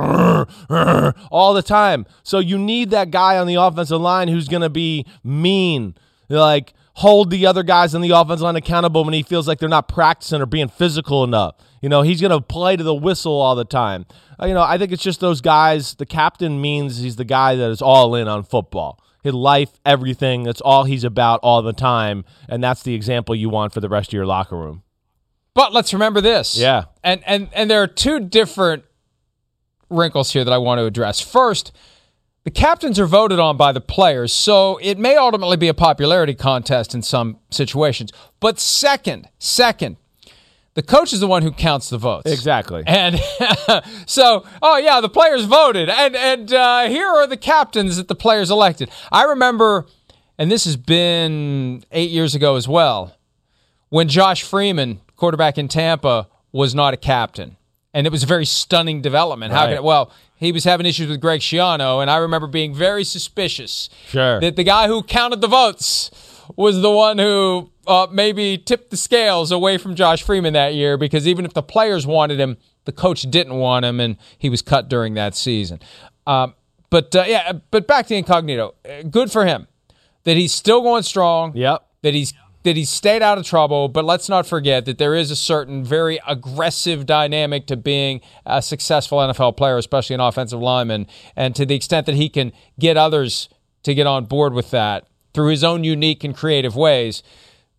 all 1.30 1.54
the 1.54 1.62
time. 1.62 2.06
So 2.22 2.38
you 2.38 2.58
need 2.58 2.90
that 2.90 3.10
guy 3.10 3.38
on 3.38 3.46
the 3.46 3.56
offensive 3.56 4.00
line 4.00 4.28
who's 4.28 4.48
going 4.48 4.62
to 4.62 4.70
be 4.70 5.06
mean, 5.24 5.96
like 6.28 6.74
hold 6.95 7.30
the 7.30 7.47
other 7.47 7.62
guys 7.62 7.95
in 7.95 8.01
the 8.03 8.11
offensive 8.11 8.43
line 8.43 8.57
accountable 8.57 9.05
when 9.05 9.14
he 9.14 9.22
feels 9.22 9.49
like 9.49 9.59
they're 9.59 9.68
not 9.68 9.88
practicing 9.88 10.40
or 10.43 10.47
being 10.47 10.68
physical 10.68 11.24
enough. 11.24 11.57
You 11.80 11.88
know, 11.88 12.03
he's 12.03 12.20
going 12.20 12.30
to 12.30 12.40
play 12.40 12.76
to 12.76 12.84
the 12.84 12.95
whistle 12.95 13.40
all 13.40 13.55
the 13.55 13.64
time. 13.64 14.07
Uh, 14.40 14.47
you 14.47 14.55
know, 14.55 14.62
I 14.62 14.78
think 14.78 14.93
it's 14.93 15.03
just 15.03 15.20
those 15.20 15.40
guys. 15.40 15.95
The 15.95 16.07
captain 16.07 16.61
means 16.61 16.99
he's 16.99 17.16
the 17.16 17.24
guy 17.24 17.57
that 17.57 17.70
is 17.70 17.82
all 17.82 18.14
in 18.14 18.28
on 18.28 18.45
football. 18.45 19.03
His 19.22 19.34
life, 19.34 19.70
everything, 19.86 20.43
that's 20.43 20.61
all 20.61 20.84
he's 20.84 21.05
about 21.05 21.40
all 21.43 21.62
the 21.62 21.72
time. 21.72 22.24
And 22.49 22.62
that's 22.62 22.82
the 22.82 22.95
example 22.95 23.34
you 23.34 23.49
want 23.49 23.72
for 23.72 23.80
the 23.80 23.88
rest 23.88 24.11
of 24.11 24.14
your 24.14 24.26
locker 24.26 24.57
room. 24.57 24.82
But 25.55 25.72
let's 25.72 25.93
remember 25.93 26.20
this. 26.20 26.59
Yeah. 26.59 26.84
And 27.05 27.22
and 27.26 27.49
and 27.53 27.70
there 27.70 27.82
are 27.82 27.86
two 27.86 28.20
different 28.20 28.84
wrinkles 29.90 30.32
here 30.32 30.45
that 30.45 30.53
I 30.53 30.59
want 30.59 30.78
to 30.78 30.86
address. 30.86 31.20
First, 31.20 31.72
the 32.45 32.51
captains 32.51 32.99
are 32.99 33.07
voted 33.07 33.38
on 33.38 33.57
by 33.57 33.72
the 33.72 33.80
players, 33.80 34.32
so 34.32 34.78
it 34.82 34.99
may 34.99 35.16
ultimately 35.16 35.57
be 35.57 35.68
a 35.68 35.74
popularity 35.74 36.34
contest 36.34 36.95
in 36.95 37.03
some 37.03 37.38
situations. 37.51 38.12
But 38.40 38.59
second, 38.59 39.28
second, 39.38 39.97
the 40.74 40.82
coach 40.82 41.12
is 41.12 41.20
the 41.20 41.26
one 41.26 41.43
who 41.43 41.53
counts 41.53 41.90
the 41.90 41.99
votes. 41.99 42.30
Exactly. 42.30 42.82
And 42.86 43.20
so, 44.07 44.45
oh 44.62 44.76
yeah, 44.78 45.01
the 45.01 45.09
players 45.09 45.45
voted, 45.45 45.88
and 45.88 46.16
and 46.16 46.53
uh, 46.53 46.88
here 46.88 47.07
are 47.07 47.26
the 47.26 47.36
captains 47.36 47.97
that 47.97 48.09
the 48.09 48.14
players 48.14 48.51
elected. 48.51 48.90
I 49.12 49.24
remember, 49.24 49.86
and 50.38 50.51
this 50.51 50.64
has 50.64 50.76
been 50.76 51.84
eight 51.93 52.11
years 52.11 52.34
ago 52.34 52.57
as 52.57 52.66
well, 52.66 53.16
when 53.90 54.09
Josh 54.09 54.43
Freeman, 54.43 55.01
quarterback 55.16 55.59
in 55.59 55.68
Tampa, 55.68 56.26
was 56.53 56.74
not 56.74 56.95
a 56.95 56.97
captain, 56.97 57.57
and 57.95 58.07
it 58.07 58.11
was 58.11 58.22
a 58.22 58.26
very 58.26 58.47
stunning 58.47 59.01
development. 59.03 59.53
How 59.53 59.61
Right. 59.61 59.68
can 59.68 59.76
it? 59.76 59.84
Well, 59.84 60.11
he 60.45 60.53
was 60.53 60.64
having 60.64 60.86
issues 60.86 61.09
with 61.09 61.20
Greg 61.20 61.40
Schiano, 61.40 62.01
and 62.03 62.11
I 62.11 62.16
remember 62.18 62.47
being 62.47 62.74
very 62.74 63.05
suspicious 63.05 63.88
Sure. 64.09 64.40
that 64.40 64.57
the 64.57 64.64
guy 64.64 64.86
who 64.88 65.03
counted 65.03 65.40
the 65.40 65.49
votes 65.49 66.11
was 66.57 66.80
the 66.82 66.90
one 66.90 67.18
who 67.18 67.70
uh, 67.86 68.07
maybe 68.11 68.59
tipped 68.59 68.90
the 68.90 68.97
scales 68.97 69.51
away 69.53 69.78
from 69.78 69.95
Josh 69.95 70.22
Freeman 70.22 70.53
that 70.55 70.74
year 70.74 70.97
because 70.97 71.26
even 71.26 71.45
if 71.45 71.55
the 71.55 71.62
players 71.62 72.07
wanted 72.07 72.38
him, 72.40 72.57
the 72.84 72.93
coach 72.93 73.22
didn't 73.22 73.55
want 73.55 73.84
him, 73.84 74.01
and 74.01 74.16
he 74.38 74.51
was 74.51 74.61
cut 74.62 74.88
during 74.88 75.14
that 75.14 75.34
season. 75.34 75.80
Um, 76.26 76.55
but 76.90 77.14
uh, 77.14 77.24
yeah, 77.26 77.53
but 77.70 77.86
back 77.86 78.07
to 78.09 78.14
Incognito. 78.14 78.74
Uh, 78.84 79.03
Good 79.03 79.30
for 79.32 79.47
him 79.47 79.66
that 80.24 80.36
he's 80.36 80.53
still 80.53 80.82
going 80.82 81.03
strong. 81.05 81.57
Yep. 81.57 81.86
That 82.03 82.14
he's 82.14 82.34
that 82.64 82.76
he's 82.76 82.90
stayed 82.90 83.22
out 83.22 83.38
of 83.38 83.44
trouble. 83.44 83.88
But 83.88 84.04
let's 84.04 84.28
not 84.28 84.46
forget 84.46 84.84
that 84.84 84.98
there 84.98 85.14
is 85.14 85.30
a 85.30 85.36
certain 85.36 85.84
very 85.84 86.20
aggressive 86.26 87.06
dynamic 87.06 87.66
to 87.66 87.76
being 87.76 88.20
a 88.46 88.62
successful 88.62 89.18
NFL 89.18 89.56
player, 89.56 89.76
especially 89.76 90.14
an 90.14 90.20
offensive 90.20 90.60
lineman. 90.60 91.06
And 91.36 91.54
to 91.56 91.66
the 91.66 91.74
extent 91.74 92.06
that 92.06 92.14
he 92.14 92.28
can 92.28 92.52
get 92.78 92.96
others 92.96 93.48
to 93.82 93.94
get 93.94 94.06
on 94.06 94.26
board 94.26 94.54
with 94.54 94.70
that 94.70 95.06
through 95.34 95.50
his 95.50 95.64
own 95.64 95.82
unique 95.84 96.24
and 96.24 96.36
creative 96.36 96.76
ways, 96.76 97.22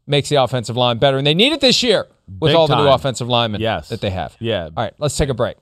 makes 0.05 0.27
the 0.29 0.35
offensive 0.35 0.75
line 0.75 0.97
better. 0.97 1.17
And 1.17 1.25
they 1.25 1.33
need 1.33 1.53
it 1.53 1.61
this 1.61 1.81
year 1.81 2.07
with 2.39 2.49
Big 2.49 2.55
all 2.55 2.67
the 2.67 2.75
new 2.75 2.89
offensive 2.89 3.29
linemen 3.29 3.61
Yes. 3.61 3.89
that 3.89 4.01
they 4.01 4.09
have. 4.09 4.35
Yeah. 4.39 4.65
All 4.65 4.83
right, 4.83 4.93
let's 4.97 5.15
take 5.15 5.29
a 5.29 5.33
break. 5.33 5.55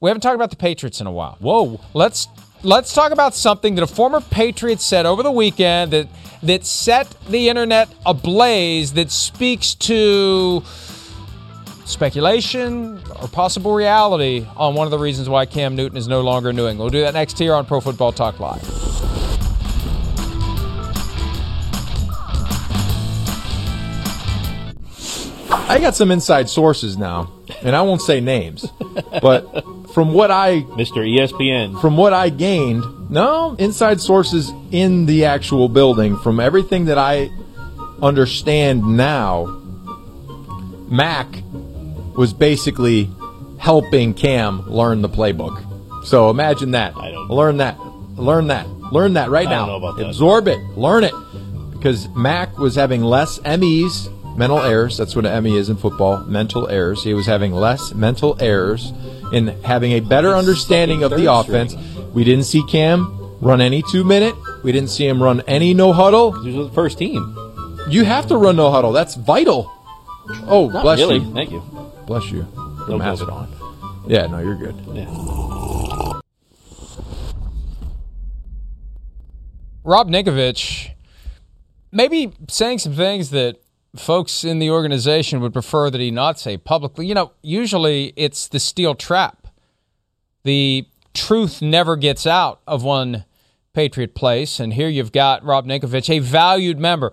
We 0.00 0.08
haven't 0.08 0.20
talked 0.20 0.34
about 0.36 0.50
the 0.50 0.56
Patriots 0.56 1.00
in 1.00 1.06
a 1.06 1.12
while. 1.12 1.36
Whoa. 1.40 1.80
Let's 1.92 2.28
let's 2.62 2.92
talk 2.92 3.12
about 3.12 3.34
something 3.34 3.74
that 3.76 3.82
a 3.82 3.86
former 3.86 4.20
Patriot 4.20 4.80
said 4.80 5.06
over 5.06 5.22
the 5.22 5.30
weekend 5.30 5.92
that 5.92 6.08
that 6.42 6.64
set 6.64 7.08
the 7.28 7.48
internet 7.48 7.88
ablaze 8.06 8.94
that 8.94 9.10
speaks 9.10 9.74
to 9.74 10.62
speculation 11.84 13.02
or 13.20 13.28
possible 13.28 13.74
reality 13.74 14.46
on 14.56 14.74
one 14.74 14.86
of 14.86 14.90
the 14.90 14.98
reasons 14.98 15.28
why 15.28 15.44
Cam 15.44 15.76
Newton 15.76 15.98
is 15.98 16.08
no 16.08 16.20
longer 16.20 16.50
in 16.50 16.56
New 16.56 16.66
England. 16.66 16.78
We'll 16.78 16.88
do 16.90 17.00
that 17.02 17.14
next 17.14 17.38
here 17.38 17.54
on 17.54 17.66
Pro 17.66 17.80
Football 17.80 18.12
Talk 18.12 18.40
Live. 18.40 18.62
I 25.50 25.78
got 25.78 25.94
some 25.94 26.10
inside 26.10 26.48
sources 26.48 26.96
now, 26.96 27.30
and 27.62 27.74
I 27.76 27.82
won't 27.82 28.00
say 28.02 28.20
names, 28.20 28.66
but 29.22 29.64
from 29.92 30.12
what 30.14 30.30
I 30.30 30.60
Mr. 30.62 30.98
ESPN. 31.06 31.80
from 31.80 31.96
what 31.96 32.12
I 32.12 32.28
gained, 32.30 32.84
no 33.10 33.54
inside 33.58 34.00
sources 34.00 34.52
in 34.70 35.06
the 35.06 35.24
actual 35.24 35.68
building. 35.68 36.16
From 36.18 36.40
everything 36.40 36.84
that 36.86 36.98
I 36.98 37.30
understand 38.02 38.96
now, 38.96 39.46
Mac 40.88 41.26
was 42.16 42.32
basically 42.32 43.08
helping 43.58 44.14
Cam 44.14 44.68
learn 44.70 45.02
the 45.02 45.08
playbook. 45.08 45.64
So 46.06 46.30
imagine 46.30 46.70
that. 46.72 46.96
I 46.96 47.10
don't- 47.10 47.30
learn 47.30 47.58
that. 47.58 47.78
Learn 48.16 48.48
that. 48.48 48.66
Learn 48.92 49.14
that 49.14 49.30
right 49.30 49.46
I 49.46 49.50
now. 49.50 49.66
don't 49.66 49.80
know 49.80 49.88
about 49.88 49.96
that. 49.98 50.06
Absorb 50.06 50.48
it. 50.48 50.58
Learn 50.76 51.04
it. 51.04 51.14
because 51.72 52.08
Mac 52.14 52.58
was 52.58 52.74
having 52.74 53.02
less 53.02 53.40
MEs, 53.42 54.08
mental 54.36 54.58
errors. 54.60 54.96
That's 54.96 55.14
what 55.16 55.26
an 55.26 55.42
ME 55.44 55.56
is 55.56 55.68
in 55.68 55.76
football, 55.76 56.20
mental 56.24 56.68
errors. 56.68 57.02
He 57.04 57.14
was 57.14 57.26
having 57.26 57.52
less 57.52 57.94
mental 57.94 58.36
errors 58.40 58.92
and 59.32 59.50
having 59.64 59.92
a 59.92 60.00
better 60.00 60.34
understanding 60.34 61.02
of 61.02 61.10
the 61.12 61.32
offense. 61.32 61.74
We 62.14 62.24
didn't 62.24 62.44
see 62.44 62.64
Cam 62.66 63.36
run 63.40 63.60
any 63.60 63.82
two 63.90 64.04
minute. 64.04 64.34
We 64.64 64.72
didn't 64.72 64.90
see 64.90 65.06
him 65.06 65.22
run 65.22 65.40
any 65.46 65.74
no 65.74 65.92
huddle. 65.92 66.32
He 66.42 66.56
was 66.56 66.68
the 66.68 66.74
first 66.74 66.98
team. 66.98 67.36
You 67.88 68.04
have 68.04 68.26
to 68.28 68.36
run 68.36 68.56
no 68.56 68.70
huddle. 68.70 68.92
That's 68.92 69.14
vital. 69.14 69.70
Oh, 70.46 70.68
Not 70.68 70.82
bless 70.82 70.98
really. 70.98 71.18
you. 71.18 71.32
Thank 71.34 71.50
you. 71.50 71.60
Bless 72.06 72.30
you. 72.30 72.42
The 72.86 72.86
No 72.90 72.98
mask 72.98 73.24
COVID. 73.24 73.32
on. 73.32 74.04
Yeah, 74.08 74.26
no, 74.26 74.38
you're 74.40 74.56
good. 74.56 74.74
Yeah. 74.92 75.06
Rob 79.82 80.08
Ninkovich 80.08 80.90
maybe 81.92 82.32
saying 82.48 82.78
some 82.78 82.92
things 82.94 83.30
that 83.30 83.59
folks 83.96 84.44
in 84.44 84.58
the 84.58 84.70
organization 84.70 85.40
would 85.40 85.52
prefer 85.52 85.90
that 85.90 86.00
he 86.00 86.10
not 86.10 86.38
say 86.38 86.56
publicly. 86.56 87.06
You 87.06 87.14
know, 87.14 87.32
usually 87.42 88.12
it's 88.16 88.48
the 88.48 88.60
steel 88.60 88.94
trap. 88.94 89.48
The 90.44 90.86
truth 91.14 91.60
never 91.60 91.96
gets 91.96 92.26
out 92.26 92.60
of 92.66 92.82
one 92.84 93.24
Patriot 93.72 94.14
place. 94.14 94.60
And 94.60 94.74
here 94.74 94.88
you've 94.88 95.12
got 95.12 95.44
Rob 95.44 95.66
Ninkovich, 95.66 96.08
a 96.10 96.18
valued 96.20 96.78
member. 96.78 97.12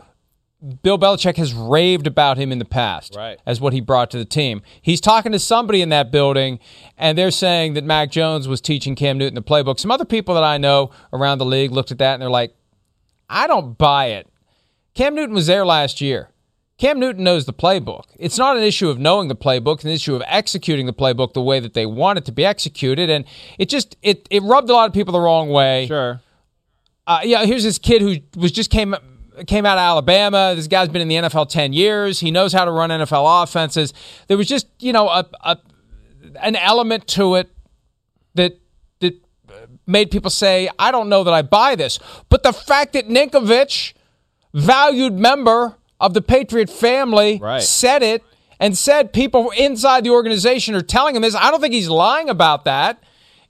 Bill 0.81 0.97
Belichick 0.97 1.37
has 1.37 1.53
raved 1.53 2.07
about 2.07 2.37
him 2.39 2.51
in 2.51 2.57
the 2.57 2.65
past 2.65 3.15
Right. 3.15 3.39
as 3.45 3.61
what 3.61 3.73
he 3.73 3.79
brought 3.79 4.09
to 4.11 4.17
the 4.17 4.25
team. 4.25 4.63
He's 4.81 4.99
talking 4.99 5.31
to 5.31 5.37
somebody 5.39 5.83
in 5.83 5.89
that 5.89 6.11
building, 6.11 6.57
and 6.97 7.15
they're 7.15 7.29
saying 7.29 7.73
that 7.75 7.83
Mac 7.83 8.09
Jones 8.09 8.47
was 8.47 8.59
teaching 8.59 8.95
Cam 8.95 9.19
Newton 9.19 9.35
the 9.35 9.43
playbook. 9.43 9.79
Some 9.79 9.91
other 9.91 10.03
people 10.05 10.33
that 10.33 10.43
I 10.43 10.57
know 10.57 10.89
around 11.13 11.37
the 11.37 11.45
league 11.45 11.71
looked 11.71 11.91
at 11.91 11.99
that 11.99 12.13
and 12.13 12.21
they're 12.23 12.29
like, 12.31 12.55
I 13.29 13.45
don't 13.45 13.77
buy 13.77 14.07
it. 14.07 14.27
Cam 14.95 15.13
Newton 15.13 15.35
was 15.35 15.45
there 15.45 15.63
last 15.63 16.01
year. 16.01 16.29
Cam 16.77 16.99
Newton 16.99 17.23
knows 17.23 17.45
the 17.45 17.53
playbook. 17.53 18.03
It's 18.17 18.37
not 18.37 18.55
an 18.55 18.63
issue 18.63 18.89
of 18.89 18.99
knowing 18.99 19.29
the 19.29 19.35
playbook, 19.35 19.75
it's 19.75 19.85
an 19.85 19.91
issue 19.91 20.15
of 20.15 20.21
executing 20.27 20.85
the 20.85 20.93
playbook 20.93 21.33
the 21.33 21.41
way 21.41 21.59
that 21.59 21.73
they 21.73 21.85
want 21.85 22.19
it 22.19 22.25
to 22.25 22.31
be 22.31 22.45
executed. 22.45 23.09
And 23.09 23.25
it 23.57 23.67
just 23.67 23.97
it 24.03 24.27
it 24.29 24.43
rubbed 24.43 24.69
a 24.69 24.73
lot 24.73 24.87
of 24.87 24.93
people 24.93 25.11
the 25.11 25.19
wrong 25.19 25.49
way. 25.49 25.87
Sure. 25.87 26.21
Uh, 27.07 27.21
yeah, 27.23 27.45
here's 27.45 27.63
this 27.63 27.79
kid 27.79 28.01
who 28.01 28.17
was 28.39 28.51
just 28.51 28.69
came 28.69 28.95
came 29.47 29.65
out 29.65 29.77
of 29.77 29.81
Alabama. 29.81 30.53
This 30.55 30.67
guy's 30.67 30.89
been 30.89 31.01
in 31.01 31.07
the 31.07 31.15
NFL 31.15 31.49
ten 31.49 31.73
years. 31.73 32.19
He 32.19 32.29
knows 32.29 32.53
how 32.53 32.65
to 32.65 32.71
run 32.71 32.91
NFL 32.91 33.43
offenses. 33.43 33.93
There 34.27 34.37
was 34.37 34.47
just 34.47 34.67
you 34.79 34.93
know 34.93 35.09
a, 35.09 35.25
a 35.43 35.57
an 36.41 36.55
element 36.55 37.07
to 37.07 37.35
it 37.35 37.49
that 38.35 38.59
that 38.99 39.15
made 39.87 40.11
people 40.11 40.29
say, 40.29 40.69
I 40.77 40.91
don't 40.91 41.09
know 41.09 41.23
that 41.23 41.33
I 41.33 41.41
buy 41.41 41.75
this. 41.75 41.97
But 42.29 42.43
the 42.43 42.53
fact 42.53 42.93
that 42.93 43.07
Ninkovich, 43.07 43.93
valued 44.53 45.13
member 45.13 45.76
of 45.99 46.13
the 46.13 46.21
Patriot 46.21 46.69
family, 46.69 47.39
Right. 47.41 47.61
said 47.61 48.03
it 48.03 48.23
and 48.59 48.77
said 48.77 49.13
people 49.13 49.51
inside 49.57 50.03
the 50.03 50.09
organization 50.11 50.75
are 50.75 50.81
telling 50.81 51.15
him 51.15 51.21
this. 51.21 51.35
I 51.35 51.51
don't 51.51 51.61
think 51.61 51.73
he's 51.73 51.89
lying 51.89 52.29
about 52.29 52.65
that. 52.65 53.03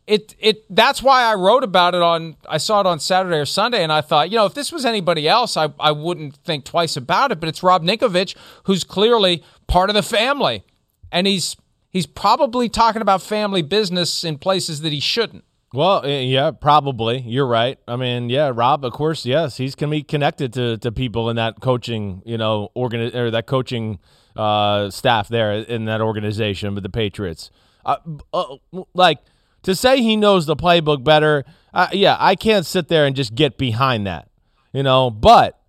It 0.06 0.36
it 0.40 0.64
that's 0.74 1.04
why 1.04 1.24
I 1.24 1.36
wrote 1.36 1.66
about 1.66 1.94
it 1.94 2.02
on 2.02 2.38
I 2.48 2.58
saw 2.60 2.80
it 2.80 2.86
on 2.86 3.00
Saturday 3.00 3.36
or 3.38 3.46
Sunday 3.46 3.84
and 3.84 3.92
I 3.92 4.00
thought, 4.00 4.30
you 4.30 4.38
know, 4.38 4.46
if 4.46 4.54
this 4.54 4.72
was 4.72 4.86
anybody 4.86 5.28
else, 5.28 5.58
I, 5.58 5.74
I 5.80 5.92
wouldn't 5.92 6.38
think 6.38 6.64
twice 6.64 6.96
about 6.96 7.34
it. 7.34 7.42
But 7.42 7.50
it's 7.50 7.62
Rob 7.62 7.84
Ninkovich, 7.84 8.34
who's 8.64 8.86
clearly 8.86 9.44
part 9.68 9.90
of 9.90 9.96
the 9.96 10.04
family. 10.04 10.64
And 11.12 11.28
he's 11.28 11.58
he's 11.90 12.06
probably 12.06 12.70
talking 12.70 13.02
about 13.02 13.22
family 13.22 13.62
business 13.62 14.24
in 14.24 14.38
places 14.38 14.80
that 14.82 14.94
he 14.94 15.02
shouldn't. 15.02 15.44
Well, 15.74 16.06
eh, 16.06 16.22
yeah, 16.22 16.52
probably. 16.52 17.20
You're 17.20 17.48
right. 17.48 17.78
I 17.88 17.98
mean, 17.98 18.30
yeah, 18.30 18.52
Rob, 18.54 18.86
of 18.86 18.94
course, 18.94 19.26
yes, 19.26 19.58
he's 19.58 19.76
can 19.76 19.90
be 19.90 20.02
connected 20.02 20.54
to, 20.54 20.78
to 20.78 20.92
people 20.92 21.30
in 21.30 21.36
that 21.36 21.60
coaching, 21.60 22.22
you 22.26 22.38
know, 22.38 22.70
organ 22.74 23.14
or 23.16 23.30
that 23.32 23.48
coaching 23.48 24.00
uh, 24.36 24.90
staff 24.90 25.28
there 25.28 25.54
in 25.54 25.86
that 25.86 26.00
organization 26.00 26.74
with 26.74 26.84
the 26.84 26.90
Patriots. 26.90 27.52
Uh, 27.86 27.98
uh, 28.34 28.56
like 28.94 29.20
to 29.64 29.76
say 29.76 30.02
he 30.02 30.16
knows 30.16 30.46
the 30.46 30.56
playbook 30.56 31.04
better, 31.04 31.44
uh, 31.74 31.88
yeah, 31.92 32.16
I 32.18 32.36
can't 32.36 32.66
sit 32.66 32.88
there 32.88 33.06
and 33.06 33.16
just 33.16 33.36
get 33.36 33.58
behind 33.58 34.08
that, 34.08 34.30
you 34.72 34.84
know. 34.84 35.10
But 35.10 35.60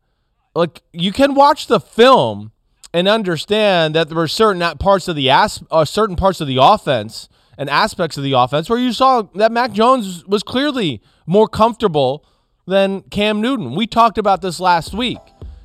like, 0.54 0.82
you 0.92 1.10
can 1.10 1.34
watch 1.34 1.66
the 1.66 1.80
film 1.80 2.52
and 2.94 3.08
understand 3.08 3.96
that 3.96 4.08
there 4.08 4.16
were 4.16 4.28
certain 4.28 4.62
parts 4.78 5.08
of 5.08 5.16
the 5.16 5.28
as- 5.28 5.62
uh, 5.72 5.84
certain 5.84 6.14
parts 6.14 6.40
of 6.40 6.46
the 6.46 6.58
offense 6.60 7.28
and 7.58 7.68
aspects 7.68 8.16
of 8.16 8.22
the 8.22 8.32
offense 8.32 8.70
where 8.70 8.78
you 8.78 8.92
saw 8.92 9.22
that 9.34 9.52
Mac 9.52 9.72
Jones 9.72 10.24
was 10.26 10.42
clearly 10.42 11.02
more 11.26 11.48
comfortable 11.48 12.24
than 12.66 13.02
Cam 13.02 13.40
Newton. 13.40 13.74
We 13.74 13.86
talked 13.86 14.16
about 14.16 14.40
this 14.40 14.60
last 14.60 14.94
week. 14.94 15.18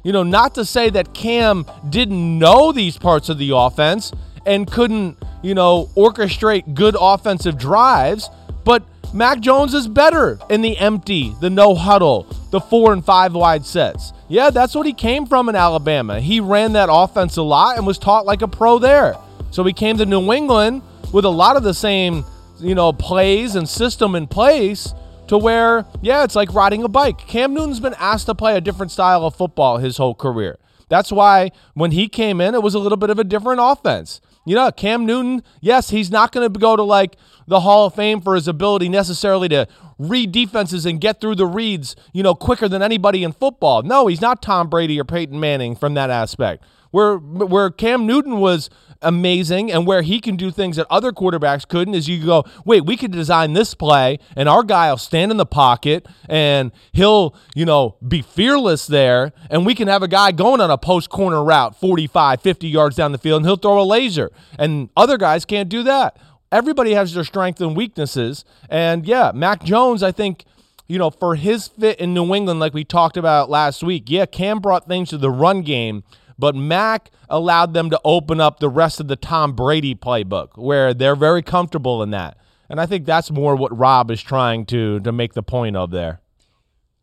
You 0.04 0.12
know, 0.12 0.24
not 0.24 0.56
to 0.56 0.66
say 0.66 0.90
that 0.90 1.14
Cam 1.14 1.66
didn't 1.90 2.40
know 2.40 2.72
these 2.74 2.98
parts 2.98 3.30
of 3.30 3.38
the 3.38 3.52
offense 3.56 4.12
and 4.46 4.70
couldn't, 4.70 5.18
you 5.42 5.54
know, 5.54 5.90
orchestrate 5.96 6.74
good 6.74 6.98
offensive 7.00 7.58
drives, 7.58 8.30
but 8.66 8.84
Mac 9.14 9.40
Jones 9.40 9.74
is 9.74 9.88
better 9.88 10.40
in 10.50 10.62
the 10.62 10.78
empty, 10.78 11.34
the 11.40 11.50
no 11.50 11.76
huddle, 11.76 12.24
the 12.50 12.60
four 12.60 12.92
and 12.92 13.06
five 13.06 13.34
wide 13.34 13.66
sets. 13.66 14.12
Yeah, 14.28 14.50
that's 14.50 14.74
what 14.74 14.88
he 14.88 14.94
came 14.94 15.26
from 15.26 15.48
in 15.48 15.56
Alabama. 15.56 16.20
He 16.20 16.40
ran 16.40 16.74
that 16.74 16.90
offense 16.92 17.38
a 17.38 17.44
lot 17.44 17.78
and 17.78 17.86
was 17.86 18.00
taught 18.00 18.26
like 18.26 18.42
a 18.42 18.48
pro 18.48 18.80
there. 18.80 19.16
So 19.52 19.64
he 19.64 19.72
came 19.72 19.98
to 20.00 20.06
New 20.06 20.34
England 20.34 20.82
with 21.14 21.24
a 21.24 21.30
lot 21.30 21.56
of 21.56 21.64
the 21.64 21.74
same, 21.74 22.26
you 22.60 22.76
know, 22.76 22.92
plays 22.92 23.56
and 23.56 23.70
system 23.70 24.16
in 24.16 24.28
place 24.28 24.94
to 25.28 25.38
where, 25.38 25.86
yeah, 26.02 26.24
it's 26.24 26.36
like 26.36 26.54
riding 26.54 26.84
a 26.84 26.90
bike. 26.90 27.18
Cam 27.20 27.54
Newton's 27.54 27.80
been 27.80 27.96
asked 27.98 28.26
to 28.26 28.36
play 28.36 28.58
a 28.58 28.62
different 28.62 28.92
style 28.92 29.26
of 29.26 29.36
football 29.36 29.78
his 29.78 29.98
whole 29.98 30.16
career. 30.16 30.60
That's 30.90 31.12
why 31.12 31.52
when 31.74 31.92
he 31.92 32.10
came 32.10 32.42
in, 32.42 32.54
it 32.54 32.62
was 32.62 32.76
a 32.76 32.80
little 32.80 32.98
bit 32.98 33.10
of 33.10 33.20
a 33.20 33.24
different 33.24 33.62
offense. 33.64 34.20
You 34.46 34.56
know, 34.56 34.70
Cam 34.72 35.06
Newton, 35.06 35.42
yes, 35.62 35.90
he's 35.90 36.12
not 36.12 36.34
going 36.34 36.52
to 36.52 36.60
go 36.60 36.76
to 36.76 36.84
like 36.84 37.16
the 37.48 37.62
Hall 37.62 37.86
of 37.86 37.96
Fame 37.96 38.20
for 38.20 38.36
his 38.36 38.48
ability 38.48 38.90
necessarily 38.90 39.48
to 39.50 39.68
read 39.98 40.32
defenses 40.32 40.86
and 40.86 41.00
get 41.00 41.22
through 41.22 41.36
the 41.36 41.46
reads, 41.46 41.96
you 42.12 42.24
know, 42.24 42.36
quicker 42.36 42.68
than 42.68 42.82
anybody 42.82 43.24
in 43.24 43.32
football. 43.32 43.84
No, 43.84 44.08
he's 44.08 44.22
not 44.22 44.42
Tom 44.42 44.70
Brady 44.70 45.00
or 45.00 45.06
Peyton 45.06 45.40
Manning 45.40 45.76
from 45.76 45.94
that 45.94 46.10
aspect. 46.10 46.64
Where 46.94 47.18
where 47.18 47.72
Cam 47.72 48.06
Newton 48.06 48.38
was 48.40 48.70
amazing 49.02 49.72
and 49.72 49.88
where 49.88 50.04
he 50.04 50.20
can 50.20 50.36
do 50.36 50.52
things 50.52 50.76
that 50.76 50.86
other 50.92 51.12
quarterbacks 51.12 51.68
couldn't 51.68 51.96
is 51.96 52.08
you 52.08 52.24
go, 52.24 52.46
wait, 52.66 52.86
we 52.86 52.96
could 52.96 53.12
design 53.12 53.54
this 53.54 53.74
play 53.74 54.20
and 54.36 54.48
our 54.48 54.62
guy 54.62 54.92
will 54.92 54.98
stand 54.98 55.32
in 55.32 55.38
the 55.38 55.46
pocket 55.46 56.08
and 56.30 56.72
he'll, 56.92 57.36
you 57.56 57.66
know, 57.66 57.98
be 58.08 58.22
fearless 58.22 58.86
there 58.86 59.34
and 59.50 59.66
we 59.66 59.74
can 59.74 59.88
have 59.88 60.04
a 60.04 60.08
guy 60.08 60.32
going 60.32 60.62
on 60.62 60.70
a 60.70 60.78
post 60.78 61.10
corner 61.10 61.44
route 61.44 61.76
45, 61.80 62.42
50 62.42 62.68
yards 62.68 62.96
down 62.96 63.12
the 63.12 63.18
field 63.18 63.42
and 63.42 63.46
he'll 63.48 63.58
throw 63.58 63.82
a 63.82 63.84
laser. 63.84 64.32
And 64.60 64.90
other 64.96 65.18
guys 65.18 65.46
can't 65.46 65.70
do 65.70 65.82
that. 65.82 66.18
Everybody 66.52 66.94
has 66.94 67.12
their 67.16 67.24
strengths 67.24 67.62
and 67.62 67.76
weaknesses. 67.76 68.46
And 68.70 69.08
yeah, 69.08 69.32
Mac 69.34 69.64
Jones, 69.64 70.04
I 70.04 70.12
think, 70.12 70.46
you 70.88 71.00
know, 71.00 71.10
for 71.10 71.34
his 71.34 71.68
fit 71.68 72.00
in 72.00 72.14
New 72.14 72.32
England, 72.36 72.60
like 72.60 72.76
we 72.76 72.84
talked 72.84 73.18
about 73.18 73.50
last 73.50 73.84
week, 73.84 74.04
yeah, 74.06 74.28
Cam 74.28 74.60
brought 74.60 74.88
things 74.88 75.10
to 75.10 75.18
the 75.18 75.32
run 75.32 75.64
game, 75.64 76.04
but 76.38 76.56
Mac 76.56 77.12
allowed 77.30 77.74
them 77.74 77.90
to 77.90 78.00
open 78.04 78.40
up 78.42 78.60
the 78.60 78.70
rest 78.70 79.00
of 79.00 79.08
the 79.08 79.16
Tom 79.16 79.54
Brady 79.54 79.96
playbook 79.96 80.50
where 80.58 80.94
they're 80.94 81.16
very 81.16 81.42
comfortable 81.42 82.02
in 82.04 82.12
that. 82.12 82.38
And 82.70 82.80
I 82.82 82.86
think 82.86 83.06
that's 83.06 83.30
more 83.32 83.56
what 83.56 83.78
Rob 83.78 84.10
is 84.12 84.22
trying 84.22 84.66
to 84.68 85.00
to 85.02 85.12
make 85.12 85.34
the 85.34 85.44
point 85.44 85.76
of 85.76 85.92
there. 85.92 86.22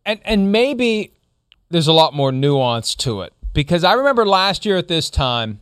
and 0.05 0.19
and 0.25 0.51
maybe 0.51 1.13
there's 1.69 1.87
a 1.87 1.93
lot 1.93 2.13
more 2.13 2.31
nuance 2.31 2.95
to 2.95 3.21
it 3.21 3.33
because 3.53 3.83
I 3.83 3.93
remember 3.93 4.25
last 4.25 4.65
year 4.65 4.77
at 4.77 4.87
this 4.87 5.09
time 5.09 5.61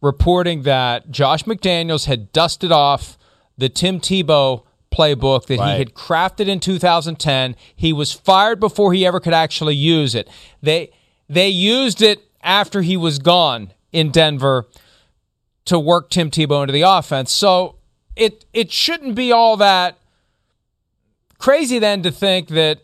reporting 0.00 0.62
that 0.62 1.10
Josh 1.10 1.44
McDaniels 1.44 2.06
had 2.06 2.32
dusted 2.32 2.70
off 2.72 3.16
the 3.56 3.68
Tim 3.68 4.00
Tebow 4.00 4.64
playbook 4.92 5.46
that 5.46 5.58
Right. 5.58 5.72
he 5.72 5.78
had 5.78 5.94
crafted 5.94 6.46
in 6.48 6.60
2010. 6.60 7.56
He 7.74 7.92
was 7.92 8.12
fired 8.12 8.60
before 8.60 8.92
he 8.92 9.04
ever 9.06 9.20
could 9.20 9.34
actually 9.34 9.74
use 9.74 10.14
it. 10.14 10.28
They 10.62 10.90
they 11.28 11.48
used 11.48 12.00
it 12.00 12.22
after 12.42 12.82
he 12.82 12.96
was 12.96 13.18
gone 13.18 13.72
in 13.92 14.10
Denver 14.10 14.66
to 15.64 15.78
work 15.78 16.10
Tim 16.10 16.30
Tebow 16.30 16.62
into 16.62 16.72
the 16.72 16.82
offense. 16.82 17.32
So 17.32 17.76
it 18.16 18.44
it 18.52 18.72
shouldn't 18.72 19.14
be 19.14 19.32
all 19.32 19.56
that 19.58 19.98
crazy 21.38 21.78
then 21.78 22.02
to 22.02 22.10
think 22.10 22.48
that 22.48 22.80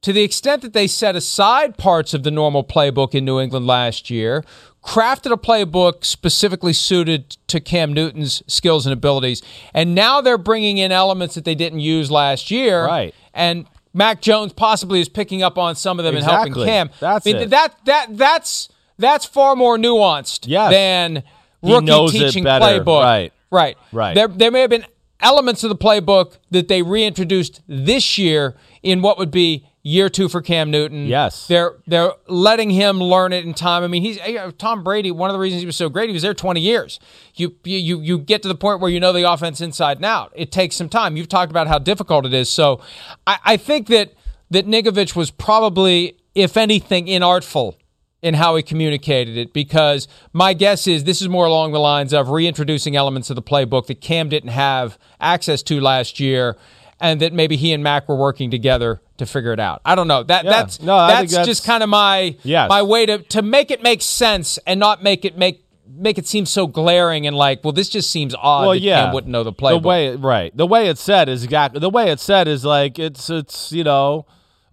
to 0.00 0.12
the 0.12 0.22
extent 0.22 0.62
that 0.62 0.74
they 0.74 0.86
set 0.86 1.16
aside 1.16 1.78
parts 1.78 2.12
of 2.12 2.24
the 2.24 2.30
normal 2.30 2.62
playbook 2.62 3.14
in 3.14 3.24
New 3.24 3.40
England 3.40 3.66
last 3.66 4.10
year, 4.10 4.44
crafted 4.82 5.32
a 5.32 5.36
playbook 5.36 6.04
specifically 6.04 6.74
suited 6.74 7.30
to 7.46 7.58
Cam 7.58 7.92
Newton's 7.92 8.42
skills 8.46 8.86
and 8.86 8.92
abilities, 8.92 9.42
and 9.72 9.94
now 9.94 10.20
they're 10.20 10.38
bringing 10.38 10.78
in 10.78 10.92
elements 10.92 11.34
that 11.34 11.44
they 11.44 11.54
didn't 11.54 11.80
use 11.80 12.10
last 12.10 12.50
year. 12.50 12.84
Right. 12.84 13.14
And 13.32 13.66
Mac 13.94 14.20
Jones 14.20 14.52
possibly 14.52 15.00
is 15.00 15.08
picking 15.08 15.42
up 15.42 15.56
on 15.56 15.74
some 15.74 15.98
of 15.98 16.04
them 16.04 16.16
and 16.16 16.24
helping 16.24 16.52
Cam. 16.52 16.90
That's 17.00 17.26
I 17.26 17.32
mean, 17.32 17.42
it. 17.42 17.50
that 17.50 17.74
that 17.86 18.06
that's 18.10 18.68
that's 18.98 19.24
far 19.24 19.56
more 19.56 19.76
nuanced 19.76 20.44
Yes. 20.46 20.70
than 20.70 21.22
rookie 21.62 22.18
teaching 22.18 22.44
playbook. 22.44 23.02
Right. 23.02 23.32
Right. 23.50 23.76
Right. 23.92 24.14
There 24.14 24.28
there 24.28 24.50
may 24.50 24.60
have 24.62 24.70
been 24.70 24.84
elements 25.20 25.62
of 25.64 25.68
the 25.70 25.76
playbook 25.76 26.38
that 26.50 26.68
they 26.68 26.82
reintroduced 26.82 27.60
this 27.68 28.18
year 28.18 28.56
in 28.82 29.00
what 29.00 29.16
would 29.18 29.30
be 29.30 29.66
year 29.82 30.08
two 30.08 30.28
for 30.28 30.40
Cam 30.42 30.70
Newton. 30.70 31.06
Yes. 31.06 31.46
They're 31.46 31.76
they're 31.86 32.12
letting 32.26 32.70
him 32.70 33.00
learn 33.02 33.32
it 33.32 33.44
in 33.44 33.54
time. 33.54 33.82
I 33.84 33.86
mean, 33.86 34.02
he's 34.02 34.18
uh, 34.18 34.50
Tom 34.58 34.82
Brady. 34.82 35.10
One 35.10 35.30
of 35.30 35.34
the 35.34 35.38
reasons 35.40 35.60
he 35.62 35.66
was 35.66 35.76
so 35.76 35.88
great, 35.88 36.08
he 36.08 36.12
was 36.12 36.22
there 36.22 36.34
20 36.34 36.60
years. 36.60 36.98
You 37.34 37.54
you 37.64 38.00
you 38.00 38.18
get 38.18 38.42
to 38.42 38.48
the 38.48 38.54
point 38.54 38.80
where 38.80 38.90
you 38.90 38.98
know 39.00 39.12
the 39.12 39.30
offense 39.30 39.60
inside 39.60 39.98
and 39.98 40.04
out. 40.06 40.32
It 40.34 40.50
takes 40.50 40.76
some 40.76 40.88
time. 40.88 41.16
You've 41.16 41.28
talked 41.28 41.50
about 41.50 41.68
how 41.68 41.78
difficult 41.78 42.26
it 42.26 42.34
is. 42.34 42.48
So 42.50 42.80
I, 43.26 43.38
I 43.44 43.56
think 43.56 43.86
that 43.88 44.14
that 44.50 44.66
Ninkovich 44.66 45.14
was 45.16 45.30
probably, 45.30 46.16
if 46.34 46.56
anything, 46.56 47.06
inartful 47.06 47.76
in 48.24 48.34
how 48.34 48.56
he 48.56 48.62
communicated 48.62 49.36
it 49.36 49.52
because 49.52 50.08
my 50.32 50.54
guess 50.54 50.86
is 50.86 51.04
this 51.04 51.20
is 51.20 51.28
more 51.28 51.44
along 51.44 51.72
the 51.72 51.78
lines 51.78 52.12
of 52.14 52.30
reintroducing 52.30 52.96
elements 52.96 53.28
of 53.30 53.36
the 53.36 53.42
playbook 53.42 53.86
that 53.86 54.00
Cam 54.00 54.28
didn't 54.30 54.48
have 54.50 54.98
access 55.20 55.62
to 55.64 55.80
last 55.80 56.18
year 56.18 56.56
and 57.00 57.20
that 57.20 57.32
maybe 57.34 57.56
he 57.56 57.72
and 57.72 57.82
Mac 57.82 58.08
were 58.08 58.16
working 58.16 58.50
together 58.50 59.02
to 59.18 59.26
figure 59.26 59.52
it 59.52 59.60
out. 59.60 59.82
I 59.84 59.94
don't 59.94 60.08
know. 60.08 60.22
That 60.22 60.44
Yeah. 60.44 60.50
that's 60.50 60.80
No, 60.80 61.06
that's, 61.06 61.30
that's- 61.32 61.46
just 61.46 61.66
kind 61.66 61.82
of 61.82 61.88
my 61.90 62.36
Yes. 62.42 62.68
my 62.70 62.82
way 62.82 63.04
to 63.06 63.18
to 63.18 63.42
make 63.42 63.70
it 63.70 63.82
make 63.82 64.00
sense 64.00 64.58
and 64.66 64.80
not 64.80 65.02
make 65.02 65.24
it 65.26 65.36
make 65.36 65.60
make 65.96 66.16
it 66.16 66.26
seem 66.26 66.46
so 66.46 66.66
glaring 66.66 67.26
and 67.26 67.36
like, 67.36 67.62
well, 67.62 67.72
this 67.72 67.90
just 67.90 68.10
seems 68.10 68.34
odd 68.36 68.62
well, 68.66 68.74
yeah, 68.74 69.04
Cam 69.04 69.12
wouldn't 69.14 69.30
know 69.30 69.44
the 69.44 69.52
playbook. 69.52 69.82
The 69.82 69.88
way, 69.88 70.16
right? 70.16 70.56
The 70.56 70.66
way 70.66 70.88
it's 70.88 71.02
said 71.02 71.28
is 71.28 71.44
exactly 71.44 71.78
the 71.78 71.90
way 71.90 72.10
it's 72.10 72.22
said 72.22 72.48
is 72.48 72.64
like 72.64 72.98
it's 72.98 73.28
it's 73.28 73.70
you 73.70 73.84
know. 73.84 74.24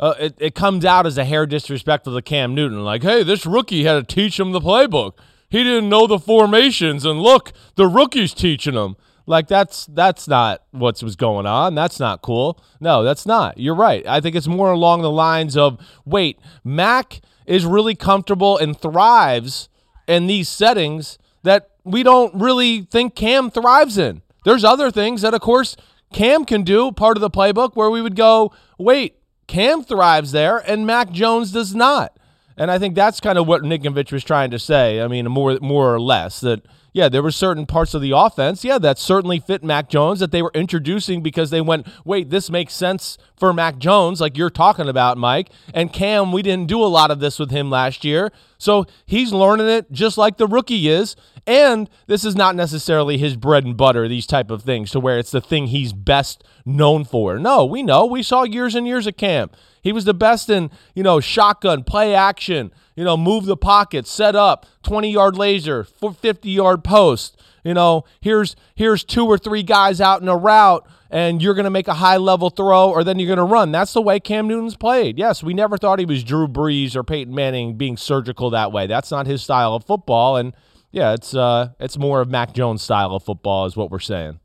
Uh, 0.01 0.15
it, 0.19 0.35
it 0.39 0.55
comes 0.55 0.83
out 0.83 1.05
as 1.05 1.17
a 1.17 1.23
hair 1.23 1.45
disrespectful 1.45 2.15
to 2.15 2.21
Cam 2.21 2.55
Newton. 2.55 2.83
Like, 2.83 3.03
hey, 3.03 3.23
this 3.23 3.45
rookie 3.45 3.83
had 3.83 3.93
to 3.93 4.15
teach 4.15 4.39
him 4.39 4.51
the 4.51 4.59
playbook. 4.59 5.13
He 5.49 5.63
didn't 5.63 5.89
know 5.89 6.07
the 6.07 6.17
formations, 6.17 7.05
and 7.05 7.21
look, 7.21 7.51
the 7.75 7.87
rookie's 7.87 8.33
teaching 8.33 8.73
him. 8.73 8.95
Like 9.27 9.47
that's 9.47 9.85
that's 9.85 10.27
not 10.27 10.63
what 10.71 11.01
was 11.03 11.15
going 11.15 11.45
on. 11.45 11.75
That's 11.75 11.99
not 11.99 12.21
cool. 12.21 12.59
No, 12.79 13.03
that's 13.03 13.25
not. 13.25 13.57
You're 13.57 13.75
right. 13.75 14.05
I 14.07 14.19
think 14.19 14.35
it's 14.35 14.47
more 14.47 14.71
along 14.71 15.03
the 15.03 15.11
lines 15.11 15.55
of 15.55 15.79
wait, 16.05 16.39
Mac 16.63 17.21
is 17.45 17.65
really 17.65 17.95
comfortable 17.95 18.57
and 18.57 18.77
thrives 18.77 19.69
in 20.07 20.27
these 20.27 20.49
settings 20.49 21.19
that 21.43 21.69
we 21.83 22.03
don't 22.03 22.33
really 22.35 22.81
think 22.81 23.15
Cam 23.15 23.51
thrives 23.51 23.97
in. 23.97 24.21
There's 24.43 24.63
other 24.63 24.89
things 24.91 25.21
that, 25.21 25.33
of 25.33 25.41
course, 25.41 25.75
Cam 26.13 26.45
can 26.45 26.63
do, 26.63 26.91
part 26.91 27.17
of 27.17 27.21
the 27.21 27.29
playbook, 27.29 27.75
where 27.75 27.89
we 27.89 28.01
would 28.01 28.15
go, 28.15 28.51
wait, 28.77 29.15
Cam 29.51 29.83
thrives 29.83 30.31
there 30.31 30.59
and 30.59 30.87
Mac 30.87 31.11
Jones 31.11 31.51
does 31.51 31.75
not. 31.75 32.17
And 32.55 32.71
I 32.71 32.79
think 32.79 32.95
that's 32.95 33.19
kind 33.19 33.37
of 33.37 33.47
what 33.47 33.63
Ninkovich 33.63 34.09
was 34.09 34.23
trying 34.23 34.49
to 34.51 34.59
say. 34.59 35.01
I 35.01 35.09
mean, 35.09 35.25
more 35.29 35.59
more 35.61 35.93
or 35.93 35.99
less 35.99 36.39
that 36.39 36.65
yeah, 36.93 37.07
there 37.07 37.23
were 37.23 37.31
certain 37.31 37.65
parts 37.65 37.93
of 37.93 38.01
the 38.01 38.11
offense, 38.11 38.63
yeah, 38.65 38.77
that 38.79 38.99
certainly 38.99 39.39
fit 39.39 39.63
Mac 39.63 39.89
Jones 39.89 40.19
that 40.19 40.31
they 40.31 40.41
were 40.41 40.51
introducing 40.53 41.21
because 41.21 41.49
they 41.49 41.61
went, 41.61 41.87
wait, 42.03 42.29
this 42.29 42.49
makes 42.49 42.73
sense 42.73 43.17
for 43.37 43.53
Mac 43.53 43.77
Jones, 43.77 44.19
like 44.19 44.37
you're 44.37 44.49
talking 44.49 44.89
about, 44.89 45.17
Mike. 45.17 45.49
And 45.73 45.93
Cam, 45.93 46.31
we 46.31 46.41
didn't 46.41 46.67
do 46.67 46.83
a 46.83 46.85
lot 46.85 47.09
of 47.09 47.19
this 47.19 47.39
with 47.39 47.49
him 47.49 47.69
last 47.69 48.03
year. 48.03 48.31
So 48.57 48.85
he's 49.05 49.31
learning 49.31 49.69
it 49.69 49.91
just 49.91 50.17
like 50.17 50.37
the 50.37 50.47
rookie 50.47 50.89
is. 50.89 51.15
And 51.47 51.89
this 52.07 52.23
is 52.23 52.35
not 52.35 52.55
necessarily 52.55 53.17
his 53.17 53.35
bread 53.35 53.65
and 53.65 53.75
butter, 53.75 54.07
these 54.07 54.27
type 54.27 54.51
of 54.51 54.61
things, 54.61 54.91
to 54.91 54.99
where 54.99 55.17
it's 55.17 55.31
the 55.31 55.41
thing 55.41 55.67
he's 55.67 55.93
best 55.93 56.43
known 56.65 57.03
for. 57.03 57.39
No, 57.39 57.65
we 57.65 57.81
know. 57.81 58.05
We 58.05 58.21
saw 58.21 58.43
years 58.43 58.75
and 58.75 58.85
years 58.85 59.07
of 59.07 59.17
Cam. 59.17 59.49
He 59.81 59.91
was 59.91 60.05
the 60.05 60.13
best 60.13 60.49
in, 60.49 60.69
you 60.93 61.01
know, 61.01 61.19
shotgun, 61.19 61.83
play 61.83 62.13
action, 62.13 62.71
you 62.95 63.03
know, 63.03 63.17
move 63.17 63.45
the 63.45 63.57
pocket, 63.57 64.07
set 64.07 64.35
up, 64.35 64.65
20 64.83 65.11
yard 65.11 65.35
laser, 65.37 65.83
50 65.83 66.49
yard 66.49 66.83
post. 66.83 67.41
You 67.63 67.73
know, 67.73 68.05
here's 68.19 68.55
here's 68.75 69.03
two 69.03 69.25
or 69.25 69.37
three 69.37 69.63
guys 69.63 70.01
out 70.01 70.21
in 70.21 70.27
a 70.27 70.35
route 70.35 70.87
and 71.11 71.41
you're 71.41 71.53
going 71.53 71.65
to 71.65 71.69
make 71.69 71.87
a 71.87 71.95
high 71.95 72.17
level 72.17 72.49
throw 72.49 72.89
or 72.89 73.03
then 73.03 73.19
you're 73.19 73.27
going 73.27 73.37
to 73.37 73.43
run. 73.43 73.71
That's 73.71 73.93
the 73.93 74.01
way 74.01 74.19
Cam 74.19 74.47
Newton's 74.47 74.75
played. 74.75 75.19
Yes, 75.19 75.43
we 75.43 75.53
never 75.53 75.77
thought 75.77 75.99
he 75.99 76.05
was 76.05 76.23
Drew 76.23 76.47
Brees 76.47 76.95
or 76.95 77.03
Peyton 77.03 77.35
Manning 77.35 77.77
being 77.77 77.97
surgical 77.97 78.49
that 78.49 78.71
way. 78.71 78.87
That's 78.87 79.11
not 79.11 79.27
his 79.27 79.43
style 79.43 79.75
of 79.75 79.85
football 79.85 80.37
and 80.37 80.55
yeah, 80.91 81.13
it's 81.13 81.35
uh 81.35 81.69
it's 81.79 81.97
more 81.97 82.21
of 82.21 82.29
Mac 82.29 82.53
Jones 82.53 82.81
style 82.81 83.13
of 83.13 83.23
football 83.23 83.65
is 83.65 83.77
what 83.77 83.91
we're 83.91 83.99
saying. 83.99 84.39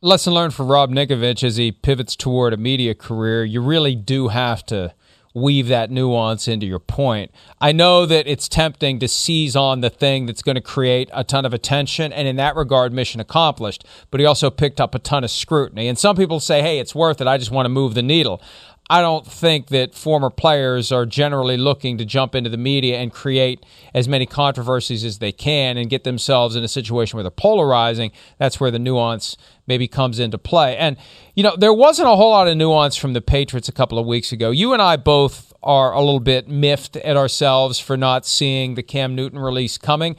lesson 0.00 0.34
learned 0.34 0.54
for 0.54 0.64
Rob 0.64 0.90
Ninkovich 0.90 1.42
as 1.42 1.56
he 1.56 1.72
pivots 1.72 2.16
toward 2.16 2.52
a 2.52 2.56
media 2.56 2.94
career, 2.94 3.44
you 3.44 3.60
really 3.62 3.94
do 3.94 4.28
have 4.28 4.64
to 4.66 4.94
weave 5.34 5.68
that 5.68 5.90
nuance 5.90 6.46
into 6.46 6.66
your 6.66 6.78
point. 6.78 7.30
I 7.60 7.72
know 7.72 8.06
that 8.06 8.26
it's 8.26 8.48
tempting 8.48 8.98
to 8.98 9.08
seize 9.08 9.56
on 9.56 9.80
the 9.80 9.90
thing 9.90 10.26
that's 10.26 10.42
going 10.42 10.56
to 10.56 10.60
create 10.60 11.08
a 11.12 11.24
ton 11.24 11.44
of 11.44 11.54
attention, 11.54 12.12
and 12.12 12.28
in 12.28 12.36
that 12.36 12.56
regard, 12.56 12.92
mission 12.92 13.20
accomplished. 13.20 13.84
But 14.10 14.20
he 14.20 14.26
also 14.26 14.50
picked 14.50 14.80
up 14.80 14.94
a 14.94 14.98
ton 14.98 15.24
of 15.24 15.30
scrutiny. 15.30 15.88
And 15.88 15.98
some 15.98 16.16
people 16.16 16.40
say, 16.40 16.60
hey, 16.60 16.78
it's 16.78 16.94
worth 16.94 17.20
it. 17.20 17.26
I 17.26 17.38
just 17.38 17.50
want 17.50 17.64
to 17.66 17.70
move 17.70 17.94
the 17.94 18.02
needle. 18.02 18.42
I 18.90 19.00
don't 19.00 19.26
think 19.26 19.68
that 19.68 19.94
former 19.94 20.28
players 20.28 20.92
are 20.92 21.06
generally 21.06 21.56
looking 21.56 21.98
to 21.98 22.04
jump 22.04 22.34
into 22.34 22.50
the 22.50 22.56
media 22.58 22.98
and 22.98 23.12
create 23.12 23.64
as 23.94 24.08
many 24.08 24.26
controversies 24.26 25.04
as 25.04 25.18
they 25.18 25.32
can 25.32 25.76
and 25.78 25.88
get 25.88 26.04
themselves 26.04 26.56
in 26.56 26.64
a 26.64 26.68
situation 26.68 27.16
where 27.16 27.22
they're 27.22 27.30
polarizing. 27.30 28.10
That's 28.38 28.60
where 28.60 28.70
the 28.70 28.78
nuance 28.78 29.36
maybe 29.66 29.88
comes 29.88 30.18
into 30.18 30.36
play. 30.36 30.76
And, 30.76 30.96
you 31.34 31.42
know, 31.42 31.56
there 31.56 31.72
wasn't 31.72 32.08
a 32.08 32.16
whole 32.16 32.30
lot 32.30 32.48
of 32.48 32.56
nuance 32.56 32.96
from 32.96 33.12
the 33.12 33.22
Patriots 33.22 33.68
a 33.68 33.72
couple 33.72 33.98
of 33.98 34.06
weeks 34.06 34.32
ago. 34.32 34.50
You 34.50 34.72
and 34.72 34.82
I 34.82 34.96
both 34.96 35.52
are 35.62 35.92
a 35.92 36.00
little 36.00 36.20
bit 36.20 36.48
miffed 36.48 36.96
at 36.96 37.16
ourselves 37.16 37.78
for 37.78 37.96
not 37.96 38.26
seeing 38.26 38.74
the 38.74 38.82
Cam 38.82 39.14
Newton 39.14 39.38
release 39.38 39.78
coming. 39.78 40.16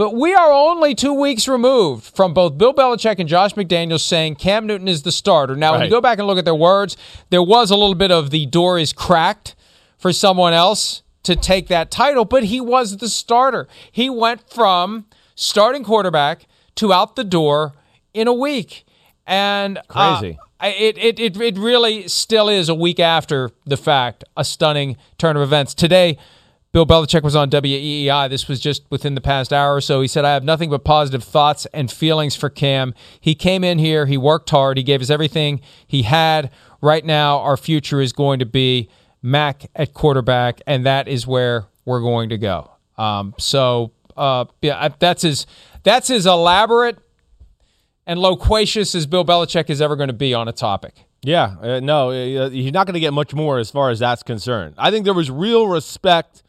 But 0.00 0.14
we 0.14 0.32
are 0.32 0.50
only 0.50 0.94
two 0.94 1.12
weeks 1.12 1.46
removed 1.46 2.16
from 2.16 2.32
both 2.32 2.56
Bill 2.56 2.72
Belichick 2.72 3.18
and 3.18 3.28
Josh 3.28 3.52
McDaniels 3.52 4.00
saying 4.00 4.36
Cam 4.36 4.66
Newton 4.66 4.88
is 4.88 5.02
the 5.02 5.12
starter. 5.12 5.54
Now, 5.56 5.72
when 5.72 5.82
you 5.82 5.90
go 5.90 6.00
back 6.00 6.16
and 6.16 6.26
look 6.26 6.38
at 6.38 6.46
their 6.46 6.54
words, 6.54 6.96
there 7.28 7.42
was 7.42 7.70
a 7.70 7.76
little 7.76 7.94
bit 7.94 8.10
of 8.10 8.30
the 8.30 8.46
door 8.46 8.78
is 8.78 8.94
cracked 8.94 9.54
for 9.98 10.10
someone 10.10 10.54
else 10.54 11.02
to 11.24 11.36
take 11.36 11.68
that 11.68 11.90
title, 11.90 12.24
but 12.24 12.44
he 12.44 12.62
was 12.62 12.96
the 12.96 13.10
starter. 13.10 13.68
He 13.92 14.08
went 14.08 14.48
from 14.48 15.04
starting 15.34 15.84
quarterback 15.84 16.46
to 16.76 16.94
out 16.94 17.14
the 17.14 17.22
door 17.22 17.74
in 18.14 18.26
a 18.26 18.32
week. 18.32 18.86
And 19.26 19.76
uh, 19.90 20.18
Crazy. 20.18 20.38
I- 20.60 20.68
it, 20.68 20.96
it, 20.96 21.20
it, 21.20 21.38
it 21.38 21.58
really 21.58 22.08
still 22.08 22.48
is 22.48 22.70
a 22.70 22.74
week 22.74 23.00
after 23.00 23.50
the 23.66 23.76
fact, 23.76 24.24
a 24.34 24.46
stunning 24.46 24.96
turn 25.18 25.36
of 25.36 25.42
events. 25.42 25.74
Today, 25.74 26.16
Bill 26.72 26.86
Belichick 26.86 27.24
was 27.24 27.34
on 27.34 27.50
WEEI. 27.50 28.30
This 28.30 28.46
was 28.46 28.60
just 28.60 28.84
within 28.90 29.16
the 29.16 29.20
past 29.20 29.52
hour 29.52 29.74
or 29.74 29.80
so. 29.80 30.00
He 30.00 30.06
said, 30.06 30.24
I 30.24 30.34
have 30.34 30.44
nothing 30.44 30.70
but 30.70 30.84
positive 30.84 31.24
thoughts 31.24 31.66
and 31.74 31.90
feelings 31.90 32.36
for 32.36 32.48
Cam. 32.48 32.94
He 33.20 33.34
came 33.34 33.64
in 33.64 33.80
here, 33.80 34.06
he 34.06 34.16
worked 34.16 34.50
hard, 34.50 34.76
he 34.76 34.84
gave 34.84 35.02
us 35.02 35.10
everything 35.10 35.60
he 35.84 36.02
had. 36.02 36.50
Right 36.80 37.04
now, 37.04 37.40
our 37.40 37.56
future 37.56 38.00
is 38.00 38.12
going 38.12 38.38
to 38.38 38.46
be 38.46 38.88
Mac 39.20 39.68
at 39.74 39.94
quarterback, 39.94 40.60
and 40.66 40.86
that 40.86 41.08
is 41.08 41.26
where 41.26 41.66
we're 41.84 42.00
going 42.00 42.28
to 42.28 42.38
go. 42.38 42.70
Um, 42.96 43.34
so, 43.36 43.92
uh, 44.16 44.44
yeah, 44.62 44.90
that's 44.98 45.24
as 45.24 45.46
that's 45.82 46.08
as 46.08 46.24
elaborate 46.24 46.98
and 48.06 48.20
loquacious 48.20 48.94
as 48.94 49.06
Bill 49.06 49.24
Belichick 49.24 49.70
is 49.70 49.82
ever 49.82 49.96
going 49.96 50.08
to 50.08 50.14
be 50.14 50.34
on 50.34 50.46
a 50.46 50.52
topic. 50.52 50.94
Yeah, 51.22 51.56
uh, 51.60 51.80
no, 51.80 52.10
uh, 52.10 52.48
you're 52.48 52.72
not 52.72 52.86
going 52.86 52.94
to 52.94 53.00
get 53.00 53.12
much 53.12 53.34
more 53.34 53.58
as 53.58 53.70
far 53.70 53.90
as 53.90 53.98
that's 53.98 54.22
concerned. 54.22 54.76
I 54.78 54.90
think 54.90 55.04
there 55.04 55.14
was 55.14 55.30
real 55.30 55.66
respect 55.66 56.42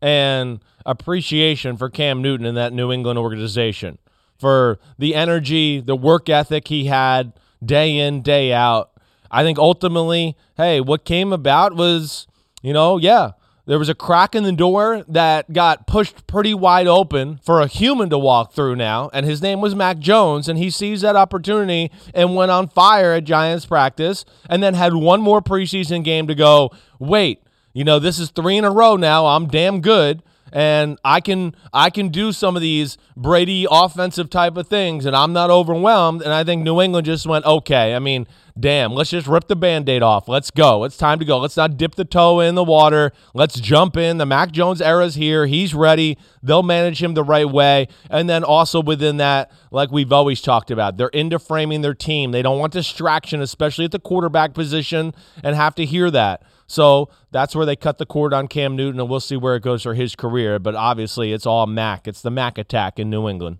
and 0.00 0.60
appreciation 0.86 1.76
for 1.76 1.90
Cam 1.90 2.22
Newton 2.22 2.46
in 2.46 2.54
that 2.54 2.72
New 2.72 2.90
England 2.92 3.18
organization 3.18 3.98
for 4.38 4.78
the 4.98 5.14
energy, 5.14 5.80
the 5.80 5.96
work 5.96 6.28
ethic 6.28 6.68
he 6.68 6.86
had 6.86 7.32
day 7.64 7.98
in, 7.98 8.22
day 8.22 8.52
out. 8.52 8.90
I 9.30 9.44
think 9.44 9.58
ultimately, 9.58 10.36
hey, 10.56 10.80
what 10.80 11.04
came 11.04 11.32
about 11.32 11.76
was, 11.76 12.26
you 12.62 12.72
know, 12.72 12.96
yeah, 12.96 13.32
there 13.66 13.78
was 13.78 13.88
a 13.88 13.94
crack 13.94 14.34
in 14.34 14.42
the 14.42 14.52
door 14.52 15.04
that 15.06 15.52
got 15.52 15.86
pushed 15.86 16.26
pretty 16.26 16.54
wide 16.54 16.88
open 16.88 17.38
for 17.44 17.60
a 17.60 17.68
human 17.68 18.10
to 18.10 18.18
walk 18.18 18.52
through 18.52 18.74
now, 18.74 19.10
and 19.12 19.24
his 19.24 19.40
name 19.42 19.60
was 19.60 19.74
Mac 19.74 19.98
Jones, 19.98 20.48
and 20.48 20.58
he 20.58 20.70
seized 20.70 21.02
that 21.02 21.14
opportunity 21.14 21.90
and 22.12 22.34
went 22.34 22.50
on 22.50 22.68
fire 22.68 23.12
at 23.12 23.24
Giants 23.24 23.66
practice, 23.66 24.24
and 24.48 24.62
then 24.62 24.74
had 24.74 24.94
one 24.94 25.20
more 25.20 25.40
preseason 25.40 26.02
game 26.02 26.26
to 26.26 26.34
go. 26.34 26.70
Wait, 26.98 27.42
you 27.72 27.84
know, 27.84 27.98
this 27.98 28.18
is 28.18 28.30
three 28.30 28.56
in 28.56 28.64
a 28.64 28.70
row 28.70 28.96
now. 28.96 29.26
I'm 29.26 29.46
damn 29.46 29.80
good 29.80 30.22
and 30.52 30.98
I 31.04 31.20
can 31.20 31.54
I 31.72 31.90
can 31.90 32.08
do 32.08 32.32
some 32.32 32.56
of 32.56 32.62
these 32.62 32.98
Brady 33.16 33.66
offensive 33.70 34.30
type 34.30 34.56
of 34.56 34.66
things, 34.66 35.06
and 35.06 35.14
I'm 35.14 35.32
not 35.32 35.50
overwhelmed. 35.50 36.22
And 36.22 36.32
I 36.32 36.44
think 36.44 36.62
New 36.62 36.80
England 36.80 37.06
just 37.06 37.26
went 37.26 37.44
okay. 37.44 37.94
I 37.94 37.98
mean, 37.98 38.26
damn, 38.58 38.92
let's 38.92 39.10
just 39.10 39.26
rip 39.26 39.46
the 39.48 39.56
band-aid 39.56 40.02
off. 40.02 40.28
Let's 40.28 40.50
go. 40.50 40.84
It's 40.84 40.96
time 40.96 41.18
to 41.18 41.24
go. 41.24 41.38
Let's 41.38 41.56
not 41.56 41.76
dip 41.76 41.94
the 41.94 42.04
toe 42.04 42.40
in 42.40 42.54
the 42.54 42.64
water. 42.64 43.12
Let's 43.34 43.60
jump 43.60 43.96
in. 43.96 44.18
The 44.18 44.26
Mac 44.26 44.50
Jones 44.50 44.80
era's 44.80 45.14
here. 45.14 45.46
He's 45.46 45.74
ready. 45.74 46.18
They'll 46.42 46.62
manage 46.62 47.02
him 47.02 47.14
the 47.14 47.24
right 47.24 47.48
way. 47.48 47.88
And 48.10 48.28
then 48.28 48.42
also 48.42 48.82
within 48.82 49.18
that, 49.18 49.50
like 49.70 49.90
we've 49.90 50.12
always 50.12 50.40
talked 50.40 50.70
about, 50.70 50.96
they're 50.96 51.08
into 51.08 51.38
framing 51.38 51.82
their 51.82 51.94
team. 51.94 52.32
They 52.32 52.42
don't 52.42 52.58
want 52.58 52.72
distraction, 52.72 53.40
especially 53.40 53.84
at 53.84 53.92
the 53.92 54.00
quarterback 54.00 54.54
position, 54.54 55.14
and 55.44 55.54
have 55.54 55.74
to 55.76 55.84
hear 55.84 56.10
that. 56.10 56.42
So 56.70 57.08
that's 57.32 57.56
where 57.56 57.66
they 57.66 57.74
cut 57.74 57.98
the 57.98 58.06
cord 58.06 58.32
on 58.32 58.46
Cam 58.46 58.76
Newton, 58.76 59.00
and 59.00 59.10
we'll 59.10 59.18
see 59.18 59.36
where 59.36 59.56
it 59.56 59.62
goes 59.62 59.82
for 59.82 59.94
his 59.94 60.14
career. 60.14 60.60
But 60.60 60.76
obviously, 60.76 61.32
it's 61.32 61.44
all 61.44 61.66
Mac. 61.66 62.06
It's 62.06 62.22
the 62.22 62.30
Mac 62.30 62.58
attack 62.58 63.00
in 63.00 63.10
New 63.10 63.28
England. 63.28 63.58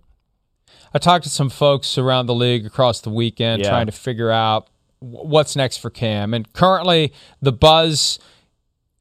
I 0.93 0.97
talked 0.97 1.25
to 1.25 1.29
some 1.29 1.49
folks 1.49 1.97
around 1.97 2.27
the 2.27 2.33
league 2.33 2.65
across 2.65 3.01
the 3.01 3.09
weekend 3.09 3.63
Yeah. 3.63 3.69
trying 3.69 3.87
to 3.87 3.91
figure 3.91 4.31
out 4.31 4.69
what's 4.99 5.57
next 5.57 5.77
for 5.77 5.89
Cam. 5.89 6.33
And 6.33 6.51
currently, 6.53 7.11
the 7.41 7.51
buzz 7.51 8.17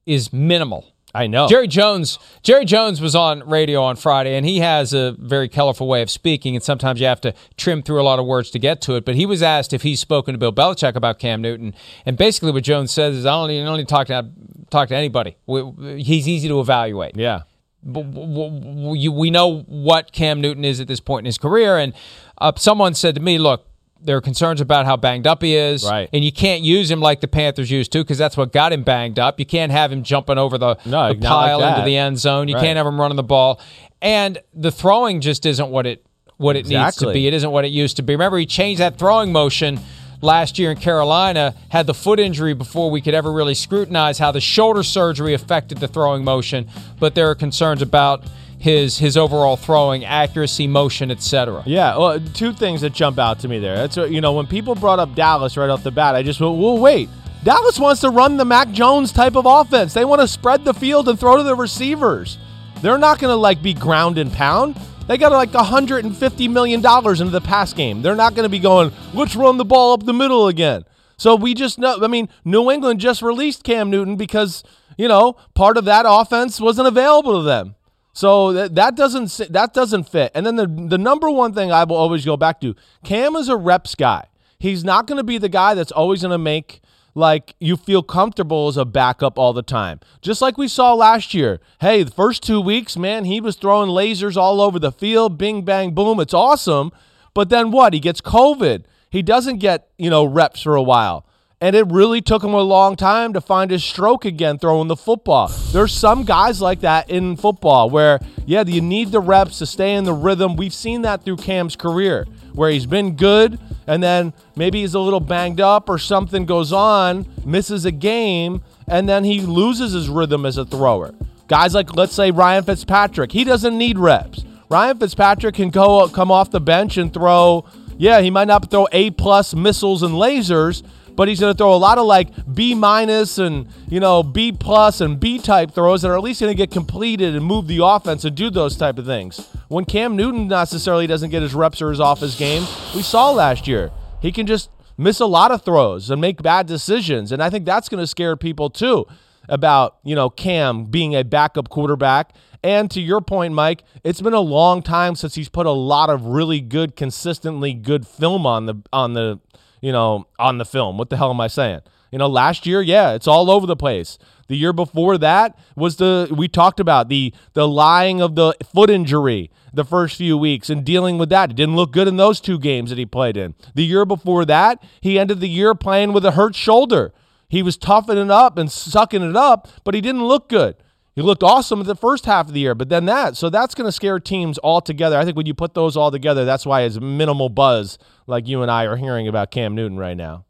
is 0.07 0.33
minimal. 0.33 0.87
I 1.15 1.27
know. 1.27 1.49
Jerry 1.49 1.67
Jones. 1.67 2.19
Jerry 2.43 2.65
Jones 2.65 3.01
was 3.01 3.15
on 3.15 3.49
radio 3.49 3.83
on 3.83 3.97
Friday, 3.97 4.37
and 4.37 4.47
he 4.47 4.61
has 4.61 4.93
a 4.93 5.13
very 5.19 5.49
colorful 5.49 5.89
way 5.89 6.03
of 6.03 6.11
speaking, 6.11 6.55
and 6.55 6.63
sometimes 6.63 7.01
you 7.01 7.07
have 7.07 7.21
to 7.23 7.35
trim 7.57 7.83
through 7.83 8.01
a 8.01 8.05
lot 8.05 8.19
of 8.19 8.27
words 8.27 8.51
to 8.51 8.59
get 8.59 8.81
to 8.83 8.95
it. 8.95 9.05
But 9.05 9.17
he 9.17 9.27
was 9.27 9.43
asked 9.43 9.73
if 9.73 9.83
he's 9.83 10.01
spoken 10.01 10.35
to 10.35 10.39
Bill 10.39 10.53
Belichick 10.53 10.95
about 10.95 11.19
Cam 11.19 11.43
Newton, 11.43 11.75
and 12.07 12.17
basically 12.17 12.53
what 12.53 12.63
Jones 12.63 12.93
says 12.93 13.17
is, 13.17 13.27
"I 13.27 13.33
don't 13.33 13.49
need, 13.49 13.63
I 13.63 13.65
don't 13.65 13.79
need 13.79 13.89
to 13.89 13.95
talk 13.95 14.07
to 14.09 14.31
talk 14.71 14.89
to 14.89 14.97
anybody. 14.97 15.37
We, 15.47 16.03
he's 16.03 16.29
easy 16.29 16.49
to 16.49 16.61
evaluate." 16.61 17.17
Yeah. 17.17 17.43
We 17.83 19.31
know 19.31 19.63
what 19.63 20.13
Cam 20.13 20.41
Newton 20.41 20.67
is 20.67 20.81
at 20.81 20.87
this 20.87 21.01
point 21.01 21.23
in 21.23 21.27
his 21.27 21.39
career, 21.39 21.79
and 21.79 21.95
uh, 22.39 22.53
someone 22.57 22.95
said 22.95 23.15
to 23.15 23.21
me, 23.21 23.39
"Look, 23.39 23.67
there 24.03 24.17
are 24.17 24.21
concerns 24.21 24.61
about 24.61 24.87
how 24.87 24.97
banged 24.97 25.27
up 25.27 25.43
he 25.43 25.55
is, 25.57 25.85
Right. 25.85 26.09
and 26.13 26.25
you 26.25 26.33
can't 26.33 26.63
use 26.63 26.91
him 26.91 27.01
like 27.01 27.21
the 27.21 27.29
Panthers 27.29 27.71
used 27.71 27.93
to 27.93 27.99
because 27.99 28.19
that's 28.19 28.37
what 28.37 28.53
got 28.53 28.73
him 28.73 28.83
banged 28.83 29.19
up. 29.19 29.39
You 29.39 29.47
can't 29.47 29.71
have 29.73 29.93
him 29.93 30.03
jumping 30.03 30.39
over 30.39 30.57
the, 30.59 30.77
No, 30.87 31.09
the 31.13 31.15
not 31.15 31.19
like 31.19 31.21
pile 31.21 31.63
into 31.65 31.83
the 31.85 31.97
end 31.97 32.19
zone. 32.19 32.49
You 32.49 32.55
Right. 32.55 32.65
can't 32.65 32.77
have 32.77 32.87
him 32.87 33.01
running 33.01 33.17
the 33.17 33.23
ball, 33.23 33.61
and 34.01 34.39
the 34.55 34.71
throwing 34.71 35.21
just 35.21 35.45
isn't 35.47 35.71
what 35.71 35.87
it 35.87 36.03
what 36.39 36.57
it 36.57 36.67
needs 36.67 36.97
to 36.97 37.13
be. 37.13 37.27
It 37.27 37.35
isn't 37.35 37.51
what 37.51 37.67
it 37.67 37.71
used 37.71 37.97
to 37.97 38.03
be. 38.03 38.15
Remember, 38.15 38.39
he 38.39 38.47
changed 38.47 38.81
that 38.81 38.97
throwing 38.99 39.31
motion 39.31 39.79
last 40.23 40.59
year 40.59 40.71
in 40.71 40.79
Carolina. 40.79 41.55
Had 41.69 41.87
the 41.87 41.93
foot 41.93 42.19
injury 42.19 42.55
before 42.55 42.91
we 42.91 43.03
could 43.03 43.13
ever 43.13 43.31
really 43.31 43.53
scrutinize 43.53 44.19
how 44.19 44.33
the 44.33 44.41
shoulder 44.41 44.83
surgery 44.83 45.35
affected 45.35 45.79
the 45.79 45.89
throwing 45.89 46.25
motion, 46.25 46.67
but 46.99 47.15
there 47.15 47.29
are 47.29 47.35
concerns 47.35 47.83
about 47.83 48.25
his 48.61 48.99
his 48.99 49.17
overall 49.17 49.57
throwing 49.57 50.05
accuracy, 50.05 50.67
motion, 50.69 51.11
etc. 51.11 51.63
Yeah, 51.67 51.97
well, 51.97 52.21
two 52.35 52.53
things 52.53 52.83
that 52.83 52.93
jump 52.93 53.19
out 53.19 53.41
to 53.41 53.49
me 53.49 53.59
there. 53.59 53.75
That's 53.75 53.97
what- 53.97 54.11
you 54.13 54.21
know 54.21 54.35
when 54.35 54.47
people 54.47 54.75
brought 54.75 54.99
up 55.01 55.15
Dallas 55.15 55.57
right 55.57 55.71
off 55.71 55.83
the 55.83 55.91
bat, 55.91 56.15
I 56.15 56.23
just 56.23 56.41
went, 56.41 56.57
well, 56.59 56.79
wait. 56.79 57.09
Dallas 57.43 57.79
wants 57.79 58.03
to 58.03 58.11
run 58.11 58.37
the 58.37 58.45
Mac 58.45 58.71
Jones 58.71 59.13
type 59.13 59.35
of 59.35 59.47
offense. 59.47 59.95
They 59.95 60.05
want 60.05 60.21
to 60.21 60.29
spread 60.29 60.63
the 60.67 60.75
field 60.75 61.09
and 61.09 61.19
throw 61.19 61.39
to 61.39 61.43
the 61.43 61.55
receivers. 61.57 62.37
They're 62.83 62.99
not 62.99 63.19
going 63.19 63.33
to 63.33 63.37
like 63.37 63.63
be 63.63 63.73
ground 63.73 64.19
and 64.19 64.31
pound. 64.31 64.79
They 65.09 65.17
got 65.17 65.33
like 65.33 65.55
150 65.55 66.49
million 66.49 66.83
dollars 66.83 67.21
into 67.23 67.31
the 67.33 67.41
pass 67.41 67.73
game. 67.73 68.03
They're 68.03 68.15
not 68.15 68.35
going 68.35 68.45
to 68.45 68.51
be 68.51 68.59
going, 68.59 68.93
let's 69.15 69.35
run 69.35 69.57
the 69.57 69.65
ball 69.65 69.95
up 69.95 70.05
the 70.05 70.13
middle 70.13 70.49
again. 70.49 70.85
So 71.17 71.35
we 71.35 71.55
just 71.55 71.79
know. 71.79 71.99
I 72.03 72.07
mean, 72.09 72.29
New 72.45 72.71
England 72.71 73.01
just 73.01 73.23
released 73.23 73.63
Cam 73.65 73.89
Newton 73.91 74.17
because 74.17 74.63
you 74.99 75.09
know 75.09 75.35
part 75.55 75.79
of 75.79 75.87
that 75.87 76.05
offense 76.07 76.61
wasn't 76.61 76.89
available 76.89 77.39
to 77.39 77.43
them. 77.43 77.75
So 78.13 78.53
that, 78.53 78.75
that 78.75 78.97
doesn't 78.97 79.53
that 79.53 79.73
doesn't 79.73 80.05
fit. 80.05 80.33
And 80.35 80.45
then 80.45 80.57
the 80.57 80.67
the 80.67 80.99
number 80.99 81.31
one 81.31 81.55
thing 81.55 81.71
I 81.71 81.85
will 81.85 81.97
always 81.97 82.25
go 82.25 82.37
back 82.37 82.61
to, 82.61 82.75
Cam 83.05 83.37
is 83.37 83.49
a 83.49 83.57
reps 83.57 83.95
guy. 83.95 84.27
He's 84.59 84.85
not 84.85 85.07
going 85.07 85.17
to 85.17 85.25
be 85.25 85.39
the 85.39 85.49
guy 85.49 85.75
that's 85.75 85.93
always 85.93 86.21
going 86.23 86.33
to 86.33 86.39
make 86.39 86.83
like 87.15 87.55
you 87.59 87.77
feel 87.77 88.03
comfortable 88.03 88.69
as 88.69 88.77
a 88.77 88.85
backup 88.85 89.39
all 89.39 89.53
the 89.53 89.63
time. 89.63 90.01
Just 90.21 90.43
like 90.43 90.59
we 90.59 90.69
saw 90.69 90.95
last 90.95 91.35
year. 91.35 91.61
Hey, 91.81 92.03
the 92.03 92.11
first 92.11 92.43
2 92.45 92.61
weeks, 92.61 92.97
man, 92.97 93.25
he 93.25 93.41
was 93.41 93.57
throwing 93.57 93.91
lasers 93.91 94.37
all 94.37 94.61
over 94.61 94.79
the 94.79 94.93
field, 94.93 95.39
bing 95.39 95.63
bang 95.63 95.95
boom. 95.95 96.21
It's 96.21 96.35
awesome. 96.35 96.93
But 97.35 97.49
then 97.49 97.71
what? 97.71 97.95
He 97.95 98.01
gets 98.01 98.21
COVID. 98.21 98.85
He 99.09 99.23
doesn't 99.23 99.59
get, 99.59 99.89
you 99.99 100.11
know, 100.11 100.25
reps 100.25 100.63
for 100.63 100.77
a 100.77 100.83
while. 100.83 101.27
And 101.63 101.77
it 101.77 101.87
really 101.89 102.23
took 102.23 102.43
him 102.43 102.55
a 102.55 102.63
long 102.63 102.97
time 102.97 103.35
to 103.35 103.41
find 103.41 103.71
his 103.71 103.85
stroke 103.85 104.25
again 104.25 104.59
throwing 104.59 104.89
the 104.89 104.97
football. 104.97 105.49
There's 105.73 105.93
some 105.93 106.25
guys 106.25 106.63
like 106.63 106.81
that 106.81 107.11
in 107.11 107.37
football 107.37 107.91
where, 107.91 108.19
yeah, 108.47 108.65
you 108.67 108.81
need 108.81 109.13
the 109.13 109.21
reps 109.21 109.59
to 109.59 109.67
stay 109.67 109.95
in 109.95 110.05
the 110.05 110.15
rhythm. 110.15 110.57
We've 110.57 110.73
seen 110.73 111.03
that 111.03 111.23
through 111.23 111.37
Cam's 111.37 111.77
career 111.77 112.27
where 112.55 112.71
he's 112.71 112.87
been 112.87 113.15
good 113.15 113.59
and 113.87 114.03
then 114.03 114.33
maybe 114.57 114.81
he's 114.81 114.95
a 114.95 115.01
little 115.01 115.21
banged 115.21 115.61
up 115.61 115.91
or 115.91 115.99
something 115.99 116.47
goes 116.47 116.73
on, 116.73 117.27
misses 117.45 117.85
a 117.85 117.93
game, 117.93 118.63
and 118.89 119.07
then 119.07 119.25
he 119.25 119.41
loses 119.43 119.93
his 119.93 120.09
rhythm 120.09 120.47
as 120.47 120.57
a 120.57 120.65
thrower. 120.65 121.13
Guys 121.47 121.75
like, 121.75 121.95
let's 121.95 122.15
say, 122.15 122.31
Ryan 122.31 122.65
Fitzpatrick, 122.65 123.33
he 123.33 123.45
doesn't 123.45 123.77
need 123.77 123.99
reps. 123.99 124.45
Ryan 124.71 124.97
Fitzpatrick 124.97 125.57
can 125.57 125.69
go 125.69 126.09
come 126.09 126.31
off 126.31 126.51
the 126.51 126.61
bench 126.61 126.97
and 126.97 127.13
throw. 127.13 127.67
Yeah, 127.99 128.21
he 128.23 128.31
might 128.31 128.47
not 128.47 128.71
throw 128.71 128.89
A 128.93 129.11
plus 129.11 129.55
missiles 129.55 130.03
and 130.03 130.15
lasers, 130.15 130.83
but 131.21 131.29
he's 131.29 131.39
going 131.39 131.53
to 131.53 131.59
throw 131.59 131.75
a 131.75 131.77
lot 131.77 131.99
of 131.99 132.07
like 132.07 132.31
B 132.55 132.75
minus 132.75 133.37
and 133.37 133.69
you 133.91 134.01
know 134.01 134.23
B 134.23 134.53
plus 134.53 135.03
and 135.03 135.21
B 135.21 135.39
type 135.39 135.71
throws 135.71 136.01
that 136.01 136.09
are 136.09 136.17
at 136.17 136.23
least 136.23 136.41
going 136.41 136.51
to 136.51 136.57
get 136.57 136.71
completed 136.71 137.37
and 137.37 137.45
move 137.45 137.67
the 137.67 137.85
offense 137.85 138.25
and 138.25 138.35
do 138.35 138.49
those 138.49 138.75
type 138.75 138.97
of 138.97 139.05
things. 139.05 139.47
When 139.69 139.85
Cam 139.85 140.17
Newton 140.17 140.49
necessarily 140.49 141.07
doesn't 141.07 141.29
get 141.29 141.43
his 141.43 141.53
reps 141.53 141.83
or 141.83 141.91
his 141.91 142.01
off 142.01 142.21
his 142.21 142.37
game, 142.37 142.63
we 142.95 143.03
saw 143.03 143.33
last 143.33 143.69
year 143.69 143.91
he 144.23 144.33
can 144.33 144.47
just 144.47 144.71
miss 144.97 145.21
a 145.21 145.27
lot 145.27 145.51
of 145.51 145.61
throws 145.61 146.09
and 146.09 146.23
make 146.23 146.41
bad 146.43 146.67
decisions, 146.67 147.33
and 147.33 147.43
I 147.43 147.51
think 147.51 147.67
that's 147.67 147.91
going 147.91 148.03
to 148.03 148.07
scare 148.07 148.35
people 148.35 148.71
too 148.71 149.05
about 149.47 149.99
you 150.03 150.15
know 150.15 150.31
Cam 150.31 150.87
being 150.87 151.15
a 151.15 151.23
backup 151.23 151.69
quarterback. 151.69 152.35
And 152.63 152.91
to 152.93 153.01
your 153.03 153.21
point, 153.21 153.53
Mike, 153.53 153.85
it's 154.05 154.23
been 154.23 154.33
a 154.33 154.41
long 154.41 154.83
time 154.83 155.15
since 155.17 155.35
he's 155.35 155.51
put 155.51 155.67
a 155.67 155.71
lot 155.71 156.09
of 156.09 156.25
really 156.25 156.63
good, 156.63 156.97
consistently 156.97 157.75
good 157.75 158.07
film 158.07 158.47
on 158.47 158.65
the 158.65 158.77
on 158.91 159.13
the 159.13 159.39
you 159.81 159.93
know 159.93 160.27
on 160.39 160.59
the 160.59 160.65
film. 160.65 160.99
What 160.99 161.11
the 161.11 161.17
hell 161.17 161.31
am 161.31 161.41
I 161.41 161.49
saying? 161.49 161.81
You 162.11 162.19
know, 162.19 162.27
last 162.27 162.67
year, 162.67 162.83
yeah, 162.83 163.13
it's 163.13 163.29
all 163.29 163.51
over 163.51 163.67
the 163.67 163.77
place. 163.77 164.19
The 164.49 164.57
year 164.57 164.73
before 164.73 165.17
that 165.19 165.57
was 165.77 165.97
the 165.97 166.33
we 166.37 166.49
talked 166.49 166.81
about 166.81 167.09
the 167.09 167.33
the 167.53 167.69
lying 167.69 168.21
of 168.21 168.35
the 168.35 168.55
foot 168.65 168.91
injury 168.91 169.51
the 169.73 169.85
first 169.85 170.17
few 170.17 170.37
weeks 170.37 170.69
and 170.69 170.85
dealing 170.85 171.19
with 171.19 171.29
that. 171.29 171.51
It 171.51 171.57
didn't 171.57 171.77
look 171.77 171.93
good 171.93 172.09
in 172.09 172.17
those 172.17 172.41
two 172.41 172.59
games 172.59 172.91
that 172.91 172.99
he 172.99 173.07
played 173.07 173.37
in. 173.37 173.55
The 173.75 173.85
year 173.85 174.05
before 174.05 174.45
that, 174.45 174.83
he 175.01 175.19
ended 175.19 175.39
the 175.41 175.49
year 175.49 175.75
playing 175.77 176.13
with 176.13 176.25
a 176.25 176.33
hurt 176.33 176.57
shoulder. 176.57 177.13
He 177.49 177.63
was 177.63 177.77
toughing 177.77 178.19
it 178.19 178.31
up 178.31 178.59
and 178.59 178.71
sucking 178.71 179.23
it 179.23 179.37
up, 179.37 179.69
but 179.85 179.95
he 179.95 180.01
didn't 180.01 180.25
look 180.25 180.49
good. 180.49 180.77
He 181.15 181.23
looked 181.23 181.43
awesome 181.43 181.81
at 181.81 181.87
the 181.87 181.97
first 181.97 182.25
half 182.27 182.47
of 182.49 182.55
the 182.55 182.61
year, 182.61 182.75
but 182.75 182.89
then 182.89 183.05
that. 183.07 183.37
So 183.37 183.51
that's 183.51 183.75
going 183.75 183.87
to 183.87 183.93
scare 183.93 184.21
teams 184.21 184.59
altogether. 184.63 185.19
I 185.19 185.25
think 185.25 185.37
when 185.37 185.47
you 185.47 185.55
put 185.55 185.75
those 185.75 185.97
all 185.97 186.11
together, 186.11 186.45
that's 186.45 186.65
why 186.65 186.83
it's 186.83 187.01
minimal 187.01 187.49
buzz 187.49 187.99
like 188.27 188.47
you 188.47 188.63
and 188.63 188.71
I 188.71 188.85
are 188.85 188.97
hearing 188.97 189.27
about 189.29 189.51
Cam 189.51 189.75
Newton 189.75 189.99
right 189.99 190.17
now. 190.17 190.45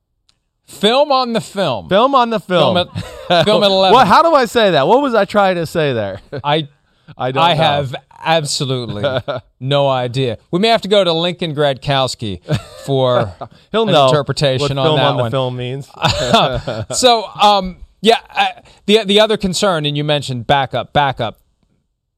Film 0.65 1.11
on 1.11 1.33
the 1.33 1.41
film. 1.41 1.89
Film 1.89 2.15
on 2.15 2.31
the 2.31 2.39
film. 2.39 2.77
Film 2.77 2.89
at, 3.37 3.45
film 3.45 3.65
at 3.65 3.71
11. 3.71 3.95
Well, 3.97 4.07
how 4.07 4.23
do 4.23 4.35
I 4.35 4.45
say 4.45 4.71
that? 4.73 4.87
What 4.87 5.03
was 5.03 5.15
I 5.15 5.25
trying 5.25 5.57
to 5.57 5.67
say 5.67 5.93
there? 5.93 6.21
I 6.45 6.69
I 7.19 7.33
don't 7.33 7.43
I 7.43 7.55
know. 7.55 7.63
have 7.63 7.95
absolutely 8.21 9.03
no 9.61 9.89
idea. 9.89 10.39
We 10.53 10.61
may 10.61 10.69
have 10.69 10.83
to 10.83 10.89
go 10.89 11.03
to 11.03 11.13
Lincoln 11.13 11.57
Gradkowski 11.57 12.41
for 12.85 13.35
He'll 13.73 13.83
an 13.89 13.93
know 13.93 14.07
interpretation 14.07 14.77
what 14.77 14.87
on 14.87 14.87
film 14.87 14.97
that 14.97 15.07
on 15.07 15.17
the 15.25 15.31
film 15.31 15.57
means. 15.57 16.97
so, 16.97 17.25
um, 17.41 17.79
yeah, 18.01 18.21
I, 18.29 18.63
the 18.87 19.05
the 19.05 19.21
other 19.21 19.37
concern, 19.37 19.87
and 19.87 19.97
you 19.97 20.05
mentioned 20.05 20.47
backup, 20.47 20.93
backup. 20.93 21.41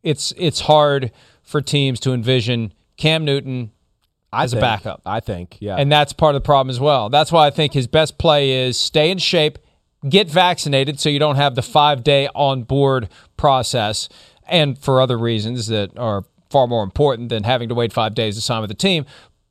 It's 0.02 0.32
it's 0.36 0.60
hard 0.60 1.12
for 1.42 1.60
teams 1.60 2.00
to 2.00 2.12
envision 2.12 2.72
Cam 2.96 3.24
Newton 3.24 3.72
I 4.32 4.44
as 4.44 4.52
think, 4.52 4.60
a 4.60 4.62
backup. 4.62 5.02
I 5.04 5.20
think, 5.20 5.58
yeah. 5.60 5.76
And 5.76 5.92
that's 5.92 6.12
part 6.12 6.34
of 6.34 6.42
the 6.42 6.46
problem 6.46 6.70
as 6.70 6.80
well. 6.80 7.10
That's 7.10 7.30
why 7.30 7.46
I 7.46 7.50
think 7.50 7.74
his 7.74 7.86
best 7.86 8.18
play 8.18 8.66
is 8.66 8.78
stay 8.78 9.10
in 9.10 9.18
shape, 9.18 9.58
get 10.08 10.30
vaccinated 10.30 10.98
so 10.98 11.08
you 11.08 11.18
don't 11.18 11.36
have 11.36 11.54
the 11.54 11.62
five 11.62 12.02
day 12.02 12.28
on 12.34 12.62
board 12.62 13.08
process, 13.36 14.08
and 14.46 14.78
for 14.78 15.00
other 15.00 15.18
reasons 15.18 15.66
that 15.66 15.96
are 15.98 16.24
far 16.50 16.66
more 16.66 16.82
important 16.82 17.28
than 17.28 17.44
having 17.44 17.68
to 17.68 17.74
wait 17.74 17.92
five 17.92 18.14
days 18.14 18.36
to 18.36 18.40
sign 18.40 18.60
with 18.60 18.68
the 18.68 18.74
team. 18.74 19.04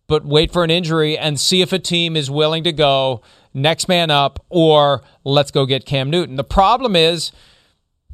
But 0.07 0.25
wait 0.25 0.51
for 0.51 0.63
an 0.63 0.71
injury 0.71 1.17
and 1.17 1.39
see 1.39 1.61
if 1.61 1.71
a 1.71 1.79
team 1.79 2.17
is 2.17 2.29
willing 2.29 2.63
to 2.65 2.73
go 2.73 3.21
next 3.53 3.87
man 3.87 4.09
up 4.09 4.43
or 4.49 5.01
let's 5.23 5.51
go 5.51 5.65
get 5.65 5.85
Cam 5.85 6.09
Newton. 6.09 6.35
The 6.35 6.43
problem 6.43 6.95
is, 6.95 7.31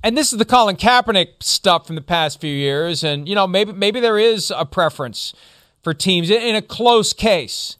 and 0.03 0.17
this 0.17 0.31
is 0.31 0.39
the 0.39 0.45
Colin 0.45 0.75
Kaepernick 0.75 1.41
stuff 1.41 1.87
from 1.87 1.95
the 1.95 2.01
past 2.01 2.39
few 2.39 2.53
years, 2.53 3.03
and 3.03 3.27
you 3.27 3.35
know 3.35 3.47
maybe 3.47 3.71
maybe 3.71 3.99
there 3.99 4.17
is 4.17 4.51
a 4.55 4.65
preference 4.65 5.33
for 5.81 5.93
teams 5.93 6.29
in 6.29 6.55
a 6.55 6.61
close 6.61 7.13
case 7.13 7.77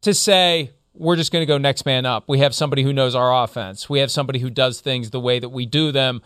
to 0.00 0.14
say 0.14 0.70
we're 0.94 1.16
just 1.16 1.32
going 1.32 1.42
to 1.42 1.46
go 1.46 1.58
next 1.58 1.86
man 1.86 2.06
up. 2.06 2.24
We 2.28 2.38
have 2.38 2.54
somebody 2.54 2.82
who 2.82 2.92
knows 2.92 3.14
our 3.14 3.42
offense. 3.42 3.88
We 3.88 4.00
have 4.00 4.10
somebody 4.10 4.38
who 4.38 4.50
does 4.50 4.80
things 4.80 5.10
the 5.10 5.20
way 5.20 5.38
that 5.38 5.48
we 5.48 5.66
do 5.66 5.90
them. 5.90 6.22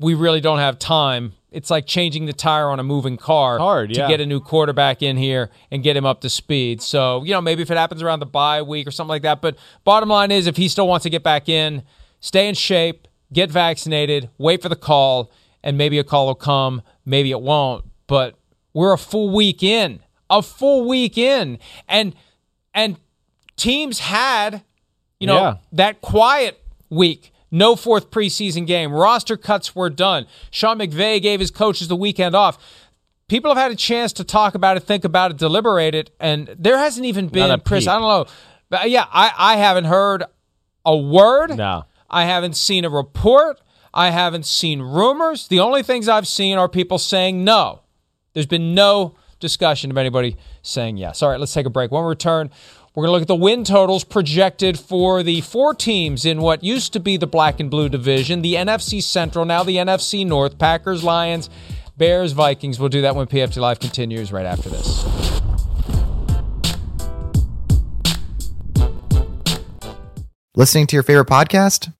We 0.00 0.14
really 0.14 0.40
don't 0.40 0.58
have 0.58 0.78
time. 0.78 1.32
It's 1.50 1.70
like 1.70 1.86
changing 1.86 2.26
the 2.26 2.32
tire 2.32 2.68
on 2.68 2.78
a 2.78 2.82
moving 2.84 3.16
car 3.16 3.58
Hard, 3.58 3.94
to 3.94 4.00
yeah. 4.00 4.08
get 4.08 4.20
a 4.20 4.26
new 4.26 4.38
quarterback 4.38 5.02
in 5.02 5.16
here 5.16 5.50
and 5.70 5.82
get 5.82 5.96
him 5.96 6.04
up 6.04 6.20
to 6.20 6.28
speed. 6.28 6.82
So, 6.82 7.24
you 7.24 7.32
know, 7.32 7.40
maybe 7.40 7.62
if 7.62 7.70
it 7.70 7.76
happens 7.76 8.02
around 8.02 8.20
the 8.20 8.26
bye 8.26 8.60
week 8.62 8.86
or 8.86 8.90
something 8.90 9.08
like 9.08 9.22
that. 9.22 9.40
But 9.40 9.56
bottom 9.82 10.08
line 10.10 10.30
is 10.30 10.46
if 10.46 10.56
he 10.56 10.68
still 10.68 10.86
wants 10.86 11.04
to 11.04 11.10
get 11.10 11.22
back 11.22 11.48
in, 11.48 11.82
stay 12.20 12.48
in 12.48 12.54
shape, 12.54 13.08
get 13.32 13.50
vaccinated, 13.50 14.28
wait 14.36 14.60
for 14.60 14.68
the 14.68 14.76
call, 14.76 15.32
and 15.64 15.78
maybe 15.78 15.98
a 15.98 16.04
call 16.04 16.26
will 16.26 16.34
come, 16.34 16.82
maybe 17.06 17.30
it 17.30 17.40
won't. 17.40 17.84
But 18.06 18.38
we're 18.74 18.92
a 18.92 18.98
full 18.98 19.30
week 19.34 19.62
in. 19.62 20.00
A 20.30 20.42
full 20.42 20.86
week 20.86 21.16
in. 21.16 21.58
And 21.88 22.14
and 22.74 22.96
teams 23.56 24.00
had, 24.00 24.62
you 25.18 25.26
know, 25.26 25.34
Yeah. 25.40 25.54
that 25.72 26.02
quiet 26.02 26.62
week. 26.90 27.32
No 27.50 27.76
fourth 27.76 28.10
preseason 28.10 28.66
game. 28.66 28.92
Roster 28.92 29.36
cuts 29.36 29.74
were 29.74 29.90
done. 29.90 30.26
Sean 30.50 30.78
McVay 30.78 31.20
gave 31.20 31.40
his 31.40 31.50
coaches 31.50 31.88
the 31.88 31.96
weekend 31.96 32.34
off. 32.34 32.58
People 33.28 33.54
have 33.54 33.62
had 33.62 33.72
a 33.72 33.76
chance 33.76 34.12
to 34.14 34.24
talk 34.24 34.54
about 34.54 34.76
it, 34.76 34.80
think 34.80 35.04
about 35.04 35.30
it, 35.30 35.36
deliberate 35.36 35.94
it, 35.94 36.10
and 36.18 36.54
there 36.58 36.78
hasn't 36.78 37.04
even 37.04 37.28
been, 37.28 37.60
Chris. 37.60 37.86
I 37.86 37.98
don't 37.98 38.08
know. 38.08 38.26
But 38.70 38.90
yeah, 38.90 39.06
I, 39.10 39.32
I 39.36 39.56
haven't 39.56 39.84
heard 39.84 40.24
a 40.84 40.96
word. 40.96 41.56
No. 41.56 41.84
I 42.08 42.24
haven't 42.24 42.56
seen 42.56 42.84
a 42.84 42.90
report. 42.90 43.60
I 43.92 44.10
haven't 44.10 44.46
seen 44.46 44.80
rumors. 44.80 45.48
The 45.48 45.60
only 45.60 45.82
things 45.82 46.08
I've 46.08 46.26
seen 46.26 46.56
are 46.56 46.68
people 46.68 46.98
saying 46.98 47.44
no. 47.44 47.80
There's 48.32 48.46
been 48.46 48.74
no 48.74 49.16
discussion 49.40 49.90
of 49.90 49.96
anybody 49.96 50.36
saying 50.62 50.96
yes. 50.96 51.22
All 51.22 51.30
right, 51.30 51.40
let's 51.40 51.52
take 51.52 51.66
a 51.66 51.70
break. 51.70 51.90
When 51.90 52.02
we 52.02 52.08
return, 52.08 52.50
we're 52.98 53.02
going 53.02 53.10
to 53.10 53.12
look 53.12 53.22
at 53.22 53.28
the 53.28 53.36
win 53.36 53.62
totals 53.62 54.02
projected 54.02 54.76
for 54.76 55.22
the 55.22 55.40
four 55.42 55.72
teams 55.72 56.24
in 56.24 56.40
what 56.40 56.64
used 56.64 56.92
to 56.92 56.98
be 56.98 57.16
the 57.16 57.28
black 57.28 57.60
and 57.60 57.70
blue 57.70 57.88
division, 57.88 58.42
the 58.42 58.54
NFC 58.54 59.00
Central, 59.00 59.44
now 59.44 59.62
the 59.62 59.76
NFC 59.76 60.26
North, 60.26 60.58
Packers, 60.58 61.04
Lions, 61.04 61.48
Bears, 61.96 62.32
Vikings. 62.32 62.80
We'll 62.80 62.88
do 62.88 63.02
that 63.02 63.14
when 63.14 63.28
PFT 63.28 63.58
Live 63.58 63.78
continues 63.78 64.32
right 64.32 64.44
after 64.44 64.68
this. 64.68 65.04
Listening 70.56 70.88
to 70.88 70.96
your 70.96 71.04
favorite 71.04 71.28
podcast? 71.28 71.94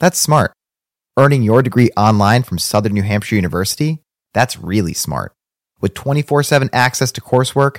That's 0.00 0.20
smart. 0.20 0.52
Earning 1.18 1.42
your 1.42 1.62
degree 1.62 1.88
online 1.96 2.42
from 2.42 2.58
Southern 2.58 2.92
New 2.92 3.04
Hampshire 3.04 3.36
University? 3.36 4.02
That's 4.34 4.58
really 4.58 4.92
smart. 4.92 5.32
With 5.80 5.94
24 5.94 6.42
7 6.42 6.68
access 6.74 7.10
to 7.12 7.22
coursework, 7.22 7.78